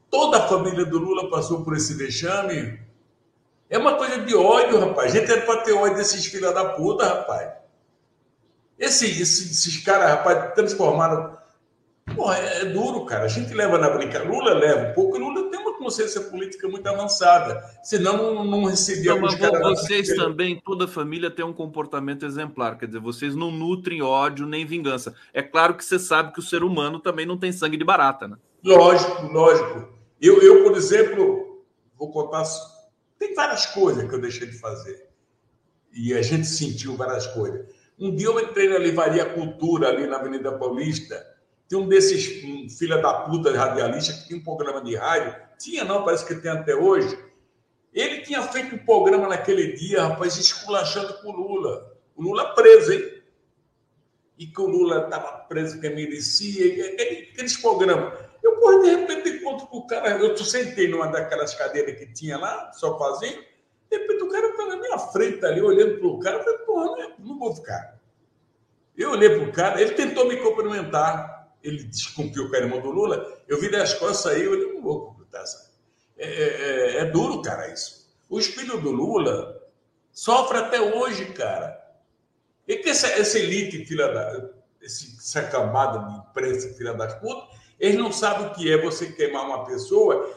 Toda 0.07 0.37
a 0.37 0.47
família 0.47 0.85
do 0.85 0.99
Lula 0.99 1.31
passou 1.31 1.63
por 1.63 1.75
esse 1.75 1.95
vexame. 1.95 2.79
É 3.71 3.79
uma 3.79 3.95
coisa 3.95 4.19
de 4.19 4.35
ódio, 4.35 4.79
rapaz. 4.79 5.15
A 5.15 5.19
gente 5.19 5.31
era 5.31 5.41
para 5.41 5.61
ter 5.61 5.73
ódio 5.73 5.95
desses 5.95 6.23
filha 6.27 6.51
da 6.51 6.63
puta, 6.75 7.07
rapaz. 7.07 7.53
Esse, 8.77 9.07
esse, 9.07 9.49
esses 9.49 9.83
caras, 9.83 10.11
rapaz, 10.11 10.53
transformaram. 10.53 11.35
Porra, 12.15 12.37
é, 12.37 12.61
é 12.61 12.65
duro, 12.65 13.03
cara. 13.05 13.23
A 13.23 13.27
gente 13.27 13.51
leva 13.51 13.79
na 13.79 13.89
brincadeira. 13.89 14.31
Lula 14.31 14.53
leva 14.53 14.91
um 14.91 14.93
pouco. 14.93 15.17
Lula 15.17 15.49
tem 15.83 15.89
consciência 15.89 16.21
política 16.21 16.67
muito 16.67 16.87
avançada, 16.87 17.63
senão 17.83 18.33
não, 18.33 18.45
não 18.45 18.63
recebia. 18.63 19.15
Não, 19.15 19.21
vocês 19.75 20.07
também, 20.15 20.61
toda 20.63 20.85
a 20.85 20.87
família 20.87 21.29
tem 21.29 21.43
um 21.43 21.53
comportamento 21.53 22.25
exemplar, 22.25 22.77
quer 22.77 22.87
dizer, 22.87 22.99
vocês 22.99 23.35
não 23.35 23.51
nutrem 23.51 24.01
ódio 24.01 24.45
nem 24.45 24.65
vingança. 24.65 25.13
É 25.33 25.41
claro 25.41 25.75
que 25.75 25.83
você 25.83 25.99
sabe 25.99 26.31
que 26.31 26.39
o 26.39 26.43
ser 26.43 26.63
humano 26.63 26.99
também 26.99 27.25
não 27.25 27.37
tem 27.37 27.51
sangue 27.51 27.77
de 27.77 27.83
barata, 27.83 28.27
né? 28.27 28.37
Lógico, 28.63 29.27
lógico. 29.27 29.93
Eu, 30.21 30.41
eu 30.41 30.63
por 30.63 30.77
exemplo, 30.77 31.63
vou 31.97 32.09
contar. 32.11 32.43
Tem 33.19 33.35
várias 33.35 33.65
coisas 33.67 34.07
que 34.07 34.15
eu 34.15 34.21
deixei 34.21 34.47
de 34.47 34.57
fazer. 34.57 35.09
E 35.93 36.13
a 36.13 36.21
gente 36.21 36.47
sentiu 36.47 36.95
várias 36.95 37.27
coisas. 37.27 37.67
Um 37.99 38.15
dia 38.15 38.27
eu 38.27 38.39
entrei 38.39 38.69
na 38.69 38.79
Livraria 38.79 39.25
Cultura, 39.25 39.89
ali 39.89 40.07
na 40.07 40.17
Avenida 40.17 40.51
Paulista. 40.53 41.32
Tem 41.73 41.81
um 41.81 41.87
desses 41.87 42.43
um, 42.43 42.69
filha 42.69 42.99
da 42.99 43.11
puta 43.21 43.51
radialista 43.51 44.13
que 44.13 44.27
tinha 44.27 44.37
um 44.37 44.43
programa 44.43 44.79
de 44.83 44.95
rádio 44.95 45.35
tinha 45.57 45.83
não, 45.83 46.05
parece 46.05 46.23
que 46.23 46.35
tem 46.35 46.51
até 46.51 46.75
hoje. 46.75 47.17
Ele 47.91 48.21
tinha 48.21 48.43
feito 48.43 48.75
um 48.75 48.85
programa 48.85 49.27
naquele 49.27 49.73
dia, 49.73 50.03
rapaz, 50.03 50.37
esculachando 50.37 51.15
com 51.15 51.29
o 51.29 51.35
Lula. 51.35 51.97
O 52.15 52.21
Lula 52.21 52.53
preso, 52.53 52.93
hein? 52.93 53.23
E 54.37 54.45
que 54.45 54.61
o 54.61 54.67
Lula 54.67 55.05
estava 55.05 55.31
preso 55.47 55.81
que 55.81 55.89
merecia, 55.89 56.93
aqueles 56.93 57.57
programas. 57.57 58.19
Eu, 58.43 58.59
porra, 58.59 58.79
de 58.81 58.89
repente, 58.95 59.29
encontro 59.29 59.65
com 59.65 59.77
o 59.77 59.87
cara, 59.87 60.09
eu 60.19 60.37
sentei 60.37 60.87
numa 60.87 61.07
daquelas 61.07 61.55
cadeiras 61.55 61.97
que 61.97 62.13
tinha 62.13 62.37
lá, 62.37 62.71
sozinho, 62.73 63.43
de 63.89 63.97
repente 63.97 64.21
o 64.21 64.29
cara 64.29 64.47
está 64.47 64.65
na 64.67 64.77
minha 64.77 64.99
frente 64.99 65.43
ali, 65.43 65.59
olhando 65.59 65.97
para 65.97 66.07
o 66.07 66.19
cara, 66.19 66.37
eu 66.37 66.43
falei, 66.43 66.59
porra, 66.59 66.85
não, 66.85 67.01
é, 67.01 67.13
não 67.17 67.39
vou 67.39 67.55
ficar. 67.55 67.99
Eu 68.95 69.11
olhei 69.11 69.39
para 69.39 69.49
o 69.49 69.51
cara, 69.51 69.81
ele 69.81 69.93
tentou 69.93 70.27
me 70.27 70.37
cumprimentar, 70.37 71.32
ele 71.63 71.83
descumpriu 71.85 72.49
o 72.49 72.55
irmão 72.55 72.81
do 72.81 72.91
Lula, 72.91 73.41
eu 73.47 73.59
vi 73.59 73.71
das 73.71 73.93
costas 73.93 74.33
aí, 74.33 74.43
eu 74.43 74.51
olhei, 74.51 74.73
não 74.73 74.81
vou 74.81 75.13
é, 76.17 76.25
é, 76.25 76.27
é, 76.27 76.97
é 76.99 77.05
duro, 77.05 77.41
cara, 77.41 77.71
isso. 77.71 78.07
O 78.29 78.39
filhos 78.39 78.81
do 78.81 78.91
Lula 78.91 79.61
sofre 80.11 80.57
até 80.57 80.79
hoje, 80.79 81.25
cara. 81.33 81.79
E 82.67 82.77
que 82.77 82.89
essa, 82.89 83.07
essa 83.07 83.37
elite, 83.37 83.85
filha 83.85 84.07
da. 84.07 84.49
Essa 84.81 85.43
camada 85.43 85.99
de 85.99 86.17
imprensa, 86.17 86.73
filha 86.73 86.93
das 86.93 87.13
putas, 87.15 87.57
eles 87.79 87.97
não 87.97 88.11
sabem 88.11 88.47
o 88.47 88.53
que 88.53 88.69
é 88.69 88.77
você 88.77 89.13
queimar 89.13 89.45
uma 89.45 89.65
pessoa. 89.65 90.29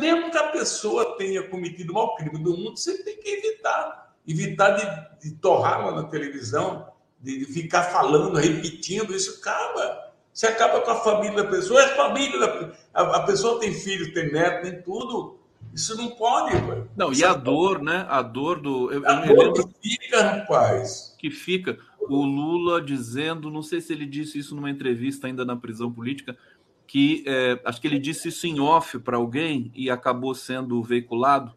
Mesmo 0.00 0.32
que 0.32 0.36
a 0.36 0.48
pessoa 0.48 1.16
tenha 1.16 1.48
cometido 1.48 1.92
o 1.92 1.94
maior 1.94 2.16
crime 2.16 2.42
do 2.42 2.56
mundo, 2.56 2.76
você 2.76 3.04
tem 3.04 3.16
que 3.16 3.28
evitar. 3.28 4.16
evitar 4.26 4.70
de, 4.70 5.30
de 5.30 5.36
torrá-la 5.36 5.92
na 5.92 6.08
televisão, 6.08 6.92
de, 7.20 7.38
de, 7.38 7.44
ficar 7.46 7.84
falando, 7.84 8.36
repetindo, 8.36 9.14
isso 9.14 9.38
acaba. 9.40 10.12
Você 10.34 10.48
acaba 10.48 10.80
com 10.80 10.90
a 10.90 10.96
família 10.96 11.44
da 11.44 11.48
pessoa, 11.48 11.80
é 11.80 11.84
a 11.84 11.96
família 11.96 12.40
da 12.40 12.72
a, 12.92 13.18
a 13.18 13.22
pessoa 13.22 13.60
tem 13.60 13.72
filho, 13.72 14.12
tem 14.12 14.32
neto, 14.32 14.64
tem 14.64 14.82
tudo. 14.82 15.38
Isso 15.72 15.96
não 15.96 16.10
pode, 16.10 16.60
pai. 16.60 16.84
Não, 16.96 17.12
e 17.12 17.24
a 17.24 17.34
dor, 17.34 17.80
né? 17.80 18.04
A 18.08 18.20
dor 18.20 18.60
do. 18.60 18.90
Eu, 18.90 19.08
a 19.08 19.26
eu 19.26 19.52
dor 19.52 19.68
que 19.80 19.90
fica, 19.96 20.22
rapaz. 20.22 21.14
Que 21.16 21.30
fica. 21.30 21.78
O 22.00 22.24
Lula 22.24 22.82
dizendo, 22.82 23.48
não 23.48 23.62
sei 23.62 23.80
se 23.80 23.92
ele 23.92 24.06
disse 24.06 24.38
isso 24.38 24.56
numa 24.56 24.68
entrevista 24.68 25.28
ainda 25.28 25.44
na 25.44 25.56
prisão 25.56 25.90
política, 25.90 26.36
que 26.84 27.22
é, 27.26 27.60
acho 27.64 27.80
que 27.80 27.86
ele 27.86 28.00
disse 28.00 28.28
isso 28.28 28.44
em 28.46 28.58
off 28.58 28.98
para 28.98 29.16
alguém 29.16 29.70
e 29.72 29.88
acabou 29.88 30.34
sendo 30.34 30.82
veiculado, 30.82 31.54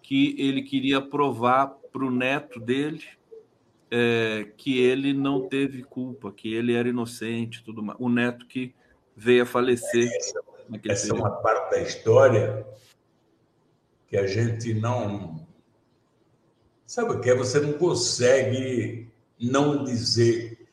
que 0.00 0.36
ele 0.38 0.62
queria 0.62 1.00
provar 1.00 1.74
para 1.92 2.04
o 2.04 2.10
neto 2.10 2.60
dele 2.60 3.02
é, 3.94 4.46
que 4.56 4.80
ele 4.80 5.12
não 5.12 5.46
teve 5.46 5.82
culpa, 5.82 6.32
que 6.32 6.54
ele 6.54 6.72
era 6.72 6.88
inocente, 6.88 7.62
tudo 7.62 7.82
mais. 7.82 7.98
O 8.00 8.08
neto 8.08 8.46
que 8.46 8.74
veio 9.14 9.42
a 9.42 9.46
falecer. 9.46 10.10
Essa, 10.16 10.40
essa 10.88 11.10
é 11.10 11.14
uma 11.14 11.30
parte 11.30 11.72
da 11.72 11.82
história 11.82 12.66
que 14.08 14.16
a 14.16 14.26
gente 14.26 14.72
não. 14.72 15.46
Sabe 16.86 17.12
o 17.12 17.20
que 17.20 17.28
é? 17.28 17.34
Você 17.34 17.60
não 17.60 17.74
consegue 17.74 19.10
não 19.38 19.84
dizer. 19.84 20.66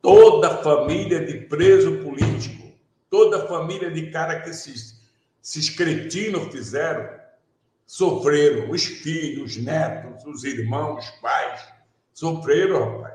Toda 0.00 0.52
a 0.52 0.62
família 0.62 1.26
de 1.26 1.46
preso 1.46 1.98
político, 1.98 2.72
toda 3.10 3.42
a 3.42 3.48
família 3.48 3.90
de 3.90 4.10
cara 4.10 4.40
que 4.40 4.50
esses, 4.50 5.02
esses 5.42 5.68
cretinos 5.68 6.50
fizeram, 6.50 7.20
sofreram, 7.86 8.70
os 8.70 8.84
filhos, 8.84 9.56
os 9.56 9.62
netos, 9.62 10.24
os 10.24 10.44
irmãos, 10.44 11.04
os 11.04 11.10
pais, 11.20 11.79
sofreram, 12.20 12.96
rapaz. 12.96 13.14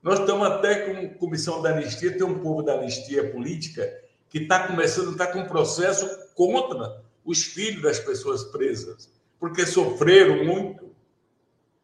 Nós 0.00 0.20
estamos 0.20 0.46
até 0.46 0.86
com 0.86 1.14
comissão 1.18 1.60
da 1.60 1.70
anistia, 1.70 2.16
tem 2.16 2.24
um 2.24 2.38
povo 2.38 2.62
da 2.62 2.74
anistia 2.74 3.32
política 3.32 3.82
que 4.28 4.38
está 4.38 4.68
começando, 4.68 5.10
está 5.10 5.26
com 5.26 5.40
um 5.40 5.48
processo 5.48 6.08
contra 6.34 7.02
os 7.24 7.42
filhos 7.42 7.82
das 7.82 7.98
pessoas 7.98 8.44
presas, 8.44 9.12
porque 9.40 9.66
sofreram 9.66 10.44
muito. 10.44 10.92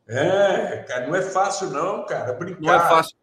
É, 0.06 0.84
cara, 0.88 1.08
não 1.08 1.16
é 1.16 1.22
fácil 1.22 1.70
não, 1.70 2.06
cara, 2.06 2.32
brincar. 2.32 2.60
Não 2.60 2.74
é 2.74 2.78
fácil. 2.78 3.16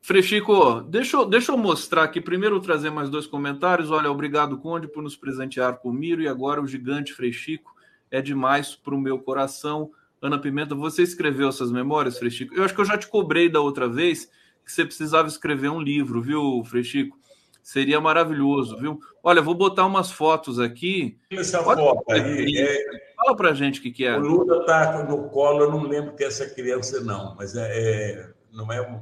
Frechico, 0.00 0.80
deixa 0.80 1.16
eu, 1.16 1.24
deixa 1.24 1.52
eu 1.52 1.56
mostrar 1.56 2.02
aqui. 2.02 2.20
Primeiro 2.20 2.60
trazer 2.60 2.90
mais 2.90 3.08
dois 3.08 3.24
comentários. 3.24 3.92
Olha, 3.92 4.10
obrigado, 4.10 4.58
Conde, 4.58 4.88
por 4.88 5.00
nos 5.00 5.16
presentear 5.16 5.76
com 5.76 5.90
o 5.90 5.92
Miro. 5.92 6.20
E 6.20 6.26
agora 6.26 6.60
o 6.60 6.66
gigante 6.66 7.12
Frechico 7.12 7.72
é 8.10 8.20
demais 8.20 8.74
para 8.74 8.96
o 8.96 9.00
meu 9.00 9.20
coração. 9.20 9.92
Ana 10.22 10.38
Pimenta, 10.38 10.74
você 10.76 11.02
escreveu 11.02 11.48
essas 11.48 11.72
memórias, 11.72 12.16
Frechico? 12.16 12.54
Eu 12.54 12.62
acho 12.62 12.72
que 12.72 12.80
eu 12.80 12.84
já 12.84 12.96
te 12.96 13.08
cobrei 13.08 13.48
da 13.48 13.60
outra 13.60 13.88
vez 13.88 14.30
que 14.64 14.70
você 14.70 14.84
precisava 14.84 15.26
escrever 15.26 15.68
um 15.68 15.80
livro, 15.80 16.22
viu, 16.22 16.62
Frechico? 16.64 17.18
Seria 17.60 18.00
maravilhoso, 18.00 18.76
viu? 18.78 19.00
Olha, 19.22 19.42
vou 19.42 19.54
botar 19.54 19.84
umas 19.84 20.12
fotos 20.12 20.60
aqui. 20.60 21.18
Essa 21.30 21.62
foto 21.62 22.04
aí. 22.08 22.56
É... 22.56 23.12
Fala 23.16 23.36
pra 23.36 23.52
gente 23.52 23.80
o 23.80 23.82
que, 23.82 23.90
que 23.90 24.04
é. 24.04 24.16
O 24.16 24.20
Lula 24.20 24.60
está 24.60 25.04
no 25.04 25.28
colo, 25.28 25.64
eu 25.64 25.70
não 25.70 25.82
lembro 25.82 26.14
que 26.14 26.22
é 26.22 26.28
essa 26.28 26.48
criança, 26.48 27.00
não, 27.00 27.34
mas 27.36 27.56
é, 27.56 27.68
é 27.70 28.30
não 28.52 28.72
é 28.72 28.80
um. 28.80 29.00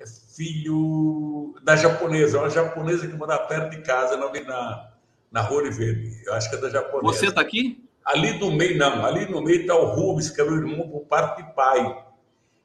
É 0.00 0.04
filho 0.36 1.54
da 1.62 1.76
japonesa, 1.76 2.38
uma 2.38 2.50
japonesa 2.50 3.06
que 3.06 3.14
mora 3.14 3.38
perto 3.38 3.70
de 3.70 3.82
casa, 3.82 4.16
não 4.16 4.32
na, 4.32 4.90
na 5.30 5.40
Rua 5.40 5.70
Verde. 5.70 6.20
Eu 6.24 6.34
acho 6.34 6.48
que 6.48 6.56
é 6.56 6.60
da 6.60 6.70
japonesa. 6.70 7.02
Você 7.02 7.26
está 7.26 7.40
aqui? 7.40 7.84
Ali 8.04 8.38
no 8.38 8.50
meio, 8.50 8.76
não, 8.76 9.04
ali 9.04 9.30
no 9.30 9.42
meio 9.42 9.60
está 9.60 9.76
o 9.76 9.94
Rubens, 9.94 10.30
que 10.30 10.40
era 10.40 10.50
o 10.50 10.56
irmão 10.56 10.88
por 10.88 11.06
parte 11.06 11.42
de 11.42 11.54
pai. 11.54 12.04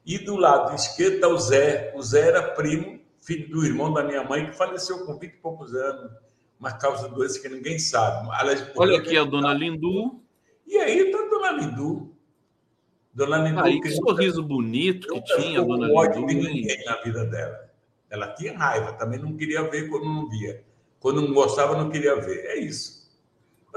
E 0.05 0.17
do 0.17 0.35
lado 0.35 0.73
esquerdo 0.75 1.15
está 1.15 1.27
o 1.27 1.37
Zé. 1.37 1.93
O 1.95 2.01
Zé 2.01 2.29
era 2.29 2.41
primo 2.41 2.97
filho 3.27 3.49
do 3.49 3.65
irmão 3.65 3.93
da 3.93 4.03
minha 4.03 4.23
mãe, 4.23 4.45
que 4.45 4.55
faleceu 4.55 5.05
com 5.05 5.19
20 5.19 5.33
e 5.33 5.37
poucos 5.37 5.75
anos, 5.75 6.11
uma 6.57 6.71
causa 6.71 7.09
de 7.09 7.15
doença 7.15 7.41
que 7.41 7.49
ninguém 7.49 7.77
sabe. 7.77 8.29
Aliás, 8.31 8.71
Olha 8.75 8.97
aqui 8.97 9.17
a 9.17 9.25
dona 9.25 9.53
Lindu. 9.53 10.21
E 10.65 10.77
aí 10.77 10.99
está 10.99 11.19
a 11.19 11.29
dona 11.29 11.51
Lindu. 11.51 12.15
Dona 13.13 13.37
Lindu. 13.37 13.59
Aí, 13.59 13.81
que 13.81 13.91
sorriso 13.91 14.41
nunca, 14.41 14.53
bonito 14.53 15.07
que 15.09 15.21
tinha 15.23 15.59
a 15.59 15.63
dona 15.63 15.87
Lindu. 15.87 16.25
de 16.25 16.35
ninguém 16.35 16.85
na 16.85 16.95
vida 17.01 17.25
dela. 17.25 17.69
Ela 18.09 18.27
tinha 18.33 18.57
raiva, 18.57 18.93
também 18.93 19.19
não 19.19 19.35
queria 19.35 19.63
ver 19.63 19.89
quando 19.89 20.05
não 20.05 20.29
via. 20.29 20.63
Quando 20.99 21.21
não 21.21 21.33
gostava, 21.33 21.75
não 21.77 21.89
queria 21.89 22.15
ver. 22.15 22.45
É 22.45 22.57
isso. 22.57 23.06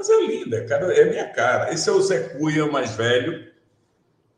Mas 0.01 0.09
é 0.09 0.19
linda, 0.25 0.65
cara, 0.65 0.91
é 0.97 1.05
minha 1.05 1.29
cara. 1.29 1.71
Esse 1.71 1.87
é 1.87 1.91
o 1.91 2.01
Zé 2.01 2.29
Cunha, 2.29 2.65
mais 2.65 2.95
velho. 2.95 3.51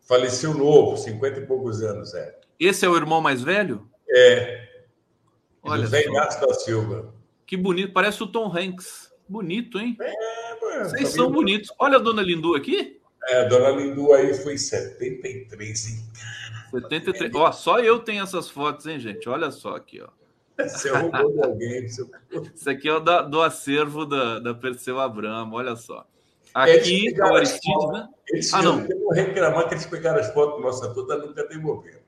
Faleceu 0.01 0.53
novo, 0.53 0.97
50 0.97 1.39
e 1.39 1.45
poucos 1.45 1.81
anos, 1.81 2.13
é. 2.13 2.37
Esse 2.59 2.85
é 2.85 2.89
o 2.89 2.97
irmão 2.97 3.21
mais 3.21 3.41
velho? 3.41 3.87
É. 4.09 4.67
Olha 5.63 5.83
José 5.83 6.05
Inácio 6.05 6.45
da 6.45 6.53
Silva. 6.53 7.13
Que 7.45 7.55
bonito, 7.55 7.93
parece 7.93 8.21
o 8.21 8.27
Tom 8.27 8.51
Hanks. 8.53 9.09
Bonito, 9.25 9.79
hein? 9.79 9.95
É, 10.01 10.59
mano. 10.59 10.89
Vocês 10.89 11.07
são 11.11 11.31
bonitos. 11.31 11.71
Olha 11.79 11.95
a 11.95 12.01
dona 12.01 12.21
Lindu 12.21 12.55
aqui. 12.55 12.99
É, 13.29 13.45
a 13.45 13.45
dona 13.45 13.69
Lindu 13.69 14.11
aí 14.11 14.33
foi 14.33 14.55
em 14.55 14.57
73, 14.57 15.87
hein? 15.87 16.03
73. 16.71 17.33
Ó, 17.35 17.51
só 17.53 17.79
eu 17.79 17.99
tenho 17.99 18.21
essas 18.21 18.49
fotos, 18.49 18.85
hein, 18.85 18.99
gente? 18.99 19.29
Olha 19.29 19.49
só 19.49 19.77
aqui, 19.77 20.01
ó. 20.01 20.09
Você 20.57 20.89
roubou 20.89 21.31
de 21.33 21.43
alguém. 21.43 21.87
Você... 21.87 22.05
Isso 22.53 22.69
aqui 22.69 22.87
é 22.87 22.93
o 22.93 22.99
da, 22.99 23.21
do 23.21 23.41
acervo 23.41 24.05
da, 24.05 24.39
da 24.39 24.53
Perseu 24.53 24.99
Abramo, 24.99 25.55
olha 25.55 25.75
só. 25.75 26.05
Aqui, 26.53 27.13
o 27.19 27.35
Aristides, 27.35 27.89
né? 27.91 28.09
Eles 28.29 28.53
ah, 28.53 28.61
não. 28.61 28.85
Eu 28.85 28.99
vou 28.99 29.11
reclamar 29.11 29.67
que 29.67 29.73
eles 29.73 29.85
pegaram 29.87 30.19
as 30.19 30.31
fotos 30.31 30.57
do 30.57 30.61
nosso 30.61 30.85
ator, 30.85 31.07
nunca 31.17 31.47
devolveram. 31.47 31.99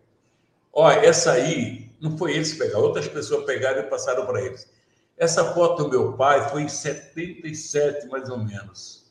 Olha, 0.71 0.99
essa 0.99 1.31
aí 1.31 1.89
não 1.99 2.17
foi 2.17 2.33
eles 2.33 2.53
que 2.53 2.59
pegaram, 2.59 2.81
outras 2.81 3.07
pessoas 3.07 3.45
pegaram 3.45 3.79
e 3.79 3.83
passaram 3.83 4.25
para 4.25 4.41
eles. 4.41 4.69
Essa 5.17 5.53
foto 5.53 5.83
do 5.83 5.89
meu 5.89 6.13
pai 6.13 6.49
foi 6.49 6.63
em 6.63 6.67
77, 6.67 8.07
mais 8.07 8.29
ou 8.29 8.37
menos. 8.37 9.05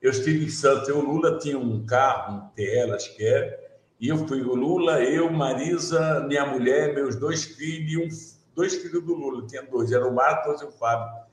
Eu 0.00 0.10
estive 0.10 0.44
em 0.44 0.48
Santos, 0.48 0.88
eu, 0.88 0.98
o 0.98 1.02
Lula 1.02 1.38
tinha 1.38 1.58
um 1.58 1.84
carro, 1.86 2.36
um 2.36 2.48
TL, 2.54 2.92
acho 2.92 3.14
que 3.14 3.24
é, 3.24 3.64
e 4.00 4.08
eu 4.08 4.26
fui 4.26 4.42
o 4.42 4.54
Lula, 4.54 5.02
eu, 5.02 5.30
Marisa, 5.30 6.20
minha 6.26 6.44
mulher, 6.44 6.94
meus 6.94 7.16
dois 7.16 7.44
filhos, 7.44 7.88
e 7.92 7.98
um, 7.98 8.08
dois 8.54 8.74
filhos 8.74 9.04
do 9.04 9.14
Lula, 9.14 9.46
tinha 9.46 9.62
dois, 9.62 9.92
eram 9.92 10.10
o 10.10 10.14
Marcos 10.14 10.60
e 10.62 10.64
o 10.64 10.70
Fábio. 10.70 11.24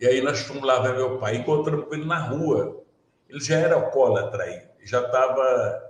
E 0.00 0.06
aí 0.06 0.20
nós 0.20 0.40
fomos 0.40 0.62
lá 0.62 0.80
ver 0.80 0.94
meu 0.94 1.18
pai, 1.18 1.36
encontramos 1.36 1.86
com 1.86 1.94
ele 1.94 2.04
na 2.04 2.18
rua. 2.18 2.82
Ele 3.28 3.40
já 3.40 3.56
era 3.56 3.74
alcoólatra 3.74 4.44
aí, 4.44 4.62
já 4.84 5.00
estava 5.00 5.88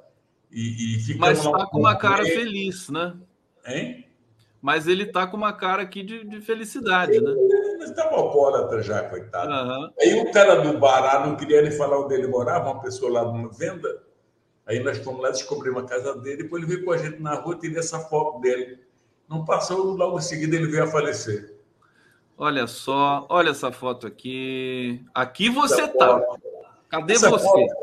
e, 0.50 1.10
e 1.10 1.18
Mas 1.18 1.38
está 1.38 1.66
com 1.66 1.78
uma 1.78 1.96
cara 1.96 2.24
feliz, 2.24 2.88
né? 2.88 3.14
Hein? 3.66 4.06
Mas 4.60 4.88
ele 4.88 5.06
tá 5.06 5.26
com 5.26 5.36
uma 5.36 5.52
cara 5.52 5.82
aqui 5.82 6.02
de, 6.02 6.24
de 6.24 6.40
felicidade, 6.40 7.12
ele, 7.12 7.26
né? 7.26 7.32
Ele 7.32 7.84
estava 7.84 8.16
alcoólatra 8.16 8.82
já, 8.82 9.04
coitado. 9.08 9.50
Uhum. 9.50 9.90
Aí 10.00 10.20
o 10.20 10.32
cara 10.32 10.56
do 10.56 10.78
Bará 10.78 11.24
não 11.24 11.36
queria 11.36 11.62
nem 11.62 11.70
falar 11.70 12.00
onde 12.00 12.14
ele 12.14 12.26
morava, 12.26 12.70
uma 12.70 12.80
pessoa 12.80 13.12
lá 13.12 13.24
numa 13.24 13.50
venda. 13.50 14.02
Aí 14.66 14.80
nós 14.80 14.98
fomos 14.98 15.22
lá 15.22 15.30
descobrir 15.30 15.70
uma 15.70 15.84
casa 15.84 16.14
dele, 16.16 16.42
depois 16.42 16.62
ele 16.62 16.72
veio 16.72 16.84
com 16.84 16.92
a 16.92 16.98
gente 16.98 17.22
na 17.22 17.34
rua 17.34 17.54
e 17.54 17.58
tirei 17.58 17.78
essa 17.78 18.00
foto 18.00 18.40
dele. 18.40 18.80
Não 19.28 19.44
passou, 19.44 19.94
logo 19.94 20.18
em 20.18 20.22
seguida 20.22 20.56
ele 20.56 20.68
veio 20.68 20.84
a 20.84 20.86
falecer. 20.86 21.54
Olha 22.36 22.66
só, 22.66 23.26
olha 23.28 23.50
essa 23.50 23.72
foto 23.72 24.06
aqui. 24.06 25.04
Aqui 25.12 25.50
você 25.50 25.82
essa 25.82 25.98
tá. 25.98 26.20
Foto. 26.20 26.42
Cadê 26.88 27.14
essa 27.14 27.28
você? 27.28 27.44
Foto, 27.44 27.74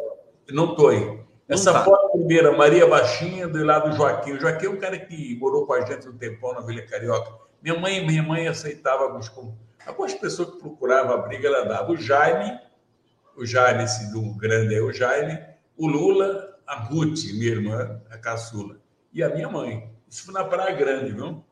não 0.49 0.75
tô 0.75 0.87
aí. 0.87 1.19
Essa 1.47 1.73
tá. 1.73 1.83
foto 1.83 2.13
primeira, 2.13 2.55
Maria 2.55 2.87
Baixinha, 2.87 3.47
do 3.47 3.63
lado 3.63 3.89
do 3.89 3.95
Joaquim. 3.95 4.31
O 4.31 4.39
Joaquim 4.39 4.65
é 4.65 4.69
um 4.69 4.77
cara 4.77 4.97
que 4.97 5.37
morou 5.37 5.67
com 5.67 5.73
a 5.73 5.81
gente 5.81 6.07
um 6.07 6.17
tempão 6.17 6.53
na 6.53 6.61
Vila 6.61 6.81
Carioca. 6.81 7.31
Minha 7.61 7.79
mãe, 7.79 8.05
minha 8.05 8.23
mãe 8.23 8.47
aceitava 8.47 9.03
alguns, 9.03 9.31
algumas 9.85 10.13
pessoas 10.13 10.51
que 10.51 10.59
procuravam 10.59 11.13
a 11.13 11.17
briga, 11.17 11.47
ela 11.47 11.65
dava. 11.65 11.91
O 11.91 11.97
Jaime, 11.97 12.57
o 13.35 13.45
Jaime, 13.45 13.83
esse 13.83 14.11
do 14.11 14.21
grande 14.35 14.73
é 14.73 14.81
o 14.81 14.91
Jaime, 14.91 15.37
o 15.77 15.85
Lula, 15.85 16.57
a 16.65 16.75
Ruth, 16.75 17.25
minha 17.33 17.51
irmã, 17.51 18.01
a 18.09 18.17
caçula, 18.17 18.77
e 19.13 19.21
a 19.21 19.29
minha 19.29 19.49
mãe. 19.49 19.94
Isso 20.09 20.25
foi 20.25 20.33
na 20.33 20.43
Praia 20.43 20.75
Grande, 20.75 21.11
viu? 21.11 21.43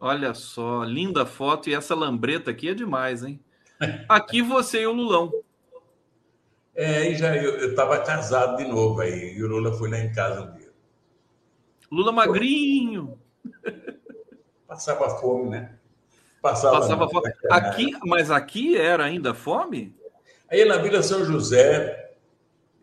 Olha 0.00 0.32
só, 0.34 0.84
linda 0.84 1.26
foto. 1.26 1.68
E 1.68 1.74
essa 1.74 1.94
lambreta 1.94 2.50
aqui 2.50 2.68
é 2.68 2.74
demais, 2.74 3.24
hein? 3.24 3.40
Aqui 4.08 4.42
você 4.42 4.82
e 4.82 4.86
o 4.86 4.92
Lulão. 4.92 5.32
É, 6.74 7.10
e 7.10 7.16
já 7.16 7.36
eu 7.36 7.70
estava 7.70 7.98
casado 7.98 8.56
de 8.56 8.64
novo 8.64 9.00
aí, 9.00 9.34
e 9.34 9.42
o 9.42 9.48
Lula 9.48 9.72
foi 9.72 9.90
lá 9.90 9.98
em 9.98 10.12
casa 10.12 10.42
um 10.42 10.56
dia. 10.56 10.72
Lula 11.90 12.12
magrinho. 12.12 13.18
Passava 14.66 15.18
fome, 15.18 15.50
né? 15.50 15.76
Passava, 16.40 16.78
Passava 16.78 17.08
fome. 17.08 17.32
Aqui, 17.50 17.90
mas 18.04 18.30
aqui 18.30 18.76
era 18.76 19.04
ainda 19.04 19.34
fome? 19.34 19.96
Aí 20.48 20.64
na 20.64 20.76
Vila 20.76 21.02
São 21.02 21.24
José, 21.24 22.14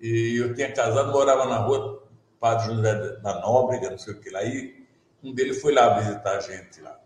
e 0.02 0.42
eu 0.42 0.54
tinha 0.54 0.72
casado, 0.74 1.12
morava 1.12 1.46
na 1.46 1.58
rua 1.58 2.04
Padre 2.40 2.68
José 2.68 3.18
da 3.22 3.40
Nóbrega, 3.40 3.92
não 3.92 3.98
sei 3.98 4.14
o 4.14 4.20
que 4.20 4.30
lá, 4.30 4.44
e 4.44 4.85
um 5.26 5.34
deles 5.34 5.62
foi 5.62 5.74
lá 5.74 6.00
visitar 6.00 6.38
a 6.38 6.40
gente 6.40 6.82
lá. 6.82 7.00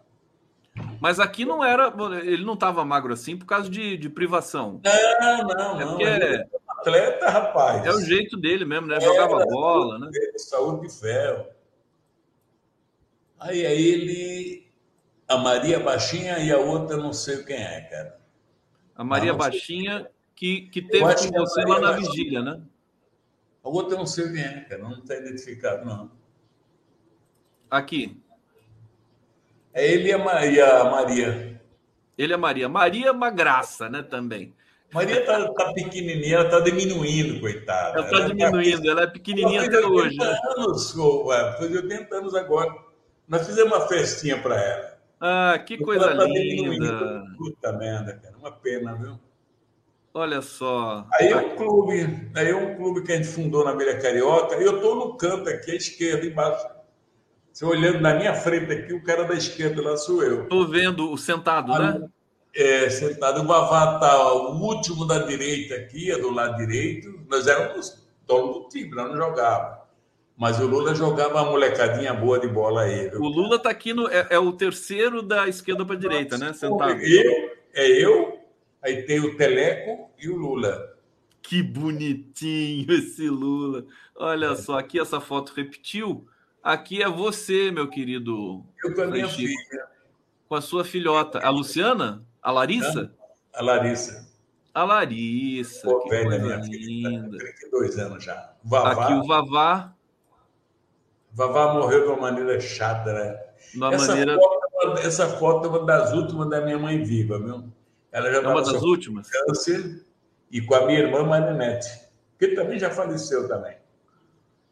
Mas 1.00 1.20
aqui 1.20 1.46
não 1.46 1.64
era, 1.64 1.94
ele 2.24 2.46
não 2.46 2.54
estava 2.54 2.86
magro 2.86 3.14
assim 3.14 3.38
por 3.38 3.46
causa 3.46 3.70
de, 3.70 3.98
de 3.98 4.10
privação. 4.10 4.82
Não, 4.84 5.48
não, 5.48 5.82
é 5.82 5.86
não. 5.86 5.98
Porque 5.98 6.60
atleta, 6.68 7.30
rapaz. 7.30 7.86
É 7.86 7.92
o 7.92 8.02
jeito 8.02 8.38
dele 8.38 8.66
mesmo, 8.66 8.88
né? 8.88 9.00
Jogava 9.00 9.44
bola, 9.46 10.00
né? 10.00 10.10
saúde 10.38 10.88
de 10.88 11.00
ferro. 11.00 11.46
Aí, 13.40 13.66
aí 13.66 13.88
ele, 13.88 14.72
a 15.28 15.38
Maria 15.38 15.80
Baixinha 15.80 16.40
e 16.40 16.52
a 16.52 16.58
outra 16.58 16.98
não 16.98 17.14
sei 17.14 17.44
quem 17.44 17.58
é, 17.58 17.82
cara. 17.82 18.20
A 18.96 19.04
Maria 19.04 19.34
Baixinha 19.34 20.10
que, 20.36 20.62
que 20.70 20.82
teve 20.82 21.04
com 21.04 21.40
você 21.40 21.62
lá 21.62 21.80
na 21.80 21.92
vigília, 21.94 22.42
né? 22.42 22.62
A 23.64 23.70
outra 23.70 23.98
não 23.98 24.06
sei 24.06 24.32
quem 24.32 24.42
é, 24.42 24.62
cara. 24.62 24.82
Não 24.82 25.00
está 25.00 25.16
identificado, 25.16 25.86
não. 25.86 26.19
Aqui. 27.70 28.18
É 29.74 29.92
ele 29.94 30.10
e 30.10 30.14
a 30.14 30.18
Maria. 30.18 31.62
Ele 32.18 32.34
e 32.34 32.36
a 32.36 32.38
Maria. 32.38 32.70
Maria 32.70 33.08
é 33.08 33.12
uma 33.12 33.30
graça, 33.30 33.88
né, 33.88 34.02
também. 34.02 34.54
Maria 34.92 35.24
tá, 35.24 35.48
tá 35.54 35.74
pequenininha, 35.74 36.38
ela 36.38 36.50
tá 36.50 36.60
diminuindo, 36.62 37.40
coitada. 37.40 38.00
Ela 38.00 38.10
tá 38.10 38.16
ela 38.16 38.22
tá 38.22 38.28
diminuindo, 38.28 38.84
tá... 38.84 38.90
ela 38.90 39.04
é 39.04 39.08
pequenininha 39.08 39.66
até 39.66 39.86
hoje. 39.86 40.18
Né? 40.18 40.40
anos, 40.58 40.96
ué, 40.96 41.58
faz 41.58 41.76
80 41.76 42.16
anos 42.16 42.34
agora. 42.34 42.74
Nós 43.28 43.46
fizemos 43.46 43.72
uma 43.72 43.88
festinha 43.88 44.42
para 44.42 44.60
ela. 44.60 45.00
Ah, 45.22 45.60
que 45.60 45.78
coisa 45.78 46.06
ela 46.06 46.18
tá 46.18 46.26
linda. 46.26 47.24
Puta 47.38 47.72
merda, 47.74 48.14
cara. 48.14 48.36
Uma 48.38 48.52
pena, 48.52 48.96
viu? 48.96 49.20
Olha 50.12 50.42
só. 50.42 51.06
Aí 51.14 51.28
é 51.28 51.38
um 51.38 51.56
clube, 51.56 52.32
aí 52.36 52.50
é 52.50 52.56
um 52.56 52.76
clube 52.76 53.04
que 53.04 53.12
a 53.12 53.16
gente 53.16 53.28
fundou 53.28 53.64
na 53.64 53.74
Vila 53.74 53.94
Carioca, 53.96 54.56
e 54.58 54.64
eu 54.64 54.78
estou 54.78 54.96
no 54.96 55.16
canto 55.16 55.48
aqui 55.48 55.72
à 55.72 55.76
esquerda, 55.76 56.26
embaixo. 56.26 56.66
Você 57.52 57.66
olhando 57.66 58.00
na 58.00 58.16
minha 58.16 58.34
frente 58.34 58.72
aqui, 58.72 58.94
o 58.94 59.04
cara 59.04 59.24
da 59.24 59.34
esquerda 59.34 59.82
lá 59.82 59.98
sou 59.98 60.24
eu. 60.24 60.44
Estou 60.44 60.68
vendo 60.68 61.12
o 61.12 61.18
sentado, 61.18 61.72
né? 61.78 62.08
É, 62.56 62.90
sentado. 62.90 63.42
O 63.42 63.48
Vavá 63.48 63.96
está 63.96 64.34
o 64.34 64.60
último 64.62 65.06
da 65.06 65.20
direita 65.20 65.76
aqui, 65.76 66.12
é 66.12 66.18
do 66.18 66.32
lado 66.32 66.58
direito. 66.58 67.20
Nós 67.28 67.48
éramos 67.48 68.06
dono 68.26 68.54
do 68.54 68.70
time, 68.70 68.92
nós 68.92 69.10
não 69.10 69.18
jogava. 69.18 69.80
Mas 70.38 70.58
o 70.58 70.66
Lula 70.66 70.96
jogava 70.96 71.42
uma 71.42 71.52
molecadinha 71.52 72.14
boa 72.14 72.40
de 72.40 72.48
bola 72.48 72.84
aí. 72.84 73.10
Viu? 73.10 73.20
O 73.20 73.28
Lula 73.28 73.58
está 73.58 73.70
aqui 73.70 73.94
no. 73.94 74.08
É, 74.08 74.28
é, 74.30 74.40
o 74.40 74.54
terceiro 74.54 75.22
da 75.22 75.50
esquerda 75.50 75.86
para 75.86 75.96
a 75.96 76.00
direita, 76.00 76.38
né? 76.38 76.54
Sentado. 76.54 76.94
Eu, 77.02 77.52
é 77.74 77.88
eu, 77.88 78.40
aí 78.82 79.04
tem 79.04 79.20
o 79.20 79.36
Teleco 79.36 80.10
e 80.18 80.30
o 80.30 80.38
Lula. 80.38 80.96
Que 81.42 81.62
bonitinho 81.62 82.90
esse 82.90 83.28
Lula. 83.30 83.86
Olha 84.16 84.52
é. 84.52 84.56
só, 84.56 84.80
aqui 84.80 84.98
essa 84.98 85.20
foto 85.20 85.52
repetiu. 85.54 86.26
Aqui 86.64 87.02
é 87.02 87.10
você, 87.10 87.72
meu 87.72 87.90
querido. 87.90 88.66
Eu 88.84 88.94
com 88.94 89.02
a 89.02 89.08
minha 89.08 89.28
filha. 89.28 89.56
Com 90.48 90.56
a 90.56 90.62
sua 90.62 90.84
filhota. 90.84 91.40
A 91.40 91.50
Luciana? 91.50 92.24
A 92.42 92.52
Larissa? 92.52 93.12
A 93.54 93.64
Larissa. 93.64 94.30
A 94.74 94.84
Larissa. 94.84 95.88
Pô, 95.88 96.02
que 96.02 96.10
velha, 96.10 96.40
minha 96.40 96.58
linda. 96.58 97.38
Filha, 97.38 97.56
32 97.72 98.00
anos 98.00 98.24
já. 98.24 98.54
Vavá. 98.64 99.04
Aqui 99.04 99.14
o 99.14 99.24
Vavá. 99.26 99.94
Vavá 101.32 101.74
morreu 101.74 102.02
de 102.02 102.08
uma 102.08 102.22
maneira 102.22 102.60
chata, 102.60 103.14
né? 103.14 103.40
Uma 103.76 103.94
essa, 103.94 104.08
maneira... 104.08 104.36
foto, 104.36 104.98
é 104.98 105.06
essa 105.06 105.28
foto 105.38 105.68
é 105.68 105.70
uma 105.70 105.86
das 105.86 106.12
últimas 106.14 106.50
da 106.50 106.62
minha 106.62 106.78
mãe 106.78 107.04
viva, 107.04 107.40
viu? 107.40 107.72
Ela 108.12 108.32
já 108.32 108.38
é 108.38 108.48
uma 108.48 108.62
das 108.62 108.82
últimas? 108.82 109.30
Câncer, 109.30 110.04
e 110.52 110.62
com 110.62 110.76
a 110.76 110.86
minha 110.86 111.00
irmã 111.00 111.24
Marinette, 111.24 111.88
que 112.40 112.50
também 112.50 112.80
já 112.80 112.90
faleceu 112.90 113.48
também. 113.48 113.79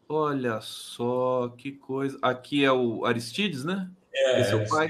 Olha 0.08 0.60
só 0.62 1.52
que 1.56 1.72
coisa. 1.72 2.18
Aqui 2.22 2.64
é 2.64 2.72
o 2.72 3.04
Aristides, 3.04 3.62
né? 3.62 3.90
É, 4.14 4.40
esse 4.40 4.52
é 4.52 4.56
o 4.56 4.66
pai. 4.66 4.88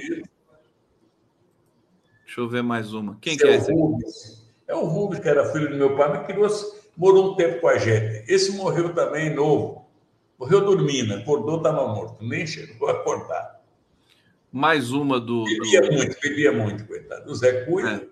Deixa 2.24 2.40
eu 2.40 2.49
ver 2.49 2.62
mais 2.62 2.93
uma. 2.93 3.16
Quem 3.20 3.35
esse 3.35 3.43
que 3.43 3.49
é, 3.49 3.53
é 3.53 3.57
esse? 3.57 3.73
Rubens. 3.73 4.49
É 4.69 4.74
o 4.77 4.85
Rubens, 4.85 5.20
que 5.20 5.28
era 5.28 5.51
filho 5.51 5.70
do 5.70 5.77
meu 5.77 5.97
pai, 5.97 6.09
mas 6.11 6.27
criou, 6.27 6.49
morou 6.97 7.32
um 7.32 7.36
tempo 7.36 7.61
com 7.61 7.69
a 7.69 7.78
gente. 7.78 8.31
Esse 8.31 8.53
morreu 8.53 8.95
também 8.95 9.35
novo. 9.35 9.89
Morreu 10.39 10.61
dormindo, 10.65 11.15
acordou, 11.15 11.57
estava 11.57 11.89
morto. 11.89 12.23
Nem 12.24 12.47
chegou 12.47 12.89
a 12.89 12.93
acordar. 12.93 13.61
Mais 14.53 14.93
uma 14.93 15.19
do. 15.19 15.45
Bebia 15.45 15.81
do... 15.81 15.93
muito, 15.93 16.20
bebia 16.20 16.53
muito, 16.53 16.86
coitado. 16.86 17.28
O 17.28 17.35
Zé 17.35 17.65
Cunha 17.65 18.09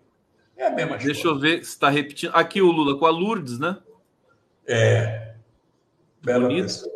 é, 0.57 0.63
é 0.63 0.67
a 0.67 0.71
mesma 0.71 0.97
Deixa 0.97 1.13
história. 1.13 1.37
eu 1.37 1.41
ver 1.41 1.65
se 1.65 1.71
está 1.71 1.89
repetindo. 1.89 2.33
Aqui 2.35 2.61
o 2.61 2.73
Lula 2.73 2.99
com 2.99 3.07
a 3.07 3.11
Lourdes, 3.11 3.61
né? 3.61 3.79
É. 4.67 5.35
Bela 6.23 6.49
Bonito. 6.49 6.65
pessoa. 6.65 6.96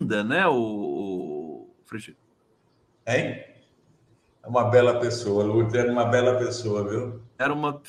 Linda, 0.00 0.24
né, 0.24 0.46
o, 0.46 0.54
o 0.54 1.74
Freixo? 1.84 2.14
Hein? 3.06 3.44
É 4.42 4.48
uma 4.48 4.64
bela 4.64 5.00
pessoa, 5.00 5.44
Lourdes 5.44 5.74
era 5.74 5.90
uma 5.90 6.04
bela 6.04 6.38
pessoa, 6.38 6.88
viu? 6.88 7.22
Era 7.38 7.52
uma 7.52 7.80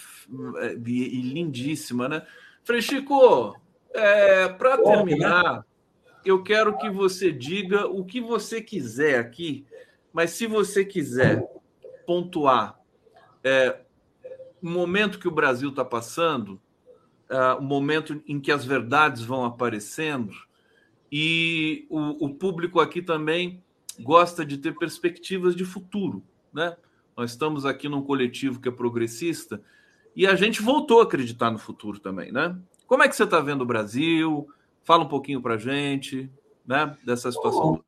é, 0.60 0.74
e 0.74 1.22
lindíssima, 1.22 2.08
né? 2.08 2.26
Frechico, 2.64 3.56
é, 3.94 4.48
para 4.50 4.78
terminar, 4.78 5.58
né? 5.58 5.64
eu 6.24 6.42
quero 6.42 6.78
que 6.78 6.90
você 6.90 7.32
diga 7.32 7.88
o 7.88 8.04
que 8.04 8.22
você 8.22 8.62
quiser 8.62 9.20
aqui, 9.20 9.66
mas 10.12 10.32
se 10.32 10.48
você 10.48 10.84
quiser 10.84 11.46
pontuar 12.06 12.80
é, 13.44 13.80
o 14.62 14.70
momento 14.70 15.20
que 15.20 15.28
o 15.28 15.32
Brasil 15.32 15.70
está 15.70 15.86
passando, 15.86 16.60
uh, 17.30 17.60
o 17.60 17.62
momento 17.62 18.22
em 18.28 18.40
que 18.40 18.52
as 18.52 18.66
verdades 18.66 19.24
vão 19.24 19.46
aparecendo, 19.46 20.34
e 21.12 21.86
o, 21.90 22.26
o 22.26 22.36
público 22.36 22.80
aqui 22.80 23.02
também 23.02 23.64
gosta 24.00 24.46
de 24.46 24.58
ter 24.58 24.76
perspectivas 24.76 25.56
de 25.56 25.64
futuro 25.64 26.24
né? 26.56 26.78
Nós 27.18 27.32
estamos 27.32 27.66
aqui 27.66 27.90
num 27.90 28.02
coletivo 28.02 28.62
que 28.62 28.70
é 28.70 28.72
progressista 28.72 29.62
e 30.16 30.26
a 30.26 30.36
gente 30.36 30.62
voltou 30.62 31.02
a 31.02 31.04
acreditar 31.04 31.52
no 31.52 31.60
futuro 31.60 32.00
também, 32.00 32.32
né? 32.32 32.58
Como 32.88 33.04
é 33.04 33.10
que 33.10 33.16
você 33.16 33.26
está 33.26 33.42
vendo 33.42 33.62
o 33.62 33.66
Brasil? 33.66 34.50
Fala 34.84 35.04
um 35.04 35.10
pouquinho 35.10 35.42
para 35.42 35.58
gente, 35.58 36.32
né? 36.66 36.98
Dessa 37.04 37.30
situação. 37.32 37.84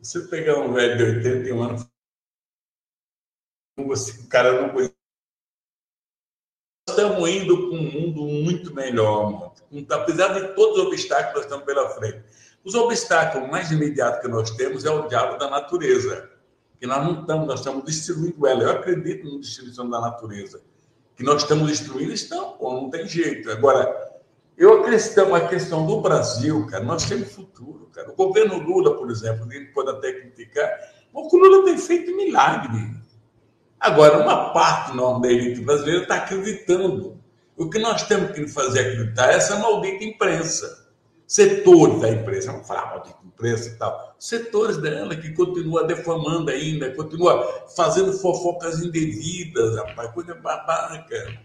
Se 0.00 0.28
pegar 0.30 0.58
um 0.60 0.72
velho 0.72 0.96
de 0.96 1.28
81 1.28 1.62
anos, 1.62 1.86
o 3.78 4.28
cara 4.28 4.62
não 4.62 4.70
conhece. 4.70 4.99
Estamos 6.90 7.28
indo 7.28 7.68
para 7.68 7.78
um 7.78 7.82
mundo 7.82 8.22
muito 8.22 8.74
melhor, 8.74 9.30
mano. 9.32 9.86
apesar 9.90 10.28
de 10.34 10.54
todos 10.54 10.78
os 10.78 10.86
obstáculos 10.86 11.30
que 11.30 11.34
nós 11.36 11.44
estamos 11.44 11.64
pela 11.64 11.88
frente. 11.90 12.22
Os 12.64 12.74
obstáculos 12.74 13.48
mais 13.48 13.70
imediatos 13.70 14.20
que 14.20 14.28
nós 14.28 14.50
temos 14.50 14.84
é 14.84 14.90
o 14.90 15.08
diálogo 15.08 15.38
da 15.38 15.48
natureza 15.48 16.30
que 16.80 16.86
nós 16.86 17.04
não 17.04 17.20
estamos, 17.20 17.46
nós 17.46 17.60
estamos 17.60 17.84
destruindo 17.84 18.46
ela. 18.46 18.62
Eu 18.62 18.70
acredito 18.70 19.30
na 19.30 19.38
destruição 19.38 19.88
da 19.88 20.00
natureza. 20.00 20.62
Que 21.14 21.22
nós 21.22 21.42
estamos 21.42 21.68
destruindo, 21.68 22.14
estamos, 22.14 22.56
pô, 22.56 22.72
não 22.72 22.88
tem 22.88 23.06
jeito. 23.06 23.50
Agora, 23.50 24.18
eu 24.56 24.80
acredito 24.80 25.34
a 25.34 25.46
questão 25.46 25.86
do 25.86 26.00
Brasil, 26.00 26.66
cara, 26.66 26.82
nós 26.82 27.04
temos 27.04 27.32
futuro, 27.32 27.90
cara. 27.92 28.10
O 28.10 28.14
governo 28.14 28.58
Lula, 28.58 28.96
por 28.96 29.10
exemplo, 29.10 29.50
gente 29.52 29.72
pode 29.72 29.90
até 29.90 30.12
criticar, 30.12 30.70
o 31.12 31.36
Lula 31.36 31.66
tem 31.66 31.76
feito 31.76 32.16
milagre. 32.16 32.99
Agora, 33.80 34.22
uma 34.22 34.52
parte 34.52 34.94
não, 34.94 35.20
da 35.20 35.32
elite 35.32 35.62
brasileira 35.62 36.02
está 36.02 36.16
acreditando. 36.16 37.18
O 37.56 37.68
que 37.68 37.78
nós 37.78 38.02
temos 38.06 38.32
que 38.32 38.46
fazer 38.46 38.80
acreditar 38.80 39.32
é 39.32 39.36
essa 39.36 39.58
maldita 39.58 40.04
imprensa. 40.04 40.88
Setores 41.26 42.00
da 42.00 42.10
imprensa, 42.10 42.52
vamos 42.52 42.68
falar 42.68 42.90
maldita 42.90 43.18
imprensa 43.24 43.70
e 43.70 43.78
tal 43.78 44.10
setores 44.20 44.76
dela 44.76 45.16
que 45.16 45.32
continua 45.32 45.84
defamando 45.84 46.50
ainda, 46.50 46.94
continua 46.94 47.64
fazendo 47.74 48.12
fofocas 48.12 48.82
indevidas, 48.82 49.76
rapaz, 49.76 50.12
coisa 50.12 50.34
babaca. 50.34 51.40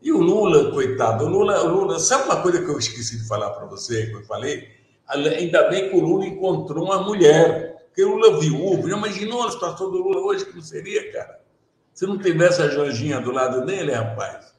E 0.00 0.12
o 0.12 0.18
Lula, 0.18 0.70
coitado, 0.70 1.24
o 1.24 1.28
Lula, 1.28 1.60
o 1.64 1.68
Lula, 1.68 1.98
sabe 1.98 2.26
uma 2.26 2.40
coisa 2.40 2.62
que 2.62 2.70
eu 2.70 2.78
esqueci 2.78 3.18
de 3.18 3.26
falar 3.26 3.50
para 3.50 3.66
você, 3.66 4.06
que 4.06 4.14
eu 4.14 4.22
falei? 4.22 4.68
Ainda 5.08 5.68
bem 5.68 5.90
que 5.90 5.96
o 5.96 6.00
Lula 6.00 6.24
encontrou 6.24 6.84
uma 6.84 7.02
mulher, 7.02 7.86
porque 7.86 8.04
o 8.04 8.14
Lula 8.14 8.38
viúvo, 8.38 8.88
já 8.88 8.96
imaginou 8.96 9.42
a 9.42 9.50
situação 9.50 9.90
do 9.90 9.98
Lula 9.98 10.20
hoje, 10.20 10.46
que 10.46 10.54
não 10.54 10.62
seria, 10.62 11.12
cara? 11.12 11.40
Se 11.98 12.06
não 12.06 12.16
tivesse 12.16 12.62
a 12.62 12.68
Janjinha 12.68 13.20
do 13.20 13.32
lado 13.32 13.66
dele, 13.66 13.90
rapaz, 13.90 14.54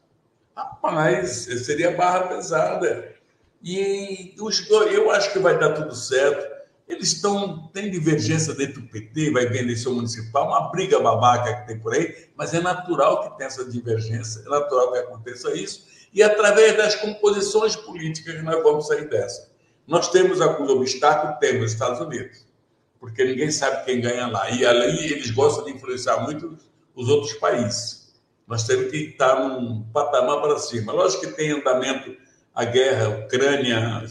rapaz, 0.53 1.29
seria 1.65 1.95
barra 1.95 2.27
pesada. 2.27 3.15
E 3.63 4.35
eu 4.37 5.09
acho 5.09 5.31
que 5.31 5.39
vai 5.39 5.57
dar 5.57 5.71
tudo 5.71 5.95
certo. 5.95 6.45
Eles 6.85 7.13
estão, 7.13 7.69
tem 7.69 7.89
divergência 7.89 8.53
dentro 8.53 8.81
do 8.81 8.89
PT, 8.89 9.31
vai 9.31 9.45
ver 9.45 9.59
eleição 9.59 9.93
municipal, 9.93 10.49
uma 10.49 10.69
briga 10.69 10.99
babaca 10.99 11.61
que 11.61 11.67
tem 11.67 11.79
por 11.79 11.93
aí, 11.93 12.13
mas 12.35 12.53
é 12.53 12.59
natural 12.59 13.21
que 13.21 13.37
tenha 13.37 13.47
essa 13.47 13.63
divergência, 13.63 14.43
é 14.45 14.49
natural 14.49 14.91
que 14.91 14.97
aconteça 14.97 15.53
isso, 15.53 15.87
e 16.13 16.21
através 16.21 16.75
das 16.75 16.95
composições 16.95 17.73
políticas 17.73 18.43
nós 18.43 18.61
vamos 18.61 18.85
sair 18.85 19.07
dessa. 19.07 19.49
Nós 19.87 20.11
temos 20.11 20.41
alguns 20.41 20.69
obstáculos, 20.69 21.37
temos 21.39 21.67
os 21.67 21.71
Estados 21.71 22.01
Unidos, 22.01 22.45
porque 22.99 23.23
ninguém 23.23 23.49
sabe 23.49 23.85
quem 23.85 24.01
ganha 24.01 24.27
lá, 24.27 24.49
e 24.49 24.65
ali 24.65 25.13
eles 25.13 25.31
gostam 25.31 25.63
de 25.63 25.71
influenciar 25.71 26.17
muito 26.17 26.67
os 26.99 27.09
outros 27.09 27.33
países. 27.33 28.13
Nós 28.47 28.63
temos 28.63 28.91
que 28.91 28.97
estar 28.97 29.47
num 29.47 29.83
patamar 29.93 30.41
para 30.41 30.57
cima. 30.57 30.91
Lógico 30.91 31.27
que 31.27 31.33
tem 31.33 31.51
andamento 31.51 32.15
a 32.53 32.65
guerra 32.65 33.25
Ucrânia 33.25 34.03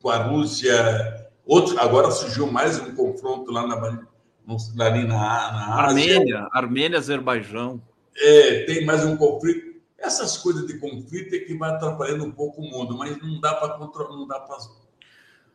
com 0.00 0.08
a 0.08 0.16
Rússia, 0.16 1.20
Outro, 1.50 1.80
agora 1.80 2.12
surgiu 2.12 2.46
mais 2.46 2.78
um 2.78 2.94
confronto 2.94 3.50
lá 3.50 3.66
na, 3.66 3.74
ali 3.74 5.04
na, 5.04 5.16
na 5.16 5.74
Armênia, 5.82 6.48
Armênia, 6.52 6.96
Azerbaijão. 6.96 7.82
É, 8.16 8.64
tem 8.66 8.84
mais 8.84 9.04
um 9.04 9.16
conflito. 9.16 9.80
Essas 9.98 10.36
coisas 10.36 10.64
de 10.64 10.78
conflito 10.78 11.34
é 11.34 11.40
que 11.40 11.58
vai 11.58 11.70
atrapalhando 11.70 12.24
um 12.24 12.30
pouco 12.30 12.62
o 12.62 12.64
mundo, 12.64 12.96
mas 12.96 13.20
não 13.20 13.40
dá 13.40 13.54
para 13.54 13.70
controlar, 13.70 14.16
não 14.16 14.28
dá 14.28 14.38
para 14.38 14.58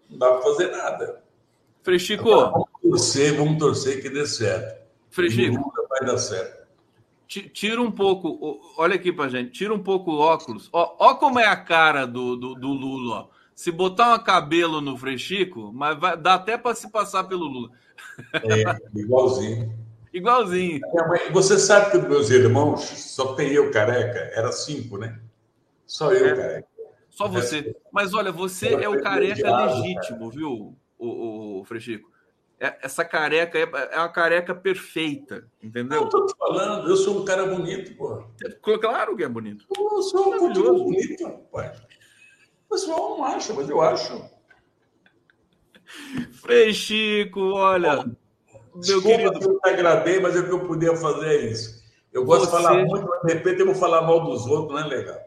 não 0.09 0.17
dá 0.17 0.31
para 0.31 0.41
fazer 0.41 0.71
nada. 0.71 1.23
Frechico. 1.81 2.29
vamos 2.29 2.67
torcer, 2.81 3.37
vamos 3.37 3.57
torcer 3.57 4.01
que 4.01 4.09
dê 4.09 4.27
certo. 4.27 4.85
Frechico. 5.09 5.71
Vai 5.89 6.05
dar 6.05 6.17
certo. 6.17 6.64
Tira 7.27 7.81
um 7.81 7.91
pouco, 7.91 8.59
olha 8.77 8.95
aqui 8.95 9.11
pra 9.11 9.27
gente, 9.27 9.51
tira 9.51 9.73
um 9.73 9.81
pouco 9.81 10.11
o 10.11 10.19
óculos. 10.19 10.69
Ó, 10.71 10.95
ó 10.99 11.15
como 11.15 11.39
é 11.39 11.45
a 11.45 11.55
cara 11.55 12.05
do, 12.05 12.35
do, 12.35 12.55
do 12.55 12.67
Lula, 12.67 13.15
ó. 13.15 13.27
Se 13.55 13.71
botar 13.71 14.13
um 14.13 14.19
cabelo 14.19 14.81
no 14.81 14.97
Frechico, 14.97 15.71
mas 15.73 15.97
vai, 15.97 16.17
dá 16.17 16.33
até 16.35 16.57
para 16.57 16.75
se 16.75 16.91
passar 16.91 17.23
pelo 17.23 17.45
Lula. 17.45 17.69
É, 18.33 18.99
igualzinho. 18.99 19.73
igualzinho. 20.13 20.81
Você 21.31 21.57
sabe 21.57 21.91
que 21.91 22.07
meus 22.07 22.29
irmãos, 22.29 22.81
só 22.81 23.33
tem 23.33 23.51
eu 23.53 23.71
careca, 23.71 24.19
era 24.35 24.51
cinco, 24.51 24.97
né? 24.97 25.19
Só 25.87 26.11
eu 26.11 26.25
é, 26.25 26.35
careca. 26.35 26.67
Só 27.09 27.29
você. 27.29 27.75
Mas 27.93 28.13
olha, 28.13 28.31
você 28.31 28.73
é 28.73 28.89
o 28.89 29.01
careca 29.01 29.65
legítimo, 29.65 30.29
viu, 30.29 30.75
o, 30.99 31.59
o 31.61 31.63
Frechico? 31.63 32.11
É, 32.59 32.77
essa 32.81 33.03
careca 33.03 33.57
é, 33.57 33.69
é 33.91 33.97
uma 33.97 34.09
careca 34.09 34.55
perfeita, 34.55 35.45
entendeu? 35.61 36.03
Eu 36.03 36.09
tô 36.09 36.25
te 36.25 36.33
falando, 36.37 36.89
eu 36.89 36.95
sou 36.95 37.21
um 37.21 37.25
cara 37.25 37.45
bonito, 37.45 37.95
pô. 37.97 38.23
Claro 38.79 39.15
que 39.17 39.23
é 39.23 39.27
bonito. 39.27 39.65
Eu 39.77 40.01
sou 40.01 40.33
um 40.33 40.53
bonito, 40.53 41.25
rapaz. 41.25 41.81
O 42.65 42.73
pessoal 42.73 43.17
não 43.17 43.25
acha, 43.25 43.53
mas 43.53 43.69
eu 43.69 43.81
acho. 43.81 44.29
Frei 46.41 46.73
Chico, 46.73 47.41
olha. 47.41 47.97
Bom, 47.97 48.15
meu 48.73 48.81
desculpa 48.81 49.07
querido. 49.07 49.39
que 49.39 49.45
eu 49.45 49.59
te 49.59 49.69
agradei, 49.69 50.19
mas 50.19 50.35
é 50.35 50.39
o 50.39 50.45
que 50.45 50.51
eu 50.51 50.65
podia 50.65 50.95
fazer 50.95 51.27
é 51.27 51.45
isso. 51.51 51.83
Eu 52.11 52.23
gosto 52.23 52.45
Você... 52.45 52.57
de 52.57 52.63
falar 52.63 52.85
muito, 52.85 53.07
mas 53.07 53.21
de 53.21 53.33
repente 53.33 53.59
eu 53.59 53.65
vou 53.65 53.75
falar 53.75 54.01
mal 54.01 54.23
dos 54.23 54.45
outros, 54.45 54.79
não 54.79 54.87
é 54.87 54.95
legal. 54.95 55.19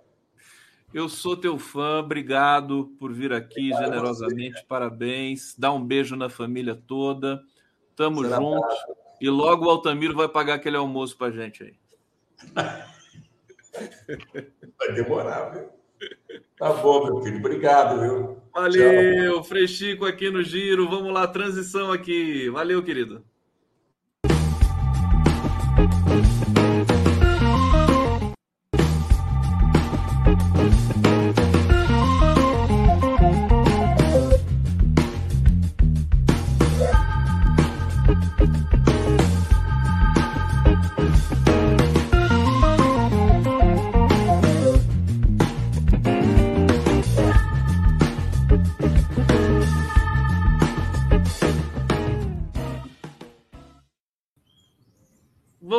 Eu 0.93 1.09
sou 1.09 1.37
teu 1.37 1.59
fã, 1.59 1.99
obrigado 1.99 2.95
por 2.99 3.13
vir 3.13 3.33
aqui 3.33 3.73
obrigado 3.73 3.85
generosamente, 3.85 4.65
parabéns. 4.67 5.55
Dá 5.57 5.71
um 5.73 5.85
beijo 5.85 6.17
na 6.17 6.29
família 6.29 6.75
toda. 6.75 7.43
Tamo 7.95 8.23
Será 8.23 8.37
junto. 8.37 8.67
E 9.21 9.29
logo 9.29 9.67
o 9.67 9.71
Altamiro 9.71 10.15
vai 10.15 10.29
pagar 10.29 10.55
aquele 10.55 10.77
almoço 10.77 11.17
pra 11.17 11.31
gente 11.31 11.65
aí. 11.65 11.75
Vai 14.79 14.93
demorar, 14.93 15.51
viu? 15.51 15.69
Tá 16.57 16.73
bom, 16.73 17.05
meu 17.05 17.23
filho. 17.23 17.39
Obrigado, 17.39 18.01
viu? 18.01 18.43
Valeu, 18.53 19.35
Tchau. 19.35 19.45
Frechico 19.45 20.05
aqui 20.05 20.31
no 20.31 20.43
Giro. 20.43 20.89
Vamos 20.89 21.13
lá, 21.13 21.27
transição 21.29 21.93
aqui. 21.93 22.49
Valeu, 22.51 22.83
querido. 22.83 23.25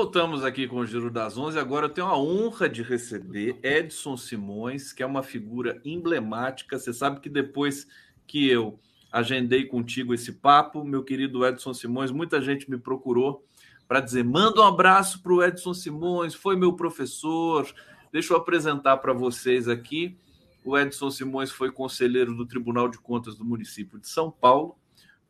Voltamos 0.02 0.46
aqui 0.46 0.66
com 0.66 0.78
o 0.78 0.86
Giro 0.86 1.12
das 1.12 1.38
Onze. 1.38 1.60
Agora 1.60 1.88
eu 1.88 1.90
tenho 1.90 2.08
a 2.08 2.18
honra 2.18 2.70
de 2.70 2.82
receber 2.82 3.60
Edson 3.62 4.16
Simões, 4.16 4.94
que 4.94 5.04
é 5.04 5.06
uma 5.06 5.22
figura 5.22 5.82
emblemática. 5.84 6.80
Você 6.80 6.94
sabe 6.94 7.20
que 7.20 7.28
depois 7.28 7.86
que 8.26 8.50
eu 8.50 8.80
agendei 9.12 9.66
contigo 9.66 10.14
esse 10.14 10.32
papo, 10.32 10.86
meu 10.86 11.04
querido 11.04 11.46
Edson 11.46 11.74
Simões, 11.74 12.12
muita 12.12 12.42
gente 12.42 12.72
me 12.72 12.78
procurou 12.78 13.46
para 13.90 14.00
dizer: 14.00 14.24
manda 14.24 14.62
um 14.62 14.68
abraço 14.68 15.22
para 15.22 15.34
o 15.34 15.44
Edson 15.44 15.74
Simões, 15.74 16.34
foi 16.34 16.56
meu 16.56 16.72
professor. 16.72 17.70
Deixa 18.10 18.32
eu 18.32 18.38
apresentar 18.38 18.96
para 19.00 19.12
vocês 19.12 19.68
aqui. 19.68 20.18
O 20.64 20.78
Edson 20.78 21.12
Simões 21.12 21.52
foi 21.52 21.74
conselheiro 21.74 22.34
do 22.34 22.46
Tribunal 22.46 22.88
de 22.88 22.98
Contas 23.00 23.36
do 23.36 23.44
município 23.44 24.00
de 24.00 24.08
São 24.08 24.32
Paulo 24.32 24.78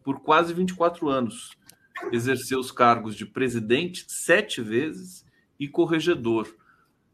por 0.04 0.20
quase 0.20 0.54
24 0.54 1.10
anos 1.10 1.58
exerceu 2.12 2.60
os 2.60 2.72
cargos 2.72 3.16
de 3.16 3.26
presidente 3.26 4.06
sete 4.08 4.62
vezes 4.62 5.26
e 5.60 5.68
corregedor. 5.68 6.48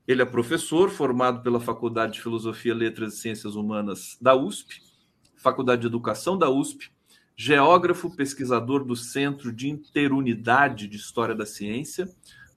Ele 0.07 0.22
é 0.22 0.26
professor, 0.26 0.90
formado 0.90 1.41
pela 1.41 1.60
Faculdade 1.60 2.14
de 2.14 2.22
Filosofia, 2.22 2.76
Letras 2.76 3.14
e 3.14 3.18
Ciências 3.18 3.56
Humanas 3.56 4.18
da 4.22 4.36
USP, 4.36 4.82
Faculdade 5.36 5.82
de 5.82 5.88
Educação 5.88 6.38
da 6.38 6.49
USP, 6.49 6.91
geógrafo, 7.36 8.16
pesquisador 8.16 8.84
do 8.84 8.95
Centro 8.95 9.52
de 9.52 9.70
Interunidade 9.70 10.88
de 10.88 10.95
História 10.95 11.36
da 11.36 11.45
Ciência, 11.45 12.07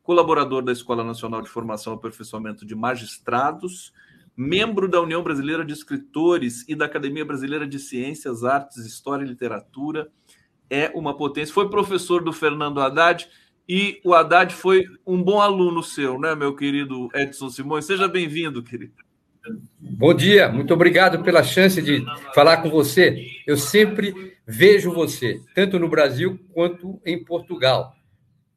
colaborador 0.03 0.63
da 0.63 0.73
Escola 0.73 1.03
Nacional 1.03 1.43
de 1.43 1.49
Formação 1.49 1.93
e 1.93 1.97
Aperfeiçoamento 1.97 2.65
de 2.65 2.75
Magistrados, 2.75 3.93
membro 4.37 4.89
da 4.89 5.01
União 5.01 5.23
Brasileira 5.23 5.65
de 5.65 5.73
Escritores 5.73 6.65
e 6.69 6.75
da 6.75 6.85
Academia 6.85 7.25
Brasileira 7.25 7.67
de 7.67 7.79
Ciências, 7.79 8.45
Artes, 8.45 8.87
História 8.87 9.25
e 9.25 9.29
Literatura, 9.29 10.11
é 10.70 10.90
uma 10.95 11.16
potência. 11.16 11.55
Foi 11.55 11.69
professor 11.70 12.23
do 12.23 12.32
Fernando 12.32 12.81
Haddad 12.81 13.28
e 13.69 14.01
o 14.05 14.15
Haddad 14.15 14.55
foi 14.55 14.86
um 15.07 15.23
bom 15.23 15.40
aluno 15.40 15.82
seu, 15.82 16.19
né, 16.19 16.35
meu 16.35 16.55
querido 16.55 17.09
Edson 17.15 17.51
Simões? 17.51 17.85
Seja 17.85 18.09
bem-vindo, 18.09 18.62
querido. 18.62 18.95
Bom 19.78 20.12
dia, 20.15 20.49
muito 20.49 20.74
obrigado 20.74 21.23
pela 21.23 21.43
chance 21.43 21.81
de 21.81 22.05
falar 22.35 22.59
com 22.59 22.70
você. 22.70 23.27
Eu 23.47 23.57
sempre 23.57 24.36
vejo 24.47 24.93
você, 24.93 25.40
tanto 25.55 25.78
no 25.78 25.89
Brasil 25.89 26.39
quanto 26.53 27.01
em 27.05 27.23
Portugal. 27.23 27.95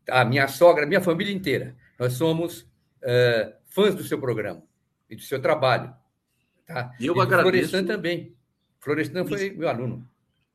A 0.10 0.26
minha 0.26 0.48
sogra, 0.48 0.84
a 0.84 0.88
minha 0.88 1.02
família 1.02 1.34
inteira. 1.34 1.76
Nós 2.00 2.14
somos 2.14 2.62
uh, 2.62 3.54
fãs 3.68 3.96
do 3.96 4.04
seu 4.04 4.20
programa 4.20 4.64
e 5.10 5.16
do 5.16 5.22
seu 5.22 5.42
trabalho. 5.42 5.94
Tá? 6.66 6.92
E 7.00 7.06
eu 7.06 7.16
e 7.16 7.20
agradeço. 7.20 7.70
Florestan 7.70 7.86
também. 7.86 8.36
Florestan 8.80 9.26
foi 9.26 9.52
meu 9.52 9.70
aluno. 9.70 10.10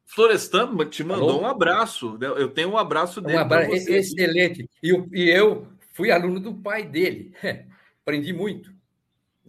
Florestan 0.06 0.76
te 0.88 1.02
mandou 1.02 1.30
Alô? 1.30 1.42
um 1.42 1.46
abraço. 1.46 2.16
Eu 2.20 2.48
tenho 2.48 2.70
um 2.70 2.78
abraço 2.78 3.20
dele. 3.20 3.38
Um 3.38 3.40
abraço 3.40 3.72
excelente. 3.72 4.68
E 4.82 4.88
eu, 4.90 5.08
e 5.12 5.28
eu 5.28 5.66
fui 5.92 6.10
aluno 6.10 6.38
do 6.38 6.54
pai 6.54 6.84
dele. 6.84 7.34
Aprendi 8.02 8.32
muito. 8.32 8.72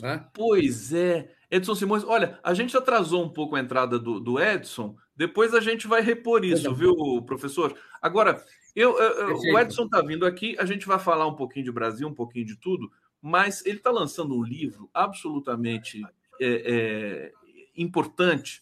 Né? 0.02 0.26
Pois 0.34 0.94
é. 0.94 1.32
Edson 1.50 1.76
Simões, 1.76 2.04
olha, 2.04 2.40
a 2.44 2.54
gente 2.54 2.76
atrasou 2.76 3.24
um 3.24 3.30
pouco 3.30 3.56
a 3.56 3.60
entrada 3.60 3.98
do, 3.98 4.20
do 4.20 4.42
Edson, 4.42 4.98
depois 5.16 5.54
a 5.54 5.62
gente 5.62 5.88
vai 5.88 6.02
repor 6.02 6.44
isso, 6.44 6.74
viu, 6.76 6.94
professor? 7.26 7.74
Agora, 8.02 8.44
eu, 8.76 9.00
eu 9.00 9.36
o 9.36 9.60
Edson 9.60 9.86
está 9.86 10.02
vindo 10.02 10.26
aqui, 10.26 10.58
a 10.60 10.66
gente 10.66 10.86
vai 10.86 11.00
falar 11.00 11.26
um 11.26 11.36
pouquinho 11.36 11.64
de 11.64 11.72
Brasil, 11.72 12.06
um 12.08 12.14
pouquinho 12.14 12.46
de 12.46 12.58
tudo, 12.58 12.92
mas 13.22 13.66
ele 13.66 13.78
está 13.78 13.90
lançando 13.90 14.36
um 14.36 14.44
livro 14.44 14.90
absolutamente 14.94 16.04
é, 16.40 16.48
é, 16.48 17.32
importante, 17.76 18.62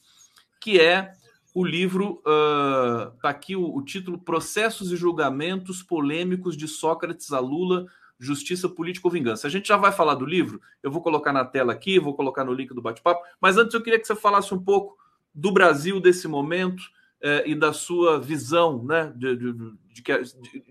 que 0.62 0.80
é 0.80 1.12
o 1.56 1.64
livro 1.64 2.20
está 2.20 3.30
uh, 3.30 3.30
aqui 3.30 3.56
o, 3.56 3.74
o, 3.74 3.82
título 3.82 4.20
Processos 4.20 4.92
e 4.92 4.98
Julgamentos 4.98 5.82
Polêmicos 5.82 6.58
de 6.58 6.68
Sócrates 6.68 7.32
a 7.32 7.40
Lula, 7.40 7.86
Justiça 8.20 8.68
Política 8.68 9.08
ou 9.08 9.12
Vingança. 9.12 9.48
A 9.48 9.50
gente 9.50 9.70
já 9.70 9.78
vai 9.78 9.94
falar 9.94 10.16
do 10.16 10.26
livro, 10.26 10.62
eu 10.84 10.92
vou 10.92 11.02
colocar 11.02 11.32
na 11.32 11.46
tela 11.46 11.72
aqui, 11.72 11.98
vou 11.98 12.14
colocar 12.14 12.44
no 12.44 12.54
link 12.54 12.74
do 12.74 12.82
bate-papo, 12.82 13.22
mas 13.40 13.58
antes 13.58 13.74
eu 13.74 13.82
queria 13.82 13.98
que 13.98 14.06
você 14.06 14.18
falasse 14.18 14.54
um 14.54 14.62
pouco 14.62 14.98
do 15.34 15.50
Brasil 15.50 16.02
desse 16.02 16.28
momento 16.28 16.84
eh, 17.22 17.44
e 17.48 17.56
da 17.56 17.72
sua 17.72 18.20
visão 18.20 18.84
né, 18.84 19.14
de, 19.16 19.38
de, 19.38 19.54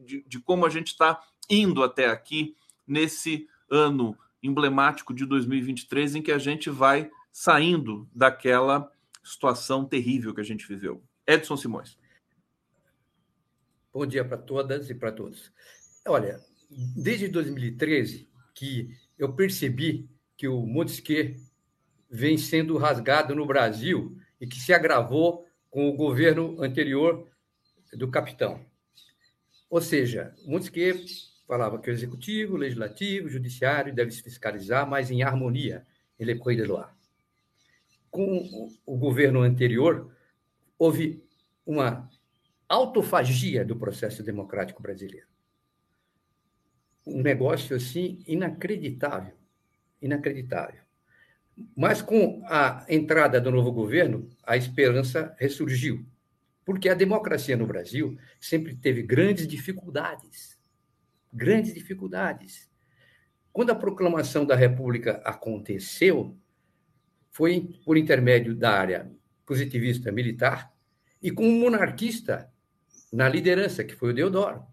de, 0.04 0.24
de 0.26 0.40
como 0.40 0.66
a 0.66 0.70
gente 0.70 0.88
está 0.88 1.18
indo 1.48 1.82
até 1.82 2.10
aqui 2.10 2.54
nesse 2.86 3.48
ano 3.70 4.14
emblemático 4.42 5.14
de 5.14 5.24
2023, 5.24 6.16
em 6.16 6.22
que 6.22 6.30
a 6.30 6.38
gente 6.38 6.68
vai 6.68 7.10
saindo 7.32 8.06
daquela 8.14 8.92
situação 9.24 9.84
terrível 9.86 10.34
que 10.34 10.40
a 10.40 10.44
gente 10.44 10.68
viveu. 10.68 11.02
Edson 11.26 11.56
Simões. 11.56 11.96
Bom 13.92 14.04
dia 14.04 14.24
para 14.24 14.36
todas 14.36 14.90
e 14.90 14.94
para 14.94 15.10
todos. 15.10 15.50
Olha, 16.06 16.38
desde 16.94 17.28
2013 17.28 18.28
que 18.54 18.90
eu 19.18 19.32
percebi 19.32 20.08
que 20.36 20.46
o 20.46 20.66
Montesquieu 20.66 21.36
vem 22.10 22.36
sendo 22.36 22.76
rasgado 22.76 23.34
no 23.34 23.46
Brasil 23.46 24.16
e 24.40 24.46
que 24.46 24.60
se 24.60 24.72
agravou 24.72 25.46
com 25.70 25.88
o 25.88 25.96
governo 25.96 26.62
anterior 26.62 27.26
do 27.92 28.10
capitão. 28.10 28.64
Ou 29.70 29.80
seja, 29.80 30.34
Montesquieu 30.44 31.00
falava 31.46 31.78
que 31.80 31.90
o 31.90 31.92
executivo, 31.92 32.54
o 32.54 32.58
legislativo, 32.58 33.26
o 33.26 33.30
judiciário 33.30 33.94
devem 33.94 34.12
se 34.12 34.22
fiscalizar, 34.22 34.88
mas 34.88 35.10
em 35.10 35.22
harmonia. 35.22 35.86
Ele 36.18 36.32
é 36.32 36.36
coisa 36.36 36.66
do 36.66 36.76
ar 36.76 36.93
com 38.14 38.70
o 38.86 38.96
governo 38.96 39.40
anterior, 39.40 40.08
houve 40.78 41.20
uma 41.66 42.08
autofagia 42.68 43.64
do 43.64 43.74
processo 43.74 44.22
democrático 44.22 44.80
brasileiro. 44.80 45.26
Um 47.04 47.22
negócio 47.22 47.74
assim 47.74 48.22
inacreditável. 48.24 49.34
inacreditável. 50.00 50.80
Mas 51.76 52.00
com 52.00 52.40
a 52.46 52.86
entrada 52.88 53.40
do 53.40 53.50
novo 53.50 53.72
governo, 53.72 54.30
a 54.44 54.56
esperança 54.56 55.34
ressurgiu, 55.36 56.06
porque 56.64 56.88
a 56.88 56.94
democracia 56.94 57.56
no 57.56 57.66
Brasil 57.66 58.16
sempre 58.38 58.76
teve 58.76 59.02
grandes 59.02 59.48
dificuldades. 59.48 60.56
Grandes 61.32 61.74
dificuldades. 61.74 62.70
Quando 63.52 63.70
a 63.70 63.74
proclamação 63.74 64.46
da 64.46 64.54
República 64.54 65.20
aconteceu, 65.24 66.38
foi 67.34 67.68
por 67.84 67.98
intermédio 67.98 68.54
da 68.54 68.70
área 68.70 69.10
positivista 69.44 70.12
militar 70.12 70.72
e 71.20 71.32
com 71.32 71.44
um 71.44 71.58
monarquista 71.58 72.48
na 73.12 73.28
liderança, 73.28 73.82
que 73.82 73.96
foi 73.96 74.10
o 74.10 74.14
Deodoro. 74.14 74.64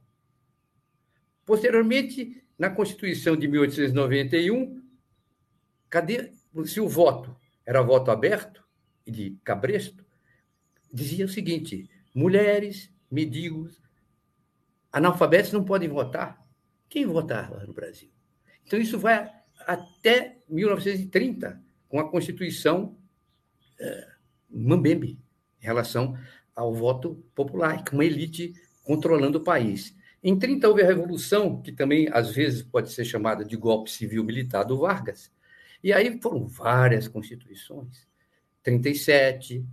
Posteriormente, 1.44 2.44
na 2.60 2.70
Constituição 2.70 3.36
de 3.36 3.48
1891, 3.48 4.80
cadê 5.90 6.32
se 6.66 6.80
o 6.80 6.88
voto 6.88 7.36
era 7.66 7.82
voto 7.82 8.12
aberto 8.12 8.64
e 9.08 9.12
de 9.12 9.38
cabresto, 9.44 10.06
dizia 10.94 11.26
o 11.26 11.30
seguinte: 11.30 11.90
mulheres, 12.14 12.94
mendigos, 13.10 13.82
analfabetos 14.92 15.52
não 15.52 15.64
podem 15.64 15.90
votar. 15.90 16.40
Quem 16.88 17.08
votava 17.08 17.66
no 17.66 17.74
Brasil? 17.74 18.12
Então, 18.64 18.80
isso 18.80 19.00
vai 19.00 19.28
até 19.66 20.38
1930, 20.48 21.71
com 21.92 22.00
a 22.00 22.10
Constituição 22.10 22.98
é, 23.78 24.08
Mambembe, 24.50 25.20
em 25.62 25.66
relação 25.66 26.18
ao 26.56 26.74
voto 26.74 27.22
popular, 27.36 27.84
com 27.84 27.98
uma 27.98 28.06
elite 28.06 28.54
controlando 28.82 29.40
o 29.40 29.44
país. 29.44 29.94
Em 30.24 30.40
30 30.40 30.70
houve 30.70 30.82
a 30.82 30.88
Revolução, 30.88 31.62
que 31.62 31.74
também 31.74 32.08
às 32.14 32.32
vezes 32.32 32.64
pode 32.64 32.92
ser 32.94 33.04
chamada 33.04 33.44
de 33.44 33.58
golpe 33.58 33.92
civil 33.92 34.24
militar 34.24 34.64
do 34.64 34.78
Vargas, 34.78 35.30
e 35.84 35.92
aí 35.92 36.18
foram 36.22 36.48
várias 36.48 37.10
constituições. 37.10 38.08
37, 38.64 39.66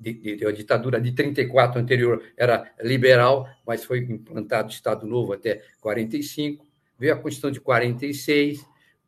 de, 0.00 0.12
de, 0.14 0.46
a 0.46 0.50
ditadura 0.50 0.98
de 0.98 1.12
34 1.12 1.78
anterior 1.78 2.22
era 2.38 2.72
liberal, 2.80 3.46
mas 3.66 3.84
foi 3.84 3.98
implantado 3.98 4.68
o 4.68 4.72
Estado 4.72 5.06
Novo 5.06 5.34
até 5.34 5.62
45. 5.80 6.66
Veio 6.98 7.12
a 7.12 7.16
Constituição 7.16 7.50
de 7.50 7.60
46, 7.60 8.64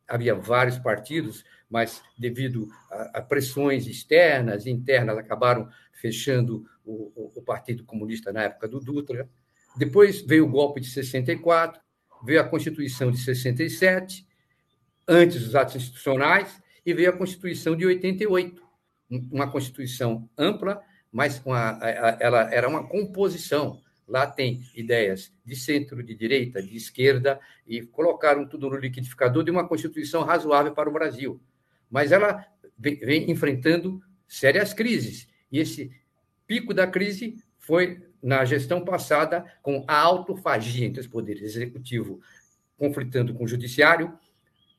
havia 0.07 0.35
vários 0.35 0.77
partidos, 0.77 1.43
mas 1.69 2.01
devido 2.17 2.67
a, 2.91 3.19
a 3.19 3.21
pressões 3.21 3.87
externas 3.87 4.65
e 4.65 4.71
internas, 4.71 5.17
acabaram 5.17 5.69
fechando 5.93 6.65
o, 6.83 7.11
o, 7.15 7.31
o 7.39 7.41
Partido 7.41 7.83
Comunista 7.83 8.31
na 8.31 8.43
época 8.43 8.67
do 8.67 8.79
Dutra. 8.79 9.29
Depois 9.77 10.21
veio 10.21 10.45
o 10.45 10.49
golpe 10.49 10.79
de 10.79 10.87
64, 10.87 11.81
veio 12.23 12.39
a 12.39 12.43
Constituição 12.43 13.11
de 13.11 13.17
67, 13.17 14.25
antes 15.07 15.43
dos 15.43 15.55
atos 15.55 15.75
institucionais, 15.75 16.61
e 16.85 16.93
veio 16.93 17.09
a 17.09 17.17
Constituição 17.17 17.75
de 17.75 17.85
88, 17.85 18.61
uma 19.31 19.49
Constituição 19.49 20.29
ampla, 20.37 20.81
mas 21.11 21.41
uma, 21.45 21.79
ela 22.19 22.53
era 22.53 22.67
uma 22.67 22.87
composição. 22.87 23.81
Lá 24.07 24.27
tem 24.27 24.61
ideias 24.75 25.33
de 25.43 25.55
centro, 25.55 26.03
de 26.03 26.13
direita, 26.13 26.61
de 26.61 26.75
esquerda, 26.75 27.39
e 27.65 27.81
colocaram 27.81 28.47
tudo 28.47 28.69
no 28.69 28.77
liquidificador 28.77 29.43
de 29.43 29.49
uma 29.49 29.67
Constituição 29.67 30.23
razoável 30.23 30.73
para 30.73 30.89
o 30.89 30.93
Brasil. 30.93 31.41
Mas 31.89 32.11
ela 32.11 32.45
vem, 32.77 33.29
enfrentando 33.29 34.01
sérias 34.27 34.73
crises, 34.73 35.27
e 35.51 35.59
esse 35.59 35.91
pico 36.47 36.73
da 36.73 36.87
crise 36.87 37.35
foi 37.57 38.03
na 38.21 38.43
gestão 38.43 38.83
passada 38.83 39.45
com 39.61 39.83
a 39.87 39.97
autofagia 39.97 40.85
entre 40.85 41.01
os 41.01 41.07
poderes 41.07 41.43
executivo 41.43 42.19
conflitando 42.77 43.33
com 43.33 43.43
o 43.43 43.47
judiciário, 43.47 44.17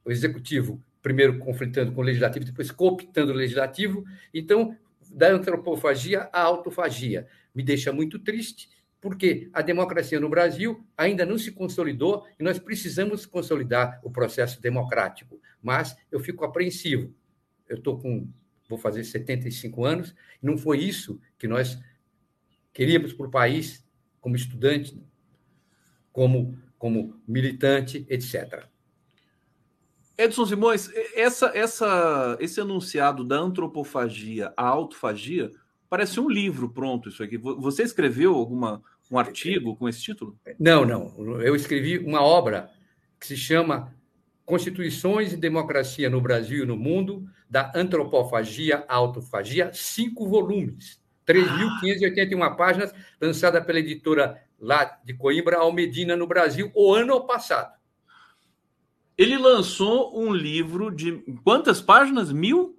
o 0.04 0.10
executivo 0.10 0.82
primeiro 1.02 1.38
conflitando 1.38 1.92
com 1.92 2.00
o 2.00 2.04
legislativo, 2.04 2.44
depois 2.44 2.70
cooptando 2.70 3.32
o 3.32 3.34
legislativo. 3.34 4.04
Então, 4.34 4.76
da 5.08 5.28
antropofagia 5.28 6.28
à 6.32 6.42
autofagia. 6.42 7.28
Me 7.54 7.62
deixa 7.62 7.92
muito 7.92 8.18
triste, 8.18 8.68
porque 9.06 9.48
a 9.52 9.62
democracia 9.62 10.18
no 10.18 10.28
Brasil 10.28 10.84
ainda 10.96 11.24
não 11.24 11.38
se 11.38 11.52
consolidou 11.52 12.26
e 12.40 12.42
nós 12.42 12.58
precisamos 12.58 13.24
consolidar 13.24 14.00
o 14.02 14.10
processo 14.10 14.60
democrático. 14.60 15.40
Mas 15.62 15.96
eu 16.10 16.18
fico 16.18 16.44
apreensivo. 16.44 17.14
Eu 17.68 17.76
estou 17.76 18.00
com, 18.00 18.28
vou 18.68 18.76
fazer 18.76 19.04
75 19.04 19.84
anos, 19.84 20.12
e 20.42 20.44
não 20.44 20.58
foi 20.58 20.80
isso 20.80 21.20
que 21.38 21.46
nós 21.46 21.78
queríamos 22.72 23.12
para 23.12 23.28
o 23.28 23.30
país, 23.30 23.86
como 24.20 24.34
estudante, 24.34 25.00
como, 26.12 26.58
como 26.76 27.14
militante, 27.28 28.04
etc. 28.10 28.66
Edson 30.18 30.46
Simões, 30.46 30.90
essa, 31.14 31.52
essa, 31.54 32.36
esse 32.40 32.60
enunciado 32.60 33.22
da 33.22 33.36
antropofagia 33.36 34.52
à 34.56 34.66
autofagia 34.66 35.52
parece 35.88 36.18
um 36.18 36.28
livro 36.28 36.68
pronto 36.68 37.08
isso 37.08 37.22
aqui. 37.22 37.38
Você 37.38 37.84
escreveu 37.84 38.34
alguma 38.34 38.82
um 39.10 39.18
artigo 39.18 39.76
com 39.76 39.88
esse 39.88 40.00
título? 40.00 40.38
Não, 40.58 40.84
não. 40.84 41.40
Eu 41.40 41.54
escrevi 41.54 41.98
uma 41.98 42.20
obra 42.20 42.70
que 43.18 43.26
se 43.26 43.36
chama 43.36 43.94
Constituições 44.44 45.32
e 45.32 45.36
Democracia 45.36 46.08
no 46.08 46.20
Brasil 46.20 46.64
e 46.64 46.66
no 46.66 46.76
Mundo, 46.76 47.28
da 47.48 47.72
Antropofagia 47.74 48.84
à 48.88 48.94
Autofagia, 48.94 49.70
cinco 49.72 50.28
volumes, 50.28 51.00
3.581 51.26 52.42
ah. 52.42 52.50
páginas, 52.50 52.94
lançada 53.20 53.62
pela 53.62 53.78
editora 53.78 54.40
lá 54.58 54.98
de 55.04 55.14
Coimbra, 55.14 55.58
Almedina, 55.58 56.16
no 56.16 56.26
Brasil, 56.26 56.70
o 56.74 56.94
ano 56.94 57.26
passado. 57.26 57.74
Ele 59.18 59.36
lançou 59.38 60.18
um 60.18 60.32
livro 60.32 60.94
de 60.94 61.24
quantas 61.42 61.80
páginas? 61.80 62.30
Mil? 62.30 62.75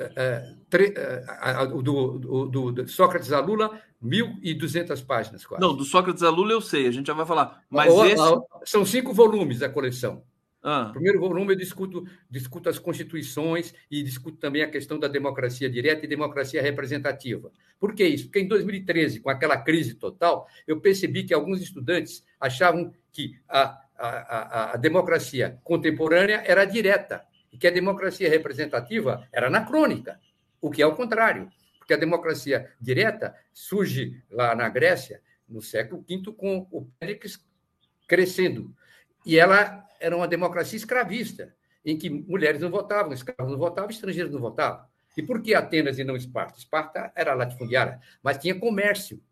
É, 0.00 0.12
é 0.16 0.60
é, 0.72 1.66
do, 1.66 1.82
do, 1.82 2.72
do, 2.72 2.88
Sócrates 2.88 3.32
a 3.32 3.40
Lula, 3.40 3.80
1.200 4.02 5.04
páginas 5.04 5.44
quase. 5.44 5.60
Não, 5.60 5.76
do 5.76 5.84
Sócrates 5.84 6.22
a 6.22 6.30
Lula 6.30 6.52
eu 6.52 6.60
sei, 6.60 6.86
a 6.86 6.90
gente 6.92 7.08
já 7.08 7.12
vai 7.12 7.26
falar. 7.26 7.62
Mas 7.68 7.92
o, 7.92 8.04
esse... 8.04 8.22
São 8.64 8.86
cinco 8.86 9.12
volumes 9.12 9.58
da 9.58 9.68
coleção. 9.68 10.22
Ah. 10.62 10.84
No 10.84 10.92
primeiro 10.92 11.18
volume 11.18 11.54
eu 11.54 11.56
discuto, 11.56 12.04
discuto 12.30 12.68
as 12.68 12.78
constituições 12.78 13.74
e 13.90 14.02
discuto 14.02 14.36
também 14.36 14.62
a 14.62 14.70
questão 14.70 14.98
da 14.98 15.08
democracia 15.08 15.70
direta 15.70 16.04
e 16.04 16.08
democracia 16.08 16.62
representativa. 16.62 17.50
Por 17.78 17.94
que 17.94 18.04
isso? 18.04 18.26
Porque 18.26 18.40
em 18.40 18.48
2013, 18.48 19.20
com 19.20 19.30
aquela 19.30 19.56
crise 19.56 19.94
total, 19.94 20.46
eu 20.66 20.80
percebi 20.80 21.24
que 21.24 21.34
alguns 21.34 21.60
estudantes 21.62 22.22
achavam 22.38 22.92
que 23.10 23.38
a, 23.48 23.80
a, 23.96 24.08
a, 24.08 24.74
a 24.74 24.76
democracia 24.76 25.58
contemporânea 25.64 26.42
era 26.46 26.64
direta 26.64 27.24
e 27.52 27.58
que 27.58 27.66
a 27.66 27.70
democracia 27.70 28.28
representativa 28.28 29.26
era 29.32 29.48
anacrônica, 29.48 30.20
o 30.60 30.70
que 30.70 30.82
é 30.82 30.86
o 30.86 30.94
contrário, 30.94 31.50
porque 31.78 31.94
a 31.94 31.96
democracia 31.96 32.70
direta 32.80 33.34
surge 33.52 34.22
lá 34.30 34.54
na 34.54 34.68
Grécia 34.68 35.20
no 35.48 35.60
século 35.60 36.04
V 36.08 36.32
com 36.32 36.66
o 36.70 36.84
Péricles 36.98 37.44
crescendo 38.06 38.74
e 39.24 39.38
ela 39.38 39.86
era 39.98 40.16
uma 40.16 40.26
democracia 40.26 40.76
escravista, 40.76 41.54
em 41.84 41.96
que 41.96 42.08
mulheres 42.08 42.60
não 42.60 42.70
votavam, 42.70 43.12
escravos 43.12 43.52
não 43.52 43.58
votavam, 43.58 43.90
estrangeiros 43.90 44.32
não 44.32 44.40
votavam. 44.40 44.84
E 45.16 45.22
por 45.22 45.42
que 45.42 45.54
Atenas 45.54 45.98
e 45.98 46.04
não 46.04 46.16
Esparta? 46.16 46.58
Esparta 46.58 47.12
era 47.14 47.34
latifundiária, 47.34 48.00
mas 48.22 48.38
tinha 48.38 48.58
comércio 48.58 49.22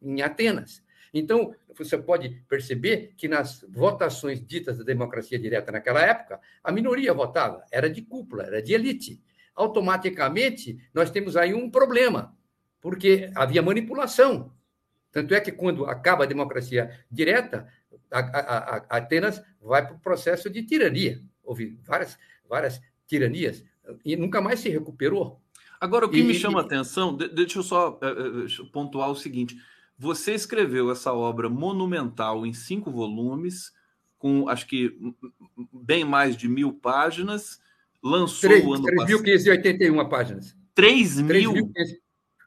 em 0.00 0.22
Atenas. 0.22 0.82
Então, 1.12 1.54
você 1.76 1.98
pode 1.98 2.30
perceber 2.48 3.14
que 3.16 3.28
nas 3.28 3.64
votações 3.68 4.44
ditas 4.44 4.78
da 4.78 4.84
democracia 4.84 5.38
direta 5.38 5.72
naquela 5.72 6.00
época, 6.00 6.40
a 6.62 6.70
minoria 6.70 7.12
votava, 7.12 7.64
era 7.70 7.90
de 7.90 8.02
cúpula, 8.02 8.44
era 8.44 8.62
de 8.62 8.72
elite. 8.72 9.20
Automaticamente, 9.54 10.78
nós 10.94 11.10
temos 11.10 11.36
aí 11.36 11.52
um 11.52 11.70
problema, 11.70 12.36
porque 12.80 13.30
havia 13.34 13.62
manipulação. 13.62 14.52
Tanto 15.10 15.34
é 15.34 15.40
que, 15.40 15.50
quando 15.50 15.86
acaba 15.86 16.24
a 16.24 16.26
democracia 16.26 17.04
direta, 17.10 17.68
a, 18.10 18.18
a, 18.18 18.76
a 18.76 18.96
Atenas 18.96 19.42
vai 19.60 19.84
para 19.86 19.96
o 19.96 20.00
processo 20.00 20.48
de 20.48 20.62
tirania. 20.62 21.20
Houve 21.42 21.78
várias, 21.84 22.16
várias 22.48 22.80
tiranias 23.06 23.64
e 24.04 24.16
nunca 24.16 24.40
mais 24.40 24.60
se 24.60 24.68
recuperou. 24.68 25.40
Agora, 25.80 26.06
o 26.06 26.08
que 26.08 26.18
e, 26.18 26.22
me 26.22 26.34
chama 26.34 26.60
a 26.60 26.64
atenção, 26.64 27.16
deixa 27.16 27.58
eu 27.58 27.62
só 27.62 27.98
uh, 27.98 28.66
pontuar 28.66 29.10
o 29.10 29.16
seguinte: 29.16 29.56
você 30.00 30.32
escreveu 30.32 30.90
essa 30.90 31.12
obra 31.12 31.50
monumental 31.50 32.46
em 32.46 32.54
cinco 32.54 32.90
volumes, 32.90 33.70
com 34.16 34.48
acho 34.48 34.66
que 34.66 34.96
bem 35.70 36.06
mais 36.06 36.38
de 36.38 36.48
mil 36.48 36.72
páginas, 36.72 37.60
lançou 38.02 38.48
3, 38.48 38.64
o 38.64 38.72
ano 38.72 38.84
3.581 38.84 40.08
páginas. 40.08 40.56
3 40.74 41.20
mil? 41.20 41.52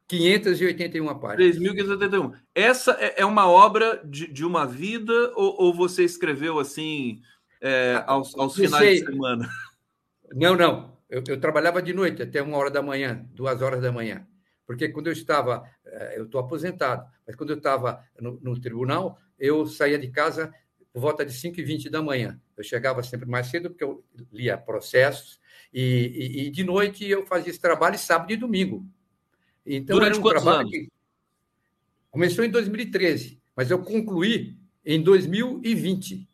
581 0.07 1.19
páginas. 1.19 1.57
3.581. 1.59 2.33
Essa 2.55 2.97
é, 2.99 3.21
é 3.21 3.25
uma 3.25 3.47
obra 3.47 4.01
de, 4.03 4.27
de 4.33 4.43
uma 4.43 4.65
vida 4.65 5.13
ou, 5.35 5.55
ou 5.61 5.73
você 5.75 6.03
escreveu 6.03 6.57
assim 6.57 7.21
é, 7.61 8.03
aos, 8.07 8.35
aos 8.35 8.55
finais 8.55 8.99
de 8.99 9.05
semana? 9.05 9.47
Não, 10.33 10.55
não. 10.55 10.97
Eu, 11.07 11.23
eu, 11.27 11.39
trabalhava 11.39 11.83
de 11.83 11.93
noite 11.93 12.23
até 12.23 12.41
uma 12.41 12.57
hora 12.57 12.71
da 12.71 12.81
manhã, 12.81 13.23
duas 13.31 13.61
horas 13.61 13.79
da 13.79 13.91
manhã. 13.91 14.25
Porque 14.73 14.89
quando 14.89 15.07
eu 15.07 15.13
estava, 15.13 15.69
eh, 15.85 16.15
eu 16.17 16.25
estou 16.25 16.41
aposentado, 16.41 17.07
mas 17.27 17.35
quando 17.35 17.51
eu 17.51 17.57
estava 17.57 18.03
no, 18.19 18.39
no, 18.41 18.59
tribunal, 18.59 19.19
eu 19.37 19.67
saía 19.67 19.99
de 19.99 20.09
casa 20.09 20.51
por 20.91 20.99
volta 20.99 21.23
de 21.23 21.31
5 21.31 21.59
e 21.59 21.63
20 21.63 21.89
da 21.91 22.01
manhã. 22.01 22.41
Eu 22.57 22.63
chegava 22.63 23.03
sempre 23.03 23.29
mais 23.29 23.47
cedo, 23.47 23.69
porque 23.69 23.83
eu 23.83 24.03
lia 24.31 24.57
processos, 24.57 25.39
e, 25.71 25.81
e, 25.81 26.47
e 26.47 26.49
de 26.49 26.63
noite 26.63 27.07
eu 27.07 27.23
fazia 27.25 27.51
esse 27.51 27.59
trabalho 27.59 27.97
sábado 27.99 28.33
e 28.33 28.35
domingo. 28.35 28.83
Então, 29.63 29.95
Durante 29.95 30.17
era 30.17 30.25
um 30.25 30.29
trabalho 30.29 30.59
anos? 30.61 30.71
que 30.71 30.89
começou 32.09 32.43
em 32.43 32.49
2013, 32.49 33.39
mas 33.55 33.69
eu 33.69 33.79
concluí 33.79 34.57
em 34.83 35.01
2020, 35.01 36.27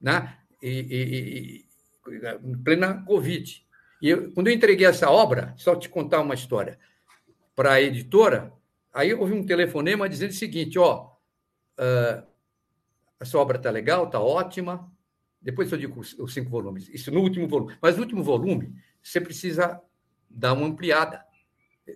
né? 0.00 0.38
E, 0.62 0.70
e, 0.70 1.64
e, 2.10 2.44
em 2.44 2.56
plena 2.62 3.02
Covid. 3.04 3.66
E 4.00 4.08
eu, 4.08 4.32
quando 4.32 4.48
eu 4.48 4.54
entreguei 4.54 4.86
essa 4.86 5.10
obra, 5.10 5.54
só 5.58 5.76
te 5.76 5.88
contar 5.88 6.20
uma 6.20 6.34
história, 6.34 6.78
para 7.56 7.72
a 7.72 7.82
editora, 7.82 8.52
aí 8.92 9.14
houve 9.14 9.32
um 9.32 9.44
telefonema 9.44 10.08
dizendo 10.08 10.30
o 10.30 10.34
seguinte: 10.34 10.78
ó, 10.78 11.06
uh, 11.78 12.26
essa 13.18 13.38
obra 13.38 13.56
está 13.56 13.70
legal, 13.70 14.04
está 14.04 14.20
ótima. 14.20 14.92
Depois 15.40 15.70
eu 15.72 15.78
digo 15.78 16.00
os 16.00 16.34
cinco 16.34 16.50
volumes, 16.50 16.88
isso 16.88 17.10
no 17.10 17.20
último 17.20 17.48
volume. 17.48 17.76
Mas 17.80 17.96
no 17.96 18.02
último 18.02 18.22
volume, 18.22 18.74
você 19.02 19.20
precisa 19.20 19.80
dar 20.28 20.52
uma 20.52 20.66
ampliada. 20.66 21.24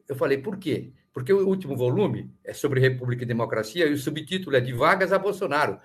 Eu 0.08 0.14
falei, 0.14 0.38
por 0.38 0.56
quê? 0.56 0.92
Porque 1.12 1.32
o 1.32 1.46
último 1.46 1.76
volume 1.76 2.32
é 2.44 2.52
sobre 2.52 2.80
República 2.80 3.24
e 3.24 3.26
Democracia 3.26 3.86
e 3.86 3.92
o 3.92 3.98
subtítulo 3.98 4.56
é 4.56 4.60
De 4.60 4.72
Vagas 4.72 5.12
a 5.12 5.18
Bolsonaro. 5.18 5.80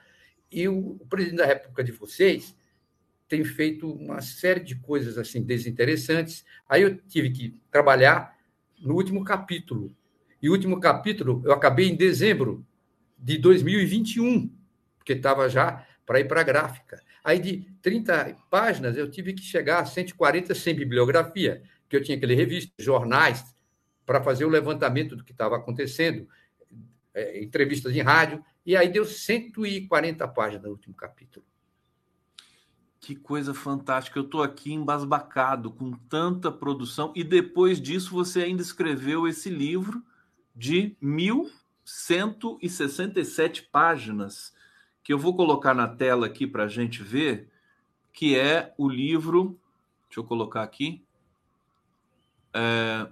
E 0.51 0.67
o 0.67 0.99
presidente 1.09 1.39
da 1.39 1.45
República 1.45 1.83
de 1.83 1.91
vocês 1.91 2.55
tem 3.27 3.43
feito 3.43 3.91
uma 3.91 4.21
série 4.21 4.59
de 4.59 4.75
coisas 4.75 5.17
assim 5.17 5.41
desinteressantes. 5.41 6.45
Aí 6.69 6.83
eu 6.83 6.95
tive 6.95 7.31
que 7.31 7.59
trabalhar 7.71 8.34
no 8.79 8.95
último 8.95 9.23
capítulo. 9.23 9.95
E 10.41 10.49
o 10.49 10.51
último 10.51 10.79
capítulo 10.79 11.41
eu 11.45 11.51
acabei 11.51 11.89
em 11.89 11.95
dezembro 11.95 12.65
de 13.17 13.37
2021, 13.37 14.51
porque 14.97 15.13
estava 15.13 15.49
já 15.49 15.85
para 16.05 16.19
ir 16.19 16.27
para 16.27 16.41
a 16.41 16.43
gráfica. 16.43 17.01
Aí 17.23 17.39
de 17.39 17.61
30 17.81 18.35
páginas 18.49 18.95
eu 18.95 19.09
tive 19.09 19.33
que 19.33 19.41
chegar 19.41 19.79
a 19.79 19.85
140 19.85 20.53
sem 20.53 20.75
bibliografia, 20.75 21.63
que 21.89 21.95
eu 21.95 22.03
tinha 22.03 22.19
que 22.19 22.25
ler 22.25 22.35
revistas, 22.35 22.85
jornais, 22.85 23.43
para 24.05 24.21
fazer 24.21 24.45
o 24.45 24.49
levantamento 24.49 25.15
do 25.15 25.23
que 25.23 25.31
estava 25.31 25.55
acontecendo, 25.55 26.27
é, 27.13 27.43
entrevistas 27.43 27.95
em 27.95 28.01
rádio, 28.01 28.43
e 28.65 28.75
aí 28.75 28.89
deu 28.89 29.05
140 29.05 30.27
páginas 30.27 30.63
no 30.63 30.69
último 30.69 30.93
capítulo. 30.93 31.45
Que 33.05 33.15
coisa 33.15 33.53
fantástica. 33.53 34.17
Eu 34.17 34.23
estou 34.23 34.41
aqui 34.41 34.73
embasbacado 34.73 35.69
com 35.69 35.91
tanta 35.91 36.51
produção, 36.51 37.13
e 37.15 37.23
depois 37.23 37.79
disso 37.79 38.09
você 38.09 38.41
ainda 38.41 38.63
escreveu 38.63 39.27
esse 39.27 39.47
livro 39.47 40.03
de 40.55 40.97
1.167 41.03 43.67
páginas, 43.71 44.55
que 45.03 45.13
eu 45.13 45.19
vou 45.19 45.35
colocar 45.35 45.75
na 45.75 45.87
tela 45.87 46.25
aqui 46.25 46.47
para 46.47 46.63
a 46.63 46.67
gente 46.67 47.03
ver, 47.03 47.47
que 48.11 48.35
é 48.35 48.73
o 48.75 48.89
livro. 48.89 49.55
Deixa 50.07 50.21
eu 50.21 50.23
colocar 50.23 50.63
aqui. 50.63 51.05
É, 52.55 53.07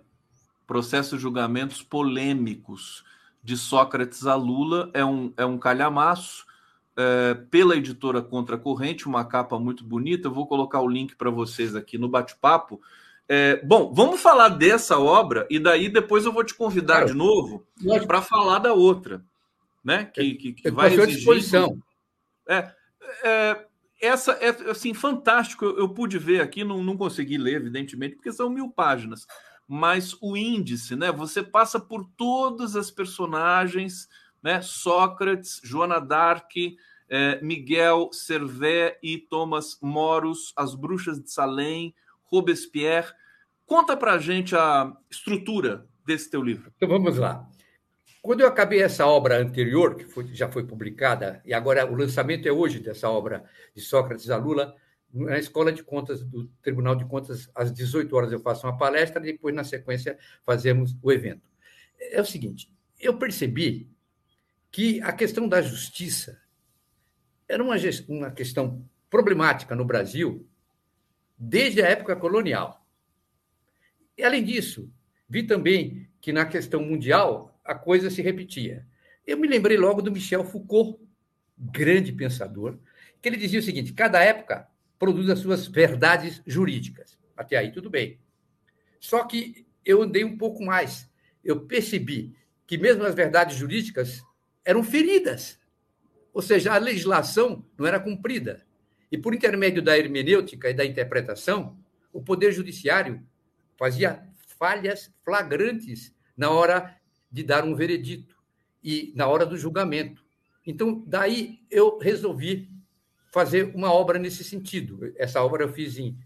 processos 0.65 1.21
julgamentos 1.21 1.83
polêmicos 1.83 3.05
de 3.43 3.55
Sócrates 3.55 4.25
a 4.25 4.33
Lula 4.33 4.89
é 4.91 5.05
um, 5.05 5.31
é 5.37 5.45
um 5.45 5.59
calhamaço 5.59 6.51
é, 6.97 7.33
pela 7.49 7.75
editora 7.75 8.21
Contra 8.21 8.57
Corrente, 8.57 9.07
uma 9.07 9.25
capa 9.25 9.59
muito 9.59 9.83
bonita. 9.83 10.27
Eu 10.27 10.33
vou 10.33 10.47
colocar 10.47 10.81
o 10.81 10.87
link 10.87 11.15
para 11.15 11.29
vocês 11.29 11.75
aqui 11.75 11.97
no 11.97 12.09
bate-papo. 12.09 12.81
É, 13.27 13.63
bom, 13.65 13.93
vamos 13.93 14.21
falar 14.21 14.49
dessa 14.49 14.99
obra 14.99 15.47
e 15.49 15.57
daí 15.57 15.89
depois 15.89 16.25
eu 16.25 16.33
vou 16.33 16.43
te 16.43 16.53
convidar 16.53 16.95
claro. 16.95 17.07
de 17.07 17.13
novo 17.13 17.65
para 18.05 18.21
falar 18.21 18.59
da 18.59 18.73
outra, 18.73 19.23
né? 19.83 20.05
Que, 20.05 20.35
que, 20.35 20.53
que 20.53 20.71
vai 20.71 20.93
exigir. 20.93 21.15
disposição. 21.15 21.77
É, 22.47 22.71
é, 23.23 23.65
essa 24.01 24.33
é 24.33 24.49
assim 24.69 24.93
fantástico. 24.93 25.63
Eu, 25.63 25.79
eu 25.79 25.89
pude 25.89 26.17
ver 26.19 26.41
aqui, 26.41 26.63
não, 26.63 26.83
não 26.83 26.97
consegui 26.97 27.37
ler, 27.37 27.55
evidentemente, 27.55 28.15
porque 28.15 28.31
são 28.31 28.49
mil 28.49 28.69
páginas 28.69 29.25
mas 29.67 30.15
o 30.21 30.35
índice, 30.35 30.95
né? 30.95 31.11
Você 31.11 31.41
passa 31.41 31.79
por 31.79 32.05
todas 32.17 32.75
as 32.75 32.91
personagens, 32.91 34.07
né? 34.43 34.61
Sócrates, 34.61 35.61
Joana 35.63 35.99
d'Arc, 35.99 36.75
eh, 37.09 37.39
Miguel 37.41 38.09
Servet 38.11 38.97
e 39.01 39.17
Thomas 39.17 39.77
Moros, 39.81 40.53
As 40.55 40.75
Bruxas 40.75 41.21
de 41.21 41.31
Salem, 41.31 41.95
Robespierre. 42.23 43.13
Conta 43.65 43.95
para 43.95 44.17
gente 44.17 44.55
a 44.55 44.91
estrutura 45.09 45.87
desse 46.05 46.29
teu 46.29 46.43
livro. 46.43 46.71
Então 46.75 46.89
vamos 46.89 47.17
lá. 47.17 47.47
Quando 48.21 48.41
eu 48.41 48.47
acabei 48.47 48.81
essa 48.81 49.05
obra 49.05 49.41
anterior, 49.41 49.95
que 49.95 50.05
foi, 50.05 50.33
já 50.33 50.49
foi 50.49 50.65
publicada, 50.65 51.41
e 51.45 51.53
agora 51.53 51.85
o 51.85 51.95
lançamento 51.95 52.47
é 52.47 52.51
hoje 52.51 52.79
dessa 52.79 53.09
obra 53.09 53.43
de 53.75 53.81
Sócrates 53.81 54.29
a 54.29 54.37
Lula, 54.37 54.75
na 55.13 55.37
Escola 55.37 55.71
de 55.71 55.83
Contas 55.83 56.23
do 56.23 56.47
Tribunal 56.61 56.95
de 56.95 57.05
Contas, 57.05 57.49
às 57.53 57.71
18 57.71 58.15
horas 58.15 58.31
eu 58.31 58.39
faço 58.39 58.65
uma 58.65 58.77
palestra 58.77 59.21
e 59.21 59.31
depois, 59.33 59.53
na 59.53 59.63
sequência, 59.63 60.17
fazemos 60.41 60.97
o 61.01 61.11
evento. 61.11 61.47
É 61.99 62.19
o 62.19 62.25
seguinte, 62.25 62.71
eu 62.99 63.17
percebi 63.17 63.92
que 64.73 64.99
a 65.01 65.13
questão 65.13 65.47
da 65.47 65.61
justiça 65.61 66.41
era 67.47 67.63
uma, 67.63 67.75
uma 68.07 68.31
questão 68.31 68.83
problemática 69.07 69.75
no 69.75 69.85
Brasil 69.85 70.49
desde 71.37 71.83
a 71.83 71.87
época 71.87 72.15
colonial. 72.15 72.83
E, 74.17 74.23
além 74.23 74.43
disso, 74.43 74.91
vi 75.29 75.43
também 75.43 76.09
que 76.19 76.33
na 76.33 76.43
questão 76.43 76.81
mundial 76.81 77.61
a 77.63 77.75
coisa 77.75 78.09
se 78.09 78.23
repetia. 78.23 78.83
Eu 79.27 79.37
me 79.37 79.47
lembrei 79.47 79.77
logo 79.77 80.01
do 80.01 80.11
Michel 80.11 80.43
Foucault, 80.43 80.99
grande 81.55 82.11
pensador, 82.11 82.79
que 83.21 83.29
ele 83.29 83.37
dizia 83.37 83.59
o 83.59 83.63
seguinte: 83.63 83.93
cada 83.93 84.23
época 84.23 84.67
produz 84.97 85.29
as 85.29 85.37
suas 85.37 85.67
verdades 85.67 86.41
jurídicas. 86.47 87.15
Até 87.37 87.57
aí, 87.57 87.71
tudo 87.71 87.91
bem. 87.91 88.19
Só 88.99 89.23
que 89.23 89.67
eu 89.85 90.01
andei 90.01 90.23
um 90.23 90.35
pouco 90.35 90.65
mais. 90.65 91.07
Eu 91.43 91.67
percebi 91.67 92.35
que 92.65 92.75
mesmo 92.75 93.03
as 93.03 93.13
verdades 93.13 93.55
jurídicas 93.55 94.23
eram 94.65 94.84
feridas. 94.84 95.60
Ou 96.34 96.41
seja, 96.41 96.73
a 96.73 96.77
legislação 96.77 97.65
não 97.77 97.85
era 97.85 97.99
cumprida. 97.99 98.65
E 99.11 99.18
por 99.18 99.34
intermédio 99.34 99.81
da 99.81 99.98
hermenêutica 99.98 100.69
e 100.69 100.73
da 100.73 100.85
interpretação, 100.85 101.77
o 102.11 102.22
Poder 102.22 102.52
Judiciário 102.52 103.23
fazia 103.77 104.27
falhas 104.57 105.14
flagrantes 105.23 106.15
na 106.35 106.49
hora 106.49 106.95
de 107.31 107.44
dar 107.44 107.64
um 107.64 107.76
veredito 107.76 108.35
e 108.84 109.14
na 109.15 109.27
hora 109.27 109.45
do 109.45 109.57
julgamento. 109.57 110.23
Então, 110.65 111.03
daí 111.06 111.60
eu 111.69 111.98
resolvi 111.99 112.69
fazer 113.31 113.72
uma 113.76 113.91
obra 113.91 114.18
nesse 114.18 114.44
sentido. 114.44 115.11
Essa 115.18 115.44
obra 115.44 115.64
eu 115.64 115.73
fiz 115.73 115.98
em 115.98 116.18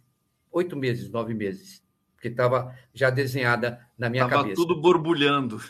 oito 0.51 0.75
meses, 0.75 1.09
nove 1.09 1.33
meses, 1.33 1.83
porque 2.13 2.27
estava 2.27 2.75
já 2.93 3.09
desenhada 3.09 3.79
na 3.97 4.09
minha 4.09 4.23
tava 4.23 4.43
cabeça. 4.43 4.53
Estava 4.53 4.67
tudo 4.67 4.81
borbulhando. 4.81 5.61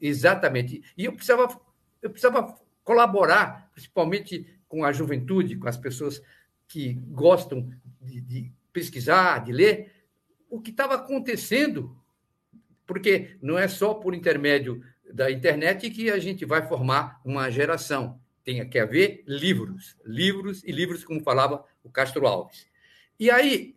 Exatamente. 0.00 0.82
E 0.96 1.04
eu 1.04 1.12
precisava, 1.12 1.60
eu 2.02 2.10
precisava 2.10 2.58
colaborar, 2.84 3.70
principalmente 3.72 4.46
com 4.68 4.84
a 4.84 4.92
juventude, 4.92 5.56
com 5.56 5.68
as 5.68 5.76
pessoas 5.76 6.22
que 6.66 6.94
gostam 6.94 7.70
de, 8.00 8.20
de 8.20 8.52
pesquisar, 8.72 9.44
de 9.44 9.52
ler, 9.52 9.92
o 10.50 10.60
que 10.60 10.70
estava 10.70 10.94
acontecendo, 10.94 11.96
porque 12.86 13.36
não 13.42 13.58
é 13.58 13.68
só 13.68 13.94
por 13.94 14.14
intermédio 14.14 14.82
da 15.12 15.30
internet 15.30 15.90
que 15.90 16.10
a 16.10 16.18
gente 16.18 16.44
vai 16.44 16.66
formar 16.66 17.20
uma 17.24 17.50
geração 17.50 18.20
tem 18.48 18.66
que 18.66 18.78
haver 18.78 19.22
livros, 19.26 19.94
livros 20.06 20.64
e 20.64 20.72
livros, 20.72 21.04
como 21.04 21.22
falava 21.22 21.62
o 21.84 21.90
Castro 21.90 22.26
Alves. 22.26 22.66
E 23.20 23.30
aí, 23.30 23.76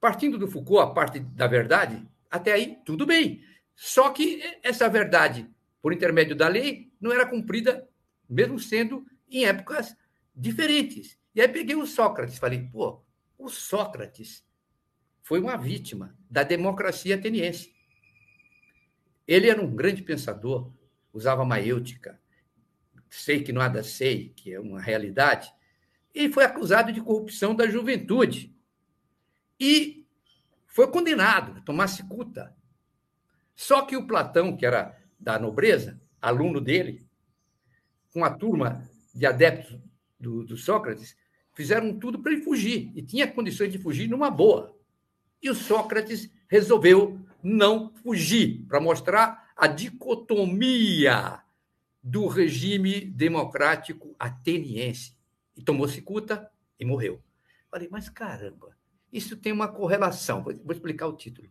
partindo 0.00 0.38
do 0.38 0.46
Foucault, 0.46 0.88
a 0.88 0.94
parte 0.94 1.18
da 1.18 1.48
verdade, 1.48 2.00
até 2.30 2.52
aí 2.52 2.78
tudo 2.84 3.04
bem. 3.04 3.42
Só 3.74 4.10
que 4.10 4.40
essa 4.62 4.88
verdade, 4.88 5.50
por 5.82 5.92
intermédio 5.92 6.36
da 6.36 6.46
lei, 6.46 6.85
não 7.00 7.12
era 7.12 7.26
cumprida, 7.26 7.88
mesmo 8.28 8.58
sendo 8.58 9.06
em 9.30 9.44
épocas 9.44 9.96
diferentes. 10.34 11.18
E 11.34 11.40
aí 11.40 11.48
peguei 11.48 11.76
o 11.76 11.86
Sócrates, 11.86 12.38
falei, 12.38 12.68
pô, 12.72 13.02
o 13.38 13.48
Sócrates 13.48 14.44
foi 15.22 15.40
uma 15.40 15.56
vítima 15.56 16.16
da 16.30 16.42
democracia 16.42 17.16
ateniense. 17.16 17.74
Ele 19.26 19.50
era 19.50 19.60
um 19.60 19.74
grande 19.74 20.02
pensador, 20.02 20.72
usava 21.12 21.44
maêutica, 21.44 22.20
sei 23.10 23.42
que 23.42 23.52
nada 23.52 23.82
sei, 23.82 24.32
que 24.36 24.52
é 24.52 24.60
uma 24.60 24.80
realidade, 24.80 25.52
ele 26.14 26.32
foi 26.32 26.44
acusado 26.44 26.92
de 26.92 27.00
corrupção 27.00 27.54
da 27.54 27.66
juventude 27.66 28.54
e 29.58 30.06
foi 30.66 30.90
condenado 30.90 31.58
a 31.58 31.60
tomar 31.60 31.88
cicuta. 31.88 32.54
Só 33.54 33.82
que 33.82 33.96
o 33.96 34.06
Platão, 34.06 34.56
que 34.56 34.64
era 34.64 34.96
da 35.18 35.38
nobreza, 35.38 36.00
aluno 36.26 36.60
dele, 36.60 37.06
com 38.12 38.24
a 38.24 38.30
turma 38.30 38.88
de 39.14 39.26
adeptos 39.26 39.78
do, 40.18 40.44
do 40.44 40.56
Sócrates, 40.56 41.16
fizeram 41.54 41.98
tudo 41.98 42.18
para 42.18 42.32
ele 42.32 42.42
fugir 42.42 42.90
e 42.94 43.02
tinha 43.02 43.30
condições 43.30 43.70
de 43.70 43.78
fugir 43.78 44.08
numa 44.08 44.30
boa. 44.30 44.76
E 45.42 45.48
o 45.48 45.54
Sócrates 45.54 46.30
resolveu 46.48 47.20
não 47.42 47.92
fugir 48.02 48.64
para 48.66 48.80
mostrar 48.80 49.52
a 49.56 49.66
dicotomia 49.66 51.40
do 52.02 52.26
regime 52.26 53.00
democrático 53.00 54.14
ateniense. 54.18 55.16
e 55.56 55.62
tomou 55.62 55.88
cicuta 55.88 56.50
e 56.78 56.84
morreu. 56.84 57.22
Falei, 57.70 57.88
mas 57.90 58.08
caramba, 58.08 58.76
isso 59.12 59.36
tem 59.36 59.52
uma 59.52 59.68
correlação. 59.68 60.42
Vou 60.42 60.72
explicar 60.72 61.06
o 61.06 61.16
título. 61.16 61.48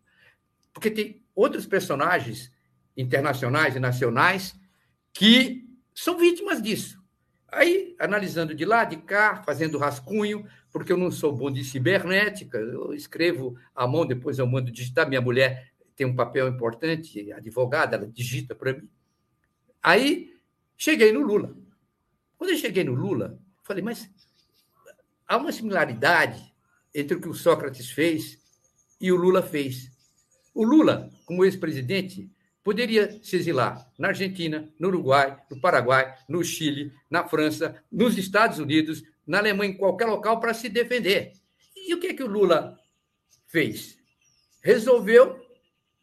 Porque 0.71 0.91
tem 0.91 1.23
outros 1.33 1.65
personagens 1.65 2.51
internacionais 2.95 3.75
e 3.75 3.79
nacionais 3.79 4.55
que 5.15 5.65
são 5.93 6.17
vítimas 6.17 6.61
disso. 6.61 7.01
Aí, 7.47 7.95
analisando 7.97 8.53
de 8.53 8.65
lá, 8.65 8.83
de 8.83 8.97
cá, 8.97 9.41
fazendo 9.43 9.77
rascunho, 9.77 10.45
porque 10.69 10.91
eu 10.91 10.97
não 10.97 11.09
sou 11.09 11.31
bom 11.31 11.49
de 11.49 11.63
cibernética, 11.63 12.57
eu 12.57 12.93
escrevo 12.93 13.57
à 13.73 13.87
mão, 13.87 14.05
depois 14.05 14.37
eu 14.37 14.45
mando 14.45 14.69
digitar. 14.69 15.07
Minha 15.07 15.21
mulher 15.21 15.71
tem 15.95 16.05
um 16.05 16.15
papel 16.15 16.49
importante, 16.49 17.31
advogada, 17.31 17.95
ela 17.95 18.07
digita 18.07 18.53
para 18.53 18.73
mim. 18.73 18.89
Aí, 19.81 20.33
cheguei 20.75 21.13
no 21.13 21.21
Lula. 21.21 21.55
Quando 22.37 22.49
eu 22.49 22.57
cheguei 22.57 22.83
no 22.83 22.93
Lula, 22.93 23.39
falei, 23.63 23.81
mas 23.81 24.11
há 25.25 25.37
uma 25.37 25.53
similaridade 25.53 26.53
entre 26.93 27.15
o 27.15 27.21
que 27.21 27.29
o 27.29 27.33
Sócrates 27.33 27.89
fez 27.89 28.37
e 28.99 29.13
o 29.13 29.15
Lula 29.15 29.41
fez. 29.41 29.89
O 30.53 30.65
Lula, 30.65 31.09
como 31.25 31.45
ex-presidente, 31.45 32.29
poderia 32.65 33.19
se 33.21 33.35
exilar 33.35 33.87
na 33.95 34.07
Argentina, 34.07 34.67
no 34.79 34.87
Uruguai, 34.87 35.39
no 35.51 35.61
Paraguai, 35.61 36.17
no 36.27 36.43
Chile, 36.43 36.91
na 37.07 37.23
França, 37.23 37.79
nos 37.91 38.17
Estados 38.17 38.57
Unidos, 38.57 39.03
na 39.25 39.37
Alemanha, 39.37 39.71
em 39.71 39.77
qualquer 39.77 40.07
local 40.07 40.39
para 40.39 40.51
se 40.51 40.67
defender. 40.67 41.33
E 41.75 41.93
o 41.93 41.99
que, 41.99 42.07
é 42.07 42.13
que 42.15 42.23
o 42.23 42.27
Lula 42.27 42.75
fez? 43.45 43.99
Resolveu 44.63 45.39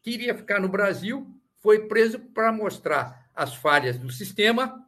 que 0.03 0.13
iria 0.13 0.37
ficar 0.37 0.61
no 0.61 0.69
Brasil, 0.69 1.27
foi 1.59 1.89
preso 1.89 2.21
para 2.21 2.53
mostrar 2.53 3.29
as 3.35 3.57
falhas 3.57 3.99
do 3.99 4.13
sistema 4.13 4.87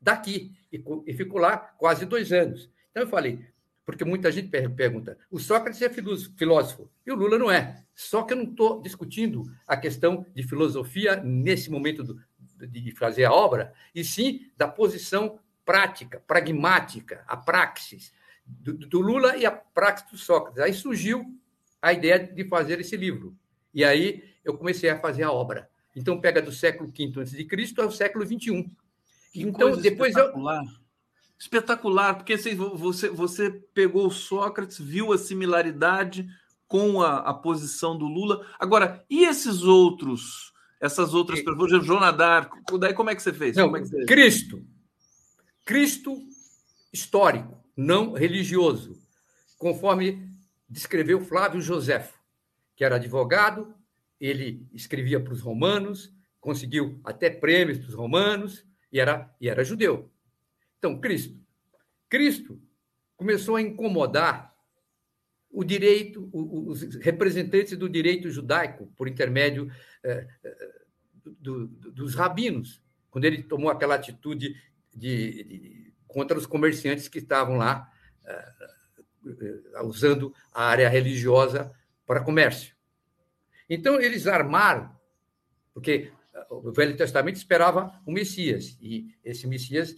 daqui 0.00 0.52
e 0.70 1.12
ficou 1.14 1.40
lá 1.40 1.56
quase 1.56 2.06
dois 2.06 2.32
anos. 2.32 2.70
Então 2.92 3.02
eu 3.02 3.08
falei, 3.08 3.44
porque 3.88 4.04
muita 4.04 4.30
gente 4.30 4.50
pergunta: 4.76 5.16
o 5.30 5.38
Sócrates 5.38 5.80
é 5.80 5.88
filósofo 5.88 6.90
e 7.06 7.10
o 7.10 7.14
Lula 7.14 7.38
não 7.38 7.50
é. 7.50 7.82
Só 7.94 8.22
que 8.22 8.34
eu 8.34 8.36
não 8.36 8.44
estou 8.44 8.82
discutindo 8.82 9.50
a 9.66 9.78
questão 9.78 10.26
de 10.34 10.42
filosofia 10.42 11.16
nesse 11.16 11.70
momento 11.70 12.04
do, 12.04 12.20
de 12.68 12.90
fazer 12.90 13.24
a 13.24 13.32
obra, 13.32 13.72
e 13.94 14.04
sim 14.04 14.50
da 14.58 14.68
posição 14.68 15.38
prática, 15.64 16.22
pragmática, 16.26 17.24
a 17.26 17.34
praxis 17.34 18.12
do, 18.44 18.74
do 18.74 19.00
Lula 19.00 19.38
e 19.38 19.46
a 19.46 19.50
praxis 19.50 20.10
do 20.10 20.18
Sócrates. 20.18 20.60
Aí 20.60 20.74
surgiu 20.74 21.24
a 21.80 21.90
ideia 21.90 22.18
de 22.18 22.44
fazer 22.44 22.78
esse 22.80 22.94
livro. 22.94 23.34
E 23.72 23.86
aí 23.86 24.22
eu 24.44 24.58
comecei 24.58 24.90
a 24.90 25.00
fazer 25.00 25.22
a 25.22 25.32
obra. 25.32 25.66
Então 25.96 26.20
pega 26.20 26.42
do 26.42 26.52
século 26.52 26.92
V 26.94 27.22
a.C. 27.22 27.80
ao 27.80 27.90
século 27.90 28.26
XXI. 28.26 28.70
então 29.34 29.74
depois 29.78 30.14
eu 30.14 30.30
espetacular, 31.38 32.16
porque 32.16 32.32
assim, 32.32 32.54
você, 32.54 33.08
você 33.08 33.50
pegou 33.72 34.06
o 34.06 34.10
Sócrates, 34.10 34.78
viu 34.78 35.12
a 35.12 35.18
similaridade 35.18 36.28
com 36.66 37.00
a, 37.00 37.18
a 37.18 37.32
posição 37.32 37.96
do 37.96 38.06
Lula. 38.06 38.44
Agora, 38.58 39.04
e 39.08 39.24
esses 39.24 39.62
outros, 39.62 40.52
essas 40.80 41.14
outras 41.14 41.40
pessoas, 41.40 41.84
Joana 41.84 42.12
d'Arc, 42.12 42.52
daí 42.78 42.92
como 42.92 43.10
é 43.10 43.14
que 43.14 43.22
você 43.22 43.32
fez? 43.32 43.56
Não, 43.56 43.74
é 43.76 43.80
você... 43.80 44.04
Cristo. 44.04 44.64
Cristo 45.64 46.18
histórico, 46.92 47.62
não 47.76 48.12
religioso, 48.12 48.98
conforme 49.56 50.28
descreveu 50.68 51.20
Flávio 51.20 51.60
Joséfo, 51.60 52.18
que 52.74 52.84
era 52.84 52.96
advogado, 52.96 53.74
ele 54.20 54.66
escrevia 54.72 55.20
para 55.20 55.32
os 55.32 55.40
romanos, 55.40 56.12
conseguiu 56.40 57.00
até 57.04 57.30
prêmios 57.30 57.78
para 57.78 57.88
os 57.88 57.94
romanos 57.94 58.64
e 58.92 58.98
era, 58.98 59.32
e 59.40 59.48
era 59.48 59.64
judeu. 59.64 60.10
Então, 60.78 61.00
Cristo. 61.00 61.38
Cristo 62.08 62.60
começou 63.16 63.56
a 63.56 63.62
incomodar 63.62 64.54
o 65.50 65.64
direito, 65.64 66.28
os 66.32 66.82
representantes 66.96 67.76
do 67.76 67.88
direito 67.88 68.30
judaico, 68.30 68.86
por 68.96 69.08
intermédio 69.08 69.70
do, 71.24 71.66
do, 71.66 71.90
dos 71.92 72.14
rabinos, 72.14 72.82
quando 73.10 73.24
ele 73.24 73.42
tomou 73.42 73.70
aquela 73.70 73.94
atitude 73.94 74.54
de, 74.94 75.44
de, 75.44 75.94
contra 76.06 76.38
os 76.38 76.46
comerciantes 76.46 77.08
que 77.08 77.18
estavam 77.18 77.56
lá 77.56 77.90
é, 78.24 79.82
usando 79.82 80.34
a 80.52 80.64
área 80.64 80.88
religiosa 80.88 81.72
para 82.06 82.22
comércio. 82.22 82.74
Então, 83.68 84.00
eles 84.00 84.26
armaram, 84.26 84.90
porque 85.74 86.10
o 86.50 86.72
Velho 86.72 86.96
Testamento 86.96 87.36
esperava 87.36 88.00
o 88.06 88.12
Messias, 88.12 88.78
e 88.80 89.14
esse 89.24 89.46
Messias 89.46 89.94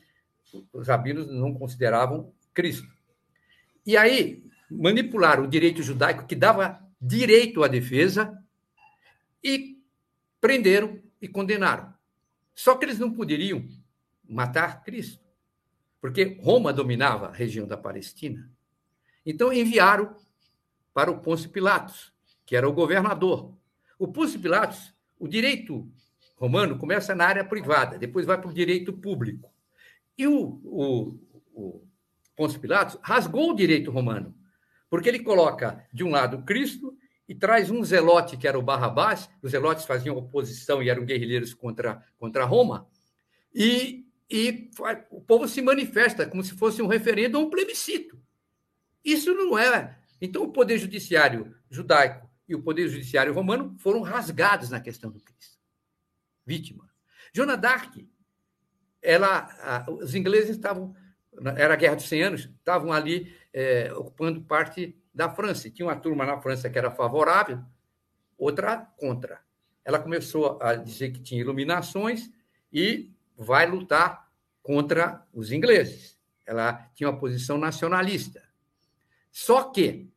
os 0.72 0.89
rabinos 0.89 1.28
não 1.28 1.55
consideravam 1.55 2.32
Cristo. 2.52 2.89
E 3.86 3.97
aí 3.97 4.44
manipularam 4.70 5.44
o 5.44 5.48
direito 5.48 5.82
judaico 5.82 6.27
que 6.27 6.36
dava 6.36 6.81
direito 7.01 7.64
à 7.64 7.68
defesa 7.68 8.39
e 9.43 9.78
prenderam 10.40 11.01
e 11.20 11.28
condenaram. 11.28 11.93
Só 12.55 12.77
que 12.77 12.85
eles 12.85 12.98
não 12.98 13.12
poderiam 13.12 13.66
matar 14.28 14.82
Cristo, 14.85 15.24
porque 16.01 16.39
Roma 16.43 16.72
dominava 16.72 17.28
a 17.28 17.32
região 17.32 17.66
da 17.66 17.77
Palestina. 17.77 18.51
Então 19.24 19.52
enviaram 19.52 20.14
para 20.93 21.10
o 21.10 21.20
Pôncio 21.20 21.51
Pilatos, 21.51 22.12
que 22.44 22.56
era 22.56 22.68
o 22.68 22.72
governador. 22.72 23.55
O 23.98 24.09
Pôncio 24.09 24.40
Pilatos, 24.40 24.94
o 25.18 25.27
direito 25.27 25.90
romano 26.36 26.78
começa 26.78 27.14
na 27.14 27.27
área 27.27 27.44
privada, 27.44 27.98
depois 27.98 28.27
vai 28.27 28.40
para 28.40 28.48
o 28.51 28.55
direito 28.55 28.93
público. 28.93 29.49
E 30.20 30.26
o, 30.26 30.60
o, 30.64 31.18
o 31.55 31.88
Pôncio 32.36 32.60
Pilatos 32.60 32.98
rasgou 33.02 33.52
o 33.52 33.55
direito 33.55 33.90
romano, 33.90 34.36
porque 34.90 35.09
ele 35.09 35.20
coloca, 35.20 35.82
de 35.90 36.05
um 36.05 36.10
lado, 36.10 36.42
Cristo 36.42 36.94
e 37.26 37.34
traz 37.34 37.70
um 37.70 37.82
zelote, 37.82 38.36
que 38.36 38.47
era 38.47 38.59
o 38.59 38.62
Barrabás, 38.62 39.30
os 39.40 39.52
zelotes 39.52 39.86
faziam 39.86 40.18
oposição 40.18 40.82
e 40.82 40.90
eram 40.90 41.06
guerrilheiros 41.06 41.55
contra, 41.55 42.05
contra 42.18 42.44
Roma, 42.44 42.86
e, 43.55 44.05
e 44.28 44.70
o 45.10 45.22
povo 45.22 45.48
se 45.48 45.62
manifesta 45.62 46.26
como 46.26 46.44
se 46.44 46.52
fosse 46.52 46.82
um 46.82 46.86
referendo 46.86 47.38
ou 47.38 47.47
um 47.47 47.51
plebiscito. 47.51 48.20
Isso 49.02 49.32
não 49.32 49.59
é. 49.59 49.98
Então, 50.20 50.42
o 50.42 50.52
poder 50.52 50.76
judiciário 50.76 51.56
judaico 51.70 52.28
e 52.47 52.55
o 52.55 52.62
poder 52.62 52.90
judiciário 52.90 53.32
romano 53.32 53.74
foram 53.78 54.02
rasgados 54.02 54.68
na 54.68 54.80
questão 54.80 55.10
do 55.10 55.20
Cristo. 55.20 55.59
Vítima. 56.44 56.90
Joana 57.32 57.56
d'Arc 57.56 58.06
ela, 59.02 59.48
a, 59.60 59.90
os 59.90 60.14
ingleses 60.14 60.51
estavam, 60.51 60.94
era 61.56 61.74
a 61.74 61.77
Guerra 61.77 61.97
dos 61.97 62.09
100 62.09 62.22
Anos, 62.22 62.51
estavam 62.59 62.93
ali 62.93 63.35
é, 63.52 63.93
ocupando 63.94 64.40
parte 64.43 64.97
da 65.14 65.28
França. 65.28 65.68
E 65.68 65.70
tinha 65.70 65.86
uma 65.86 65.97
turma 65.97 66.24
na 66.24 66.40
França 66.40 66.68
que 66.68 66.78
era 66.78 66.90
favorável, 66.90 67.60
outra 68.39 68.77
contra. 68.97 69.40
Ela 69.85 69.98
começou 69.98 70.60
a 70.60 70.74
dizer 70.74 71.10
que 71.10 71.20
tinha 71.20 71.40
iluminações 71.40 72.31
e 72.72 73.10
vai 73.36 73.66
lutar 73.66 74.31
contra 74.62 75.27
os 75.32 75.51
ingleses. 75.51 76.18
Ela 76.47 76.90
tinha 76.94 77.09
uma 77.09 77.18
posição 77.18 77.59
nacionalista. 77.59 78.43
Só 79.31 79.64
que 79.64 80.10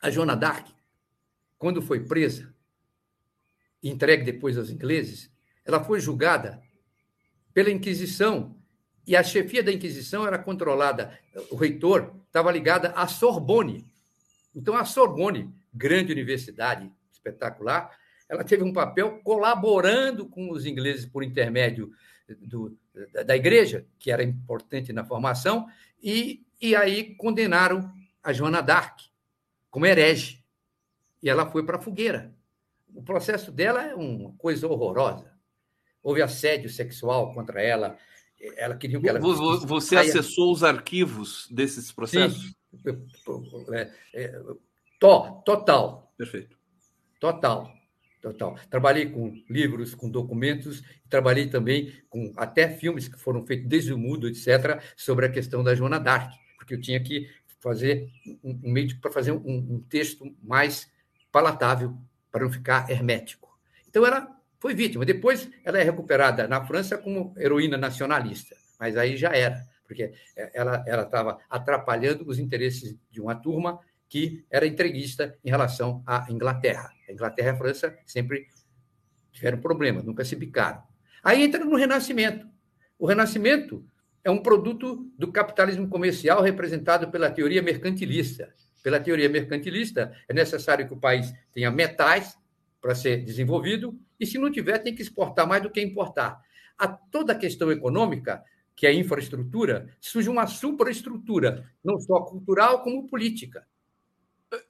a 0.00 0.10
Joana 0.10 0.36
d'Arc, 0.36 0.68
quando 1.58 1.82
foi 1.82 2.04
presa, 2.04 2.54
entregue 3.82 4.24
depois 4.24 4.58
aos 4.58 4.70
ingleses, 4.70 5.30
ela 5.64 5.82
foi 5.82 6.00
julgada 6.00 6.62
pela 7.52 7.70
Inquisição. 7.70 8.56
E 9.06 9.16
a 9.16 9.22
chefia 9.22 9.62
da 9.62 9.72
Inquisição 9.72 10.26
era 10.26 10.38
controlada, 10.38 11.18
o 11.50 11.56
reitor 11.56 12.14
estava 12.26 12.52
ligada 12.52 12.90
à 12.90 13.06
Sorbonne. 13.06 13.86
Então, 14.54 14.76
a 14.76 14.84
Sorbonne, 14.84 15.52
grande 15.72 16.12
universidade 16.12 16.90
espetacular, 17.10 17.90
ela 18.28 18.44
teve 18.44 18.62
um 18.62 18.72
papel 18.72 19.20
colaborando 19.24 20.26
com 20.26 20.50
os 20.50 20.64
ingleses 20.64 21.04
por 21.04 21.24
intermédio 21.24 21.92
do, 22.40 22.76
da, 23.26 23.36
igreja, 23.36 23.84
que 23.98 24.10
era 24.10 24.22
importante 24.22 24.92
na 24.92 25.04
formação, 25.04 25.66
e, 26.00 26.44
e 26.60 26.76
aí 26.76 27.14
condenaram 27.16 27.92
a 28.22 28.32
Joana 28.32 28.60
d'Arc 28.60 29.10
como 29.70 29.86
herege. 29.86 30.44
E 31.22 31.28
ela 31.28 31.50
foi 31.50 31.64
para 31.64 31.76
a 31.76 31.80
fogueira. 31.80 32.32
O 32.94 33.02
processo 33.02 33.50
dela 33.50 33.84
é 33.84 33.94
uma 33.94 34.32
coisa 34.34 34.66
horrorosa 34.68 35.29
houve 36.02 36.22
assédio 36.22 36.68
sexual 36.70 37.32
contra 37.32 37.62
ela. 37.62 37.96
Ela 38.56 38.76
queria 38.76 39.00
que 39.00 39.08
ela. 39.08 39.20
Você 39.20 39.96
acessou 39.96 40.52
os 40.52 40.64
arquivos 40.64 41.46
desses 41.50 41.92
processos? 41.92 42.54
Sim. 42.82 43.06
É, 43.72 43.90
é, 44.14 44.28
to, 44.98 45.42
total. 45.44 46.12
Perfeito. 46.16 46.56
Total. 47.18 47.70
Total. 48.20 48.54
Trabalhei 48.68 49.08
com 49.08 49.42
livros, 49.48 49.94
com 49.94 50.10
documentos, 50.10 50.82
trabalhei 51.08 51.48
também 51.48 51.92
com 52.08 52.32
até 52.36 52.68
filmes 52.68 53.08
que 53.08 53.18
foram 53.18 53.46
feitos 53.46 53.66
desde 53.66 53.94
o 53.94 53.98
mudo, 53.98 54.28
etc., 54.28 54.82
sobre 54.94 55.24
a 55.24 55.30
questão 55.30 55.64
da 55.64 55.74
Joana 55.74 55.98
d'Arc, 55.98 56.34
porque 56.58 56.74
eu 56.74 56.80
tinha 56.80 57.00
que 57.00 57.30
fazer 57.60 58.10
um 58.44 58.58
meio 58.62 58.94
para 59.00 59.10
fazer 59.10 59.32
um, 59.32 59.40
um 59.46 59.80
texto 59.80 60.36
mais 60.42 60.90
palatável, 61.32 61.96
para 62.30 62.44
não 62.44 62.52
ficar 62.52 62.90
hermético. 62.90 63.58
Então, 63.88 64.06
era 64.06 64.28
foi 64.60 64.74
vítima. 64.74 65.04
Depois 65.04 65.50
ela 65.64 65.78
é 65.78 65.82
recuperada 65.82 66.46
na 66.46 66.64
França 66.64 66.96
como 66.98 67.34
heroína 67.36 67.76
nacionalista, 67.76 68.54
mas 68.78 68.96
aí 68.96 69.16
já 69.16 69.30
era, 69.30 69.66
porque 69.86 70.12
ela 70.54 70.84
estava 70.86 71.38
atrapalhando 71.48 72.28
os 72.28 72.38
interesses 72.38 72.96
de 73.10 73.20
uma 73.20 73.34
turma 73.34 73.80
que 74.08 74.44
era 74.50 74.66
entreguista 74.66 75.36
em 75.44 75.50
relação 75.50 76.02
à 76.06 76.26
Inglaterra. 76.28 76.92
A 77.08 77.12
Inglaterra 77.12 77.48
e 77.48 77.50
a 77.52 77.56
França 77.56 77.98
sempre 78.04 78.46
tiveram 79.32 79.58
problemas, 79.58 80.04
nunca 80.04 80.24
se 80.24 80.36
bicaram. 80.36 80.82
Aí 81.24 81.42
entra 81.42 81.64
no 81.64 81.76
Renascimento. 81.76 82.46
O 82.98 83.06
Renascimento 83.06 83.84
é 84.22 84.30
um 84.30 84.42
produto 84.42 85.10
do 85.16 85.32
capitalismo 85.32 85.88
comercial 85.88 86.42
representado 86.42 87.10
pela 87.10 87.30
teoria 87.30 87.62
mercantilista. 87.62 88.52
Pela 88.82 88.98
teoria 88.98 89.28
mercantilista, 89.28 90.12
é 90.28 90.34
necessário 90.34 90.86
que 90.86 90.94
o 90.94 90.98
país 90.98 91.32
tenha 91.52 91.70
metais 91.70 92.36
para 92.80 92.94
ser 92.94 93.24
desenvolvido, 93.24 93.98
e 94.18 94.26
se 94.26 94.38
não 94.38 94.50
tiver, 94.50 94.78
tem 94.78 94.94
que 94.94 95.02
exportar 95.02 95.46
mais 95.46 95.62
do 95.62 95.70
que 95.70 95.80
importar. 95.80 96.40
A 96.78 96.88
toda 96.88 97.32
a 97.32 97.38
questão 97.38 97.70
econômica, 97.70 98.42
que 98.74 98.86
é 98.86 98.92
infraestrutura, 98.92 99.88
surge 100.00 100.28
uma 100.28 100.46
superestrutura, 100.46 101.70
não 101.84 102.00
só 102.00 102.20
cultural 102.22 102.82
como 102.82 103.06
política. 103.06 103.66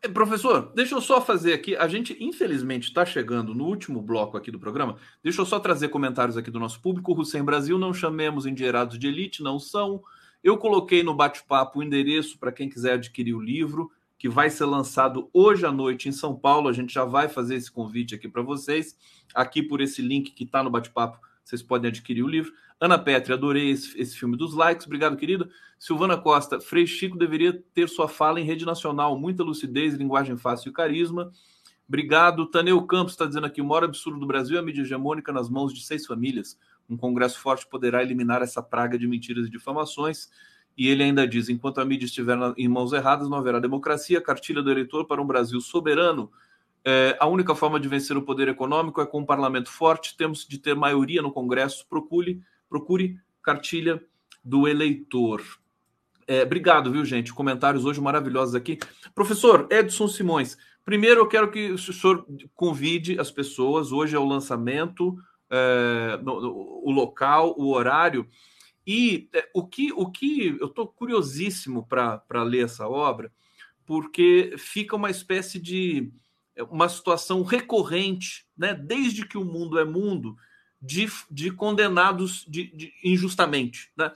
É, 0.02 0.08
professor, 0.08 0.72
deixa 0.74 0.94
eu 0.94 1.00
só 1.00 1.22
fazer 1.22 1.54
aqui. 1.54 1.74
A 1.74 1.88
gente, 1.88 2.16
infelizmente, 2.20 2.88
está 2.88 3.06
chegando 3.06 3.54
no 3.54 3.64
último 3.64 4.02
bloco 4.02 4.36
aqui 4.36 4.50
do 4.50 4.58
programa. 4.58 4.98
Deixa 5.22 5.40
eu 5.40 5.46
só 5.46 5.58
trazer 5.58 5.88
comentários 5.88 6.36
aqui 6.36 6.50
do 6.50 6.60
nosso 6.60 6.82
público. 6.82 7.18
Hussein 7.18 7.42
Brasil, 7.42 7.78
não 7.78 7.94
chamemos 7.94 8.44
endinheirados 8.44 8.98
de 8.98 9.06
elite, 9.06 9.42
não 9.42 9.58
são. 9.58 10.02
Eu 10.44 10.58
coloquei 10.58 11.02
no 11.02 11.14
bate-papo 11.14 11.78
o 11.78 11.82
endereço 11.82 12.38
para 12.38 12.52
quem 12.52 12.68
quiser 12.68 12.94
adquirir 12.94 13.34
o 13.34 13.40
livro, 13.40 13.90
que 14.20 14.28
vai 14.28 14.50
ser 14.50 14.66
lançado 14.66 15.30
hoje 15.32 15.64
à 15.64 15.72
noite 15.72 16.06
em 16.06 16.12
São 16.12 16.36
Paulo. 16.36 16.68
A 16.68 16.74
gente 16.74 16.92
já 16.92 17.06
vai 17.06 17.26
fazer 17.26 17.54
esse 17.54 17.72
convite 17.72 18.14
aqui 18.14 18.28
para 18.28 18.42
vocês. 18.42 18.94
Aqui 19.34 19.62
por 19.62 19.80
esse 19.80 20.02
link 20.02 20.32
que 20.32 20.44
está 20.44 20.62
no 20.62 20.68
bate-papo, 20.68 21.18
vocês 21.42 21.62
podem 21.62 21.88
adquirir 21.88 22.22
o 22.22 22.28
livro. 22.28 22.52
Ana 22.78 22.98
Petri, 22.98 23.32
adorei 23.32 23.70
esse, 23.70 23.98
esse 23.98 24.14
filme 24.14 24.36
dos 24.36 24.52
likes. 24.52 24.84
Obrigado, 24.84 25.16
querida. 25.16 25.48
Silvana 25.78 26.18
Costa, 26.18 26.60
Frei 26.60 26.86
Chico 26.86 27.16
deveria 27.16 27.64
ter 27.72 27.88
sua 27.88 28.08
fala 28.08 28.38
em 28.38 28.44
rede 28.44 28.66
nacional, 28.66 29.18
muita 29.18 29.42
lucidez, 29.42 29.94
linguagem 29.94 30.36
fácil 30.36 30.68
e 30.68 30.72
carisma. 30.74 31.32
Obrigado. 31.88 32.44
Taneu 32.44 32.82
Campos 32.82 33.14
está 33.14 33.24
dizendo 33.24 33.46
aqui: 33.46 33.62
o 33.62 33.64
maior 33.64 33.84
absurdo 33.84 34.20
do 34.20 34.26
Brasil 34.26 34.58
é 34.58 34.60
a 34.60 34.62
mídia 34.62 34.82
hegemônica 34.82 35.32
nas 35.32 35.48
mãos 35.48 35.72
de 35.72 35.82
seis 35.82 36.04
famílias. 36.04 36.58
Um 36.90 36.96
congresso 36.96 37.38
forte 37.40 37.66
poderá 37.66 38.02
eliminar 38.02 38.42
essa 38.42 38.62
praga 38.62 38.98
de 38.98 39.08
mentiras 39.08 39.46
e 39.46 39.50
difamações. 39.50 40.28
E 40.76 40.88
ele 40.88 41.02
ainda 41.02 41.26
diz: 41.26 41.48
enquanto 41.48 41.80
a 41.80 41.84
mídia 41.84 42.06
estiver 42.06 42.36
em 42.56 42.68
mãos 42.68 42.92
erradas, 42.92 43.28
não 43.28 43.38
haverá 43.38 43.58
democracia. 43.58 44.20
Cartilha 44.20 44.62
do 44.62 44.70
eleitor 44.70 45.06
para 45.06 45.20
um 45.20 45.26
Brasil 45.26 45.60
soberano. 45.60 46.30
É, 46.84 47.16
a 47.20 47.26
única 47.26 47.54
forma 47.54 47.78
de 47.78 47.88
vencer 47.88 48.16
o 48.16 48.22
poder 48.22 48.48
econômico 48.48 49.00
é 49.00 49.06
com 49.06 49.20
um 49.20 49.26
parlamento 49.26 49.70
forte. 49.70 50.16
Temos 50.16 50.46
de 50.46 50.58
ter 50.58 50.74
maioria 50.74 51.20
no 51.20 51.32
Congresso. 51.32 51.86
Procure, 51.88 52.42
procure 52.68 53.18
cartilha 53.42 54.02
do 54.44 54.66
eleitor. 54.66 55.42
É, 56.26 56.42
obrigado, 56.42 56.92
viu, 56.92 57.04
gente? 57.04 57.34
Comentários 57.34 57.84
hoje 57.84 58.00
maravilhosos 58.00 58.54
aqui. 58.54 58.78
Professor 59.14 59.66
Edson 59.70 60.06
Simões, 60.06 60.56
primeiro 60.84 61.20
eu 61.20 61.26
quero 61.26 61.50
que 61.50 61.72
o 61.72 61.78
senhor 61.78 62.24
convide 62.54 63.18
as 63.18 63.30
pessoas. 63.30 63.90
Hoje 63.90 64.14
é 64.14 64.18
o 64.18 64.24
lançamento, 64.24 65.18
é, 65.50 66.18
no, 66.22 66.40
no, 66.40 66.82
o 66.84 66.90
local, 66.90 67.54
o 67.58 67.72
horário. 67.72 68.26
E 68.86 69.28
é, 69.32 69.48
o, 69.54 69.66
que, 69.66 69.92
o 69.92 70.10
que 70.10 70.56
eu 70.60 70.66
estou 70.66 70.86
curiosíssimo 70.86 71.86
para 71.86 72.42
ler 72.42 72.64
essa 72.64 72.88
obra, 72.88 73.32
porque 73.84 74.54
fica 74.56 74.96
uma 74.96 75.10
espécie 75.10 75.58
de 75.58 76.12
é, 76.56 76.62
uma 76.64 76.88
situação 76.88 77.42
recorrente, 77.42 78.46
né, 78.56 78.74
desde 78.74 79.26
que 79.26 79.38
o 79.38 79.44
mundo 79.44 79.78
é 79.78 79.84
mundo, 79.84 80.36
de, 80.80 81.08
de 81.30 81.50
condenados 81.50 82.44
de, 82.48 82.74
de 82.74 82.92
injustamente. 83.04 83.90
Né? 83.96 84.10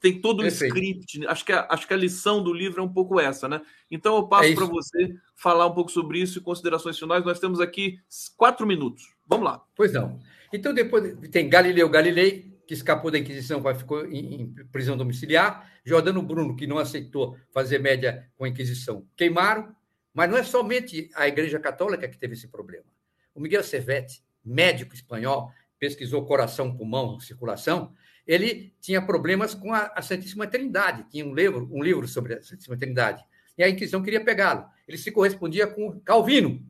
tem 0.00 0.20
todo 0.20 0.42
o 0.42 0.46
script. 0.46 1.18
Né? 1.18 1.26
Acho 1.28 1.44
que, 1.44 1.52
a, 1.52 1.66
acho 1.70 1.86
que 1.86 1.94
a 1.94 1.96
lição 1.96 2.42
do 2.42 2.52
livro 2.52 2.80
é 2.80 2.84
um 2.84 2.92
pouco 2.92 3.18
essa, 3.20 3.48
né? 3.48 3.60
Então 3.90 4.16
eu 4.16 4.26
passo 4.26 4.50
é 4.50 4.54
para 4.54 4.66
você 4.66 5.14
falar 5.34 5.66
um 5.66 5.74
pouco 5.74 5.90
sobre 5.90 6.20
isso 6.20 6.38
e 6.38 6.42
considerações 6.42 6.98
finais. 6.98 7.24
Nós 7.24 7.40
temos 7.40 7.60
aqui 7.60 7.98
quatro 8.36 8.66
minutos. 8.66 9.12
Vamos 9.26 9.44
lá. 9.44 9.62
Pois 9.74 9.92
não. 9.92 10.18
Então 10.52 10.72
depois 10.72 11.16
tem 11.30 11.48
Galileu 11.48 11.88
Galilei, 11.88 12.51
que 12.72 12.76
escapou 12.76 13.10
da 13.10 13.18
Inquisição, 13.18 13.62
ficou 13.74 14.06
em, 14.06 14.42
em 14.42 14.46
prisão 14.72 14.96
domiciliar. 14.96 15.70
Jordano 15.84 16.22
Bruno, 16.22 16.56
que 16.56 16.66
não 16.66 16.78
aceitou 16.78 17.36
fazer 17.52 17.78
média 17.78 18.26
com 18.34 18.44
a 18.44 18.48
Inquisição, 18.48 19.06
queimaram. 19.14 19.76
Mas 20.14 20.30
não 20.30 20.38
é 20.38 20.42
somente 20.42 21.10
a 21.14 21.28
Igreja 21.28 21.58
Católica 21.58 22.08
que 22.08 22.16
teve 22.16 22.32
esse 22.32 22.48
problema. 22.48 22.86
O 23.34 23.40
Miguel 23.40 23.62
Servetti, 23.62 24.24
médico 24.42 24.94
espanhol, 24.94 25.52
pesquisou 25.78 26.24
coração, 26.24 26.74
pulmão, 26.74 27.20
circulação, 27.20 27.92
ele 28.26 28.74
tinha 28.80 29.02
problemas 29.02 29.54
com 29.54 29.74
a, 29.74 29.92
a 29.94 30.00
Santíssima 30.00 30.46
Trindade, 30.46 31.04
tinha 31.10 31.26
um 31.26 31.34
livro, 31.34 31.68
um 31.70 31.82
livro 31.82 32.08
sobre 32.08 32.34
a 32.34 32.42
Santíssima 32.42 32.76
Trindade. 32.76 33.22
E 33.58 33.62
a 33.62 33.68
Inquisição 33.68 34.02
queria 34.02 34.24
pegá-lo. 34.24 34.64
Ele 34.88 34.96
se 34.96 35.10
correspondia 35.10 35.66
com 35.66 36.00
Calvino. 36.00 36.64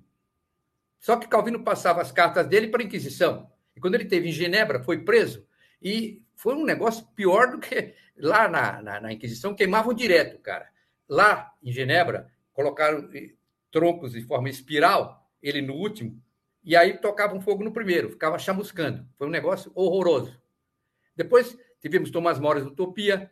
Só 0.98 1.16
que 1.16 1.28
Calvino 1.28 1.62
passava 1.62 2.00
as 2.00 2.10
cartas 2.10 2.46
dele 2.48 2.68
para 2.68 2.82
a 2.82 2.84
Inquisição. 2.84 3.48
E 3.76 3.80
quando 3.80 3.94
ele 3.94 4.04
teve 4.04 4.28
em 4.28 4.32
Genebra, 4.32 4.82
foi 4.82 5.04
preso. 5.04 5.46
E 5.82 6.22
foi 6.34 6.54
um 6.54 6.64
negócio 6.64 7.06
pior 7.14 7.50
do 7.50 7.58
que 7.58 7.94
lá 8.16 8.48
na, 8.48 8.82
na, 8.82 9.00
na 9.00 9.12
Inquisição, 9.12 9.54
queimavam 9.54 9.92
direto, 9.92 10.38
cara. 10.38 10.68
Lá 11.08 11.52
em 11.62 11.72
Genebra, 11.72 12.30
colocaram 12.52 13.08
troncos 13.70 14.12
de 14.12 14.22
forma 14.22 14.48
espiral, 14.48 15.28
ele 15.42 15.60
no 15.60 15.74
último, 15.74 16.22
e 16.64 16.76
aí 16.76 16.98
tocavam 16.98 17.40
fogo 17.40 17.64
no 17.64 17.72
primeiro, 17.72 18.10
ficava 18.10 18.38
chamuscando. 18.38 19.06
Foi 19.16 19.26
um 19.26 19.30
negócio 19.30 19.72
horroroso. 19.74 20.40
Depois 21.16 21.56
tivemos 21.80 22.10
Tomás 22.10 22.38
Moras 22.38 22.64
Utopia, 22.64 23.30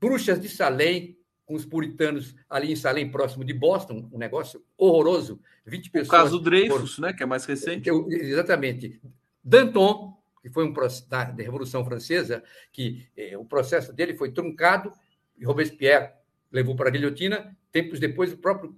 Bruxas 0.00 0.40
de 0.40 0.48
Salem, 0.48 1.16
com 1.44 1.54
os 1.54 1.64
puritanos 1.64 2.34
ali 2.48 2.72
em 2.72 2.76
Salem, 2.76 3.10
próximo 3.10 3.44
de 3.44 3.52
Boston, 3.52 4.08
um 4.12 4.18
negócio 4.18 4.64
horroroso. 4.76 5.40
20 5.64 5.90
pessoas. 5.90 6.08
O 6.08 6.10
caso 6.10 6.40
Dreyfus, 6.40 6.98
né, 6.98 7.12
que 7.12 7.22
é 7.22 7.26
mais 7.26 7.44
recente. 7.44 7.88
Eu, 7.88 8.08
exatamente. 8.10 9.00
Danton, 9.44 10.20
que 10.42 10.50
foi 10.50 10.64
um 10.64 10.72
da, 11.08 11.24
da 11.24 11.42
Revolução 11.42 11.84
Francesa, 11.84 12.42
que 12.72 13.06
eh, 13.16 13.36
o 13.38 13.44
processo 13.44 13.92
dele 13.92 14.14
foi 14.14 14.32
truncado, 14.32 14.92
e 15.38 15.44
Robespierre 15.44 16.10
levou 16.50 16.74
para 16.74 16.88
a 16.88 16.92
guilhotina. 16.92 17.56
Tempos 17.70 18.00
depois, 18.00 18.32
o 18.32 18.38
próprio 18.38 18.76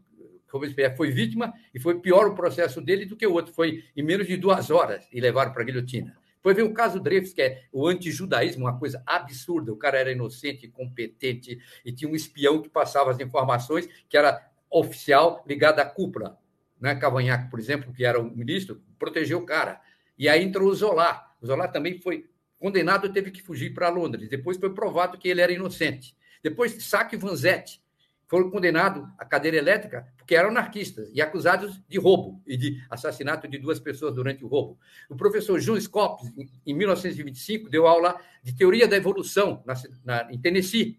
Robespierre 0.53 0.97
foi 0.97 1.11
vítima 1.11 1.53
e 1.75 1.81
foi 1.81 1.99
pior 1.99 2.29
o 2.29 2.35
processo 2.35 2.81
dele 2.81 3.07
do 3.07 3.17
que 3.17 3.27
o 3.27 3.33
outro. 3.33 3.53
Foi 3.53 3.83
em 3.97 4.03
menos 4.03 4.27
de 4.27 4.37
duas 4.37 4.71
horas 4.71 5.09
e 5.13 5.21
levaram 5.21 5.53
para 5.53 5.63
a 5.63 5.65
guilhotina. 5.65 6.17
Depois 6.37 6.57
vem 6.57 6.65
o 6.67 6.75
caso 6.75 7.01
Dreyfus, 7.01 7.33
que 7.33 7.41
é 7.41 7.63
o 7.73 7.89
antijudaísmo, 7.89 8.67
uma 8.67 8.79
coisa 8.79 9.03
absurda. 9.07 9.73
O 9.73 9.77
cara 9.77 9.99
era 9.99 10.13
inocente, 10.13 10.69
competente, 10.69 11.59
e 11.85 11.91
tinha 11.91 12.11
um 12.11 12.15
espião 12.15 12.61
que 12.61 12.69
passava 12.69 13.11
as 13.11 13.19
informações, 13.19 13.89
que 14.09 14.17
era 14.17 14.47
oficial 14.71 15.43
ligado 15.47 15.81
à 15.81 15.87
cúpula. 15.87 16.39
Né? 16.79 16.95
Cavanhaque, 16.97 17.51
por 17.51 17.59
exemplo, 17.59 17.93
que 17.95 18.05
era 18.05 18.21
o 18.21 18.25
ministro, 18.25 18.83
protegeu 18.99 19.39
o 19.39 19.47
cara. 19.47 19.81
E 20.19 20.29
aí 20.29 20.45
entrou 20.45 20.69
o 20.69 20.75
Zola. 20.75 21.25
O 21.45 21.47
Zola 21.47 21.69
também 21.69 22.01
foi 22.01 22.27
condenado 22.59 23.07
e 23.07 23.13
teve 23.13 23.31
que 23.31 23.43
fugir 23.43 23.75
para 23.75 23.91
Londres. 23.91 24.31
Depois 24.31 24.57
foi 24.57 24.73
provado 24.73 25.19
que 25.19 25.29
ele 25.29 25.43
era 25.43 25.53
inocente. 25.53 26.17
Depois, 26.43 26.83
Saque 26.83 27.19
Vanzetti, 27.19 27.83
foram 28.27 28.51
condenados 28.51 29.07
à 29.19 29.27
cadeira 29.27 29.59
elétrica 29.59 30.11
porque 30.17 30.35
eram 30.35 30.49
anarquistas 30.49 31.11
e 31.13 31.21
acusados 31.21 31.79
de 31.87 31.99
roubo 31.99 32.43
e 32.47 32.57
de 32.57 32.83
assassinato 32.89 33.47
de 33.47 33.59
duas 33.59 33.79
pessoas 33.79 34.15
durante 34.15 34.43
o 34.43 34.49
roubo. 34.49 34.79
O 35.07 35.15
professor 35.15 35.61
João 35.61 35.79
Scopes, 35.79 36.33
em 36.65 36.73
1925, 36.73 37.69
deu 37.69 37.87
aula 37.87 38.19
de 38.43 38.57
teoria 38.57 38.89
da 38.89 38.97
evolução 38.97 39.63
na, 39.67 39.75
na, 40.03 40.33
em 40.33 40.41
Tennessee. 40.41 40.99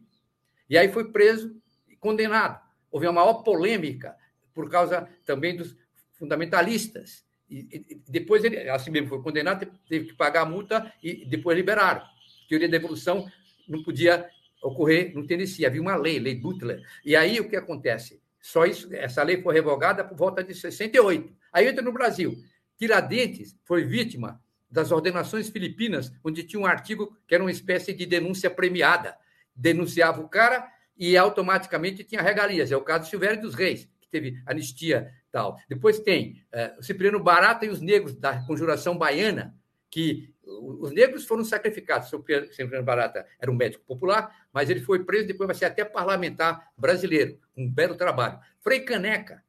E 0.70 0.78
aí 0.78 0.92
foi 0.92 1.12
preso 1.12 1.60
e 1.90 1.96
condenado. 1.96 2.62
Houve 2.92 3.08
uma 3.08 3.14
maior 3.14 3.42
polêmica 3.42 4.16
por 4.54 4.70
causa 4.70 5.10
também 5.26 5.56
dos 5.56 5.76
fundamentalistas. 6.12 7.24
E, 7.50 7.86
e 7.90 8.02
depois 8.08 8.44
ele, 8.44 8.70
assim 8.70 8.92
mesmo, 8.92 9.10
foi 9.10 9.22
condenado, 9.22 9.68
teve 9.88 10.06
que 10.06 10.14
pagar 10.14 10.42
a 10.42 10.46
multa 10.46 10.92
e 11.02 11.26
depois 11.26 11.56
liberaram. 11.56 12.04
Teoria 12.50 12.70
da 12.70 12.78
evolução 12.78 13.30
não 13.68 13.84
podia 13.84 14.28
ocorrer 14.62 15.14
no 15.14 15.26
Tennessee. 15.26 15.66
Havia 15.66 15.82
uma 15.82 15.96
lei, 15.96 16.20
lei 16.20 16.36
Butler. 16.36 16.84
E 17.04 17.16
aí 17.16 17.40
o 17.40 17.50
que 17.50 17.56
acontece? 17.56 18.22
Só 18.42 18.66
isso, 18.66 18.94
essa 18.94 19.24
lei 19.24 19.42
foi 19.42 19.54
revogada 19.54 20.04
por 20.04 20.18
volta 20.18 20.44
de 20.44 20.54
68. 20.54 21.36
Aí 21.52 21.68
entra 21.68 21.82
no 21.82 21.92
Brasil. 21.92 22.36
Tiradentes 22.78 23.58
foi 23.64 23.84
vítima 23.84 24.42
das 24.70 24.92
ordenações 24.92 25.50
filipinas, 25.50 26.12
onde 26.24 26.44
tinha 26.44 26.60
um 26.60 26.66
artigo 26.66 27.18
que 27.28 27.34
era 27.34 27.44
uma 27.44 27.52
espécie 27.52 27.94
de 27.94 28.06
denúncia 28.06 28.50
premiada. 28.50 29.18
Denunciava 29.56 30.22
o 30.22 30.28
cara 30.28 30.70
e 30.98 31.18
automaticamente 31.18 32.04
tinha 32.04 32.22
regalias. 32.22 32.72
É 32.72 32.78
o 32.78 32.82
caso 32.82 33.06
do 33.06 33.10
Silvério 33.10 33.42
dos 33.42 33.56
Reis, 33.56 33.88
que 34.02 34.08
teve 34.10 34.42
anistia 34.46 35.12
tal. 35.36 35.60
Depois 35.68 35.99
tem 35.99 36.41
é, 36.49 36.74
o 36.80 36.82
Cipriano 36.82 37.22
Barata 37.22 37.66
e 37.66 37.70
os 37.70 37.82
negros 37.82 38.16
da 38.16 38.41
Conjuração 38.44 38.98
Baiana, 38.98 39.53
que 39.91 40.34
os 40.45 40.94
negros 40.94 41.26
foram 41.26 41.44
sacrificados. 41.44 42.12
O 42.14 42.24
Cipriano 42.53 42.86
Barata 42.86 43.26
era 43.38 43.52
um 43.52 43.56
médico 43.56 43.84
popular, 43.86 44.34
mas 44.53 44.70
ele 44.70 44.80
foi 44.80 45.03
preso, 45.03 45.28
depois 45.28 45.45
vai 45.45 45.56
ser 45.56 45.66
até 45.66 45.84
parlamentar 45.84 46.72
brasileiro. 46.78 47.38
Um 47.57 47.70
belo 47.70 47.95
trabalho. 47.95 48.40
Frei 48.62 48.80
Caneca, 48.80 49.44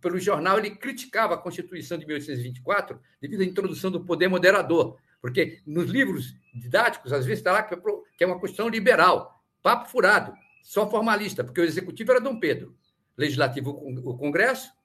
pelo 0.00 0.18
jornal, 0.18 0.58
ele 0.58 0.70
criticava 0.70 1.34
a 1.34 1.38
Constituição 1.38 1.96
de 1.96 2.04
1824 2.04 2.98
devido 3.20 3.42
à 3.42 3.44
introdução 3.44 3.92
do 3.92 4.04
poder 4.04 4.26
moderador, 4.26 4.98
porque 5.20 5.60
nos 5.64 5.88
livros 5.88 6.34
didáticos, 6.52 7.12
às 7.12 7.24
vezes 7.24 7.38
está 7.38 7.52
lá 7.52 7.62
que 7.62 8.24
é 8.24 8.26
uma 8.26 8.40
Constituição 8.40 8.68
liberal, 8.68 9.40
Papo 9.62 9.88
furado, 9.88 10.32
só 10.64 10.90
formalista, 10.90 11.44
porque 11.44 11.60
o 11.60 11.64
executivo 11.64 12.10
era 12.10 12.20
Dom 12.20 12.40
Pedro, 12.40 12.76
legislativo 13.16 13.70
o 13.70 14.16
Congresso, 14.16 14.76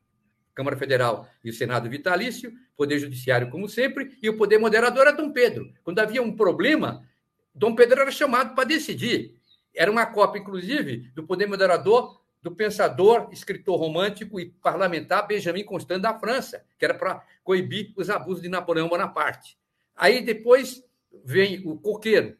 Câmara 0.53 0.77
Federal 0.77 1.27
e 1.43 1.49
o 1.49 1.53
Senado 1.53 1.89
vitalício, 1.89 2.53
Poder 2.75 2.99
Judiciário, 2.99 3.49
como 3.49 3.67
sempre, 3.69 4.17
e 4.21 4.29
o 4.29 4.37
Poder 4.37 4.57
Moderador 4.57 5.07
era 5.07 5.11
Dom 5.11 5.31
Pedro. 5.31 5.71
Quando 5.83 5.99
havia 5.99 6.21
um 6.21 6.35
problema, 6.35 7.07
Dom 7.53 7.75
Pedro 7.75 8.01
era 8.01 8.11
chamado 8.11 8.55
para 8.55 8.63
decidir. 8.63 9.37
Era 9.73 9.89
uma 9.89 10.05
cópia, 10.05 10.39
inclusive, 10.39 11.11
do 11.15 11.23
Poder 11.23 11.47
Moderador 11.47 12.21
do 12.41 12.51
pensador, 12.51 13.29
escritor 13.31 13.79
romântico 13.79 14.39
e 14.39 14.49
parlamentar 14.49 15.27
Benjamin 15.27 15.63
Constant 15.63 16.01
da 16.01 16.17
França, 16.17 16.65
que 16.77 16.83
era 16.83 16.93
para 16.93 17.23
coibir 17.43 17.93
os 17.95 18.09
abusos 18.09 18.41
de 18.41 18.49
Napoleão 18.49 18.89
Bonaparte. 18.89 19.57
Aí 19.95 20.21
depois 20.21 20.83
vem 21.23 21.61
o 21.67 21.77
coqueiro. 21.77 22.35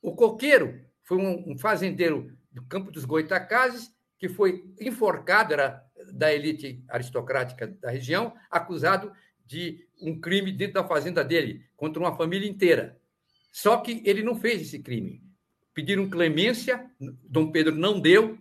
O 0.00 0.14
coqueiro 0.14 0.80
foi 1.02 1.18
um 1.18 1.58
fazendeiro 1.58 2.32
do 2.50 2.62
Campo 2.62 2.90
dos 2.90 3.04
Goitacazes 3.04 3.94
que 4.18 4.28
foi 4.28 4.64
enforcado, 4.80 5.52
era 5.52 5.84
da 6.12 6.32
elite 6.32 6.82
aristocrática 6.88 7.66
da 7.66 7.90
região, 7.90 8.34
acusado 8.50 9.12
de 9.44 9.86
um 10.00 10.20
crime 10.20 10.52
dentro 10.52 10.74
da 10.74 10.88
fazenda 10.88 11.24
dele, 11.24 11.64
contra 11.76 12.00
uma 12.00 12.16
família 12.16 12.48
inteira. 12.48 12.98
Só 13.52 13.78
que 13.78 14.02
ele 14.04 14.22
não 14.22 14.34
fez 14.34 14.60
esse 14.60 14.80
crime. 14.80 15.22
Pediram 15.72 16.08
clemência, 16.08 16.90
Dom 17.24 17.50
Pedro 17.50 17.74
não 17.74 18.00
deu, 18.00 18.38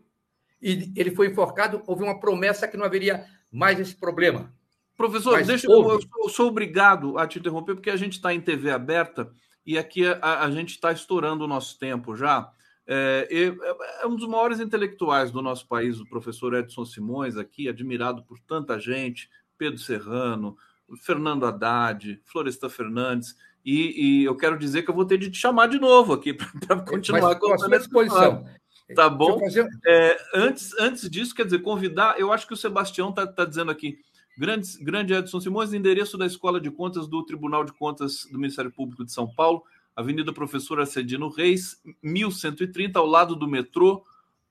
e 0.61 0.91
ele 0.95 1.11
foi 1.11 1.27
enforcado. 1.27 1.83
Houve 1.85 2.03
uma 2.03 2.19
promessa 2.19 2.67
que 2.67 2.77
não 2.77 2.85
haveria 2.85 3.25
mais 3.51 3.79
esse 3.79 3.95
problema. 3.95 4.53
Professor, 4.97 5.33
Mas 5.33 5.47
deixa 5.47 5.69
houve... 5.69 6.03
eu, 6.03 6.23
eu 6.23 6.29
sou 6.29 6.47
obrigado 6.47 7.17
a 7.17 7.27
te 7.27 7.39
interromper, 7.39 7.75
porque 7.75 7.89
a 7.89 7.97
gente 7.97 8.13
está 8.13 8.33
em 8.33 8.41
TV 8.41 8.71
aberta 8.71 9.29
e 9.65 9.77
aqui 9.77 10.05
a, 10.05 10.43
a 10.43 10.51
gente 10.51 10.69
está 10.69 10.91
estourando 10.91 11.43
o 11.43 11.47
nosso 11.47 11.77
tempo 11.77 12.15
já. 12.15 12.49
É, 12.87 13.27
é, 13.31 14.03
é, 14.03 14.07
um 14.07 14.15
dos 14.15 14.27
maiores 14.27 14.59
intelectuais 14.59 15.31
do 15.31 15.41
nosso 15.41 15.67
país, 15.67 15.99
o 15.99 16.05
professor 16.05 16.53
Edson 16.53 16.85
Simões, 16.85 17.35
aqui, 17.35 17.67
admirado 17.67 18.23
por 18.23 18.39
tanta 18.39 18.79
gente, 18.79 19.29
Pedro 19.57 19.79
Serrano, 19.79 20.55
Fernando 21.01 21.45
Haddad, 21.45 22.21
Floresta 22.25 22.69
Fernandes, 22.69 23.35
e, 23.65 24.21
e 24.21 24.23
eu 24.23 24.35
quero 24.37 24.59
dizer 24.59 24.83
que 24.83 24.91
eu 24.91 24.95
vou 24.95 25.05
ter 25.05 25.17
de 25.17 25.31
te 25.31 25.37
chamar 25.37 25.67
de 25.67 25.79
novo 25.79 26.13
aqui 26.13 26.33
para 26.33 26.79
continuar 26.81 27.35
com 27.39 27.51
a 27.51 27.57
sua 27.57 27.75
exposição. 27.75 28.45
Tá 28.93 29.09
bom? 29.09 29.39
Fazer... 29.39 29.67
É, 29.83 30.17
antes, 30.35 30.71
antes 30.79 31.09
disso, 31.09 31.33
quer 31.33 31.45
dizer, 31.45 31.59
convidar, 31.63 32.19
eu 32.19 32.31
acho 32.31 32.45
que 32.45 32.53
o 32.53 32.57
Sebastião 32.57 33.09
está 33.09 33.25
tá 33.25 33.43
dizendo 33.43 33.71
aqui, 33.71 33.97
grande, 34.37 34.77
grande 34.83 35.13
Edson 35.13 35.39
Simões, 35.41 35.73
endereço 35.73 36.19
da 36.19 36.27
Escola 36.27 36.61
de 36.61 36.69
Contas 36.69 37.07
do 37.07 37.25
Tribunal 37.25 37.63
de 37.63 37.73
Contas 37.73 38.27
do 38.31 38.37
Ministério 38.37 38.71
Público 38.71 39.03
de 39.03 39.11
São 39.11 39.27
Paulo, 39.27 39.63
Avenida 39.95 40.33
Professor 40.33 40.79
Acedino 40.79 41.29
Reis, 41.29 41.81
1130, 42.03 42.99
ao 42.99 43.05
lado 43.05 43.35
do 43.35 43.47
metrô 43.47 44.03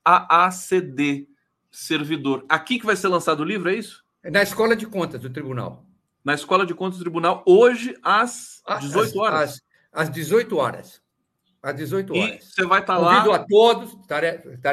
AACD, 0.03 1.27
servidor. 1.69 2.45
Aqui 2.49 2.79
que 2.79 2.85
vai 2.85 2.95
ser 2.95 3.07
lançado 3.09 3.41
o 3.41 3.45
livro, 3.45 3.69
é 3.69 3.75
isso? 3.75 4.03
É 4.23 4.31
na 4.31 4.41
Escola 4.41 4.75
de 4.75 4.87
Contas 4.87 5.21
do 5.21 5.29
Tribunal. 5.29 5.85
Na 6.23 6.33
Escola 6.33 6.65
de 6.65 6.73
Contas 6.73 6.97
do 6.97 7.03
Tribunal, 7.03 7.43
hoje, 7.45 7.95
às 8.01 8.63
18 8.81 9.19
horas. 9.19 9.61
Às, 9.91 10.07
às 10.07 10.09
18 10.09 10.57
horas. 10.57 11.01
Às 11.61 11.75
18 11.75 12.13
horas. 12.13 12.43
E 12.43 12.45
você 12.45 12.65
vai 12.65 12.81
estar 12.81 12.97
lá. 12.97 13.17
Convido 13.17 13.33
a 13.33 13.39
todos, 13.39 13.97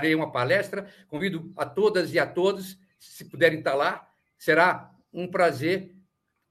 em 0.05 0.15
uma 0.15 0.32
palestra, 0.32 0.86
convido 1.09 1.53
a 1.57 1.66
todas 1.66 2.15
e 2.15 2.19
a 2.19 2.27
todos, 2.27 2.78
se 2.99 3.24
puderem 3.27 3.59
estar 3.59 3.74
lá, 3.74 4.09
será 4.39 4.90
um 5.12 5.27
prazer 5.27 5.94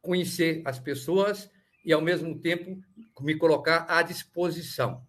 conhecer 0.02 0.62
as 0.66 0.80
pessoas 0.80 1.50
e, 1.84 1.94
ao 1.94 2.02
mesmo 2.02 2.38
tempo, 2.40 2.82
me 3.20 3.36
colocar 3.36 3.86
à 3.88 4.02
disposição. 4.02 5.02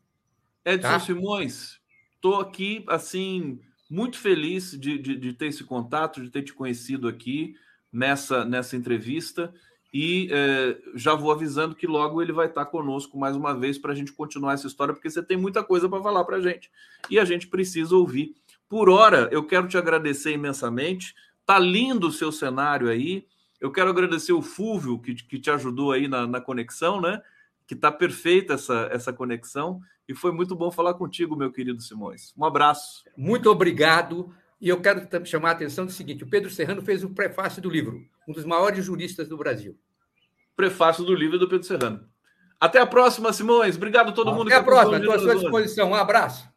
Edson 0.65 0.89
tá? 0.89 1.01
Simões, 1.01 1.81
estou 2.15 2.41
aqui, 2.41 2.85
assim, 2.87 3.61
muito 3.91 4.19
feliz 4.19 4.73
de, 4.73 4.99
de, 4.99 5.17
de, 5.17 5.33
ter 5.33 5.47
esse 5.47 5.65
contato, 5.65 6.23
de 6.23 6.31
ter 6.31 6.43
te 6.43 6.53
conhecido 6.53 7.09
aqui 7.09 7.55
nessa, 7.93 8.45
nessa 8.45 8.77
entrevista. 8.77 9.53
E 9.93 10.29
é, 10.33 10.79
já 10.95 11.15
vou 11.15 11.31
avisando 11.31 11.75
que 11.75 11.87
logo 11.87 12.23
ele 12.23 12.33
vai 12.33 12.47
estar 12.47 12.65
conosco 12.65 13.19
mais 13.19 13.37
uma 13.37 13.55
vez 13.55 13.77
para 13.77 13.93
a 13.93 13.95
gente 13.95 14.13
continuar 14.13 14.55
essa 14.55 14.67
história, 14.67 14.95
porque 14.95 15.11
você 15.11 15.23
tem 15.23 15.37
muita 15.37 15.63
coisa 15.63 15.87
para 15.89 16.03
falar 16.03 16.25
para 16.25 16.39
a 16.39 16.41
gente 16.41 16.71
e 17.11 17.19
a 17.19 17.25
gente 17.27 17.47
precisa 17.47 17.95
ouvir. 17.95 18.35
Por 18.69 18.89
hora, 18.89 19.29
eu 19.31 19.47
quero 19.47 19.69
te 19.69 19.77
agradecer 19.77 20.33
imensamente. 20.33 21.15
Tá 21.45 21.59
lindo 21.59 22.09
o 22.09 22.13
seu 22.13 22.33
cenário 22.33 22.89
aí. 22.89 23.27
Eu 23.63 23.71
quero 23.71 23.91
agradecer 23.91 24.33
o 24.33 24.43
Fúvio, 24.43 24.99
que, 24.99 25.15
que 25.15 25.39
te 25.39 25.49
ajudou 25.49 25.93
aí 25.93 26.09
na, 26.09 26.27
na 26.27 26.41
conexão, 26.41 27.01
né? 27.01 27.23
Que 27.65 27.77
tá 27.77 27.93
perfeita 27.93 28.55
essa, 28.55 28.89
essa 28.91 29.13
conexão. 29.13 29.81
E 30.09 30.17
foi 30.17 30.33
muito 30.33 30.57
bom 30.57 30.69
falar 30.69 30.95
contigo, 30.95 31.37
meu 31.37 31.53
querido 31.53 31.81
Simões. 31.81 32.35
Um 32.37 32.45
abraço. 32.45 33.05
Muito 33.17 33.49
obrigado. 33.49 34.35
E 34.61 34.69
eu 34.69 34.81
quero 34.81 35.09
chamar 35.25 35.51
a 35.51 35.53
atenção 35.53 35.87
do 35.87 35.93
seguinte: 35.93 36.25
o 36.25 36.27
Pedro 36.27 36.51
Serrano 36.51 36.83
fez 36.83 37.05
o 37.05 37.11
prefácio 37.11 37.63
do 37.63 37.71
livro, 37.71 38.05
um 38.27 38.33
dos 38.33 38.45
maiores 38.45 38.85
juristas 38.85 39.29
do 39.29 39.37
Brasil. 39.37 39.79
Prefácio 40.57 41.05
do 41.05 41.15
livro 41.15 41.39
do 41.39 41.49
Pedro 41.49 41.65
Serrano. 41.65 42.05
Até 42.59 42.81
a 42.81 42.87
próxima, 42.87 43.33
Simões. 43.33 43.77
Obrigado 43.77 44.09
a 44.09 44.13
todo 44.13 44.35
mundo. 44.35 44.49
Até 44.49 44.57
a 44.57 44.63
próxima, 44.65 44.99
estou 44.99 45.15
à 45.15 45.19
sua 45.21 45.37
disposição. 45.37 45.91
Um 45.91 45.95
abraço. 45.95 46.52